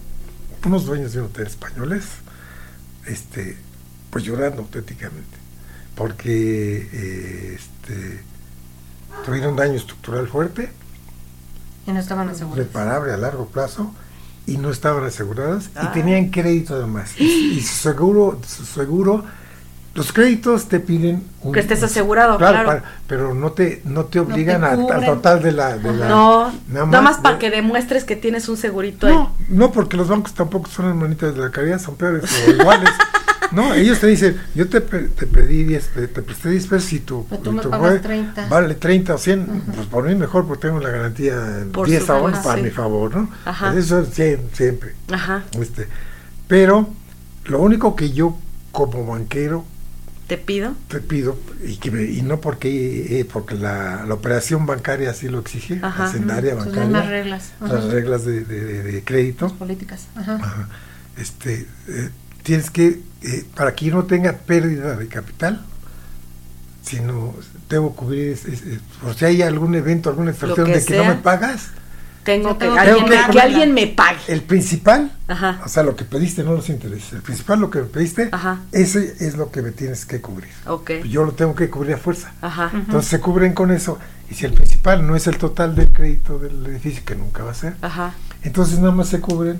unos 0.66 0.86
dueños 0.86 1.14
de 1.14 1.20
un 1.22 1.26
hotel 1.28 1.48
españoles, 1.48 2.04
este, 3.06 3.58
pues 4.10 4.24
llorando 4.24 4.62
auténticamente, 4.64 5.38
porque 5.96 6.90
eh, 6.92 7.56
este, 7.60 8.20
tuvieron 9.26 9.56
daño 9.56 9.74
estructural 9.76 10.28
fuerte, 10.28 10.72
Y 11.88 11.92
no 11.92 12.00
estaban 12.00 12.30
asegurados. 12.30 12.66
reparable 12.66 13.14
a 13.14 13.18
largo 13.18 13.48
plazo, 13.48 13.94
y 14.48 14.58
no 14.58 14.70
estaban 14.70 15.04
aseguradas, 15.04 15.70
Ah. 15.76 15.88
y 15.90 15.94
tenían 15.94 16.30
crédito 16.30 16.76
además. 16.76 17.12
Y, 17.20 17.24
y 17.58 17.62
su 17.62 17.76
seguro, 17.76 18.40
su 18.48 18.66
seguro, 18.66 19.24
los 19.96 20.12
créditos 20.12 20.68
te 20.68 20.80
piden 20.82 21.24
un- 21.42 21.54
Que 21.54 21.62
estés 21.62 21.82
asegurado, 21.82 22.38
claro. 22.38 22.66
para- 22.66 22.84
pero 23.08 23.34
no 23.34 23.54
te, 23.54 23.82
no 23.86 24.06
te 24.06 24.20
obligan 24.20 24.64
a- 24.66 24.72
al 24.72 24.78
cubren. 24.82 25.06
total 25.06 25.42
de 25.42 25.52
la... 25.54 25.78
de 25.78 25.94
la- 25.94 26.10
No, 26.10 26.52
nada 26.68 27.02
más, 27.02 27.18
para 27.20 27.40
que 27.40 27.50
demuestres 27.50 28.04
que 28.04 28.16
tienes 28.18 28.50
un 28.50 28.58
segurito 28.58 29.08
ahí. 29.08 29.14
no, 29.14 29.32
no, 29.50 29.72
porque 29.72 29.96
los 29.96 30.10
bancos 30.10 30.34
tampoco 30.34 30.70
son 30.70 30.88
hermanitas 30.88 31.34
de 31.34 31.42
la 31.42 31.50
caridad, 31.50 31.80
son 31.80 31.96
peores 31.96 32.24
o 32.46 32.52
iguales. 32.52 32.90
No, 33.56 33.74
ellos 33.74 34.00
te 34.00 34.08
dicen, 34.08 34.36
yo 34.54 34.68
te, 34.68 34.82
te 34.82 35.26
pedí 35.28 35.64
10, 35.64 35.88
te, 35.94 36.08
te 36.10 36.22
presté 36.22 36.50
10 36.50 36.68
pesos 36.68 36.94
y 36.94 37.00
tu, 37.00 37.26
tú 37.42 37.52
y 37.52 37.54
me 37.56 37.62
tu 37.62 37.70
pagas 37.70 37.94
jue- 37.96 38.02
30. 38.02 38.48
vale 38.50 38.76
30 38.76 39.16
o 39.16 39.18
100, 39.18 39.46
pues 39.74 39.88
por 39.88 40.08
mí 40.08 40.14
mejor 40.16 40.46
porque 40.46 40.68
tengo 40.68 40.80
la 40.82 40.90
garantía 40.90 41.66
Por 41.72 41.88
10 41.88 42.10
aún 42.10 42.26
supuesto, 42.34 42.44
para 42.44 42.58
sí. 42.58 42.64
mi 42.64 42.70
favor, 42.72 43.16
¿no? 43.16 43.30
Ajá. 43.46 43.74
Eso 43.78 44.00
es 44.02 44.10
siem- 44.18 44.42
siempre. 44.54 44.94
Ajá, 45.12 45.44
Este, 45.60 45.88
pero 46.48 46.90
lo 47.46 47.62
único 47.62 47.96
que 47.96 48.12
yo 48.12 48.38
como 48.72 49.06
banquero 49.06 49.64
te 50.28 50.38
pido. 50.38 50.74
te 50.90 51.00
pido, 51.00 51.38
y, 51.64 51.78
que 51.78 51.92
me- 51.92 52.04
y 52.04 52.24
no 52.24 52.42
porque, 52.42 53.20
eh, 53.20 53.26
porque 53.32 53.56
la, 53.56 54.04
la 54.06 54.14
operación 54.16 54.66
bancaria 54.66 55.12
así 55.12 55.30
lo 55.30 55.40
exige, 55.40 55.80
Ajá. 55.82 56.06
hacendaria 56.06 56.56
bancaria, 56.56 56.84
mismas 56.84 57.08
reglas. 57.08 57.52
Ajá. 57.62 57.74
las 57.76 57.86
reglas 57.86 58.26
de, 58.26 58.44
de- 58.44 58.66
de- 58.66 58.84
de 58.84 59.04
crédito. 59.04 59.48
Políticas. 59.56 60.08
Ajá. 60.16 60.36
Ajá. 60.42 60.68
Este, 61.18 61.68
eh, 61.88 62.10
tienes 62.46 62.70
que, 62.70 63.02
eh, 63.24 63.46
para 63.56 63.74
que 63.76 63.86
yo 63.86 63.96
no 63.96 64.04
tenga 64.06 64.32
pérdida 64.34 64.96
de 64.96 65.08
capital, 65.08 65.66
sino 66.84 67.34
debo 67.70 67.96
cubrir, 67.96 68.32
es- 68.34 68.46
es- 68.46 68.62
es- 68.62 68.80
por 69.02 69.16
si 69.16 69.26
hay 69.26 69.42
algún 69.42 69.74
evento, 69.76 70.10
alguna 70.10 70.32
extorsión 70.32 70.72
de 70.72 70.84
que 70.86 70.98
no 70.98 71.06
me 71.06 71.16
pagas, 71.16 71.70
Tengo 72.24 72.58
que, 72.58 72.66
tengo 72.66 72.78
alguien, 72.80 73.06
que 73.32 73.40
alguien 73.42 73.74
me 73.74 73.88
pague. 73.88 74.20
el 74.28 74.42
principal, 74.42 75.12
Ajá. 75.28 75.60
o 75.66 75.68
sea, 75.70 75.82
lo 75.84 75.96
que 75.96 76.06
pediste, 76.06 76.44
no 76.44 76.54
los 76.54 76.70
intereses, 76.70 77.14
el 77.14 77.22
principal, 77.24 77.60
lo 77.60 77.70
que 77.72 77.80
me 77.80 77.86
pediste, 77.86 78.30
Ajá. 78.32 78.62
ese 78.72 79.16
es 79.20 79.36
lo 79.36 79.52
que 79.52 79.62
me 79.64 79.72
tienes 79.72 80.06
que 80.06 80.22
cubrir. 80.22 80.52
Ok. 80.68 80.92
Yo 81.10 81.24
lo 81.24 81.32
tengo 81.34 81.56
que 81.56 81.70
cubrir 81.70 81.96
a 81.96 81.98
fuerza. 81.98 82.32
Ajá. 82.42 82.70
Entonces 82.74 83.10
se 83.10 83.20
cubren 83.20 83.54
con 83.54 83.72
eso, 83.72 83.98
y 84.30 84.36
si 84.36 84.46
el 84.46 84.54
principal 84.54 85.06
no 85.08 85.16
es 85.16 85.26
el 85.28 85.38
total 85.38 85.76
del 85.76 85.90
crédito 85.90 86.38
del 86.38 86.64
edificio, 86.68 87.04
que 87.06 87.16
nunca 87.16 87.44
va 87.44 87.52
a 87.52 87.56
ser, 87.56 87.76
Ajá. 87.82 88.14
entonces 88.44 88.78
nada 88.80 88.92
más 88.92 89.08
se 89.08 89.20
cubren 89.22 89.60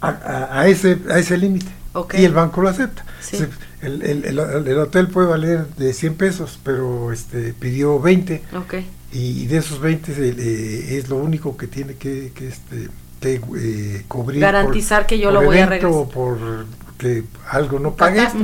a, 0.00 0.08
a- 0.08 0.60
a 0.60 0.66
ese 0.68 0.98
a 1.10 1.18
ese 1.18 1.36
límite 1.36 1.66
Y 2.14 2.24
el 2.24 2.32
banco 2.32 2.60
lo 2.62 2.68
acepta 2.68 3.04
Sí. 3.20 3.38
El, 3.80 4.02
el- 4.02 4.24
el- 4.24 4.38
el 4.68 4.78
hotel 4.78 5.08
puede 5.08 5.28
valer 5.28 5.66
de 5.76 5.92
100 5.92 6.14
pesos 6.14 6.58
pero 6.62 7.12
este 7.12 7.52
pidió 7.54 7.98
20 8.00 8.42
Ok. 8.56 8.74
y, 9.12 9.18
y 9.42 9.46
de 9.46 9.58
esos 9.58 9.80
20 9.80 10.12
eh, 10.16 10.96
es 10.98 11.08
lo 11.08 11.16
único 11.16 11.56
que 11.56 11.66
tiene 11.66 11.94
que, 11.94 12.32
que, 12.34 12.48
este 12.48 12.88
que 13.20 13.40
eh, 13.56 14.04
cubrir 14.08 14.40
Garantizar 14.40 15.06
que 15.06 15.18
yo 15.18 15.30
por 15.32 15.40
lo 15.40 15.46
voy 15.46 15.58
a 15.58 15.66
regresar. 15.66 15.90
o 15.98 16.08
por 16.08 16.38
que 16.98 17.22
algo 17.50 17.78
no 17.78 17.94
pague. 17.94 18.20
Ajá. 18.20 18.34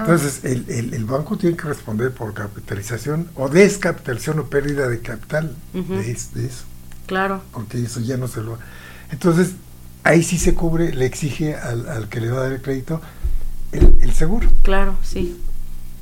entonces 0.00 0.40
el, 0.44 0.64
el- 0.68 0.94
el 0.94 1.04
banco 1.04 1.36
tiene 1.36 1.56
que 1.56 1.68
responder 1.68 2.10
por 2.12 2.32
capitalización 2.34 3.30
o 3.34 3.48
descapitalización 3.50 4.38
o 4.40 4.44
pérdida 4.46 4.88
de 4.88 5.00
capital 5.00 5.54
de, 5.74 5.82
de 6.34 6.46
eso 6.46 6.64
Claro. 7.06 7.42
porque 7.52 7.82
eso 7.82 8.00
ya 8.00 8.16
no 8.16 8.28
se 8.28 8.40
lo... 8.40 8.58
Entonces, 9.10 9.52
ahí 10.04 10.22
sí 10.22 10.38
se 10.38 10.54
cubre, 10.54 10.92
le 10.94 11.06
exige 11.06 11.54
al, 11.56 11.88
al 11.88 12.08
que 12.08 12.20
le 12.20 12.30
va 12.30 12.38
a 12.38 12.42
dar 12.44 12.52
el 12.52 12.62
crédito 12.62 13.00
el, 13.72 13.96
el 14.00 14.12
seguro, 14.12 14.48
Claro, 14.62 14.96
sí. 15.02 15.38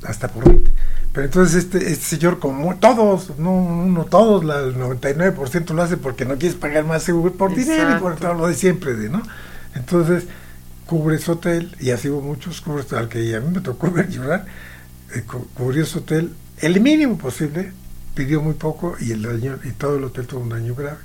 hasta 0.03 0.27
por 0.29 0.45
20. 0.45 0.71
Pero 1.13 1.25
entonces 1.25 1.55
este, 1.65 1.91
este 1.91 2.05
señor, 2.05 2.39
como 2.39 2.75
todos, 2.77 3.37
no 3.39 3.51
uno, 3.51 4.05
todos, 4.05 4.43
la, 4.45 4.59
el 4.59 4.75
99% 4.75 5.73
lo 5.73 5.81
hace 5.81 5.97
porque 5.97 6.25
no 6.25 6.37
quieres 6.37 6.57
pagar 6.57 6.85
más 6.85 7.03
seguro 7.03 7.33
por 7.33 7.53
dinero 7.55 7.97
y 7.97 7.99
por 7.99 8.15
todo 8.15 8.33
lo 8.35 8.47
de 8.47 8.53
siempre, 8.55 8.93
de, 8.93 9.09
¿no? 9.09 9.23
Entonces, 9.75 10.25
cubre 10.85 11.17
su 11.19 11.33
hotel, 11.33 11.75
y 11.79 11.91
así 11.91 12.09
hubo 12.09 12.21
muchos, 12.21 12.61
cubre 12.61 12.83
al 12.97 13.09
que 13.09 13.35
a 13.35 13.39
mí 13.39 13.51
me 13.53 13.61
tocó 13.61 13.91
ver 13.91 14.09
llorar, 14.09 14.45
eh, 15.15 15.21
cu- 15.23 15.47
cubrió 15.53 15.85
su 15.85 15.99
hotel 15.99 16.33
el 16.59 16.79
mínimo 16.81 17.17
posible, 17.17 17.71
pidió 18.15 18.41
muy 18.41 18.53
poco 18.53 18.95
y 18.99 19.11
el 19.11 19.21
daño, 19.23 19.59
y 19.63 19.71
todo 19.71 19.97
el 19.97 20.03
hotel 20.03 20.25
tuvo 20.27 20.41
un 20.41 20.49
daño 20.49 20.75
grave. 20.75 20.97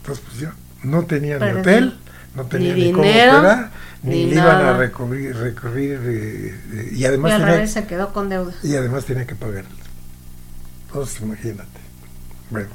Entonces, 0.00 0.24
pues 0.26 0.40
ya, 0.40 0.54
no 0.82 1.04
tenía 1.04 1.34
ni 1.34 1.40
Perdió. 1.40 1.60
hotel, 1.60 1.98
no 2.34 2.44
tenía 2.46 2.74
Ni 2.74 2.84
ni, 2.84 2.92
cómo 2.92 3.04
dinero, 3.04 3.38
operar, 3.38 3.70
ni, 4.02 4.26
ni 4.26 4.26
le 4.26 4.36
iban 4.36 4.60
a 4.64 4.72
recurrir, 4.76 5.36
recurrir 5.36 6.00
eh, 6.04 6.60
eh, 6.72 6.88
y 6.92 7.04
Y 7.04 7.04
además 7.04 7.32
al 7.32 7.44
tenía, 7.44 7.54
revés 7.56 7.72
se 7.72 7.86
quedó 7.86 8.12
con 8.12 8.28
deuda. 8.28 8.54
y 8.62 8.74
además 8.76 9.04
tenía 9.04 9.26
que 9.26 9.34
pagar. 9.34 9.64
Entonces, 10.88 11.20
imagínate. 11.20 11.80
Bueno, 12.50 12.68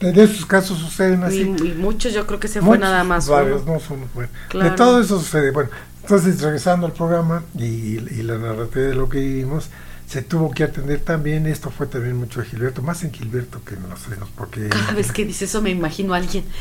de 0.00 0.24
esos 0.24 0.44
casos 0.46 0.78
suceden 0.78 1.20
Y, 1.20 1.24
así. 1.24 1.40
y 1.42 1.72
muchos 1.74 2.12
yo 2.12 2.26
creo 2.26 2.40
que 2.40 2.48
se 2.48 2.62
fue 2.62 2.78
Muchos, 2.78 2.80
nada 2.80 3.04
más. 3.04 3.28
Varios, 3.28 3.62
uno. 3.62 3.74
no 3.74 3.80
son 3.80 4.08
bueno. 4.14 4.30
Claro. 4.48 4.70
De 4.70 4.76
todo 4.76 5.00
eso 5.00 5.18
sucede. 5.20 5.52
Bueno, 5.52 5.70
entonces 6.02 6.40
regresando 6.42 6.86
al 6.86 6.92
programa 6.92 7.44
y, 7.56 7.98
y 7.98 8.22
la 8.22 8.38
narrativa 8.38 8.86
de 8.86 8.94
lo 8.94 9.08
que 9.08 9.18
vivimos, 9.20 9.70
se 10.06 10.22
tuvo 10.22 10.50
que 10.50 10.64
atender 10.64 11.00
también, 11.00 11.46
esto 11.46 11.70
fue 11.70 11.86
también 11.86 12.16
mucho 12.16 12.40
de 12.40 12.46
Gilberto, 12.46 12.82
más 12.82 13.02
en 13.02 13.12
Gilberto 13.12 13.64
que 13.64 13.74
en 13.74 13.88
los 13.88 13.98
frenos, 14.00 14.28
porque 14.36 14.68
Cada 14.68 14.92
vez 14.92 15.10
que 15.12 15.24
dice 15.24 15.46
eso 15.46 15.62
me 15.62 15.70
imagino 15.70 16.14
a 16.14 16.18
alguien. 16.18 16.44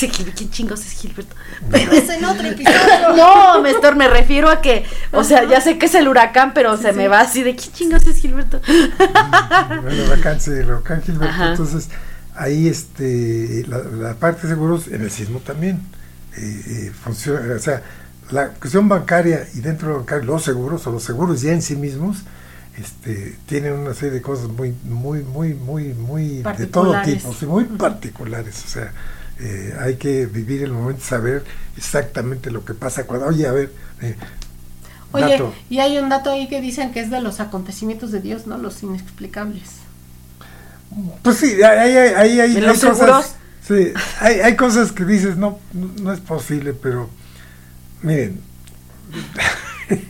Que 0.00 0.08
¿quién 0.08 0.50
chingos 0.50 0.80
es 0.84 0.92
Gilberto? 0.92 1.34
Pero 1.70 1.92
es 1.92 2.08
en 2.08 2.24
otro 2.24 2.46
episodio. 2.46 2.76
No, 3.16 3.62
Mestor, 3.62 3.94
me 3.94 4.08
refiero 4.08 4.48
a 4.48 4.60
que, 4.60 4.84
o 5.12 5.22
sea, 5.22 5.44
ya 5.48 5.60
sé 5.60 5.78
que 5.78 5.86
es 5.86 5.94
el 5.94 6.08
huracán, 6.08 6.52
pero 6.54 6.76
se 6.76 6.92
me 6.92 7.08
va 7.08 7.20
así 7.20 7.42
de 7.42 7.54
¿quién 7.54 7.72
chingos 7.72 8.06
es 8.06 8.16
Gilberto? 8.16 8.60
bueno, 9.82 10.04
huracán, 10.04 10.40
sí, 10.40 10.50
huracán 10.50 11.02
Gilberto, 11.02 11.26
Ajá. 11.26 11.50
entonces 11.50 11.88
ahí 12.34 12.66
este 12.66 13.64
la, 13.68 13.78
la 13.78 14.14
parte 14.14 14.46
de 14.46 14.54
seguros 14.54 14.88
en 14.88 15.02
el 15.02 15.10
sismo 15.10 15.40
también 15.40 15.82
eh, 16.36 16.62
eh, 16.66 16.92
funciona, 17.04 17.54
o 17.54 17.58
sea, 17.58 17.82
la 18.30 18.48
cuestión 18.48 18.88
bancaria 18.88 19.46
y 19.54 19.60
dentro 19.60 19.88
de 19.88 19.94
bancaria 19.98 20.24
los 20.24 20.42
seguros 20.42 20.86
o 20.86 20.92
los 20.92 21.02
seguros 21.02 21.42
ya 21.42 21.52
en 21.52 21.62
sí 21.62 21.76
mismos 21.76 22.18
este 22.78 23.36
tienen 23.46 23.74
una 23.74 23.94
serie 23.94 24.14
de 24.14 24.22
cosas 24.22 24.48
muy 24.48 24.74
muy 24.84 25.22
muy 25.22 25.54
muy 25.54 25.94
muy 25.94 26.42
de 26.42 26.66
todo 26.66 27.00
tipo, 27.02 27.32
sí, 27.34 27.46
muy 27.46 27.64
particulares, 27.64 28.62
o 28.64 28.68
sea, 28.68 28.92
eh, 29.40 29.74
hay 29.80 29.96
que 29.96 30.26
vivir 30.26 30.62
el 30.62 30.72
momento, 30.72 31.02
saber 31.04 31.44
exactamente 31.76 32.50
lo 32.50 32.64
que 32.64 32.74
pasa 32.74 33.06
cuando, 33.06 33.26
oye, 33.26 33.46
a 33.46 33.52
ver, 33.52 33.72
eh, 34.00 34.16
Oye, 35.12 35.32
dato. 35.32 35.54
y 35.68 35.78
hay 35.80 35.98
un 35.98 36.08
dato 36.08 36.30
ahí 36.30 36.48
que 36.48 36.60
dicen 36.60 36.92
que 36.92 37.00
es 37.00 37.10
de 37.10 37.20
los 37.20 37.40
acontecimientos 37.40 38.12
de 38.12 38.20
Dios, 38.20 38.46
¿no? 38.46 38.56
Los 38.56 38.82
inexplicables. 38.82 39.68
Pues 41.22 41.38
sí, 41.38 41.62
hay, 41.62 41.96
hay, 41.96 42.14
hay, 42.14 42.40
hay, 42.40 42.56
¿En 42.56 42.64
hay 42.64 42.66
los 42.66 42.80
cosas, 42.80 42.98
seguros? 42.98 43.34
sí, 43.66 43.92
hay, 44.20 44.40
hay 44.40 44.56
cosas 44.56 44.92
que 44.92 45.04
dices, 45.04 45.36
no, 45.36 45.58
no, 45.72 45.90
no 46.00 46.12
es 46.12 46.20
posible, 46.20 46.72
pero 46.74 47.08
miren, 48.02 48.40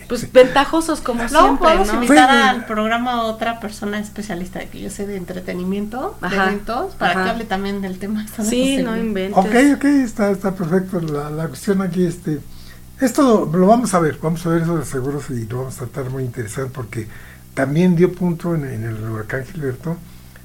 Pues 0.09 0.31
ventajosos 0.33 1.01
como 1.01 1.23
No, 1.25 1.29
siempre, 1.29 1.59
podemos 1.59 1.89
¿no? 1.89 1.95
invitar 1.95 2.31
al 2.31 2.67
programa 2.67 3.13
a 3.15 3.23
otra 3.23 3.61
persona 3.61 3.99
especialista 3.99 4.61
que 4.67 4.81
yo 4.81 4.91
sé 4.91 5.07
de 5.07 5.17
entretenimiento, 5.17 6.17
Ajá, 6.21 6.45
de 6.47 6.53
eventos, 6.53 6.95
para 6.97 7.13
ajá. 7.13 7.25
que 7.25 7.31
hable 7.31 7.45
también 7.45 7.81
del 7.81 7.99
tema. 7.99 8.27
Sí, 8.43 8.79
no 8.83 8.97
inventes. 8.97 9.37
ok, 9.39 9.55
ok, 9.77 9.85
está, 9.85 10.31
está 10.31 10.55
perfecto, 10.55 11.01
la, 11.01 11.31
la 11.31 11.49
cuestión 11.49 11.81
aquí, 11.83 12.05
este, 12.05 12.41
esto 13.01 13.51
lo 13.53 13.67
vamos 13.67 13.95
a 13.95 14.01
ver, 14.01 14.19
vamos 14.23 14.45
a 14.47 14.51
ver 14.51 14.63
eso 14.63 14.77
de 14.79 14.85
seguros 14.85 15.31
y 15.31 15.47
lo 15.47 15.59
vamos 15.59 15.77
a 15.81 15.87
tratar 15.87 16.11
muy 16.11 16.25
interesante 16.25 16.71
porque 16.75 17.09
también 17.55 17.97
dio 17.97 18.13
punto 18.13 18.55
en, 18.55 18.65
en 18.65 18.85
el 18.85 19.03
huracán 19.09 19.45
Gilberto 19.45 19.97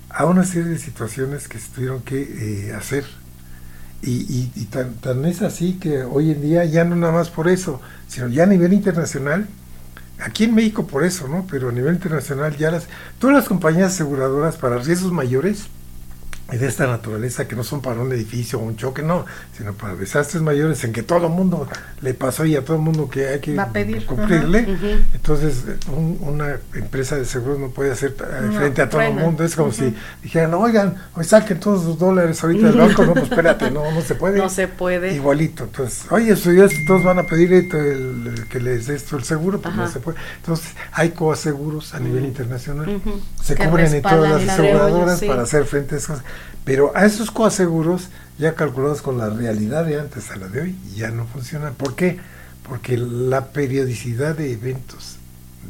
a 0.10 0.26
una 0.26 0.44
serie 0.46 0.70
de 0.70 0.80
situaciones 0.80 1.48
que 1.48 1.60
se 1.60 1.70
tuvieron 1.70 2.02
que 2.02 2.70
eh, 2.70 2.74
hacer 2.74 3.06
Y, 4.02 4.12
y- 4.12 4.52
y 4.56 4.66
tan, 4.66 4.95
tan 4.95 5.26
es 5.26 5.41
así 5.41 5.80
que 5.80 6.04
hoy 6.04 6.32
en 6.32 6.41
día 6.41 6.66
ya 6.66 6.84
no 6.86 6.95
nada 6.95 7.14
más 7.14 7.30
por 7.30 7.48
eso, 7.48 7.82
sino 8.08 8.28
ya 8.28 8.43
a 8.43 8.48
nivel 8.48 8.74
internacional, 8.74 9.48
aquí 10.20 10.45
en 10.45 10.56
México 10.56 10.88
por 10.88 11.04
eso, 11.06 11.28
¿no? 11.28 11.48
Pero 11.50 11.70
a 11.70 11.72
nivel 11.72 11.95
internacional 11.95 12.56
ya 12.58 12.72
las, 12.72 12.88
todas 13.20 13.36
las 13.38 13.48
compañías 13.48 13.93
aseguradoras 13.93 14.58
para 14.58 14.80
riesgos 14.80 15.12
mayores 15.14 15.68
de 16.50 16.66
esta 16.66 16.88
naturaleza 16.88 17.45
que 17.48 17.56
no 17.58 17.64
son 17.64 17.82
para 17.82 18.00
un 18.00 18.12
edificio 18.14 18.58
o 18.60 18.62
un 18.64 18.78
choque, 18.78 19.02
no, 19.02 19.26
sino 19.58 19.74
para 19.74 19.95
desastres 19.95 20.41
mayores 20.41 20.82
en 20.86 20.93
que 20.93 21.04
todo 21.04 21.28
el 21.28 21.34
mundo 21.34 21.68
le 22.02 22.14
pasó 22.14 22.45
y 22.45 22.56
a 22.56 22.64
todo 22.64 22.78
el 22.78 22.84
mundo 22.84 23.10
que 23.10 23.28
hay 23.28 23.39
que 23.41 23.54
Va 23.56 23.64
a 23.64 23.74
pedir, 23.74 24.06
cumplirle. 24.06 24.66
Entonces, 25.14 25.64
un- 25.93 26.18
una 26.22 26.58
empresa 26.74 27.18
de 27.18 27.26
seguros 27.26 27.60
no 27.60 27.70
puede 27.70 27.91
hacer 27.91 28.16
eh, 28.20 28.41
No, 28.45 28.54
frente 28.54 28.82
a 28.82 28.89
todo 28.89 29.02
el 29.02 29.14
mundo. 29.16 29.43
Es 29.43 29.56
como 29.56 29.72
si 29.74 29.93
dijeran, 30.24 30.54
oigan, 30.54 30.95
hoy 31.16 31.26
saquen 31.26 31.60
todos 31.60 31.84
los 31.84 32.00
dólares 32.00 32.41
ahorita 32.41 32.68
del 32.68 32.78
banco. 32.78 33.06
No, 33.06 33.14
pues 33.14 33.26
espérate, 33.26 33.70
no, 33.72 33.91
no 33.91 34.02
se 34.02 34.16
puede. 34.16 34.38
No 34.48 34.50
se 34.50 34.68
puede. 34.70 35.14
Igualito. 35.16 35.66
Entonces, 35.66 36.06
oye, 36.12 36.36
si 36.36 36.86
todos 36.86 37.04
van 37.04 37.20
a 37.20 37.24
pedir 37.24 37.52
esto, 37.54 37.78
el, 37.78 38.28
el 38.38 38.48
que 38.48 38.60
les 38.62 38.88
dé 38.88 38.95
esto 38.95 39.18
el 39.18 39.24
seguro, 39.24 39.60
pues 39.60 39.76
no 39.76 39.88
se 39.89 40.00
puede. 40.00 40.18
Entonces, 40.38 40.68
hay 40.93 41.10
coaseguros 41.10 41.93
a 41.93 42.00
nivel 42.00 42.24
internacional. 42.26 43.02
Se 43.43 43.56
Que 43.56 43.68
cubren 43.68 43.93
en 43.93 44.02
todas 44.02 44.45
las 44.45 44.50
aseguradoras 44.50 45.20
sí. 45.20 45.28
para 45.28 45.41
hacer 45.41 45.66
frente 45.66 45.95
a 45.95 45.98
esas 45.98 46.20
cosas. 46.20 46.26
Pero 46.68 46.91
a 46.95 47.05
esos 47.05 47.32
coaseguros, 47.32 48.09
ya 48.38 48.53
calculados 48.53 49.01
con 49.01 49.18
la 49.18 49.30
realidad 49.30 49.86
de 49.86 49.99
antes 49.99 50.30
a 50.30 50.36
la 50.36 50.47
de 50.47 50.61
hoy, 50.61 50.76
ya 50.95 51.09
no 51.09 51.26
funcionan. 51.26 51.74
¿Por 51.74 51.95
qué? 51.95 52.20
Porque 52.68 52.97
la 52.97 53.45
periodicidad 53.45 54.36
de 54.36 54.51
eventos 54.51 55.15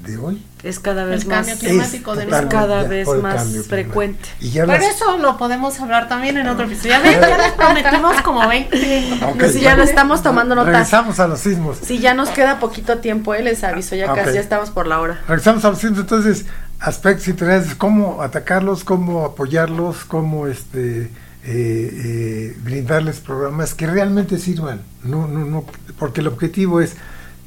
de 0.03 0.15
hoy 0.17 0.43
Es 0.63 0.79
cada 0.79 1.05
vez 1.05 1.23
El 1.23 1.27
más. 1.29 1.47
cambio 1.47 1.57
climático 1.57 2.13
es 2.13 2.19
es 2.27 2.45
cada 2.49 2.83
ya 2.83 2.87
vez 2.87 3.07
más 3.21 3.47
frecuente. 3.67 4.29
Y 4.39 4.49
ya 4.51 4.65
Pero 4.67 4.77
las- 4.83 4.95
eso 4.95 5.17
lo 5.17 5.37
podemos 5.37 5.79
hablar 5.79 6.07
también 6.07 6.37
en 6.37 6.47
otro 6.47 6.65
episodio. 6.65 6.89
Ya 6.91 6.99
ven, 6.99 7.19
ya 7.19 7.37
les 7.37 7.51
prometimos 7.53 8.21
como 8.23 8.47
20. 8.47 9.23
Ok, 9.23 9.35
No, 9.41 9.49
si 9.49 9.61
ya 9.61 9.75
lo 9.75 9.83
estamos 9.83 10.21
tomando 10.23 10.53
nota. 10.55 10.69
Regresamos 10.71 11.19
a 11.19 11.27
los 11.27 11.39
sismos. 11.39 11.77
Si 11.83 11.99
ya 11.99 12.13
nos 12.13 12.29
queda 12.29 12.59
poquito 12.59 12.97
tiempo, 12.99 13.33
eh, 13.35 13.41
les 13.43 13.63
aviso, 13.63 13.95
ya 13.95 14.11
Ok. 14.11 14.17
casi 14.19 14.33
ya 14.33 14.39
estamos 14.41 14.69
por 14.71 14.85
la 14.87 14.99
hora. 14.99 15.19
Regresamos 15.27 15.63
a 15.65 15.69
los 15.69 15.79
sismos, 15.79 15.99
entonces, 16.01 16.45
aspectos 16.79 17.27
interesantes, 17.27 17.75
cómo 17.75 18.21
atacarlos, 18.21 18.83
cómo 18.83 19.25
apoyarlos, 19.25 20.05
cómo 20.05 20.47
este 20.47 21.03
eh, 21.03 21.09
eh, 21.45 22.57
brindarles 22.61 23.19
programas 23.19 23.73
que 23.73 23.87
realmente 23.87 24.37
sirvan. 24.37 24.81
No, 25.03 25.27
no, 25.27 25.45
no, 25.45 25.65
porque 25.97 26.21
el 26.21 26.27
objetivo 26.27 26.81
es 26.81 26.95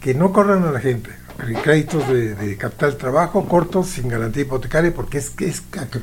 que 0.01 0.15
no 0.15 0.33
corran 0.33 0.65
a 0.65 0.71
la 0.71 0.81
gente. 0.81 1.11
Créditos 1.63 2.07
de, 2.09 2.35
de 2.35 2.57
capital 2.57 2.97
trabajo 2.97 3.47
cortos 3.49 3.89
sin 3.89 4.09
garantía 4.09 4.43
hipotecaria 4.43 4.93
porque 4.95 5.19
es 5.19 5.31
que 5.31 5.47
es, 5.47 5.63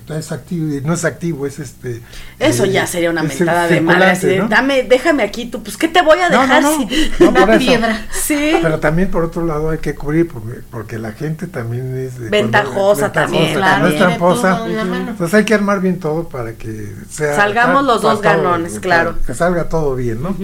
es 0.09 0.31
activo 0.31 0.73
y 0.73 0.81
no 0.81 0.93
es 0.93 1.05
activo 1.05 1.45
es 1.47 1.59
este 1.59 2.01
Eso 2.39 2.65
eh, 2.65 2.71
ya 2.71 2.87
sería 2.87 3.09
una 3.11 3.23
mentada 3.23 3.67
de 3.67 3.81
madre, 3.81 4.05
así 4.11 4.25
de, 4.27 4.33
circulante, 4.33 4.55
¿no? 4.55 4.61
dame, 4.61 4.83
déjame 4.83 5.23
aquí, 5.23 5.45
tú, 5.45 5.61
pues, 5.63 5.77
¿qué 5.77 5.87
te 5.87 6.01
voy 6.01 6.19
a 6.19 6.29
dejar? 6.29 6.61
no, 6.61 6.79
no, 6.79 6.89
si- 6.89 7.11
no, 7.19 7.33
por 7.33 7.43
Una 7.43 7.55
eso. 7.55 7.65
piedra. 7.65 8.05
Sí. 8.11 8.53
Pero 8.61 8.79
también 8.79 9.09
por 9.11 9.23
otro 9.23 9.45
lado 9.45 9.69
hay 9.69 9.77
que 9.79 9.95
cubrir 9.95 10.27
porque, 10.27 10.59
porque 10.69 10.97
la 10.99 11.11
gente 11.13 11.47
también 11.47 11.97
es 11.97 12.19
de- 12.19 12.29
Ventajosa 12.29 13.11
también, 13.11 13.53
claro. 13.53 13.83
no 13.83 13.89
es 13.89 13.97
tramposa. 13.97 14.65
Entonces 14.67 15.33
hay 15.33 15.45
que 15.45 15.53
armar 15.53 15.81
bien 15.81 15.99
todo 15.99 16.27
para 16.29 16.53
que 16.53 16.93
sea 17.09 17.35
Salgamos 17.35 17.83
los 17.85 18.01
dos 18.01 18.21
ganones, 18.21 18.79
claro. 18.79 19.15
Que 19.25 19.33
salga 19.33 19.69
todo 19.69 19.95
bien, 19.95 20.21
¿no? 20.21 20.35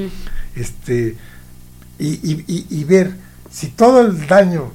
Este 0.55 1.15
y, 1.99 2.07
y, 2.23 2.43
y, 2.47 2.67
y 2.69 2.83
ver 2.83 3.11
si 3.51 3.67
todo 3.67 4.01
el 4.01 4.27
daño 4.27 4.71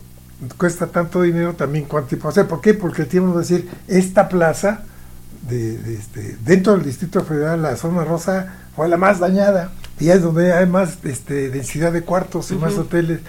cuesta 0.57 0.87
tanto 0.87 1.23
dinero 1.23 1.55
también 1.55 1.85
cuánto 1.85 2.11
tiempo 2.11 2.29
hacer. 2.29 2.47
¿Por 2.47 2.61
qué? 2.61 2.75
Porque 2.75 3.05
tenemos 3.05 3.33
que 3.35 3.39
decir 3.39 3.71
esta 3.89 4.29
plaza 4.29 4.83
de, 5.49 5.79
de 5.79 5.95
este, 5.95 6.37
dentro 6.45 6.75
del 6.75 6.85
Distrito 6.85 7.25
Federal, 7.25 7.63
la 7.63 7.77
zona 7.77 8.05
rosa 8.05 8.55
fue 8.77 8.89
la 8.89 8.97
más 8.97 9.19
dañada 9.19 9.73
y 9.99 10.11
es 10.11 10.23
donde 10.23 10.53
hay 10.53 10.67
más 10.67 10.99
este, 11.05 11.51
densidad 11.51 11.93
de 11.93 12.03
cuartos 12.03 12.51
y 12.51 12.55
más 12.55 12.75
hoteles. 12.75 13.21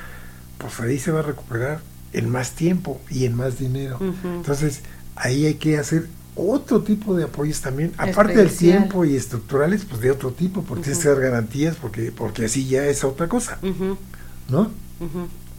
Pues 0.58 0.80
ahí 0.82 1.00
se 1.00 1.12
va 1.12 1.20
a 1.20 1.24
recuperar 1.24 1.80
en 2.14 2.30
más 2.30 2.52
tiempo 2.52 3.02
y 3.10 3.26
en 3.26 3.36
más 3.36 3.60
dinero. 3.60 3.98
Entonces, 4.24 4.82
ahí 5.16 5.46
hay 5.46 5.56
que 5.56 5.78
hacer 5.78 6.08
otro 6.36 6.82
tipo 6.82 7.16
de 7.16 7.26
apoyos 7.26 7.62
también, 7.62 7.92
aparte 7.98 8.36
del 8.36 8.56
tiempo 8.56 9.04
y 9.04 9.16
estructurales, 9.16 9.86
pues 9.86 10.02
de 10.02 10.12
otro 10.12 10.32
tipo, 10.32 10.62
porque 10.64 10.84
tienes 10.84 11.04
que 11.04 11.10
dar 11.10 11.20
garantías, 11.20 11.76
porque, 11.76 12.12
porque 12.12 12.46
así 12.46 12.68
ya 12.68 12.86
es 12.86 13.04
otra 13.04 13.28
cosa, 13.28 13.58
¿no? 14.50 14.72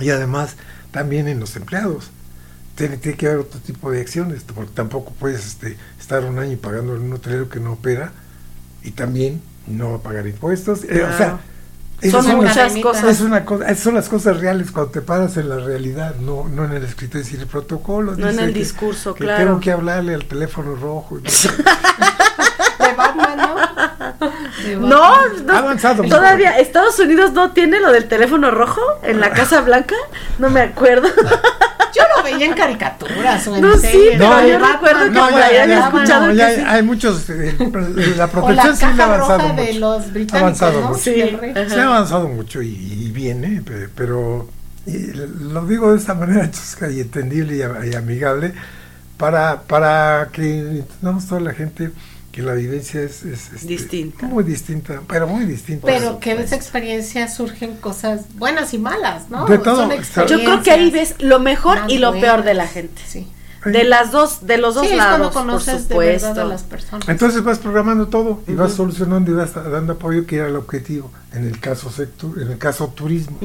Y 0.01 0.11
además, 0.11 0.57
también 0.91 1.28
en 1.28 1.41
los 1.41 1.57
empleados. 1.57 2.11
Tiene, 2.76 2.97
tiene 2.97 3.16
que 3.18 3.26
haber 3.26 3.41
otro 3.41 3.61
tipo 3.61 3.91
de 3.91 4.01
acciones, 4.01 4.43
porque 4.55 4.70
tampoco 4.74 5.12
puedes 5.18 5.47
este, 5.47 5.76
estar 6.01 6.24
un 6.24 6.38
año 6.38 6.57
pagando 6.59 6.95
en 6.97 7.03
un 7.03 7.12
hotelero 7.12 7.49
que 7.49 7.61
no 7.61 7.72
opera 7.74 8.12
y 8.82 8.93
también 8.93 9.43
no 9.66 9.91
va 9.91 9.97
a 9.97 10.03
pagar 10.03 10.26
impuestos. 10.26 10.84
Eh, 10.84 11.03
o 11.03 11.16
sea, 11.16 11.16
Claro. 11.16 11.41
Son 12.03 12.24
son, 12.24 12.36
muchas 12.36 12.74
Es 12.74 12.82
cosas. 12.82 13.05
es 13.05 13.20
una 13.20 13.45
cosa, 13.45 13.74
son 13.74 13.95
las 13.95 14.09
cosas 14.09 14.41
reales 14.41 14.70
cuando 14.70 14.91
te 14.91 15.03
paras 15.03 15.36
en 15.36 15.51
la 15.51 15.57
realidad, 15.59 16.14
no, 16.16 16.49
no 16.49 16.64
en 16.64 16.72
el 16.72 16.82
escrito 16.84 17.18
decir 17.18 17.38
el 17.41 17.47
protocolo. 17.47 18.16
No 18.16 18.30
en 18.30 18.38
el 18.38 18.55
que- 18.55 18.59
discurso, 18.61 19.12
que 19.12 19.24
claro. 19.24 19.45
Tengo 19.45 19.61
que 19.61 19.70
hablarle 19.70 20.14
al 20.14 20.24
teléfono 20.24 20.76
rojo. 20.76 21.18
y- 21.18 21.22
Batman, 23.01 23.37
¿no? 23.39 24.31
De 24.65 24.77
No, 24.77 25.01
Batman. 25.01 25.47
no, 25.47 25.53
Ha 25.55 25.59
avanzado 25.59 26.03
mucho. 26.03 26.17
todavía 26.17 26.59
Estados 26.59 26.99
Unidos 26.99 27.33
no 27.33 27.53
tiene 27.53 27.81
lo 27.81 27.93
del 27.93 28.07
teléfono 28.09 28.51
rojo 28.51 28.81
en 29.03 29.21
la 29.21 29.31
Casa 29.31 29.61
Blanca, 29.63 29.95
no 30.39 30.51
me 30.51 30.61
acuerdo. 30.61 31.09
Yo 31.93 32.03
lo 32.17 32.23
veía 32.23 32.47
en 32.47 32.53
caricaturas 32.55 33.49
o 33.49 33.57
en 33.57 33.63
No, 33.63 33.77
sí, 33.77 34.11
pero 34.17 34.37
de 34.37 34.49
yo 34.51 34.61
Batman. 34.61 34.73
recuerdo 34.75 35.05
que 35.07 35.11
No, 35.11 35.29
por 35.29 35.43
ahí 35.43 35.57
había 35.57 35.67
ya, 35.81 35.85
escuchado 35.87 36.27
no, 36.27 36.31
que 36.33 36.37
ya 36.39 36.55
sí. 36.55 36.63
hay 36.65 36.83
muchos, 36.85 37.31
eh, 37.31 37.57
la 38.17 38.27
protección 38.31 38.77
sí 38.77 38.85
ha 38.85 38.89
caja 38.91 39.05
avanzado 39.07 39.39
roja 39.43 39.55
de 39.55 39.67
mucho. 39.67 39.79
los 39.81 40.13
británicos, 40.13 40.41
avanzado 40.63 40.81
¿no? 40.83 40.95
Sí. 40.95 41.37
Se 41.69 41.81
ha 41.81 41.87
avanzado 41.87 42.29
mucho 42.29 42.63
y, 42.63 42.69
y 42.69 43.11
bien, 43.11 43.45
¿eh? 43.45 43.63
Pe- 43.65 43.89
pero 43.93 44.49
y 44.87 44.99
lo 45.13 45.67
digo 45.67 45.91
de 45.93 45.99
esta 45.99 46.15
manera 46.15 46.49
chusca 46.51 46.89
y 46.89 47.01
entendible 47.01 47.57
y 47.57 47.95
amigable 47.97 48.55
para, 49.17 49.63
para 49.63 50.29
que 50.33 50.61
entendamos 50.61 51.27
toda 51.27 51.41
la 51.41 51.53
gente 51.55 51.91
que 52.33 52.43
la 52.43 52.55
vivencia 52.55 53.03
es, 53.03 53.24
es, 53.24 53.53
este, 53.53 53.66
Distinta. 53.66 54.26
Muy 54.26 54.45
distinta, 54.45 55.03
pero 55.09 55.26
muy 55.26 55.45
distinta. 55.45 55.87
Pero 55.87 56.20
que 56.20 56.37
de 56.37 56.45
esa 56.45 56.57
experiencia 56.57 57.26
surgen 57.28 57.76
cosas 57.76 58.37
buenas 58.37 58.72
y 58.72 58.78
malas, 58.78 59.31
¿no? 59.31 59.47
De 59.47 59.59
todo. 59.59 59.89
Son 60.05 60.26
Yo 60.28 60.39
creo 60.39 60.62
que 60.62 60.70
ahí 60.70 60.91
ves 60.91 61.16
lo 61.18 61.41
mejor 61.41 61.78
y 61.89 61.99
lo 61.99 62.12
peor 62.12 62.45
de 62.45 62.55
la 62.55 62.68
gente. 62.68 63.03
Sí. 63.07 63.26
De 63.65 63.85
las 63.85 64.11
dos, 64.11 64.47
de 64.47 64.57
los 64.59 64.75
dos 64.75 64.87
Sí, 64.87 64.93
es 64.93 64.99
lados, 64.99 65.33
por 65.33 65.43
conoces 65.43 65.89
de 65.89 65.99
verdad 65.99 66.15
a 66.15 66.19
supuesto. 66.29 66.49
las 66.49 66.63
personas. 66.63 67.09
Entonces 67.09 67.45
vas 67.45 67.59
programando 67.59 68.09
todo 68.09 68.41
y 68.47 68.55
vas 68.55 68.73
solucionando 68.73 69.31
y 69.31 69.35
vas 69.35 69.53
dando 69.55 69.93
apoyo 69.95 70.25
que 70.27 70.37
era 70.37 70.47
el 70.49 70.57
objetivo 70.57 71.11
en 71.33 71.45
el 71.47 71.61
caso 71.61 71.91
sector, 71.91 72.41
en 72.41 72.51
el 72.51 72.59
caso 72.59 72.89
turismo. 72.89 73.39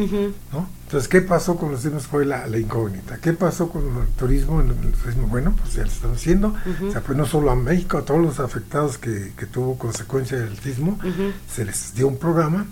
¿no? 0.53 0.67
Entonces, 0.85 1.09
¿qué 1.09 1.21
pasó 1.21 1.57
con 1.57 1.71
los 1.71 1.81
turismos? 1.81 2.07
Fue 2.07 2.25
la, 2.25 2.47
la 2.47 2.57
incógnita. 2.57 3.17
¿Qué 3.17 3.33
pasó 3.33 3.69
con 3.69 3.83
el 3.83 4.07
turismo? 4.17 4.61
En 4.61 4.69
el 4.69 4.93
turismo? 4.93 5.27
Bueno, 5.27 5.53
pues 5.59 5.73
ya 5.73 5.81
lo 5.81 5.87
están 5.89 6.11
haciendo. 6.13 6.55
O 6.87 6.91
sea, 6.91 7.01
pues 7.01 7.17
no 7.17 7.25
solo 7.25 7.51
a 7.51 7.55
México, 7.55 7.97
a 7.97 8.05
todos 8.05 8.21
los 8.21 8.39
afectados 8.39 8.97
que, 8.97 9.33
que 9.37 9.45
tuvo 9.47 9.77
consecuencia 9.77 10.37
del 10.37 10.57
sismo, 10.59 10.97
se 11.53 11.65
les 11.65 11.93
dio 11.93 12.07
un 12.07 12.17
programa 12.17 12.65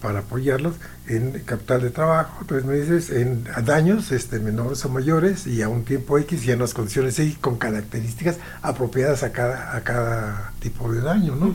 para 0.00 0.20
apoyarlos 0.20 0.76
en 1.06 1.32
capital 1.44 1.82
de 1.82 1.90
trabajo, 1.90 2.44
tres 2.46 2.64
meses, 2.64 3.10
en 3.10 3.44
a 3.54 3.62
daños 3.62 4.12
este, 4.12 4.38
menores 4.38 4.84
o 4.84 4.88
mayores 4.88 5.46
y 5.46 5.62
a 5.62 5.68
un 5.68 5.84
tiempo 5.84 6.18
X 6.18 6.46
y 6.46 6.52
en 6.52 6.60
las 6.60 6.74
condiciones 6.74 7.18
X 7.18 7.36
con 7.40 7.56
características 7.58 8.38
apropiadas 8.62 9.22
a 9.22 9.32
cada, 9.32 9.76
a 9.76 9.82
cada 9.82 10.52
tipo 10.60 10.92
de 10.92 11.00
daño, 11.00 11.34
¿no? 11.34 11.54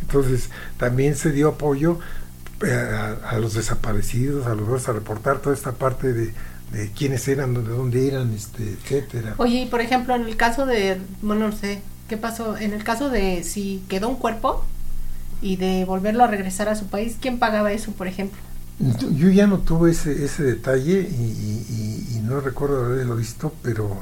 Entonces, 0.00 0.50
también 0.76 1.16
se 1.16 1.32
dio 1.32 1.48
apoyo 1.48 1.98
eh, 2.64 2.72
a, 2.72 3.30
a 3.30 3.38
los 3.38 3.54
desaparecidos, 3.54 4.46
a 4.46 4.54
los 4.54 4.88
a 4.88 4.92
reportar 4.92 5.38
toda 5.38 5.54
esta 5.54 5.72
parte 5.72 6.12
de, 6.12 6.32
de 6.72 6.90
quiénes 6.90 7.26
eran, 7.28 7.54
de 7.54 7.62
dónde 7.62 8.08
eran, 8.08 8.32
este, 8.32 8.62
etcétera. 8.72 9.34
Oye, 9.38 9.62
y 9.62 9.66
por 9.66 9.80
ejemplo, 9.80 10.14
en 10.14 10.22
el 10.22 10.36
caso 10.36 10.66
de, 10.66 11.00
bueno, 11.20 11.48
no 11.48 11.56
sé, 11.56 11.82
¿qué 12.08 12.16
pasó? 12.16 12.56
En 12.56 12.72
el 12.72 12.84
caso 12.84 13.10
de 13.10 13.42
si 13.44 13.82
quedó 13.88 14.08
un 14.08 14.16
cuerpo 14.16 14.64
y 15.42 15.56
de 15.56 15.84
volverlo 15.84 16.24
a 16.24 16.28
regresar 16.28 16.68
a 16.68 16.76
su 16.76 16.86
país, 16.86 17.16
¿quién 17.20 17.38
pagaba 17.38 17.72
eso, 17.72 17.92
por 17.92 18.06
ejemplo? 18.06 18.38
Yo 19.14 19.28
ya 19.28 19.46
no 19.46 19.58
tuve 19.58 19.90
ese, 19.90 20.24
ese 20.24 20.42
detalle 20.44 21.00
y, 21.00 22.20
no 22.22 22.40
recuerdo 22.40 22.86
haberlo 22.86 23.16
visto, 23.16 23.52
pero 23.62 24.00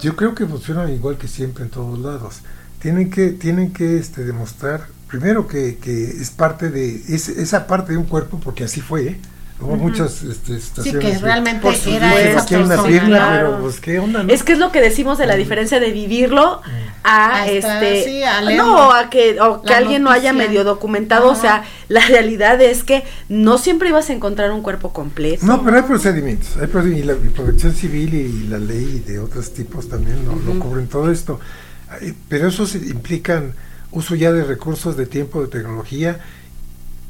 yo 0.00 0.16
creo 0.16 0.34
que 0.34 0.46
funciona 0.46 0.90
igual 0.90 1.18
que 1.18 1.28
siempre 1.28 1.64
en 1.64 1.70
todos 1.70 1.98
lados. 1.98 2.40
Tienen 2.80 3.10
que, 3.10 3.30
tienen 3.30 3.72
que 3.72 3.98
este, 3.98 4.24
demostrar, 4.24 4.86
primero 5.08 5.48
que, 5.48 5.76
que 5.78 6.04
es 6.04 6.30
parte 6.30 6.70
de, 6.70 7.02
es, 7.08 7.28
esa 7.28 7.66
parte 7.66 7.92
de 7.92 7.98
un 7.98 8.04
cuerpo, 8.04 8.40
porque 8.42 8.64
así 8.64 8.80
fue, 8.80 9.08
¿eh? 9.08 9.20
Hubo 9.62 9.76
muchas 9.76 10.22
este, 10.22 10.52
Sí, 10.54 10.58
estaciones. 10.58 11.04
que 11.04 11.12
de- 11.12 11.18
realmente 11.18 11.62
Por 11.62 11.74
era 11.88 12.20
esa 12.20 12.58
una 12.58 12.82
pierna, 12.82 13.08
claro. 13.16 13.48
pero 13.50 13.62
pues 13.62 13.80
qué 13.80 13.98
onda, 13.98 14.22
¿no? 14.22 14.32
Es 14.32 14.42
que 14.42 14.52
es 14.52 14.58
lo 14.58 14.72
que 14.72 14.80
decimos 14.80 15.18
de 15.18 15.26
la 15.26 15.36
diferencia 15.36 15.78
de 15.80 15.90
vivirlo 15.92 16.60
a 17.04 17.42
A 17.42 17.48
estar 17.48 17.82
este 17.84 18.24
a 18.26 18.40
leerlo. 18.42 18.64
no 18.66 18.92
a 18.92 19.10
que 19.10 19.40
o 19.40 19.62
que 19.62 19.74
alguien 19.74 20.02
no 20.02 20.10
haya 20.10 20.32
medio 20.32 20.64
documentado, 20.64 21.28
o 21.30 21.34
sea, 21.34 21.64
la 21.88 22.00
realidad 22.08 22.60
es 22.60 22.84
que 22.84 23.04
no 23.28 23.58
siempre 23.58 23.88
ibas 23.88 24.10
a 24.10 24.12
encontrar 24.12 24.50
un 24.52 24.62
cuerpo 24.62 24.92
completo. 24.92 25.46
No, 25.46 25.62
pero 25.64 25.76
hay 25.76 25.82
procedimientos, 25.82 26.56
hay 26.60 26.66
proced- 26.66 26.96
y 26.98 27.02
la 27.02 27.12
y 27.14 27.28
protección 27.28 27.72
civil 27.72 28.14
y 28.14 28.48
la 28.48 28.58
ley 28.58 29.02
de 29.06 29.18
otros 29.18 29.52
tipos 29.54 29.88
también 29.88 30.18
lo, 30.24 30.58
cubren 30.60 30.86
todo 30.88 31.10
esto. 31.10 31.40
Pero 32.28 32.48
esos 32.48 32.74
implican 32.74 33.54
uso 33.90 34.14
ya 34.14 34.32
de 34.32 34.44
recursos, 34.44 34.96
de 34.96 35.04
tiempo, 35.06 35.42
de 35.42 35.48
tecnología, 35.48 36.18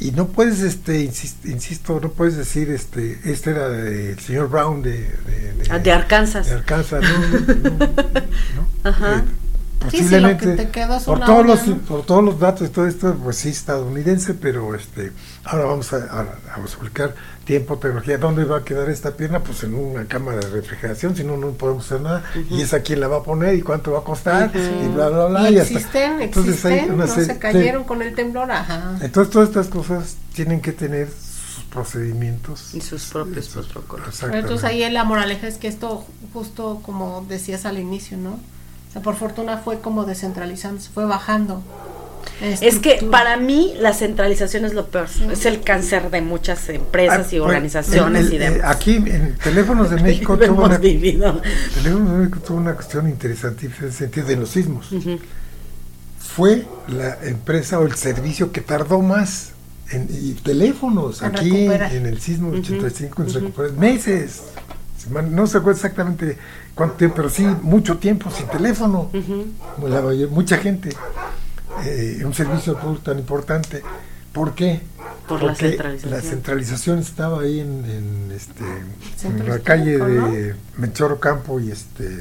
y 0.00 0.10
no 0.12 0.28
puedes, 0.28 0.60
este, 0.60 1.04
insis- 1.04 1.36
insisto, 1.44 2.00
no 2.00 2.10
puedes 2.10 2.36
decir, 2.36 2.70
este, 2.70 3.18
este 3.24 3.50
era 3.50 3.66
el 3.68 4.18
señor 4.18 4.48
Brown 4.48 4.82
de, 4.82 4.98
de, 4.98 5.62
Ah, 5.70 5.78
de 5.78 5.92
Arkansas. 5.92 6.46
de 6.48 6.54
Arkansas, 6.54 7.02
no, 7.02 7.18
no, 7.18 7.56
no, 7.70 7.70
no. 7.86 8.68
Ajá. 8.90 9.18
Eh, 9.18 9.22
posiblemente 9.84 10.44
sí, 10.44 10.50
lo 10.50 10.56
que 10.56 10.62
te 10.64 10.70
queda 10.70 10.96
es 10.96 11.02
por 11.04 11.20
todos 11.20 11.46
los 11.46 11.66
¿no? 11.66 11.76
por 11.78 12.02
todos 12.06 12.24
los 12.24 12.38
datos 12.38 12.68
y 12.68 12.70
todo 12.70 12.86
esto 12.86 13.14
pues 13.22 13.36
sí 13.36 13.48
estadounidense 13.50 14.34
pero 14.34 14.74
este 14.74 15.12
ahora 15.44 15.64
vamos 15.66 15.92
a, 15.92 15.96
a- 15.96 16.56
a 16.56 16.60
explicar 16.60 17.14
tiempo 17.44 17.76
tecnología 17.78 18.18
dónde 18.18 18.44
va 18.44 18.58
a 18.58 18.64
quedar 18.64 18.88
esta 18.88 19.16
pierna 19.16 19.40
pues 19.40 19.64
en 19.64 19.74
una 19.74 20.04
cámara 20.06 20.38
de 20.38 20.50
refrigeración 20.50 21.16
si 21.16 21.24
no 21.24 21.36
no 21.36 21.50
podemos 21.50 21.84
hacer 21.86 22.00
nada 22.00 22.22
y 22.50 22.60
esa 22.60 22.80
quién 22.80 23.00
la 23.00 23.08
va 23.08 23.18
a 23.18 23.22
poner 23.22 23.54
y 23.56 23.62
cuánto 23.62 23.92
va 23.92 23.98
a 24.00 24.04
costar 24.04 24.50
y 24.54 24.88
bla 24.88 25.08
bla 25.08 25.26
bla 25.26 25.50
Y 25.50 25.54
y 25.54 25.58
hasta- 25.58 25.74
existen, 25.74 26.20
entonces 26.22 26.64
hay 26.64 26.72
existen, 26.74 26.94
una 26.94 27.06
no 27.06 27.14
serie- 27.14 27.26
se 27.34 27.38
cayeron 27.38 27.84
con 27.84 28.00
el 28.02 28.14
temblor, 28.14 28.50
ajá. 28.50 28.96
entonces 29.00 29.32
todas 29.32 29.48
estas 29.48 29.66
cosas 29.68 30.16
tienen 30.34 30.60
que 30.60 30.72
tener 30.72 31.08
sus 31.10 31.64
procedimientos 31.64 32.74
Y 32.74 32.80
sus 32.80 33.04
propios 33.06 33.48
protocolos. 33.48 34.18
Pero 34.20 34.34
entonces 34.36 34.64
ahí 34.64 34.88
la 34.90 35.04
moraleja 35.04 35.46
es 35.48 35.56
que 35.56 35.68
esto, 35.68 36.04
justo 36.32 36.80
como 36.84 37.24
decías 37.28 37.66
al 37.66 37.78
inicio, 37.78 38.16
¿no? 38.16 38.38
O 38.92 38.94
sea, 38.94 39.02
por 39.02 39.16
fortuna 39.16 39.56
fue 39.58 39.80
como 39.80 40.04
descentralizando, 40.04 40.80
se 40.80 40.90
fue 40.90 41.06
bajando. 41.06 41.62
Es 42.40 42.78
que 42.78 43.06
para 43.10 43.36
mí 43.36 43.74
la 43.80 43.94
centralización 43.94 44.64
es 44.64 44.74
lo 44.74 44.86
peor. 44.88 45.06
Es 45.32 45.46
el 45.46 45.60
cáncer 45.62 46.10
de 46.10 46.20
muchas 46.20 46.68
empresas 46.68 47.18
Ah, 47.20 47.34
y 47.34 47.38
pues, 47.38 47.40
organizaciones 47.42 48.26
el- 48.26 48.32
y 48.32 48.36
el- 48.36 48.54
demás. 48.54 48.70
aquí 48.76 48.96
en 48.96 49.36
teléfonos 49.42 49.90
de 49.90 49.96
México 50.02 50.36
tuvo 50.38 50.64
una, 50.66 50.76
vivido. 50.78 51.40
Teléfonos 51.74 52.10
de 52.12 52.18
México 52.18 52.40
tuvo 52.46 52.58
una 52.58 52.74
cuestión 52.74 53.08
interesantísima 53.08 53.74
en 53.80 53.88
ese 53.88 53.96
sentido 53.98 54.26
de 54.26 54.36
los 54.36 54.50
sismos. 54.50 54.88
Fue 56.18 56.66
la 56.88 57.18
empresa 57.24 57.78
o 57.78 57.86
el 57.86 57.94
servicio 57.94 58.52
que 58.52 58.60
tardó 58.60 59.00
más 59.00 59.50
en 59.90 60.08
y 60.10 60.32
teléfonos 60.34 61.20
En 61.22 61.28
aquí 61.36 61.50
recuperar. 61.50 61.92
en 61.94 62.06
el 62.06 62.20
sismo 62.20 62.50
del 62.52 62.60
85 62.60 63.22
en 63.22 63.34
recuperar 63.34 63.72
meses. 63.72 64.42
No 65.10 65.46
se 65.46 65.58
acuerda 65.58 65.76
exactamente 65.78 66.38
cuánto 66.74 66.96
tiempo, 66.96 67.16
pero 67.16 67.30
sí 67.30 67.46
mucho 67.62 67.98
tiempo 67.98 68.30
sin 68.30 68.46
teléfono. 68.46 69.10
La 69.88 70.02
mucha 70.30 70.58
gente. 70.58 70.90
eh, 71.84 72.22
un 72.24 72.34
servicio 72.34 72.78
público 72.78 73.02
tan 73.04 73.18
importante. 73.18 73.82
¿Por 74.32 74.54
qué? 74.54 74.80
Por 75.28 75.42
la 75.42 75.54
centralización. 75.54 76.10
la 76.12 76.20
centralización 76.20 76.98
estaba 76.98 77.42
ahí 77.42 77.60
en, 77.60 77.84
en, 77.84 78.32
este, 78.34 78.64
en 79.24 79.48
la 79.48 79.58
calle 79.60 79.98
de 79.98 80.54
Melchor 80.78 81.18
Campo 81.20 81.60
y 81.60 81.70
este 81.70 82.20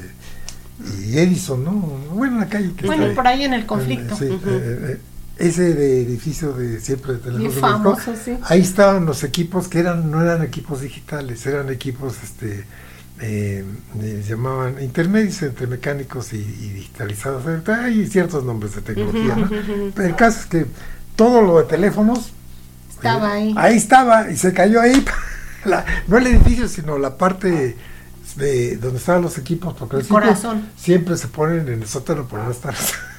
y 1.00 1.18
Edison, 1.18 1.64
¿no? 1.64 1.72
Bueno, 2.14 2.40
la 2.40 2.48
calle 2.48 2.72
que 2.76 2.86
Bueno, 2.86 3.04
está 3.04 3.14
por 3.14 3.26
ahí 3.26 3.44
en 3.44 3.54
el 3.54 3.66
conflicto. 3.66 4.16
Sí, 4.16 4.26
eh, 4.26 4.38
eh, 4.46 5.00
ese 5.38 5.74
de 5.74 6.02
edificio 6.02 6.52
de 6.52 6.80
siempre 6.80 7.14
de 7.14 7.30
México, 7.32 7.96
sí. 8.24 8.38
ahí 8.44 8.60
estaban 8.60 9.06
los 9.06 9.24
equipos 9.24 9.68
que 9.68 9.80
eran 9.80 10.10
no 10.10 10.22
eran 10.22 10.42
equipos 10.42 10.80
digitales, 10.82 11.44
eran 11.46 11.70
equipos 11.70 12.22
este 12.22 12.64
eh, 13.20 13.64
eh, 14.00 14.24
llamaban 14.28 14.82
intermedios 14.82 15.42
entre 15.42 15.66
mecánicos 15.66 16.32
y, 16.32 16.36
y 16.38 16.68
digitalizados. 16.70 17.44
Hay 17.68 18.06
ciertos 18.08 18.44
nombres 18.44 18.74
de 18.74 18.82
tecnología, 18.82 19.36
¿no? 19.36 20.02
El 20.02 20.16
caso 20.16 20.40
es 20.40 20.46
que 20.46 20.66
todo 21.16 21.42
lo 21.42 21.58
de 21.58 21.64
teléfonos 21.64 22.32
Estaba 22.90 23.38
eh, 23.38 23.42
ahí. 23.42 23.54
Ahí 23.56 23.76
estaba 23.76 24.30
y 24.30 24.36
se 24.36 24.52
cayó 24.52 24.80
ahí. 24.80 25.04
la- 25.64 25.84
no 26.08 26.18
el 26.18 26.26
edificio, 26.26 26.68
sino 26.68 26.98
la 26.98 27.16
parte 27.16 27.76
de 28.36 28.76
donde 28.76 28.98
estaban 28.98 29.22
los 29.22 29.38
equipos. 29.38 29.74
Porque 29.78 29.96
El 29.96 30.02
los 30.02 30.10
equipos 30.10 30.20
corazón. 30.22 30.68
siempre 30.76 31.16
se 31.16 31.28
ponen 31.28 31.68
en 31.68 31.82
el 31.82 31.86
sótano 31.86 32.26
por 32.26 32.40
no 32.40 32.50
estar. 32.50 32.74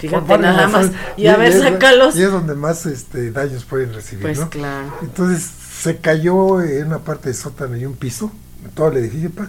Fíjate 0.00 0.38
nada 0.38 0.68
más. 0.68 0.90
Y 1.16 1.26
a 1.26 1.36
ver, 1.36 1.52
es- 1.52 1.62
sácalos. 1.62 2.16
Y 2.16 2.22
es 2.22 2.30
donde 2.32 2.54
más 2.54 2.86
este, 2.86 3.30
daños 3.30 3.64
pueden 3.64 3.92
recibir, 3.92 4.22
Pues 4.22 4.38
¿no? 4.38 4.48
claro. 4.50 4.92
Entonces 5.02 5.42
se 5.82 5.98
cayó 5.98 6.62
en 6.62 6.86
una 6.86 6.98
parte 7.00 7.28
de 7.28 7.34
sótano 7.34 7.76
y 7.76 7.84
un 7.84 7.94
piso, 7.94 8.32
todo 8.74 8.88
el 8.88 8.96
edificio, 8.98 9.30
pa, 9.30 9.48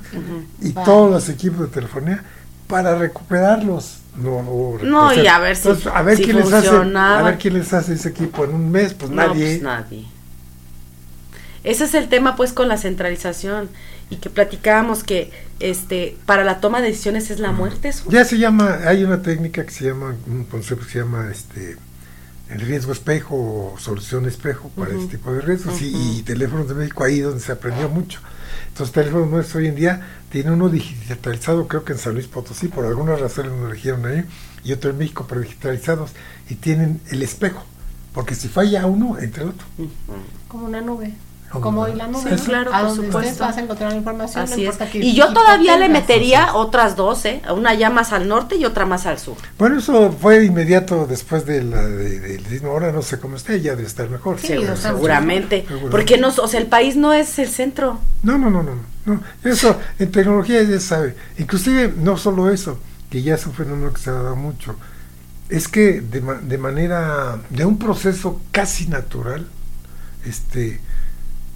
y 0.61 0.71
Vale. 0.73 0.85
todos 0.85 1.09
los 1.11 1.29
equipos 1.29 1.61
de 1.61 1.67
telefonía 1.67 2.23
para 2.67 2.95
recuperarlos. 2.95 3.99
No, 4.17 4.41
no, 4.43 4.77
No, 4.83 5.13
y 5.13 5.27
a 5.27 5.39
ver 5.39 5.55
si- 5.55 5.67
Entonces, 5.67 5.91
a 5.93 6.01
ver 6.01 6.17
si 6.17 6.23
quién 6.23 6.37
les 6.37 6.51
hace, 6.53 6.67
a 6.67 6.71
funcionaba. 6.71 7.21
ver 7.23 7.37
quién 7.37 7.53
les 7.53 7.73
hace 7.73 7.93
ese 7.93 8.09
equipo 8.09 8.45
en 8.45 8.51
un 8.55 8.71
mes, 8.71 8.93
pues 8.93 9.11
No, 9.11 9.17
nadie. 9.27 9.45
pues 9.45 9.61
nadie. 9.61 10.05
Ese 11.63 11.85
es 11.85 11.93
el 11.95 12.07
tema 12.09 12.35
pues 12.35 12.53
con 12.53 12.67
la 12.67 12.77
centralización 12.77 13.69
y 14.09 14.17
que 14.17 14.29
platicábamos 14.29 15.03
que 15.03 15.31
este 15.59 16.17
para 16.25 16.43
la 16.43 16.59
toma 16.59 16.81
de 16.81 16.87
decisiones 16.89 17.31
es 17.31 17.39
la 17.39 17.51
muerte 17.51 17.87
eso. 17.89 18.03
Ya 18.09 18.25
se 18.25 18.37
llama, 18.37 18.79
hay 18.85 19.03
una 19.03 19.21
técnica 19.21 19.63
que 19.65 19.71
se 19.71 19.85
llama, 19.85 20.15
un 20.27 20.43
concepto 20.45 20.85
que 20.85 20.91
se 20.91 20.99
llama 20.99 21.29
este 21.31 21.77
el 22.49 22.61
riesgo 22.61 22.91
espejo 22.91 23.35
o 23.73 23.79
solución 23.79 24.27
espejo 24.27 24.69
para 24.75 24.91
Ujú. 24.91 25.01
este 25.01 25.17
tipo 25.17 25.33
de 25.33 25.41
riesgos 25.41 25.81
y- 25.81 26.21
teléfonos 26.21 26.67
de 26.69 26.75
México 26.75 27.03
ahí 27.03 27.19
donde 27.19 27.39
se 27.39 27.51
aprendió 27.51 27.89
mucho. 27.89 28.19
Entonces 28.67 28.93
teléfonos 28.93 29.29
nuestros 29.29 29.55
hoy 29.55 29.67
en 29.67 29.75
día 29.75 30.01
tiene 30.31 30.51
uno 30.51 30.69
digitalizado 30.69 31.67
creo 31.67 31.83
que 31.83 31.93
en 31.93 31.99
San 31.99 32.13
Luis 32.13 32.27
Potosí, 32.27 32.67
por 32.67 32.85
alguna 32.85 33.15
razón 33.15 33.47
lo 33.47 33.69
eligieron 33.71 34.05
ahí, 34.05 34.23
y 34.63 34.73
otro 34.73 34.91
en 34.91 34.99
México 34.99 35.25
pero 35.27 35.41
digitalizados 35.41 36.11
y 36.49 36.55
tienen 36.55 37.01
el 37.09 37.23
espejo, 37.23 37.65
porque 38.13 38.35
si 38.35 38.47
falla 38.47 38.85
uno, 38.85 39.17
entra 39.17 39.41
el 39.43 39.49
otro. 39.49 39.65
Como 40.47 40.65
una 40.67 40.81
nube. 40.81 41.13
Como 41.61 41.81
hoy 41.81 41.95
la 41.95 42.07
nube. 42.07 42.21
Sí, 42.23 42.35
¿no? 42.37 42.43
claro, 42.43 42.73
A 42.73 42.79
por 42.79 42.89
donde 42.89 43.05
supuesto. 43.07 43.29
estés 43.31 43.39
vas 43.39 43.57
a 43.57 43.61
encontrar 43.61 43.91
la 43.91 43.97
información. 43.97 44.45
no 44.49 44.55
es. 44.55 44.95
Y 44.95 45.15
yo 45.15 45.33
todavía 45.33 45.77
le 45.77 45.89
metería 45.89 46.55
otras 46.55 46.95
dos, 46.95 47.25
¿eh? 47.25 47.41
Una 47.53 47.73
ya 47.73 47.89
más 47.89 48.13
al 48.13 48.27
norte 48.27 48.55
y 48.55 48.65
otra 48.65 48.85
más 48.85 49.05
al 49.05 49.19
sur. 49.19 49.35
Bueno, 49.57 49.79
eso 49.79 50.11
fue 50.11 50.45
inmediato 50.45 51.05
después 51.07 51.45
de 51.45 51.63
la, 51.63 51.81
de- 51.83 52.19
del 52.19 52.45
sismo, 52.45 52.69
ahora 52.71 52.91
no 52.91 53.01
sé 53.01 53.19
cómo 53.19 53.35
esté, 53.35 53.61
ya 53.61 53.75
debe 53.75 53.87
estar 53.87 54.09
mejor. 54.09 54.39
Sí, 54.39 54.47
Seguro- 54.47 54.75
seguramente. 54.75 55.61
seguramente. 55.61 55.91
Porque 55.91 56.17
no, 56.17 56.29
o 56.29 56.47
sea, 56.47 56.59
el 56.59 56.67
país 56.67 56.95
no 56.95 57.13
es 57.13 57.37
el 57.39 57.49
centro. 57.49 57.99
No, 58.23 58.37
no, 58.37 58.49
no, 58.49 58.63
no, 58.63 58.75
no. 59.05 59.21
Eso 59.43 59.79
en 59.99 60.11
tecnología 60.11 60.61
ya 60.63 60.69
se 60.69 60.79
sabe. 60.79 61.15
Inclusive 61.37 61.93
no 61.97 62.17
solo 62.17 62.49
eso, 62.49 62.79
que 63.09 63.21
ya 63.21 63.35
es 63.35 63.45
un 63.45 63.53
fenómeno 63.53 63.93
que 63.93 64.01
se 64.01 64.09
ha 64.09 64.13
dado 64.13 64.35
mucho, 64.35 64.75
es 65.47 65.67
que 65.67 66.01
de, 66.01 66.21
de 66.41 66.57
manera, 66.57 67.37
de 67.51 67.65
un 67.65 67.77
proceso 67.77 68.41
casi 68.51 68.87
natural, 68.87 69.47
este, 70.25 70.79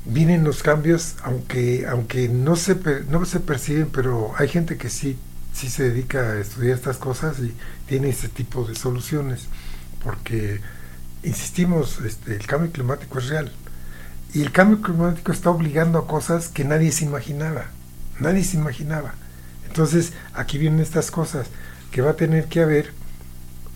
vienen 0.06 0.44
los 0.44 0.64
cambios, 0.64 1.16
aunque, 1.24 1.86
aunque 1.88 2.30
no 2.30 2.56
se 2.56 2.76
no 3.10 3.26
se 3.26 3.40
perciben, 3.40 3.90
pero 3.92 4.34
hay 4.38 4.48
gente 4.48 4.78
que 4.78 4.90
sí, 4.90 5.18
sí 5.54 5.70
se 5.70 5.90
dedica 5.90 6.20
a 6.20 6.40
estudiar 6.40 6.76
estas 6.76 6.98
cosas 6.98 7.40
y 7.40 7.54
tiene 7.88 8.10
ese 8.10 8.30
tipo 8.30 8.64
de 8.64 8.76
soluciones, 8.76 9.48
porque 10.04 10.62
insistimos, 11.24 12.00
este, 12.06 12.36
el 12.36 12.46
cambio 12.48 12.72
climático 12.72 13.20
es 13.20 13.30
real. 13.30 13.52
Y 14.34 14.42
el 14.42 14.52
cambio 14.52 14.82
climático 14.82 15.32
está 15.32 15.50
obligando 15.50 15.98
a 15.98 16.08
cosas 16.08 16.50
que 16.50 16.64
nadie 16.64 16.92
se 16.92 17.06
imaginaba. 17.06 17.66
Nadie 18.20 18.44
se 18.44 18.58
imaginaba. 18.58 19.16
Entonces, 19.68 20.14
aquí 20.34 20.58
vienen 20.58 20.82
estas 20.82 21.10
cosas, 21.10 21.48
que 21.92 22.02
va 22.02 22.12
a 22.12 22.16
tener 22.16 22.46
que 22.46 22.62
haber 22.62 22.94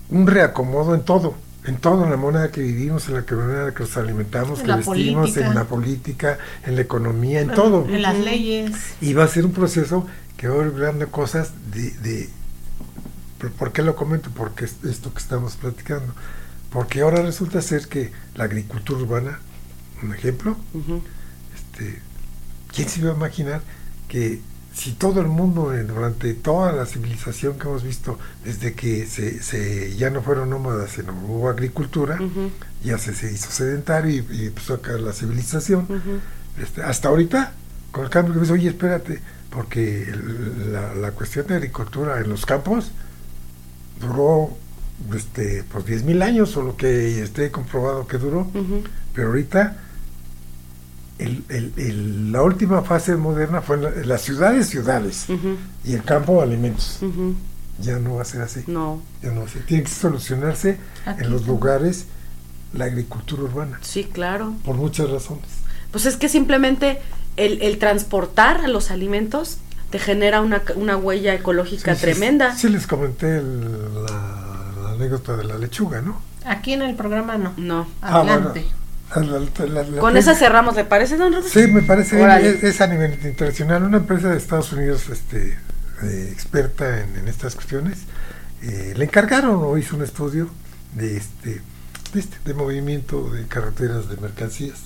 un 0.10 0.28
reacomodo 0.28 0.94
en 0.94 1.04
todo, 1.04 1.36
en 1.66 1.78
todo, 1.78 2.04
en 2.04 2.10
la 2.12 2.18
moneda 2.18 2.52
que 2.52 2.62
vivimos, 2.62 3.08
en 3.08 3.14
la 3.16 3.22
que- 3.26 3.36
que 3.74 3.84
nos 3.84 3.98
alimentamos, 3.98 4.60
En 4.60 4.66
que 4.66 4.72
vestimos, 4.78 5.30
política. 5.32 5.48
en 5.48 5.56
la 5.56 5.64
política, 5.66 6.38
en 6.66 6.76
la 6.76 6.82
economía, 6.82 7.42
en 7.42 7.52
todo. 7.52 7.86
En 7.88 8.02
las 8.02 8.18
leyes. 8.18 8.72
Y 9.02 9.14
va 9.14 9.24
a 9.24 9.28
ser 9.28 9.46
un 9.46 9.54
proceso 9.54 10.06
que 10.38 10.48
va 10.48 10.62
a 10.64 10.68
ir 10.68 11.08
cosas 11.08 11.52
de, 11.72 11.92
de- 11.92 12.30
¿por- 13.40 13.52
¿Por 13.52 13.72
qué 13.72 13.82
lo 13.82 13.96
comento? 13.96 14.30
Porque 14.36 14.66
es 14.66 14.76
esto 14.84 15.14
que 15.14 15.20
estamos 15.20 15.56
platicando. 15.56 16.14
Porque 16.72 17.02
ahora 17.02 17.22
resulta 17.22 17.62
ser 17.62 17.88
que 17.88 18.12
la 18.36 18.46
agricultura 18.46 19.02
urbana, 19.02 19.40
un 20.02 20.14
ejemplo, 20.14 20.58
este, 21.56 22.00
¿quién 22.74 22.90
se 22.90 23.00
iba 23.00 23.12
a 23.12 23.16
imaginar 23.16 23.62
que 24.08 24.42
si 24.74 24.92
todo 24.94 25.22
el 25.22 25.28
mundo 25.28 25.72
durante 25.88 26.34
toda 26.34 26.72
la 26.72 26.86
civilización 26.86 27.58
que 27.60 27.68
hemos 27.68 27.84
visto, 27.84 28.18
desde 28.44 28.74
que 28.74 29.06
se, 29.06 29.42
se- 29.44 29.96
ya 29.96 30.10
no 30.10 30.22
fueron 30.24 30.50
nómadas, 30.50 30.92
sino 30.92 31.14
hubo 31.28 31.50
agricultura, 31.50 32.18
ya 32.84 32.98
se, 32.98 33.14
se 33.14 33.32
hizo 33.32 33.52
sedentario 33.52 34.12
y, 34.32 34.36
y 34.36 34.46
empezó 34.48 34.74
a 34.76 34.82
caer 34.82 35.02
la 35.02 35.14
civilización, 35.14 35.88
este, 36.62 36.82
hasta 36.82 37.10
ahorita, 37.10 37.54
con 37.92 38.04
el 38.06 38.10
cambio 38.10 38.34
que 38.34 38.40
ves, 38.42 38.50
oye, 38.52 38.70
espérate, 38.70 39.22
porque 39.52 40.04
el- 40.10 40.74
la, 40.74 40.96
la 40.96 41.12
cuestión 41.12 41.46
de 41.48 41.56
agricultura 41.56 42.20
en 42.20 42.30
los 42.30 42.46
campos 42.46 42.92
duró 44.00 44.58
este, 45.16 45.64
pues 45.72 45.86
10.000 45.86 46.22
años, 46.24 46.56
o 46.58 46.64
lo 46.64 46.76
que 46.78 47.22
esté 47.24 47.52
comprobado 47.52 48.08
que 48.08 48.18
duró, 48.18 48.48
pero 49.14 49.28
ahorita 49.30 49.78
el- 51.20 51.44
el- 51.50 51.74
el- 51.78 52.32
la 52.32 52.42
última 52.42 52.82
fase 52.82 53.16
moderna 53.16 53.62
fue 53.62 53.76
en, 53.78 53.84
la- 53.84 53.90
en 53.90 54.10
las 54.10 54.22
ciudades, 54.22 54.68
ciudades, 54.70 55.28
y 55.84 55.94
el 55.94 56.04
campo, 56.04 56.42
alimentos. 56.42 57.00
Ya 57.80 57.98
no 58.00 58.16
va 58.16 58.22
a 58.22 58.26
ser 58.26 58.42
así. 58.42 58.64
No, 58.68 59.02
Ya 59.22 59.32
no 59.32 59.42
va 59.42 59.48
a 59.48 59.50
ser. 59.50 59.66
Tiene 59.66 59.84
que 59.84 59.90
solucionarse 59.90 60.78
Aquí 61.06 61.24
en 61.24 61.32
los 61.32 61.42
también. 61.42 61.48
lugares 61.48 62.06
la 62.74 62.86
agricultura 62.86 63.44
urbana, 63.44 63.78
sí, 63.82 64.04
claro. 64.06 64.54
por 64.66 64.76
muchas 64.76 65.10
razones. 65.10 65.46
Pues 65.92 66.06
es 66.08 66.18
que 66.18 66.28
simplemente 66.30 67.00
el, 67.38 67.62
el 67.62 67.78
transportar 67.78 68.68
los 68.70 68.90
alimentos 68.92 69.58
te 69.92 70.00
genera 70.00 70.42
una, 70.42 70.64
una 70.76 70.98
huella 70.98 71.36
ecológica 71.36 71.94
Sí, 71.96 72.02
tremenda. 72.02 72.56
Sí, 72.56 72.68
les 72.70 72.88
comenté 72.88 73.38
el- 73.38 73.94
la, 74.06 74.72
la 74.84 74.90
anécdota 74.92 75.36
de 75.38 75.44
la 75.44 75.58
lechuga, 75.60 76.02
¿no? 76.02 76.20
Aquí 76.46 76.74
en 76.74 76.82
el 76.82 76.96
programa 76.96 77.38
no. 77.38 77.54
No. 77.58 77.88
Ah, 78.02 78.20
Adelante. 78.22 78.66
La- 79.16 79.66
la- 79.68 79.84
la- 79.84 80.00
Con 80.00 80.18
esa 80.18 80.36
cerramos, 80.36 80.76
¿le 80.76 80.86
parece, 80.86 81.18
don 81.18 81.34
Rodolfo? 81.34 81.60
Sí, 81.60 81.68
me 81.68 81.82
parece 81.82 82.16
bien. 82.18 82.30
Es, 82.32 82.64
es 82.64 82.82
a 82.82 82.88
nivel 82.88 83.14
internacional. 83.24 83.84
Una 83.84 83.98
empresa 83.98 84.30
de 84.30 84.38
Estados 84.38 84.72
Unidos 84.74 85.10
este, 85.10 85.58
eh, 86.04 86.30
experta 86.32 87.02
en, 87.02 87.16
en 87.18 87.28
estas 87.28 87.56
cuestiones 87.56 88.00
eh, 88.62 88.94
le 88.96 89.06
encargaron 89.06 89.60
o 89.62 89.78
hizo 89.78 89.96
un 89.96 90.04
estudio 90.04 90.50
de 90.96 91.18
este, 91.18 91.62
de 92.14 92.20
este, 92.20 92.38
de 92.46 92.54
movimiento 92.54 93.30
de 93.30 93.46
carreteras 93.48 94.10
de 94.10 94.18
mercancías. 94.18 94.80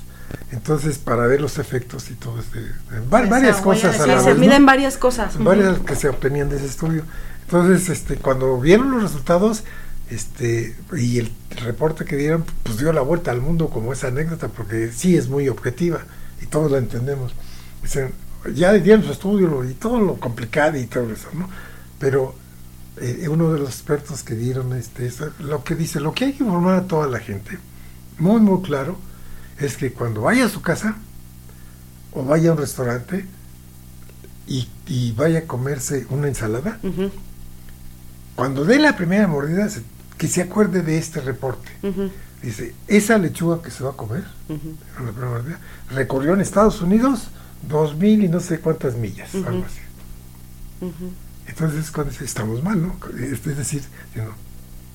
Entonces, 0.51 0.97
para 0.97 1.25
ver 1.25 1.39
los 1.39 1.57
efectos 1.57 2.09
y 2.09 2.15
todo 2.15 2.39
este, 2.39 2.59
varias 3.09 3.57
cosas 3.57 3.97
a 3.99 4.07
la 4.07 4.19
se 4.19 4.27
vez, 4.29 4.35
¿no? 4.35 4.41
miden 4.41 4.65
varias 4.65 4.97
cosas. 4.97 5.41
varias 5.41 5.79
que 5.79 5.95
se 5.95 6.09
obtenían 6.09 6.49
de 6.49 6.57
ese 6.57 6.65
estudio. 6.65 7.03
Entonces, 7.43 7.87
este, 7.89 8.17
cuando 8.17 8.59
vieron 8.59 8.91
los 8.91 9.03
resultados, 9.03 9.63
este, 10.09 10.75
y 10.95 11.19
el 11.19 11.31
reporte 11.63 12.05
que 12.05 12.15
dieron, 12.15 12.45
pues 12.63 12.77
dio 12.77 12.93
la 12.93 13.01
vuelta 13.01 13.31
al 13.31 13.41
mundo 13.41 13.69
como 13.69 13.91
esa 13.93 14.07
anécdota, 14.07 14.47
porque 14.47 14.91
sí 14.91 15.17
es 15.17 15.27
muy 15.29 15.49
objetiva 15.49 16.01
y 16.41 16.45
todos 16.45 16.71
la 16.71 16.77
entendemos. 16.77 17.33
Dicen, 17.81 18.11
ya 18.53 18.73
dieron 18.73 19.03
su 19.03 19.11
estudio 19.11 19.63
y 19.69 19.73
todo 19.73 19.99
lo 19.99 20.15
complicado 20.19 20.77
y 20.77 20.85
todo 20.85 21.11
eso, 21.11 21.27
¿no? 21.33 21.49
Pero 21.99 22.35
eh, 22.97 23.27
uno 23.29 23.51
de 23.53 23.59
los 23.59 23.69
expertos 23.69 24.23
que 24.23 24.35
dieron 24.35 24.73
este, 24.73 25.05
eso, 25.07 25.31
lo 25.39 25.63
que 25.63 25.75
dice, 25.75 25.99
lo 25.99 26.13
que 26.13 26.25
hay 26.25 26.33
que 26.33 26.43
informar 26.43 26.75
a 26.75 26.87
toda 26.87 27.07
la 27.07 27.19
gente, 27.19 27.57
muy, 28.19 28.39
muy 28.39 28.61
claro, 28.61 28.97
es 29.59 29.75
que 29.77 29.91
cuando 29.91 30.21
vaya 30.21 30.45
a 30.45 30.49
su 30.49 30.61
casa 30.61 30.95
o 32.13 32.23
vaya 32.23 32.49
a 32.49 32.53
un 32.53 32.59
restaurante 32.59 33.25
y, 34.47 34.67
y 34.87 35.11
vaya 35.11 35.39
a 35.39 35.43
comerse 35.43 36.05
una 36.09 36.27
ensalada, 36.27 36.79
cuando 38.35 38.63
dé 38.65 38.79
la 38.79 38.95
primera 38.95 39.27
mordida, 39.27 39.67
se- 39.69 39.81
que 40.17 40.27
se 40.27 40.41
acuerde 40.41 40.81
de 40.81 40.97
este 40.97 41.21
reporte. 41.21 41.69
Dice, 42.41 42.73
esa 42.87 43.17
lechuga 43.17 43.61
que 43.61 43.71
se 43.71 43.83
va 43.83 43.91
a 43.91 43.93
comer, 43.93 44.23
recorrió 45.91 46.33
en 46.33 46.41
Estados 46.41 46.81
Unidos 46.81 47.29
dos 47.67 47.95
mil 47.95 48.23
y 48.23 48.27
no 48.29 48.39
sé 48.39 48.59
cuántas 48.59 48.95
millas, 48.95 49.33
algo 49.35 49.65
así. 49.65 49.79
Entonces, 51.47 51.91
cuando 51.91 52.11
dice, 52.11 52.25
estamos 52.25 52.61
mal, 52.63 52.81
¿no? 52.81 52.95
Es 53.19 53.43
decir, 53.57 53.81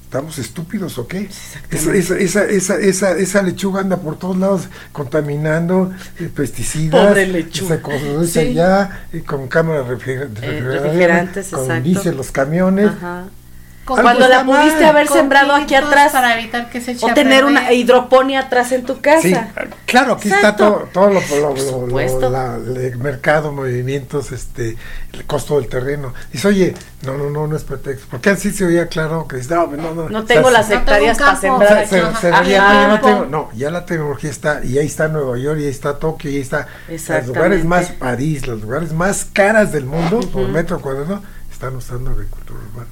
¿estamos 0.05 0.39
estúpidos 0.39 0.99
o 0.99 1.09
qué? 1.09 1.29
Esa, 1.71 1.95
esa, 1.95 2.17
esa, 2.19 2.45
esa, 2.45 2.77
esa, 2.79 3.13
esa 3.17 3.43
lechuga 3.43 3.81
anda 3.81 3.97
por 3.97 4.19
todos 4.19 4.37
lados 4.37 4.69
contaminando 4.93 5.91
eh, 6.21 6.31
pesticidas, 6.35 7.09
Pobre 7.09 7.27
lechuga. 7.27 7.77
se 7.77 7.83
conoce 7.83 8.27
Sí. 8.29 8.39
allá, 8.51 9.07
eh, 9.13 9.23
con 9.23 9.49
cámaras 9.49 9.87
refriger- 9.89 10.33
refrigerantes, 10.35 11.49
con 11.49 11.83
diésel 11.83 12.17
los 12.17 12.31
camiones. 12.31 12.89
Ajá. 12.89 13.25
Cuando 13.85 14.21
la 14.29 14.37
está 14.37 14.45
mal. 14.45 14.61
pudiste 14.63 14.85
haber 14.85 15.09
sembrado 15.09 15.53
aquí 15.55 15.75
atrás 15.75 16.13
Para 16.13 16.39
evitar 16.39 16.71
que 16.71 16.81
se 16.81 16.93
eche 16.93 17.05
o 17.05 17.09
a 17.11 17.15
tener 17.15 17.45
una 17.45 17.73
hidroponía 17.73 18.41
atrás 18.41 18.71
en 18.73 18.85
tu 18.85 19.01
casa. 19.01 19.23
Sí, 19.23 19.35
claro, 19.87 20.15
aquí 20.15 20.29
está 20.31 20.55
todo, 20.55 20.89
todo 20.93 21.09
lo, 21.09 21.15
lo- 21.15 21.21
Por 21.27 21.39
lo- 21.39 21.55
lo- 21.55 21.57
supuesto. 21.87 22.31
la- 22.31 22.57
el 22.57 22.97
mercado, 22.99 23.51
movimientos, 23.53 24.31
este, 24.31 24.77
el 25.13 25.25
costo 25.27 25.57
del 25.59 25.69
terreno. 25.69 26.15
Dice, 26.33 26.47
oye, 26.49 26.75
no, 27.05 27.19
no, 27.19 27.29
no, 27.31 27.49
no 27.49 27.57
es 27.57 27.65
pretexto. 27.65 28.07
Porque 28.11 28.31
así 28.31 28.53
se 28.53 28.65
oía 28.65 28.87
claro 28.87 29.27
que 29.27 29.37
dice, 29.37 29.55
no, 29.55 29.67
no, 29.67 29.95
no. 29.95 30.09
No 30.09 30.25
tengo 30.25 30.47
o 30.47 30.51
sea, 30.51 30.61
las 30.61 30.69
no 30.71 30.77
hectáreas 30.77 31.19
para 31.19 31.37
sembrar. 31.37 31.89
se- 31.89 32.01
aquí. 32.01 32.17
se 32.21 32.29
Ajá. 32.29 32.41
veía, 32.43 32.69
"Oye, 32.69 32.89
no, 32.89 33.01
tengo- 33.01 33.25
no, 33.27 33.51
ya 33.55 33.71
la 33.71 33.85
tecnología 33.85 34.31
está, 34.31 34.65
y 34.65 34.79
ahí 34.79 34.87
está 34.87 35.09
Nueva 35.09 35.37
York, 35.39 35.59
y 35.61 35.65
ahí 35.65 35.71
está 35.71 35.99
Tokio, 35.99 36.31
y 36.31 36.37
ahí 36.37 36.41
está 36.43 36.69
los 36.89 37.27
lugares 37.27 37.65
más 37.65 37.89
París, 37.91 38.47
los 38.47 38.61
lugares 38.63 38.93
más 38.93 39.25
caras 39.33 39.73
del 39.73 39.87
mundo 39.87 40.21
por 40.21 40.47
metro 40.49 40.81
cuadrado, 40.81 41.21
están 41.51 41.75
usando 41.75 42.11
agricultura 42.13 42.61
urbana. 42.73 42.89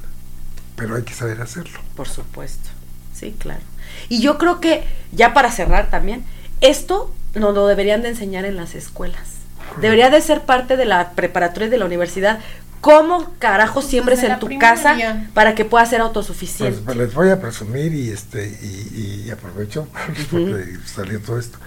Pero 0.80 0.96
hay 0.96 1.02
que 1.02 1.14
saber 1.14 1.40
hacerlo. 1.42 1.78
Por 1.94 2.08
supuesto. 2.08 2.70
Sí, 3.14 3.34
claro. 3.38 3.60
Y 4.08 4.20
yo 4.22 4.38
creo 4.38 4.60
que, 4.60 4.84
ya 5.12 5.34
para 5.34 5.50
cerrar 5.52 5.90
también, 5.90 6.24
esto 6.60 7.14
nos 7.34 7.54
lo 7.54 7.66
deberían 7.66 8.02
de 8.02 8.08
enseñar 8.10 8.44
en 8.44 8.56
las 8.56 8.74
escuelas. 8.74 9.34
Debería 9.80 10.10
de 10.10 10.20
ser 10.20 10.42
parte 10.42 10.76
de 10.76 10.84
la 10.84 11.10
preparatoria 11.12 11.66
y 11.68 11.70
de 11.70 11.78
la 11.78 11.84
universidad. 11.86 12.40
¿Cómo 12.80 13.30
carajo 13.38 13.82
siembres 13.82 14.20
Desde 14.20 14.32
en 14.34 14.40
tu 14.40 14.46
primaria. 14.46 14.70
casa 14.74 15.30
para 15.34 15.54
que 15.54 15.64
puedas 15.66 15.90
ser 15.90 15.98
Pues, 15.98 16.08
autosuficiente? 16.08 16.80
pues, 16.82 16.96
les 16.96 17.14
voy 17.14 17.28
a 17.28 17.40
presumir 17.40 17.92
y 17.94 18.10
este 18.10 18.46
y, 18.62 19.24
y 19.26 19.30
aprovecho 19.30 19.86
porque 20.30 20.78
salió 20.86 21.20
todo 21.20 21.38
esto. 21.38 21.58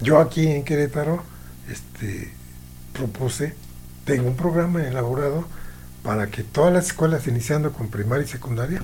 Yo 0.00 0.18
aquí 0.18 0.46
en 0.46 0.64
Querétaro 0.64 1.22
este 1.70 2.32
propuse, 2.92 3.54
tengo 4.04 4.28
un 4.28 4.36
programa 4.36 4.82
elaborado 4.82 5.46
para 6.06 6.28
que 6.28 6.44
todas 6.44 6.72
las 6.72 6.86
escuelas 6.86 7.26
iniciando 7.26 7.72
con 7.72 7.88
primaria 7.88 8.24
y 8.24 8.28
secundaria, 8.28 8.80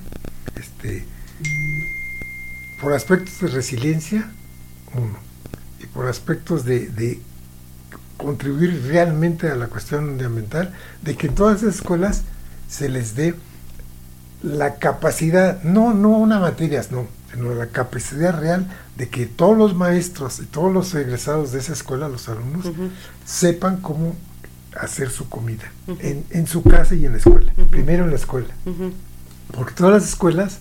este 0.57 1.05
por 2.81 2.91
aspectos 2.91 3.39
de 3.39 3.47
resiliencia, 3.47 4.29
uno, 4.93 5.17
y 5.81 5.85
por 5.85 6.07
aspectos 6.07 6.65
de, 6.65 6.89
de 6.89 7.21
contribuir 8.17 8.83
realmente 8.87 9.49
a 9.49 9.55
la 9.55 9.67
cuestión 9.67 10.21
ambiental, 10.21 10.73
de 11.01 11.15
que 11.15 11.27
en 11.27 11.35
todas 11.35 11.63
las 11.63 11.75
escuelas 11.75 12.23
se 12.67 12.89
les 12.89 13.15
dé 13.15 13.35
la 14.41 14.75
capacidad, 14.75 15.63
no, 15.63 15.93
no 15.93 16.09
una 16.09 16.41
materias, 16.41 16.91
no, 16.91 17.07
sino 17.33 17.55
la 17.55 17.67
capacidad 17.67 18.37
real 18.37 18.67
de 18.97 19.07
que 19.07 19.27
todos 19.27 19.57
los 19.57 19.75
maestros 19.75 20.39
y 20.39 20.45
todos 20.45 20.73
los 20.73 20.93
egresados 20.93 21.53
de 21.53 21.59
esa 21.59 21.71
escuela, 21.71 22.09
los 22.09 22.27
alumnos, 22.27 22.65
sepan 23.23 23.77
cómo 23.77 24.13
hacer 24.79 25.09
su 25.09 25.29
comida 25.29 25.63
en, 25.99 26.23
en 26.31 26.47
su 26.47 26.63
casa 26.63 26.95
y 26.95 27.05
en 27.05 27.13
la 27.13 27.17
escuela. 27.19 27.51
Primero 27.69 28.03
en 28.05 28.09
la 28.11 28.15
escuela. 28.17 28.49
Porque 29.55 29.73
todas 29.73 29.93
las 29.93 30.09
escuelas, 30.09 30.59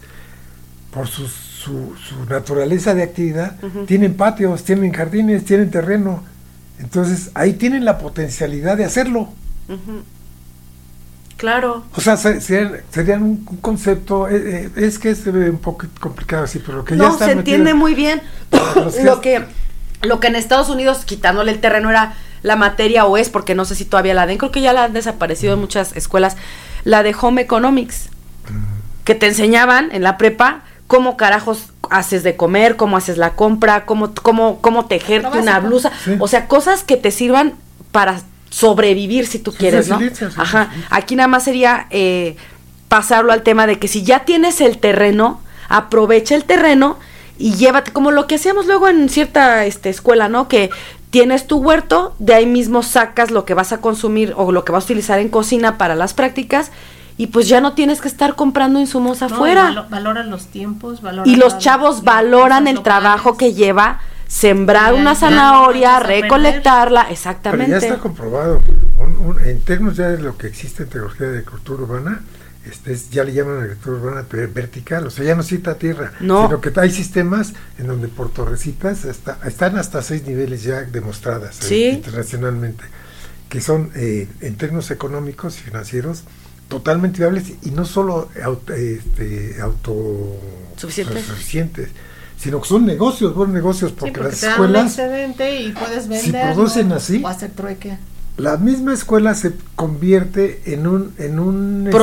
por 0.92 1.06
su, 1.08 1.26
su, 1.28 1.94
su 1.96 2.24
naturaleza 2.28 2.94
de 2.94 3.02
actividad, 3.02 3.56
tienen 3.86 4.14
patios, 4.14 4.64
tienen 4.64 4.92
jardines, 4.92 5.44
tienen 5.44 5.70
terreno. 5.70 6.22
Entonces 6.78 7.30
ahí 7.34 7.52
tienen 7.54 7.84
la 7.84 7.98
potencialidad 7.98 8.76
de 8.76 8.84
hacerlo. 8.84 9.28
Claro. 11.36 11.84
O 11.96 12.00
sea, 12.00 12.16
se- 12.16 12.40
serían, 12.40 12.76
serían 12.92 13.22
un, 13.22 13.46
un 13.50 13.56
concepto, 13.58 14.28
eh, 14.28 14.36
eh, 14.66 14.70
es 14.76 14.98
que 14.98 15.10
es 15.10 15.26
eh, 15.26 15.30
un 15.30 15.58
poco 15.58 15.86
complicado 15.98 16.44
así, 16.44 16.60
pero 16.64 16.78
lo 16.78 16.84
que 16.84 16.96
ya 16.96 17.02
No, 17.02 17.18
se 17.18 17.32
entiende 17.32 17.74
muy 17.74 17.94
bien. 17.94 18.22
Lo 19.04 19.20
que 19.20 19.44
lo 20.02 20.18
que 20.18 20.26
en 20.26 20.34
Estados 20.34 20.68
Unidos, 20.68 21.04
quitándole 21.04 21.52
el 21.52 21.60
terreno, 21.60 21.88
era 21.88 22.14
la 22.42 22.56
materia 22.56 23.04
o 23.06 23.16
es, 23.16 23.28
porque 23.28 23.54
no 23.54 23.64
sé 23.64 23.74
si 23.74 23.84
todavía 23.84 24.14
la 24.14 24.26
den, 24.26 24.38
creo 24.38 24.50
que 24.50 24.60
ya 24.60 24.72
la 24.72 24.84
han 24.84 24.92
desaparecido 24.92 25.54
en 25.54 25.60
muchas 25.60 25.94
escuelas, 25.96 26.36
la 26.84 27.02
de 27.02 27.14
Home 27.20 27.42
Economics, 27.42 28.08
que 29.04 29.14
te 29.14 29.26
enseñaban 29.26 29.90
en 29.92 30.02
la 30.02 30.16
prepa 30.18 30.62
cómo 30.86 31.16
carajos 31.16 31.70
haces 31.90 32.22
de 32.22 32.36
comer, 32.36 32.76
cómo 32.76 32.96
haces 32.96 33.16
la 33.18 33.30
compra, 33.34 33.84
cómo, 33.84 34.12
cómo, 34.14 34.60
cómo 34.60 34.86
tejerte 34.86 35.38
una 35.38 35.60
blusa, 35.60 35.90
Sí. 36.04 36.16
o 36.18 36.28
sea, 36.28 36.46
cosas 36.48 36.82
que 36.84 36.96
te 36.96 37.10
sirvan 37.10 37.54
para 37.92 38.20
sobrevivir 38.50 39.26
si 39.26 39.38
tú 39.38 39.52
Sí, 39.52 39.58
quieres, 39.58 39.88
¿no? 39.88 39.98
Ajá. 40.36 40.70
Aquí 40.90 41.16
nada 41.16 41.26
más 41.28 41.44
sería 41.44 41.86
eh, 41.90 42.36
pasarlo 42.88 43.32
al 43.32 43.42
tema 43.42 43.66
de 43.66 43.78
que 43.78 43.88
si 43.88 44.02
ya 44.02 44.24
tienes 44.24 44.60
el 44.60 44.78
terreno, 44.78 45.40
aprovecha 45.68 46.34
el 46.34 46.44
terreno 46.44 46.98
y 47.38 47.54
llévate, 47.54 47.92
como 47.92 48.10
lo 48.10 48.26
que 48.26 48.34
hacíamos 48.34 48.66
luego 48.66 48.88
en 48.88 49.08
cierta 49.08 49.64
este, 49.64 49.88
escuela, 49.88 50.28
¿no? 50.28 50.48
Que 50.48 50.70
tienes 51.12 51.46
tu 51.46 51.58
huerto, 51.58 52.16
de 52.18 52.34
ahí 52.34 52.46
mismo 52.46 52.82
sacas 52.82 53.30
lo 53.30 53.44
que 53.44 53.54
vas 53.54 53.72
a 53.72 53.78
consumir 53.82 54.32
o 54.36 54.50
lo 54.50 54.64
que 54.64 54.72
vas 54.72 54.82
a 54.84 54.86
utilizar 54.86 55.20
en 55.20 55.28
cocina 55.28 55.78
para 55.78 55.94
las 55.94 56.14
prácticas 56.14 56.72
y 57.18 57.26
pues 57.28 57.46
ya 57.46 57.60
no 57.60 57.74
tienes 57.74 58.00
que 58.00 58.08
estar 58.08 58.34
comprando 58.34 58.80
insumos 58.80 59.20
No, 59.20 59.26
afuera. 59.26 59.64
valo- 59.68 59.88
valoran 59.90 60.30
los 60.30 60.46
tiempos, 60.46 61.02
valoran 61.02 61.28
y 61.30 61.36
los 61.36 61.58
chavos 61.58 62.02
valoran 62.02 62.66
el 62.66 62.76
locales. 62.76 62.82
trabajo 63.02 63.36
que 63.36 63.52
lleva 63.52 64.00
sembrar 64.26 64.94
una 64.94 65.14
zanahoria, 65.14 66.00
recolectarla, 66.00 67.02
Pero 67.02 67.12
exactamente. 67.12 67.70
ya 67.70 67.76
está 67.76 67.98
comprobado. 67.98 68.60
Un- 68.98 69.26
un- 69.26 69.40
en 69.44 69.60
términos 69.60 69.98
ya 69.98 70.08
de 70.08 70.18
lo 70.22 70.38
que 70.38 70.46
existe 70.46 70.84
en 70.84 70.88
tecnología 70.88 71.26
de 71.26 71.32
agricultura 71.40 71.82
urbana, 71.82 72.22
este 72.70 72.92
es- 72.92 73.10
ya 73.10 73.24
le 73.24 73.32
llaman 73.32 73.58
agricultura 73.58 73.96
urbana 73.96 74.26
pero 74.28 74.50
vertical, 74.52 75.06
o 75.06 75.10
sea, 75.10 75.24
ya 75.24 75.34
no 75.34 75.42
cita 75.42 75.74
tierra, 75.78 76.12
No. 76.20 76.46
sino 76.46 76.60
que 76.60 76.72
hay 76.80 76.90
sistemas 76.90 77.52
en 77.78 77.86
donde 77.88 78.08
por 78.08 78.30
torrecitas 78.30 79.04
está- 79.04 79.38
están 79.46 79.76
hasta 79.78 80.00
seis 80.02 80.24
niveles 80.26 80.62
ya 80.62 80.82
demostradas 80.82 81.58
eh, 81.70 81.90
internacionalmente, 81.90 82.84
que 83.48 83.60
son 83.60 83.90
eh, 83.94 84.28
en 84.40 84.56
términos 84.56 84.90
económicos 84.90 85.58
y 85.58 85.62
financieros 85.62 86.22
totalmente 86.68 87.18
viables 87.18 87.52
y 87.62 87.70
no 87.72 87.84
solo 87.84 88.30
auto, 88.42 88.72
este, 88.72 89.60
auto 89.60 90.38
Suficientes. 90.76 91.88
sino 92.38 92.60
que 92.60 92.68
son 92.68 92.86
negocios, 92.86 93.34
buenos 93.34 93.54
negocios, 93.54 93.90
Sí, 93.90 93.96
porque, 94.00 94.20
las 94.20 94.42
escuelas 94.42 94.86
excedente 94.86 95.60
y 95.60 95.72
puedes 95.72 96.04
si 96.04 96.08
vender 96.10 96.54
producen 96.54 96.92
así, 96.92 97.22
o 97.22 97.28
hacer 97.28 97.50
trueque. 97.50 97.98
La 98.42 98.56
misma 98.56 98.92
escuela 98.92 99.34
se 99.34 99.52
convierte 99.76 100.60
en 100.66 100.86
un 100.88 101.14
en 101.18 101.38
un 101.38 101.86
este, 101.86 101.96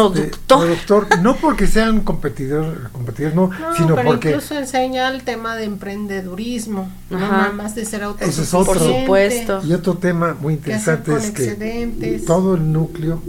Productor. 0.47 1.19
no 1.19 1.35
porque 1.35 1.67
sean 1.67 1.99
competidor 2.01 2.89
competidores 2.91 3.35
no, 3.35 3.47
No, 3.49 3.75
sino 3.75 3.95
pero 3.95 4.07
porque 4.07 4.29
incluso 4.29 4.55
enseña 4.55 5.09
el 5.09 5.23
tema 5.23 5.55
de 5.57 5.65
emprendedurismo, 5.65 6.89
no 7.09 7.17
Ajá. 7.17 7.27
nada 7.37 7.51
más 7.51 7.75
de 7.75 7.83
ser 7.85 8.01
es 8.01 8.05
autosuficiente. 8.05 8.55
otro. 8.57 8.73
Por 8.73 8.99
supuesto. 9.01 9.61
y 9.65 9.73
otro 9.73 9.95
tema 9.97 10.35
muy 10.39 10.57
¿Qué 10.57 10.73
hacer 10.73 10.99
interesante 10.99 11.11
con 11.11 11.19
es 11.21 11.55
que 11.57 12.23
todo 12.25 12.55
el 12.55 12.71
núcleo 12.71 13.21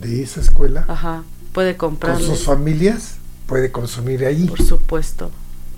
de 0.00 0.22
esa 0.22 0.40
escuela 0.40 0.84
Ajá, 0.88 1.22
puede 1.52 1.76
con 1.76 1.90
comprarlo. 1.90 2.26
sus 2.26 2.44
familias 2.44 3.16
puede 3.46 3.70
consumir 3.70 4.24
ahí 4.24 4.46
Por 4.46 4.62
supuesto, 4.62 5.30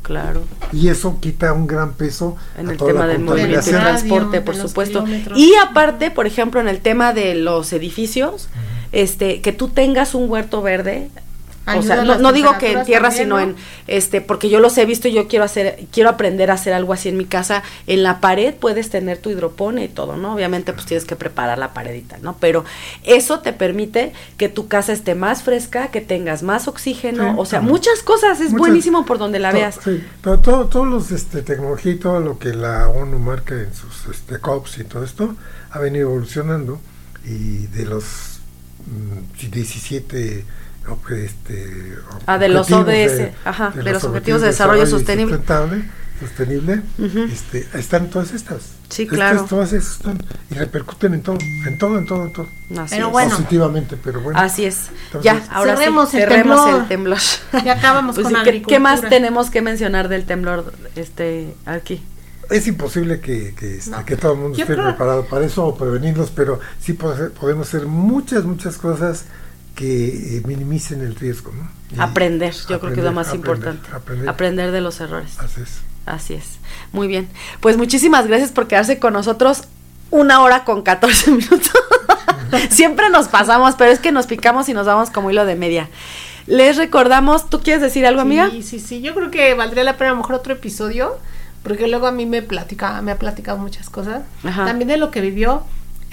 claro. 0.05 0.43
y 0.73 0.89
eso 0.89 1.19
quita 1.21 1.53
un 1.53 1.67
gran 1.67 1.95
peso 1.95 2.37
En 2.57 2.69
a 2.69 2.73
el 2.73 2.77
toda 2.77 2.93
tema 2.93 3.07
la 3.07 3.13
del 3.15 3.23
movimiento 3.23 3.69
y 3.69 3.73
transporte, 3.73 4.41
por 4.41 4.55
supuesto. 4.55 5.05
Y 5.35 5.55
aparte, 5.57 6.13
por 6.13 6.27
ejemplo, 6.27 6.61
en 6.61 6.69
el 6.69 6.81
tema 6.81 7.13
de 7.13 7.35
los 7.35 7.73
edificios, 7.73 8.49
este, 8.93 9.41
que 9.41 9.53
tú 9.53 9.69
tengas 9.69 10.15
un 10.15 10.31
huerto 10.31 10.63
verde, 10.63 11.11
o 11.67 11.83
sea, 11.83 12.05
no, 12.05 12.33
digo 12.33 12.57
que 12.59 12.73
en 12.73 12.85
tierra, 12.85 13.11
sino 13.11 13.41
en 13.41 13.57
este, 13.87 14.21
porque 14.21 14.49
yo 14.49 14.61
los 14.61 14.77
he 14.77 14.85
visto 14.85 15.09
y 15.09 15.13
yo 15.13 15.29
quiero 15.29 15.45
hacer, 15.45 15.87
quiero 15.91 16.11
aprender 16.11 16.51
a 16.51 16.55
hacer 16.55 16.73
algo 16.73 16.93
así 16.93 17.09
en 17.09 17.17
mi 17.17 17.25
casa. 17.25 17.63
En 17.87 18.03
la 18.03 18.21
pared 18.21 18.55
puedes 18.55 18.91
tener 18.91 19.19
tu 19.19 19.31
hidropone 19.31 19.85
y 19.85 19.89
todo, 19.89 20.17
¿no? 20.17 20.35
Obviamente, 20.35 20.73
pues 20.73 20.87
tienes 20.87 21.05
que 21.05 21.17
preparar 21.17 21.59
la 21.59 21.73
paredita, 21.73 22.19
¿no? 22.21 22.37
Pero 22.39 22.65
eso 23.03 23.41
te 23.41 23.53
permite 23.53 24.13
que 24.37 24.49
tu 24.49 24.69
casa 24.69 24.93
esté 24.93 25.15
más 25.15 25.43
fresca, 25.43 25.89
que 25.89 26.01
tengas 26.01 26.43
más 26.43 26.69
oxígeno, 26.69 27.39
o 27.39 27.47
sea, 27.47 27.61
muchas 27.61 28.03
cosas. 28.03 28.41
Es 28.41 28.53
buenísimo 28.53 29.07
por 29.07 29.19
donde 29.19 29.39
la 29.39 29.53
veas. 29.53 29.79
Sí, 29.83 30.05
pero 30.23 30.41
todo, 30.41 30.67
todos 30.67 30.87
los 30.87 31.11
este, 31.11 31.43
tecnología 31.43 31.93
y 31.93 31.97
todo 31.97 32.21
lo 32.21 32.39
que 32.39 32.53
la 32.53 32.89
ONU 32.89 33.19
marca 33.19 33.55
en 33.55 33.75
sus 33.75 34.07
este, 34.11 34.39
COPs 34.39 34.79
y 34.79 34.85
todo 34.85 35.05
esto 35.05 35.35
ha 35.71 35.79
venido 35.79 36.11
evolucionando 36.11 36.79
y 37.25 37.67
de 37.69 37.87
los 37.87 38.41
17 39.41 40.45
mm, 40.47 40.64
este, 41.11 41.97
ah, 42.27 42.39
de 42.39 42.49
los 42.49 42.71
ODS, 42.71 42.87
de, 42.87 43.35
ajá, 43.45 43.71
de, 43.71 43.83
los, 43.93 44.05
objetivos 44.05 44.41
de 44.41 44.49
desarrollo, 44.49 44.87
sostenible. 44.87 45.41
Sostenible, 46.21 46.81
este, 47.33 47.67
están 47.75 48.09
todas 48.09 48.33
estas. 48.33 48.75
Sí, 48.89 49.07
claro. 49.07 49.47
todas 49.49 49.73
están 49.73 50.23
y 50.51 50.55
repercuten 50.55 51.15
en 51.15 51.23
todo, 51.23 51.39
en 51.41 51.79
todo, 51.79 51.99
en 51.99 52.07
todo, 52.07 52.25
en 52.25 52.33
todo. 52.33 52.47
Así 52.79 52.95
pero 52.95 53.11
bueno. 53.11 53.31
Positivamente, 53.31 53.97
pero 54.03 54.21
bueno. 54.21 54.39
Así 54.39 54.65
es. 54.65 54.91
ya, 55.23 55.43
ahora 55.51 55.77
cerremos, 55.77 56.11
sí, 56.11 56.19
el, 56.19 56.23
cerremos 56.23 56.65
temblor. 56.65 56.83
el 56.83 56.89
temblor. 56.89 57.19
Ya 57.65 57.73
acabamos 57.73 58.15
pues 58.15 58.29
con 58.29 58.45
¿qué, 58.45 58.63
¿Qué 58.63 58.79
más 58.79 59.01
tenemos 59.01 59.51
que 59.51 59.61
mencionar 59.61 60.09
del 60.09 60.25
temblor 60.25 60.73
este 60.95 61.55
aquí? 61.67 62.01
es 62.51 62.67
imposible 62.67 63.21
que, 63.21 63.55
que, 63.55 63.79
este, 63.79 64.05
que 64.05 64.17
todo 64.17 64.33
el 64.33 64.39
mundo 64.39 64.59
esté 64.59 64.75
preparado 64.75 65.25
para 65.27 65.47
eso 65.47 65.67
o 65.67 65.77
prevenirlos, 65.77 66.31
pero 66.31 66.61
sí 66.79 66.93
podemos 66.93 67.69
hacer 67.69 67.87
muchas, 67.87 68.45
muchas 68.45 68.77
cosas 68.77 69.25
que 69.75 70.37
eh, 70.37 70.43
minimicen 70.47 71.01
el 71.01 71.15
riesgo. 71.15 71.53
¿no? 71.53 72.03
aprender, 72.03 72.55
yo 72.69 72.81
creo 72.81 72.93
que 72.93 73.01
es 73.01 73.05
lo 73.05 73.13
más 73.13 73.35
importante. 73.35 73.89
Aprender. 74.27 74.73
de 74.73 74.81
los 74.81 75.01
errores. 75.01 75.39
Así 75.39 75.61
es. 75.63 75.81
Así 76.07 76.35
es. 76.35 76.59
Muy 76.93 77.09
bien. 77.09 77.29
Pues 77.61 77.77
muchísimas 77.77 78.27
gracias 78.27 78.53
por 78.53 78.67
quedarse 78.67 78.99
con 78.99 79.13
nosotros 79.13 79.65
una 80.11 80.41
hora 80.41 80.65
con 80.65 80.83
14 80.83 81.31
minutos. 81.31 81.73
Siempre 82.71 83.11
nos 83.11 83.29
pasamos, 83.29 83.75
pero 83.77 83.91
es 83.91 83.99
que 83.99 84.13
nos 84.13 84.27
picamos 84.27 84.69
y 84.69 84.75
nos 84.75 84.87
vamos 84.87 85.11
como 85.11 85.31
hilo 85.31 85.45
de 85.45 85.57
media. 85.57 85.89
Les 86.47 86.77
recordamos, 86.77 87.49
¿tú 87.49 87.61
quieres 87.61 87.81
decir 87.83 88.07
algo, 88.07 88.21
amiga? 88.21 88.51
Sí, 88.51 88.63
sí, 88.63 88.81
sí. 88.81 89.01
Yo 89.01 89.15
creo 89.15 89.31
que 89.31 89.55
valdría 89.55 89.83
la 89.83 89.97
pena 89.97 90.11
a 90.11 90.15
lo 90.15 90.19
mejor 90.19 90.37
otro 90.37 90.53
episodio 90.53 91.19
porque 91.65 91.89
luego 91.89 92.07
a 92.07 92.13
mí 92.13 92.27
me 92.27 92.43
platica, 92.43 93.01
me 93.01 93.11
ha 93.11 93.19
platicado 93.19 93.57
muchas 93.57 93.89
cosas, 93.89 94.23
también 94.43 94.87
de 94.87 94.99
lo 94.99 95.11
que 95.11 95.23
vivió 95.23 95.65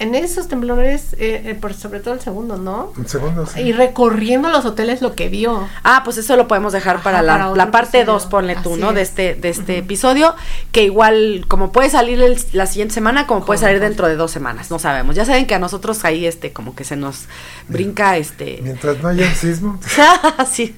en 0.02 0.16
esos 0.16 0.48
temblores, 0.48 1.12
eh, 1.12 1.42
eh, 1.44 1.54
por 1.54 1.74
sobre 1.74 2.00
todo 2.00 2.14
el 2.14 2.20
segundo, 2.20 2.56
¿no? 2.56 2.92
El 2.98 3.06
segundo, 3.06 3.46
sí. 3.46 3.60
Y 3.60 3.72
recorriendo 3.72 4.50
los 4.50 4.64
hoteles 4.64 5.00
lo 5.00 5.14
que 5.14 5.28
vio. 5.28 5.68
Ah, 5.84 6.02
pues 6.04 6.18
eso 6.18 6.36
lo 6.36 6.48
podemos 6.48 6.72
dejar 6.72 7.04
para, 7.04 7.22
la, 7.22 7.52
la, 7.54 7.70
parte 7.70 8.04
2, 8.04 8.26
ponle 8.26 8.56
tú, 8.56 8.76
¿no? 8.76 8.92
De 8.92 9.02
este, 9.02 9.36
de 9.36 9.48
este 9.48 9.78
episodio, 9.78 10.34
que 10.72 10.82
igual, 10.82 11.44
como 11.46 11.70
puede 11.70 11.88
salir 11.88 12.18
la 12.52 12.66
siguiente 12.66 12.94
semana, 12.94 13.28
como 13.28 13.44
puede 13.44 13.60
salir 13.60 13.78
dentro 13.78 14.08
de 14.08 14.16
dos 14.16 14.32
semanas, 14.32 14.72
no 14.72 14.80
sabemos. 14.80 15.14
Ya 15.14 15.24
saben 15.24 15.46
que 15.46 15.54
a 15.54 15.60
nosotros 15.60 16.04
ahí, 16.04 16.26
este, 16.26 16.52
como 16.52 16.74
que 16.74 16.82
se 16.82 16.96
nos 16.96 17.26
brinca, 17.68 18.16
este... 18.16 18.58
Mientras 18.60 19.00
no 19.00 19.08
haya 19.08 19.32
sismo. 19.36 19.78
sí, 20.50 20.74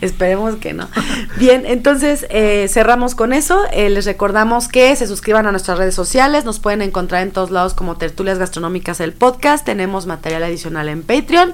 esperemos 0.00 0.56
que 0.56 0.72
no. 0.72 0.88
Bien, 1.36 1.64
entonces 1.66 2.26
eh, 2.30 2.68
cerramos 2.70 3.14
con 3.14 3.34
eso. 3.34 3.64
les 3.74 4.06
recordamos 4.06 4.68
que 4.68 4.96
se 4.96 5.06
suscriban 5.06 5.46
a 5.46 5.50
nuestras 5.50 5.76
redes 5.76 5.94
sociales, 5.94 6.46
nos 6.46 6.58
pueden 6.58 6.80
encontrar 6.80 7.22
en 7.22 7.32
todos 7.32 7.50
lados 7.50 7.74
como 7.74 7.98
Tertulia 7.98 8.29
Gastronómicas 8.38 9.00
el 9.00 9.12
podcast. 9.12 9.64
Tenemos 9.64 10.06
material 10.06 10.42
adicional 10.42 10.88
en 10.88 11.02
Patreon 11.02 11.52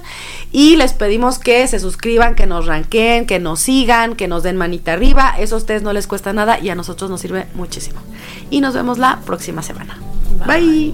y 0.51 0.75
les 0.75 0.93
pedimos 0.93 1.39
que 1.39 1.67
se 1.67 1.79
suscriban, 1.79 2.35
que 2.35 2.45
nos 2.45 2.65
ranqueen, 2.65 3.25
que 3.25 3.39
nos 3.39 3.59
sigan, 3.59 4.15
que 4.15 4.27
nos 4.27 4.43
den 4.43 4.57
manita 4.57 4.93
arriba. 4.93 5.35
Eso 5.37 5.55
a 5.55 5.57
ustedes 5.57 5.83
no 5.83 5.93
les 5.93 6.07
cuesta 6.07 6.33
nada 6.33 6.59
y 6.59 6.69
a 6.69 6.75
nosotros 6.75 7.09
nos 7.09 7.21
sirve 7.21 7.47
muchísimo. 7.53 7.99
Y 8.49 8.61
nos 8.61 8.73
vemos 8.73 8.97
la 8.97 9.19
próxima 9.25 9.61
semana. 9.61 9.99
Bye. 10.45 10.93